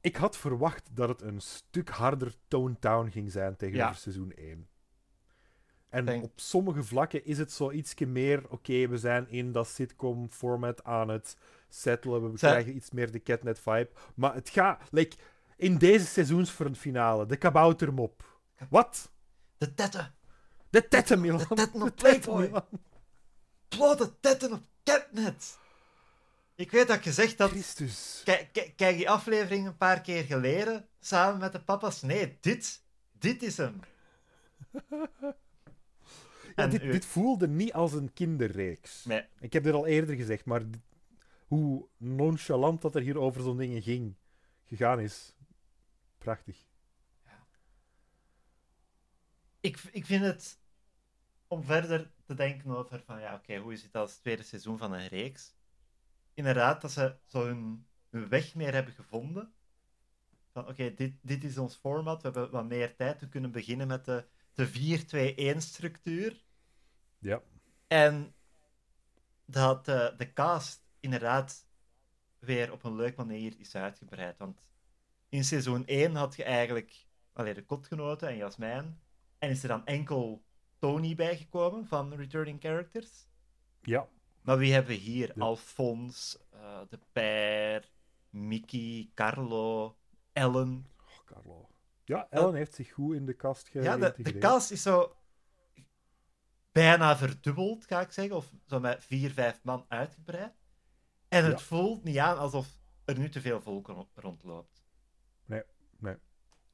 Ik 0.00 0.16
had 0.16 0.36
verwacht 0.36 0.88
dat 0.96 1.08
het 1.08 1.22
een 1.22 1.40
stuk 1.40 1.88
harder 1.88 2.34
toned 2.48 2.82
down 2.82 3.08
ging 3.10 3.30
zijn 3.32 3.56
tegenover 3.56 3.92
Ja. 3.92 3.98
seizoen 3.98 4.32
1. 4.36 4.68
En 5.88 6.04
Denk- 6.04 6.22
op 6.24 6.32
sommige 6.34 6.82
vlakken 6.82 7.24
is 7.24 7.38
het 7.38 7.52
zo 7.52 7.70
ietsje 7.70 8.06
meer, 8.06 8.50
oké, 8.50 8.88
we 8.88 8.98
zijn 8.98 9.28
in 9.28 9.52
dat 9.52 9.68
sitcom-format 9.68 10.84
aan 10.84 11.08
het 11.08 11.36
settelen, 11.68 12.30
we 12.32 12.38
Zij- 12.38 12.50
krijgen 12.50 12.74
iets 12.76 12.90
meer 12.90 13.10
de 13.10 13.22
catnet-vibe. 13.22 13.88
Maar 14.14 14.34
het 14.34 14.48
gaat, 14.48 14.82
like, 14.90 15.16
in 15.56 15.78
deze 15.78 16.06
seizoensfinale, 16.06 17.26
de 17.26 17.36
kaboutermop. 17.36 18.40
Wat? 18.70 19.10
De 19.58 19.74
tetten! 19.74 20.14
De 20.70 20.88
tetten, 20.88 21.20
Milan. 21.20 21.38
De 21.38 21.54
tetten 21.54 21.82
op 21.82 21.88
De 21.88 21.94
tetten, 21.94 22.34
Playboy. 22.34 22.62
Blote 23.68 24.12
tetten 24.20 24.52
op 24.52 24.62
Catnet! 24.84 25.58
Ik 26.54 26.70
weet 26.70 26.88
dat 26.88 27.04
je 27.04 27.12
zegt 27.12 27.38
dat... 27.38 27.50
Christus. 27.50 28.22
Kijk, 28.76 28.96
die 28.96 29.10
aflevering 29.10 29.66
een 29.66 29.76
paar 29.76 30.00
keer 30.00 30.24
geleden, 30.24 30.88
samen 31.00 31.40
met 31.40 31.52
de 31.52 31.60
papa's. 31.60 32.02
Nee, 32.02 32.38
dit, 32.40 32.82
dit 33.12 33.42
is 33.42 33.56
hem. 33.56 33.80
Ja, 36.56 36.66
dit, 36.66 36.82
u- 36.82 36.90
dit 36.90 37.04
voelde 37.04 37.48
niet 37.48 37.72
als 37.72 37.92
een 37.92 38.12
kinderreeks. 38.12 39.04
Nee. 39.04 39.24
Ik 39.40 39.52
heb 39.52 39.64
dit 39.64 39.72
al 39.74 39.86
eerder 39.86 40.14
gezegd, 40.16 40.44
maar 40.44 40.62
hoe 41.46 41.86
nonchalant 41.96 42.82
dat 42.82 42.94
er 42.94 43.02
hier 43.02 43.18
over 43.18 43.42
zo'n 43.42 43.56
dingen 43.56 43.82
ging, 43.82 44.14
gegaan 44.66 45.00
is. 45.00 45.34
Prachtig. 46.26 46.66
ik, 49.60 49.80
ik 49.92 50.06
vind 50.06 50.24
het 50.24 50.60
om 51.46 51.64
verder 51.64 52.10
te 52.24 52.34
denken 52.34 52.70
over 52.70 53.02
van 53.02 53.20
ja, 53.20 53.34
oké, 53.34 53.56
hoe 53.56 53.72
is 53.72 53.82
het 53.82 53.94
als 53.94 54.16
tweede 54.16 54.42
seizoen 54.42 54.78
van 54.78 54.92
een 54.92 55.06
reeks? 55.06 55.54
Inderdaad, 56.34 56.80
dat 56.80 56.92
ze 56.92 57.16
zo 57.26 57.44
hun, 57.44 57.86
hun 58.10 58.28
weg 58.28 58.54
meer 58.54 58.72
hebben 58.72 58.94
gevonden. 58.94 59.54
Van 60.50 60.68
oké, 60.68 60.94
dit, 60.94 61.14
dit 61.20 61.44
is 61.44 61.58
ons 61.58 61.76
format, 61.76 62.22
we 62.22 62.28
hebben 62.28 62.50
wat 62.50 62.64
meer 62.64 62.96
tijd, 62.96 63.20
we 63.20 63.28
kunnen 63.28 63.50
beginnen 63.50 63.86
met 63.86 64.04
de, 64.04 64.26
de 64.52 65.54
4-2-1 65.54 65.58
structuur. 65.58 66.44
Ja. 67.18 67.42
En 67.86 68.34
dat 69.44 69.88
eh, 69.88 70.16
de 70.16 70.32
cast 70.32 70.86
inderdaad 71.00 71.66
weer 72.38 72.72
op 72.72 72.84
een 72.84 72.96
leuke 72.96 73.24
manier 73.24 73.58
is 73.58 73.74
uitgebreid. 73.74 74.38
Want 74.38 74.74
in 75.36 75.44
seizoen 75.44 75.86
1 75.86 76.14
had 76.14 76.36
je 76.36 76.44
eigenlijk 76.44 77.06
allee, 77.32 77.54
de 77.54 77.64
kotgenoten 77.64 78.28
en 78.28 78.36
Jasmijn. 78.36 79.00
En 79.38 79.50
is 79.50 79.62
er 79.62 79.68
dan 79.68 79.86
enkel 79.86 80.44
Tony 80.78 81.14
bijgekomen 81.14 81.86
van 81.86 82.14
Returning 82.14 82.60
Characters. 82.60 83.26
Ja. 83.82 84.08
Maar 84.42 84.58
wie 84.58 84.72
hebben 84.72 84.90
we 84.90 84.96
hier? 85.00 85.32
Ja. 85.34 85.42
Alfons, 85.42 86.38
eh, 86.52 86.80
De 86.88 86.98
Peer, 87.12 87.90
Mickey, 88.30 89.10
Carlo, 89.14 89.96
Ellen. 90.32 90.86
Oh, 91.00 91.24
Carlo. 91.24 91.68
Ja, 92.04 92.26
Ellen 92.30 92.54
heeft 92.54 92.74
zich 92.74 92.92
goed 92.92 93.14
in 93.14 93.26
de 93.26 93.32
kast 93.34 93.68
Ja, 93.72 93.80
de, 93.96 94.00
de 94.00 94.10
geïntegreerd. 94.12 94.44
cast 94.44 94.70
is 94.70 94.82
zo 94.82 95.16
bijna 96.72 97.16
verdubbeld, 97.16 97.84
ga 97.86 98.00
ik 98.00 98.12
zeggen. 98.12 98.36
Of 98.36 98.50
zo 98.66 98.80
met 98.80 99.04
vier, 99.04 99.30
vijf 99.30 99.60
man 99.62 99.84
uitgebreid. 99.88 100.52
En 101.28 101.44
het 101.44 101.58
Ja. 101.58 101.64
voelt 101.66 102.04
niet 102.04 102.18
aan 102.18 102.38
alsof 102.38 102.68
er 103.04 103.18
nu 103.18 103.28
te 103.28 103.40
veel 103.40 103.60
volk 103.60 103.86
ro- 103.86 104.08
rondloopt. 104.14 104.84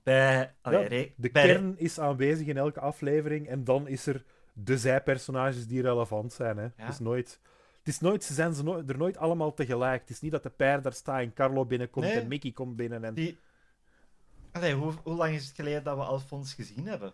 Bij, 0.02 0.54
allee, 0.60 0.82
Ja, 1.06 1.12
De 1.16 1.30
bij- 1.30 1.46
kern 1.46 1.78
is 1.78 1.98
aanwezig 1.98 2.46
in 2.46 2.56
elke 2.56 2.80
aflevering 2.80 3.48
en 3.48 3.64
dan 3.64 3.88
is 3.88 4.06
er 4.06 4.24
de 4.52 4.78
zijpersonages 4.78 5.66
die 5.66 5.82
relevant 5.82 6.32
zijn. 6.32 6.56
Hè. 6.56 6.68
Het 6.76 6.92
is 6.92 6.98
nooit... 6.98 7.40
Het 7.78 7.88
is 7.94 8.00
nooit, 8.00 8.24
ze 8.24 8.34
zijn 8.34 8.54
ze 8.54 8.62
nooit, 8.62 8.90
er 8.90 8.96
nooit 8.98 9.16
allemaal 9.16 9.54
tegelijk. 9.54 10.00
Het 10.00 10.10
is 10.10 10.20
niet 10.20 10.30
dat 10.32 10.42
de 10.42 10.50
pair 10.50 10.82
daar 10.82 10.92
staat 10.92 11.20
en 11.20 11.32
Carlo 11.32 11.64
binnenkomt 11.66 12.06
Nee. 12.06 12.20
en 12.20 12.28
Mickey 12.28 12.52
komt 12.52 12.76
binnen. 12.76 13.04
En... 13.04 13.14
Die... 13.14 13.38
Allee, 14.52 14.74
hoe, 14.74 14.92
hoe 15.02 15.14
lang 15.14 15.34
is 15.34 15.46
het 15.46 15.54
geleden 15.54 15.84
dat 15.84 15.96
we 15.96 16.02
Alfons 16.02 16.54
gezien 16.54 16.86
hebben? 16.86 17.12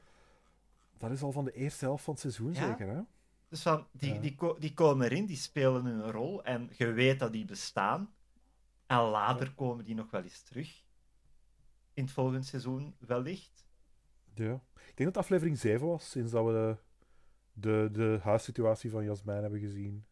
Dat 0.98 1.10
is 1.10 1.23
al 1.23 1.32
van 1.32 1.44
de 1.44 1.52
eerste 1.52 1.85
helft 1.85 2.05
van 2.05 2.12
het 2.12 2.23
seizoen, 2.23 2.52
Ja. 2.52 2.66
zeker. 2.66 2.89
Hè? 2.89 3.01
Dus 3.48 3.62
van, 3.62 3.86
die, 3.93 4.15
Ja. 4.15 4.20
die, 4.20 4.35
ko- 4.35 4.56
die 4.59 4.74
komen 4.74 5.06
erin, 5.10 5.27
die 5.27 5.36
spelen 5.36 5.85
hun 5.85 6.10
rol 6.10 6.44
en 6.44 6.70
je 6.77 6.93
weet 6.93 7.19
dat 7.19 7.32
die 7.32 7.44
bestaan. 7.44 8.15
En 8.86 8.98
later 8.98 9.52
komen 9.55 9.85
die 9.85 9.94
nog 9.94 10.10
wel 10.10 10.23
eens 10.23 10.43
terug. 10.43 10.82
In 11.99 12.05
het 12.05 12.12
volgende 12.12 12.43
seizoen 12.43 12.95
wellicht. 12.99 13.66
Ja. 14.35 14.55
Ik 14.75 14.97
denk 14.97 14.97
dat 14.97 15.07
het 15.07 15.16
aflevering 15.16 15.59
7 15.59 15.87
was, 15.87 16.11
sinds 16.11 16.33
dat 16.33 16.45
we 16.45 16.53
de, 16.53 16.77
de, 17.53 17.89
de 17.93 18.19
huissituatie 18.23 18.91
van 18.91 19.05
Jasmijn 19.05 19.43
hebben 19.43 19.61
gezien. 19.61 20.07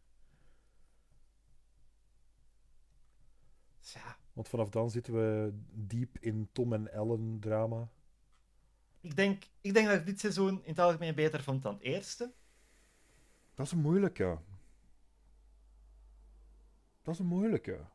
Ja, 3.80 4.16
Want 4.32 4.48
vanaf 4.48 4.68
dan 4.68 4.90
zitten 4.90 5.14
we 5.14 5.52
diep 5.72 6.18
in 6.18 6.48
Tom 6.52 6.72
en 6.72 6.92
Ellen 6.92 7.40
drama. 7.40 7.88
ik 9.00 9.16
denk, 9.16 9.44
ik 9.60 9.74
denk 9.74 9.86
dat 9.86 9.98
ik 9.98 10.06
dit 10.06 10.20
seizoen 10.20 10.54
in 10.62 10.70
het 10.70 10.78
algemeen 10.78 11.14
beter 11.14 11.42
vond 11.42 11.62
dan 11.62 11.74
het 11.74 11.82
eerste. 11.82 12.32
Dat 13.54 13.66
is 13.66 13.72
een 13.72 13.78
moeilijke. 13.78 14.38
Dat 17.02 17.14
is 17.14 17.20
een 17.20 17.26
moeilijke. 17.26 17.86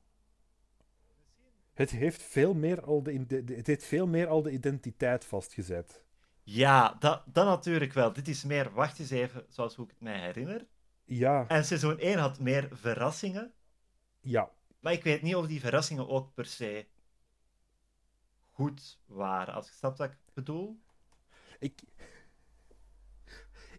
Het 1.74 1.90
heeft 1.90 2.22
veel 2.22 2.54
meer 2.54 2.82
al 2.82 3.04
de, 3.04 3.44
het 3.46 3.68
heeft 3.68 3.84
veel 3.84 4.08
meer 4.08 4.28
al 4.28 4.42
de 4.42 4.52
identiteit 4.52 5.26
vastgezet. 5.26 6.04
Ja, 6.44 6.96
dat, 7.00 7.24
dat 7.26 7.46
natuurlijk 7.46 7.94
wel. 7.94 8.14
Dit 8.14 8.28
is 8.28 8.44
meer, 8.44 8.72
wacht 8.74 9.00
eens 9.00 9.10
even, 9.10 9.46
zoals 9.50 9.76
hoe 9.76 9.86
ik 9.86 9.92
het 9.92 10.02
mij 10.02 10.20
herinner. 10.20 10.68
Ja, 11.06 11.48
En 11.48 11.66
seizoen 11.66 12.00
1 12.00 12.20
had 12.20 12.40
meer 12.40 12.70
verrassingen. 12.72 13.54
ja. 14.22 14.52
Maar 14.80 14.94
ik 14.94 15.04
weet 15.04 15.22
niet 15.22 15.36
of 15.36 15.48
die 15.48 15.60
verrassingen 15.60 16.10
ook 16.10 16.34
per 16.34 16.46
se 16.46 16.86
goed 18.50 19.00
waren. 19.06 19.54
Als 19.54 19.68
je 19.68 19.74
snapt 19.74 19.98
wat 19.98 20.10
ik 20.10 20.18
bedoel. 20.34 20.80
Ik, 21.60 21.82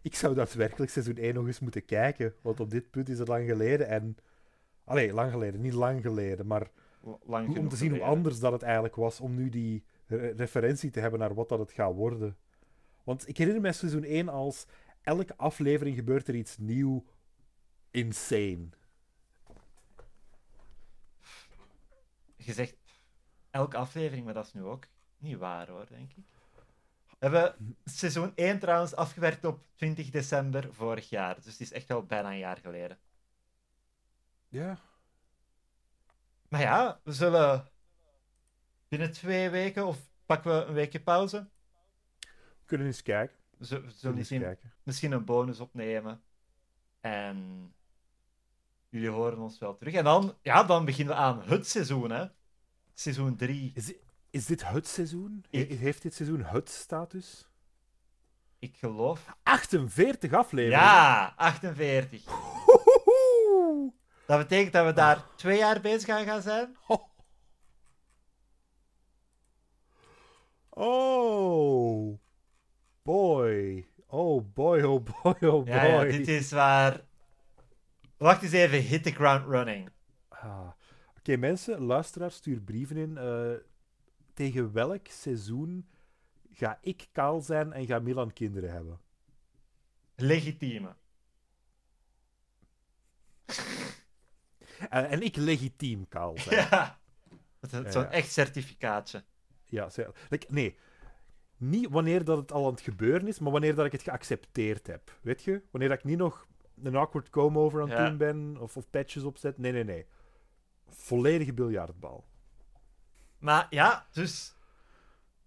ik 0.01 0.15
zou 0.15 0.35
daadwerkelijk 0.35 0.91
seizoen 0.91 1.17
1 1.17 1.33
nog 1.33 1.45
eens 1.47 1.59
moeten 1.59 1.85
kijken. 1.85 2.35
Want 2.41 2.59
op 2.59 2.69
dit 2.69 2.89
punt 2.91 3.09
is 3.09 3.19
het 3.19 3.27
lang 3.27 3.45
geleden. 3.49 3.87
En... 3.87 4.17
Allee, 4.83 5.13
lang 5.13 5.31
geleden. 5.31 5.61
Niet 5.61 5.73
lang 5.73 6.01
geleden. 6.01 6.47
Maar 6.47 6.67
Lang 7.23 7.57
om 7.57 7.69
te 7.69 7.75
zien 7.75 7.91
hoe 7.91 8.03
anders 8.03 8.39
dat 8.39 8.51
het 8.51 8.61
eigenlijk 8.61 8.95
was. 8.95 9.19
Om 9.19 9.35
nu 9.35 9.49
die 9.49 9.83
re- 10.05 10.31
referentie 10.31 10.89
te 10.89 10.99
hebben 10.99 11.19
naar 11.19 11.33
wat 11.33 11.49
dat 11.49 11.59
het 11.59 11.71
gaat 11.71 11.93
worden. 11.93 12.37
Want 13.03 13.27
ik 13.27 13.37
herinner 13.37 13.61
mij 13.61 13.73
seizoen 13.73 14.03
1 14.03 14.29
als... 14.29 14.65
Elke 15.01 15.37
aflevering 15.37 15.95
gebeurt 15.95 16.27
er 16.27 16.35
iets 16.35 16.57
nieuw 16.57 17.05
insane. 17.91 18.67
Je 22.35 22.53
zegt 22.53 22.75
elke 23.49 23.77
aflevering, 23.77 24.25
maar 24.25 24.33
dat 24.33 24.45
is 24.45 24.53
nu 24.53 24.63
ook 24.63 24.87
niet 25.17 25.37
waar 25.37 25.69
hoor, 25.69 25.85
denk 25.89 26.11
ik. 26.11 26.23
We 27.19 27.29
hebben 27.29 27.75
seizoen 27.85 28.31
1 28.35 28.59
trouwens 28.59 28.95
afgewerkt 28.95 29.45
op 29.45 29.65
20 29.75 30.09
december 30.09 30.73
vorig 30.73 31.09
jaar. 31.09 31.35
Dus 31.35 31.45
het 31.45 31.59
is 31.59 31.71
echt 31.71 31.87
wel 31.87 32.03
bijna 32.03 32.31
een 32.31 32.37
jaar 32.37 32.57
geleden. 32.57 32.97
Ja. 34.47 34.79
Maar 36.53 36.61
ja, 36.61 36.99
we 37.03 37.13
zullen 37.13 37.69
binnen 38.87 39.11
twee 39.11 39.49
weken 39.49 39.85
of 39.85 39.97
pakken 40.25 40.57
we 40.59 40.65
een 40.65 40.73
weekje 40.73 40.99
pauze. 41.01 41.49
We 42.19 42.65
kunnen 42.65 42.87
eens 42.87 43.01
kijken. 43.01 43.35
We 43.57 43.65
zullen, 43.65 43.83
we 43.83 43.89
eens 44.07 44.15
misschien, 44.15 44.41
kijken. 44.41 44.73
misschien 44.83 45.11
een 45.11 45.25
bonus 45.25 45.59
opnemen. 45.59 46.21
En 47.01 47.69
jullie 48.89 49.09
horen 49.09 49.37
ons 49.39 49.59
wel 49.59 49.77
terug. 49.77 49.93
En 49.93 50.03
dan, 50.03 50.37
ja, 50.41 50.63
dan 50.63 50.85
beginnen 50.85 51.15
we 51.15 51.19
aan 51.21 51.41
het 51.43 51.67
seizoen, 51.67 52.11
hè. 52.11 52.25
Seizoen 52.93 53.35
3. 53.35 53.71
Is, 53.75 53.93
is 54.29 54.45
dit 54.45 54.67
het 54.67 54.87
seizoen? 54.87 55.45
Ik- 55.49 55.69
Heeft 55.79 56.01
dit 56.01 56.13
seizoen 56.13 56.43
het 56.43 56.69
status? 56.69 57.47
Ik 58.59 58.75
geloof. 58.75 59.25
48 59.43 60.33
afleveringen. 60.33 60.85
Ja, 60.85 61.33
48. 61.35 62.23
Dat 64.25 64.37
betekent 64.37 64.73
dat 64.73 64.85
we 64.85 64.93
daar 64.93 65.25
twee 65.35 65.57
jaar 65.57 65.81
bezig 65.81 66.09
aan 66.09 66.25
gaan 66.25 66.41
zijn. 66.41 66.77
Oh. 70.69 72.19
Boy. 73.01 73.87
Oh 74.07 74.53
boy, 74.53 74.81
oh 74.81 75.03
boy, 75.03 75.49
oh 75.49 75.63
boy. 75.65 75.73
Ja, 75.73 75.83
ja, 75.83 76.03
dit 76.03 76.27
is 76.27 76.51
waar. 76.51 77.01
Wacht 78.17 78.43
eens 78.43 78.51
even, 78.51 78.81
hit 78.81 79.03
the 79.03 79.11
ground 79.11 79.45
running. 79.47 79.89
Ah. 80.27 80.67
Oké, 81.17 81.37
mensen, 81.37 81.81
luisteraars, 81.81 82.35
stuur 82.35 82.59
brieven 82.61 82.97
in. 82.97 83.17
Eh, 83.17 83.51
tegen 84.33 84.73
welk 84.73 85.07
seizoen 85.07 85.89
ga 86.51 86.77
ik 86.81 87.07
kaal 87.11 87.41
zijn 87.41 87.73
en 87.73 87.85
ga 87.85 87.99
Milan 87.99 88.33
kinderen 88.33 88.71
hebben? 88.71 88.99
Legitieme. 90.15 90.95
En 94.89 95.21
ik 95.21 95.35
legitiem 95.35 96.07
kaal 96.07 96.37
zijn. 96.37 96.67
Ja. 96.69 96.99
Dat 97.59 97.85
is 97.85 97.93
Zo'n 97.93 98.09
echt 98.09 98.31
certificaatje. 98.31 99.23
Ja, 99.65 99.89
nee. 100.49 100.77
Niet 101.57 101.89
wanneer 101.89 102.23
dat 102.23 102.37
het 102.37 102.51
al 102.51 102.65
aan 102.65 102.71
het 102.71 102.81
gebeuren 102.81 103.27
is, 103.27 103.39
maar 103.39 103.51
wanneer 103.51 103.75
dat 103.75 103.85
ik 103.85 103.91
het 103.91 104.03
geaccepteerd 104.03 104.87
heb. 104.87 105.17
Weet 105.21 105.43
je? 105.43 105.61
Wanneer 105.71 105.89
dat 105.89 105.97
ik 105.97 106.03
niet 106.03 106.17
nog 106.17 106.47
een 106.83 106.95
awkward 106.95 107.29
comb-over 107.29 107.81
aan 107.81 107.89
het 107.89 107.97
Ja. 107.97 108.07
doen 108.07 108.17
ben, 108.17 108.57
of, 108.59 108.77
of 108.77 108.89
patches 108.89 109.23
opzet. 109.23 109.57
Nee, 109.57 109.71
nee, 109.71 109.83
nee. 109.83 110.05
Volledige 110.87 111.53
biljartbal. 111.53 112.25
Maar 113.39 113.67
ja, 113.69 114.07
dus. 114.11 114.55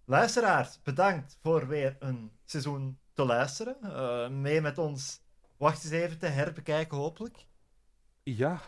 Luisteraars, 0.05 0.81
bedankt 0.81 1.37
voor 1.41 1.67
weer 1.67 1.95
een 1.99 2.31
seizoen 2.45 2.99
te 3.13 3.25
luisteren. 3.25 3.77
Eh, 3.81 4.29
mee 4.29 4.61
met 4.61 4.77
ons. 4.77 5.21
Wacht 5.57 5.83
eens 5.83 5.93
even 5.93 6.17
te 6.17 6.25
herbekijken, 6.25 6.97
hopelijk. 6.97 7.45
Ja, 8.23 8.61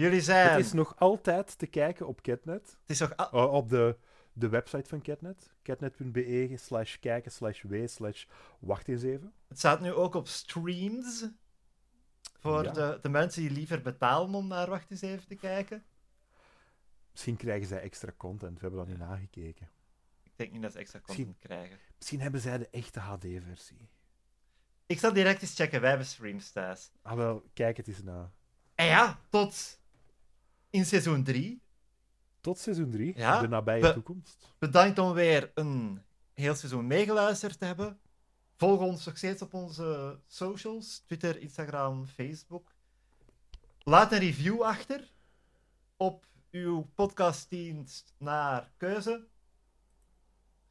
Jullie 0.00 0.20
zijn. 0.20 0.50
het 0.50 0.64
is 0.64 0.72
nog 0.72 0.98
altijd 0.98 1.58
te 1.58 1.66
kijken 1.66 2.06
op 2.06 2.20
Catnet. 2.20 2.78
het 2.80 2.90
is 2.90 2.98
nog 2.98 3.32
op 3.32 3.68
de, 3.68 3.96
de 4.32 4.48
website 4.48 4.88
van 4.88 5.02
Catnet. 5.02 5.52
Catnet.be 5.62 6.52
slash 6.56 6.96
kijken 6.98 7.32
slash 7.32 7.62
w 7.62 7.88
slash 7.88 8.26
wacht 8.58 8.88
eens 8.88 9.02
even. 9.02 9.32
Het 9.48 9.58
staat 9.58 9.80
nu 9.80 9.92
ook 9.92 10.14
op 10.14 10.28
streams. 10.28 11.28
Voor 12.38 12.64
Ja. 12.64 12.72
de, 12.72 12.98
de 13.02 13.08
mensen 13.08 13.42
die 13.42 13.50
liever 13.50 13.82
betalen 13.82 14.34
om 14.34 14.46
naar 14.46 14.68
Wacht 14.68 14.90
eens 14.90 15.00
even 15.00 15.26
te 15.26 15.34
kijken. 15.34 15.84
Misschien 17.10 17.36
krijgen 17.36 17.68
zij 17.68 17.80
extra 17.80 18.12
content. 18.16 18.54
We 18.54 18.60
hebben 18.60 18.78
dat 18.78 18.88
niet 18.88 18.98
nagekeken. 19.08 19.70
Ik 20.22 20.32
denk 20.36 20.52
niet 20.52 20.62
dat 20.62 20.72
ze 20.72 20.78
extra 20.78 21.00
content 21.00 21.38
krijgen. 21.38 21.78
Misschien 21.96 22.20
hebben 22.20 22.40
zij 22.40 22.58
de 22.58 22.68
echte 22.70 23.00
HD-versie. 23.00 23.88
Ik 24.86 24.98
zal 24.98 25.12
direct 25.12 25.42
eens 25.42 25.54
checken. 25.54 25.80
Wij 25.80 25.88
hebben 25.88 26.06
streams 26.06 26.50
thuis. 26.50 26.92
Ah, 27.02 27.16
wel, 27.16 27.44
kijk 27.54 27.76
het 27.76 27.88
eens 27.88 28.02
na. 28.02 28.32
En 28.74 28.86
ja, 28.86 29.20
tot 29.28 29.79
in 30.70 30.86
seizoen 30.86 31.24
3. 31.24 31.62
Tot 32.40 32.58
seizoen 32.58 32.90
3, 32.90 33.12
Ja, 33.16 33.40
de 33.40 33.48
nabije 33.48 33.92
toekomst. 33.92 34.54
Bedankt 34.58 34.98
om 34.98 35.12
weer 35.12 35.50
een 35.54 36.02
heel 36.34 36.54
seizoen 36.54 36.86
meegeluisterd 36.86 37.58
te 37.58 37.64
hebben. 37.64 38.00
Volg 38.56 38.80
ons 38.80 39.04
nog 39.04 39.16
steeds 39.16 39.42
op 39.42 39.54
onze 39.54 40.20
socials: 40.26 40.98
Twitter, 40.98 41.40
Instagram, 41.40 42.06
Facebook. 42.06 42.72
Laat 43.82 44.12
een 44.12 44.18
review 44.18 44.62
achter 44.62 45.12
op 45.96 46.26
uw 46.50 46.90
podcastdienst 46.94 48.14
naar 48.18 48.70
keuze. 48.76 49.26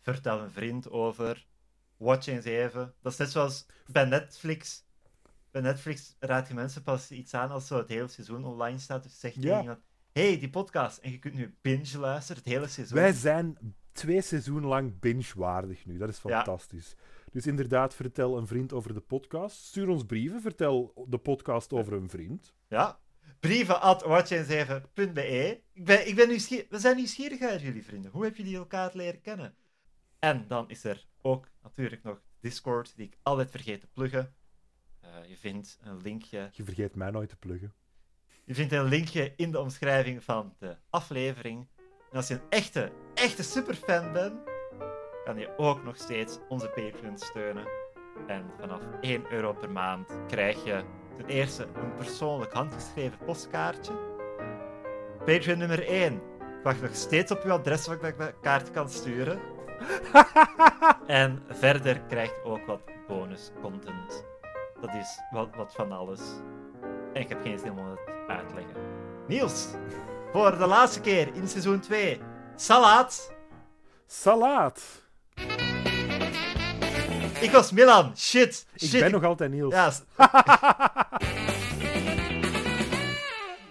Vertel 0.01 0.39
een 0.39 0.51
vriend 0.51 0.89
over. 0.89 1.47
Watch 1.97 2.27
eens 2.27 2.45
even. 2.45 2.93
Dat 3.01 3.11
is 3.11 3.17
net 3.17 3.31
zoals 3.31 3.65
bij 3.87 4.05
Netflix. 4.05 4.83
Bij 5.51 5.61
Netflix 5.61 6.15
raad 6.19 6.47
je 6.47 6.53
mensen 6.53 6.83
pas 6.83 7.11
iets 7.11 7.33
aan 7.33 7.51
als 7.51 7.67
zo 7.67 7.77
het 7.77 7.89
hele 7.89 8.07
seizoen 8.07 8.45
online 8.45 8.77
staat. 8.79 9.03
Dus 9.03 9.19
zeg 9.19 9.33
je 9.33 9.41
Ja. 9.41 9.59
iemand: 9.59 9.79
hey, 10.11 10.39
die 10.39 10.49
podcast. 10.49 10.97
En 10.97 11.11
je 11.11 11.19
kunt 11.19 11.33
nu 11.33 11.55
binge 11.61 11.97
luisteren, 11.99 12.41
het 12.43 12.51
hele 12.51 12.67
seizoen. 12.67 12.97
Wij 12.97 13.11
zijn 13.13 13.57
twee 13.91 14.21
seizoenen 14.21 14.69
lang 14.69 14.99
binge-waardig 14.99 15.85
nu. 15.85 15.97
Dat 15.97 16.09
is 16.09 16.21
Ja. 16.23 16.29
fantastisch. 16.35 16.95
Dus 17.31 17.47
inderdaad, 17.47 17.95
vertel 17.95 18.37
een 18.37 18.47
vriend 18.47 18.73
over 18.73 18.93
de 18.93 18.99
podcast. 18.99 19.57
Stuur 19.65 19.87
ons 19.89 20.05
brieven. 20.05 20.41
Vertel 20.41 21.05
de 21.09 21.17
podcast 21.17 21.73
over 21.73 21.93
een 21.93 22.09
vriend. 22.09 22.53
Ja. 22.67 22.99
Brieven 23.39 23.81
at 23.81 24.03
watch7.be. 24.03 25.61
Ik 25.73 25.85
ben, 25.85 26.07
ik 26.07 26.15
ben. 26.15 26.27
We 26.69 26.79
zijn 26.79 26.95
nieuwsgierig 26.95 27.41
uit 27.41 27.61
jullie 27.61 27.83
vrienden. 27.85 28.11
Hoe 28.11 28.23
heb 28.23 28.35
jullie 28.35 28.55
elkaar 28.55 28.91
leren 28.93 29.21
kennen? 29.21 29.55
En 30.19 30.47
dan 30.47 30.69
is 30.69 30.83
er 30.83 31.07
ook 31.21 31.49
natuurlijk 31.63 32.03
nog 32.03 32.21
Discord, 32.39 32.95
die 32.95 33.05
ik 33.05 33.17
altijd 33.21 33.51
vergeet 33.51 33.81
te 33.81 33.87
pluggen. 33.87 34.33
Eh, 34.99 35.09
je 35.29 35.37
vindt 35.37 35.79
een 35.81 36.01
linkje. 36.01 36.49
Je 36.53 36.63
vergeet 36.63 36.95
mij 36.95 37.11
nooit 37.11 37.29
te 37.29 37.37
pluggen. 37.37 37.73
Je 38.49 38.55
vindt 38.55 38.73
een 38.73 38.83
linkje 38.83 39.33
in 39.35 39.51
de 39.51 39.59
omschrijving 39.59 40.23
van 40.23 40.53
de 40.59 40.75
aflevering. 40.89 41.67
En 42.11 42.17
als 42.17 42.27
je 42.27 42.33
een 42.33 42.41
echte, 42.49 42.91
echte 43.13 43.43
superfan 43.43 44.13
bent, 44.13 44.33
kan 45.23 45.37
je 45.37 45.57
ook 45.57 45.83
nog 45.83 45.97
steeds 45.97 46.39
onze 46.47 46.67
Patreon 46.67 47.17
steunen. 47.17 47.65
En 48.27 48.51
vanaf 48.59 48.81
1 49.01 49.31
euro 49.31 49.53
per 49.53 49.71
maand 49.71 50.11
krijg 50.27 50.63
je 50.63 50.83
ten 51.17 51.25
eerste 51.25 51.63
een 51.63 51.93
persoonlijk 51.95 52.53
handgeschreven 52.53 53.17
postkaartje. 53.25 53.93
Patreon 55.25 55.57
nummer 55.57 55.87
1. 55.87 56.13
Ik 56.13 56.63
wacht 56.63 56.81
nog 56.81 56.95
steeds 56.95 57.31
op 57.31 57.43
uw 57.43 57.51
adres 57.51 57.87
waar 57.87 58.03
ik 58.03 58.17
dat 58.17 58.39
kaart 58.41 58.71
kan 58.71 58.89
sturen. 58.89 59.39
en 61.07 61.43
verder 61.49 62.01
krijg 62.01 62.29
je 62.29 62.43
ook 62.43 62.65
wat 62.65 62.81
bonus 63.07 63.51
content. 63.61 64.25
Dat 64.81 64.93
is 64.93 65.19
wat, 65.31 65.55
wat 65.55 65.73
van 65.73 65.91
alles. 65.91 66.21
En 67.13 67.21
ik 67.21 67.29
heb 67.29 67.41
geen 67.41 67.59
zin 67.59 67.71
om 67.71 67.87
het 67.87 67.99
uit 68.27 68.49
te 68.49 68.55
leggen. 68.55 68.75
Niels, 69.27 69.67
voor 70.31 70.57
de 70.57 70.65
laatste 70.65 71.01
keer 71.01 71.35
in 71.35 71.47
seizoen 71.47 71.79
2. 71.79 72.21
Salaat. 72.55 73.33
Salaat! 74.07 74.81
Ik 77.41 77.51
was 77.51 77.71
Milan. 77.71 78.17
Shit. 78.17 78.67
Ik 78.73 78.87
Shit. 78.87 78.99
ben 78.99 79.11
nog 79.11 79.23
altijd 79.23 79.51
Niels. 79.51 79.73
Ja. 79.73 79.91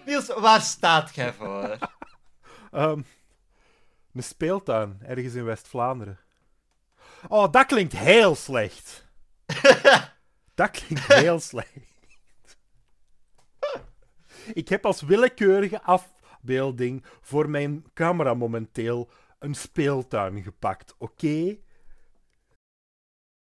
Niels, 0.06 0.27
waar 0.27 0.60
staat 0.60 1.15
jij 1.15 1.32
voor? 1.32 1.78
Ehm, 2.73 3.02
een 4.15 4.23
speeltuin, 4.23 5.01
ergens 5.02 5.35
in 5.35 5.44
West-Vlaanderen. 5.44 6.19
Oh, 7.28 7.52
dat 7.52 7.66
klinkt 7.66 7.93
heel 7.93 8.35
slecht. 8.35 9.06
dat 10.55 10.70
klinkt 10.70 11.12
heel 11.12 11.40
slecht. 11.40 11.88
Ik 14.52 14.68
heb 14.68 14.86
als 14.86 15.02
willekeurige 15.02 15.82
afbeelding 15.82 17.04
voor 17.20 17.50
mijn 17.50 17.84
camera 17.94 18.34
momenteel 18.34 19.10
een 19.38 19.54
speeltuin 19.54 20.42
gepakt, 20.42 20.94
oké? 20.98 21.56